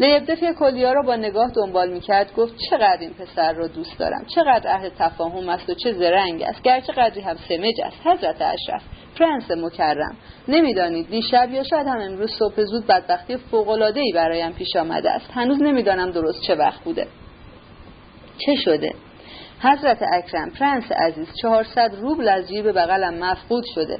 [0.00, 4.70] لیبدف کلیا را با نگاه دنبال می‌کرد گفت چقدر این پسر را دوست دارم چقدر
[4.70, 7.96] اهل تفاهم است و چه زرنگ است گرچه قدری هم سمج است.
[8.06, 8.82] حضرت اشرف
[9.18, 10.16] پرنس مکرم
[10.48, 13.38] نمی‌دانید دیشب یا شاید هم امروز صبح زود بدبختی
[13.94, 15.30] ای برایم پیش آمده است.
[15.34, 17.06] هنوز نمی‌دانم درست چه وقت بوده.
[18.46, 18.90] چه شده؟
[19.60, 23.98] حضرت اکرم پرنس عزیز چهارصد روبل از جیب بغلم مفقود شده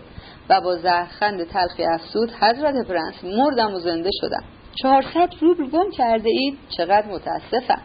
[0.48, 4.44] و با زهرخند تلخی افزود حضرت پرنس مردم و زنده شدم.
[4.82, 7.82] چهارصد روبل گم کرده اید؟ چقدر متاسفم.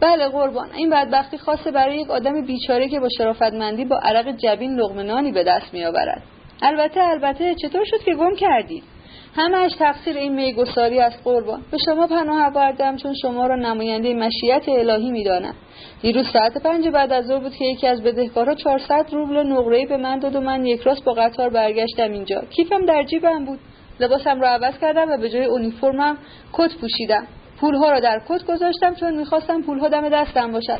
[0.00, 4.74] بله قربان این بدبختی خاصه برای یک آدم بیچاره که با شرافتمندی با عرق جبین
[4.74, 6.22] لقمه نانی به دست میآورد.
[6.62, 8.82] البته البته چطور شد که گم کردید؟
[9.36, 11.62] همهش تقصیر این میگساریست قربان.
[11.70, 15.54] به شما پناه آوردم چون شما را نماینده مشیت الهی می‌دانم.
[16.02, 19.96] دیروز ساعت پنج بعد از ظهر بود که یکی از بدهکارها 400 روبل نقره‌ای به
[19.96, 22.42] من داد و من یک راست با قطار برگشتم اینجا.
[22.50, 23.58] کیفم در جیبم بود.
[24.00, 26.18] لباسم را عوض کردم و به جای اونیفرمم
[26.52, 27.26] کت پوشیدم.
[27.60, 30.78] پولها را در کت گذاشتم چون می‌خواستم پولها دم دستم باشد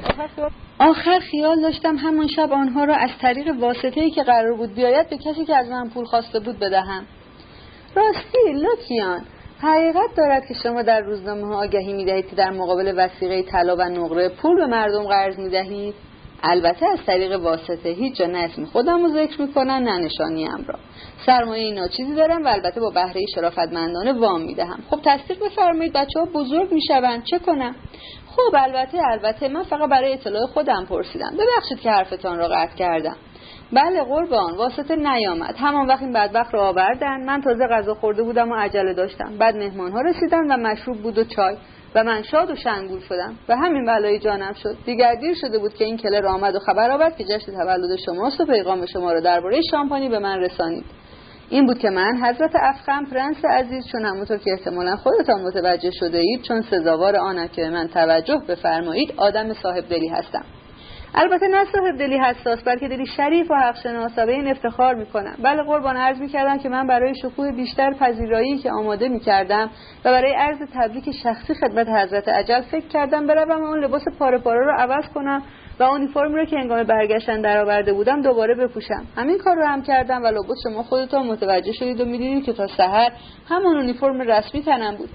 [0.78, 5.18] آخر خیال داشتم همان شب آنها را از طریق واسطه‌ای که قرار بود بیاید به
[5.18, 7.06] کسی که از من پول خواسته بود بدهم.
[7.94, 9.20] راستی لوکیان
[9.62, 13.82] حقیقت دارد که شما در روزنامه ها آگهی می که در مقابل وسیقه طلا و
[13.82, 15.94] نقره پول به مردم قرض می دهید
[16.42, 20.78] البته از طریق واسطه هیچ جا نه اسم خودم رو ذکر می‌کنن نه نشانیم را.
[21.26, 24.78] سرمایه اینا چیزی دارم و البته با بهره شرافتمندانه وام می‌دهم.
[24.90, 27.24] خب تصدیق بفرمایید بچه ها بزرگ می‌شوند.
[27.24, 27.74] چه کنم؟
[28.26, 31.30] خب البته البته من فقط برای اطلاع خودم پرسیدم.
[31.38, 33.16] ببخشید که حرفتان را قطع کردم.
[33.72, 35.54] بله قربان واسطه نیامد.
[35.58, 37.24] همان وقت این بدبخت را آوردن.
[37.24, 39.38] من تازه غذا خورده بودم و عجله داشتم.
[39.38, 41.56] بعد مهمان ها رسیدن و مشروب بود و چای.
[41.94, 43.34] و من شاد و شنگول شدم.
[43.48, 44.76] و همین بلای جانم شد.
[44.86, 48.40] دیگر دیر شده بود که این کلر آمد و خبر آورد که جشن تولد شماست
[48.40, 50.84] و پیغام شما را درباره شامپانی به من رسانید.
[51.50, 56.18] این بود که من حضرت افخم پرنس عزیز چون همونطور که احتمالا خودتان متوجه شده
[56.18, 60.44] اید چون سزاوار آنم که من توجه بفرمایید آدم صاحب دلی هستم.
[61.14, 65.36] البته نه صاحب دلی حساس بلکه دلی شریف و حق شناسا به این افتخار می‌کنم.
[65.42, 69.70] بله قربان عرض می‌کردم که من برای شکوه بیشتر پذیرایی که آماده می‌کردم
[70.04, 74.64] و برای عرض تبریک شخصی خدمت حضرت عجل فکر کردم بروم اون لباس پاره پاره
[74.64, 75.42] رو عوض کنم
[75.80, 79.06] و اونیفرم رو که انگام برگشتن درآورده بودم دوباره بپوشم.
[79.16, 82.66] همین کار رو هم کردم و لباس شما خودتان متوجه شدید و می‌دیدید که تا
[82.66, 83.10] سحر
[83.48, 85.10] همون اونیفرم رسمی تنم بود.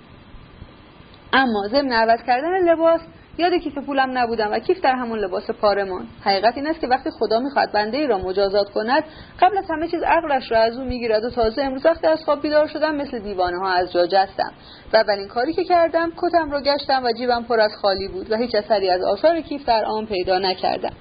[1.33, 3.01] اما ضمن عوض کردن لباس
[3.37, 6.07] یاد کیف پولم نبودم و کیف در همون لباس پارمان.
[6.21, 9.03] حقیقت این است که وقتی خدا می‌خواد بنده ای را مجازات کند
[9.41, 12.41] قبل از همه چیز عقلش را از او می‌گیرد و تازه امروز وقتی از خواب
[12.41, 14.51] بیدار شدم مثل دیوانه ها از جا جستم.
[14.93, 18.35] و اولین کاری که کردم کتم را گشتم و جیبم پر از خالی بود و
[18.35, 20.93] هیچ اثری از آثار کیف در آن پیدا نکردم.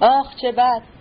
[0.00, 0.91] آخ چه بد!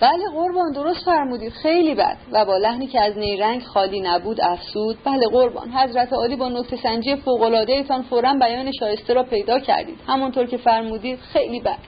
[0.00, 1.52] بله قربان درست فرمودید.
[1.52, 2.16] خیلی بد.
[2.32, 4.98] و با لحنی که از نیرنگ خالی نبود افسود.
[5.04, 5.70] بله قربان.
[5.70, 10.00] حضرت عالی با نکته سنجی فوق ایتان فورا بیان شایسته را پیدا کردید.
[10.06, 11.78] همونطور که فرمودید خیلی بد.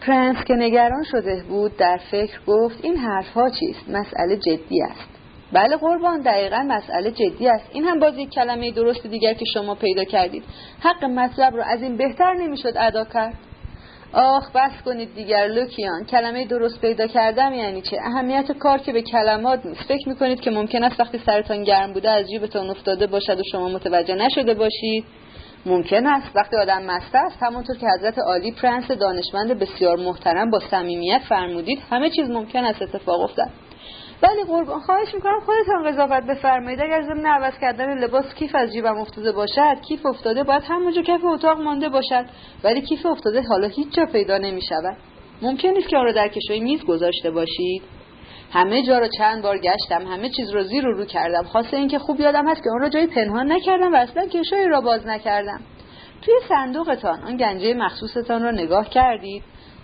[0.00, 5.08] پرنس که نگران شده بود در فکر گفت این حرفها چیست؟ مسئله جدی است.
[5.52, 7.70] بله قربان دقیقا مسئله جدی است.
[7.72, 10.44] این هم باز یک کلمه درست دیگر که شما پیدا کردید.
[10.80, 13.34] حق مطلب را از این بهتر نمی‌شد ادا کرد.
[14.14, 16.04] آخ بس کنید دیگر لوکیان.
[16.04, 19.82] کلمه درست پیدا کردم یعنی چه اهمیت کار که به کلمات نیست.
[19.82, 23.68] فکر می‌کنید که ممکن است وقتی سرتان گرم بوده از جیبتان افتاده باشد و شما
[23.68, 25.04] متوجه نشده باشید؟
[25.66, 26.36] ممکن است.
[26.36, 31.78] وقتی آدم مست است همونطور که حضرت عالی پرنس دانشمند بسیار محترم با صمیمیت فرمودید
[31.90, 33.50] همه چیز ممکن است اتفاق افتد.
[34.22, 36.80] ولی قربان خواهش می‌کنم خودتان قضاوت بفرمایید.
[36.80, 41.24] اگر ضمن عوض کردن لباس کیف از جیبم افتاده باشد کیف افتاده باید همونجا کف
[41.24, 42.24] اتاق مانده باشد.
[42.64, 44.96] ولی کیف افتاده حالا هیچ جا پیدا نمی‌شود.
[45.42, 47.82] ممکن نیست که آن را در کشوی میز گذاشته باشید.
[48.52, 51.42] همه جا را چند بار گشتم همه چیز را زیر و رو کردم.
[51.42, 54.80] خاصه اینکه خوب یادم هست که آن را جایی پنهان نکردم و اصلا کشوی را
[54.80, 55.60] باز نکردم.
[56.22, 59.42] توی صندوقتان آن گنجه مخصوصتان را نگاه کردید.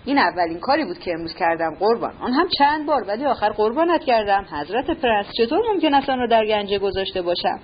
[0.09, 2.13] این اولین کاری بود که امروز کردم قربان.
[2.21, 4.45] آن هم چند بار ولی آخر قربانت کردم.
[4.51, 7.59] حضرت پرنس چطور ممکن است آن را در گنجه گذاشته باشم؟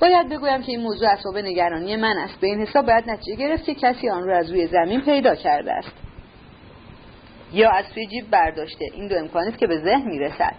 [0.00, 2.40] باید بگویم که این موضوع اسباب نگرانی من است.
[2.40, 5.72] به این حساب باید نتیجه گرفت که کسی آن را از روی زمین پیدا کرده
[5.72, 5.92] است.
[7.52, 8.84] یا از توی جیب برداشته.
[8.94, 10.54] این دو امکان است که به ذهن می‌رسد.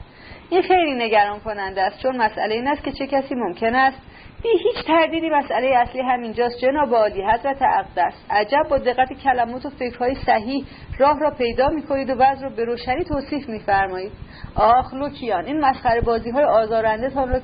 [0.50, 3.98] این خیلی نگران کننده است چون مسئله این است که چه کسی ممکن است
[4.44, 6.60] بی هیچ تردیدی مسئله اصلی همینجاست.
[6.60, 8.14] جناب عالی حضرت اقدس.
[8.30, 10.66] عجب با دقت کلمات و فکرهای صحیح
[11.00, 14.12] راه را پیدا می‌کنید و وضع را به روشنی توصیف میفرمایید.
[14.56, 17.40] آخ لوکیان این مسخره بازی های آزارنده تان را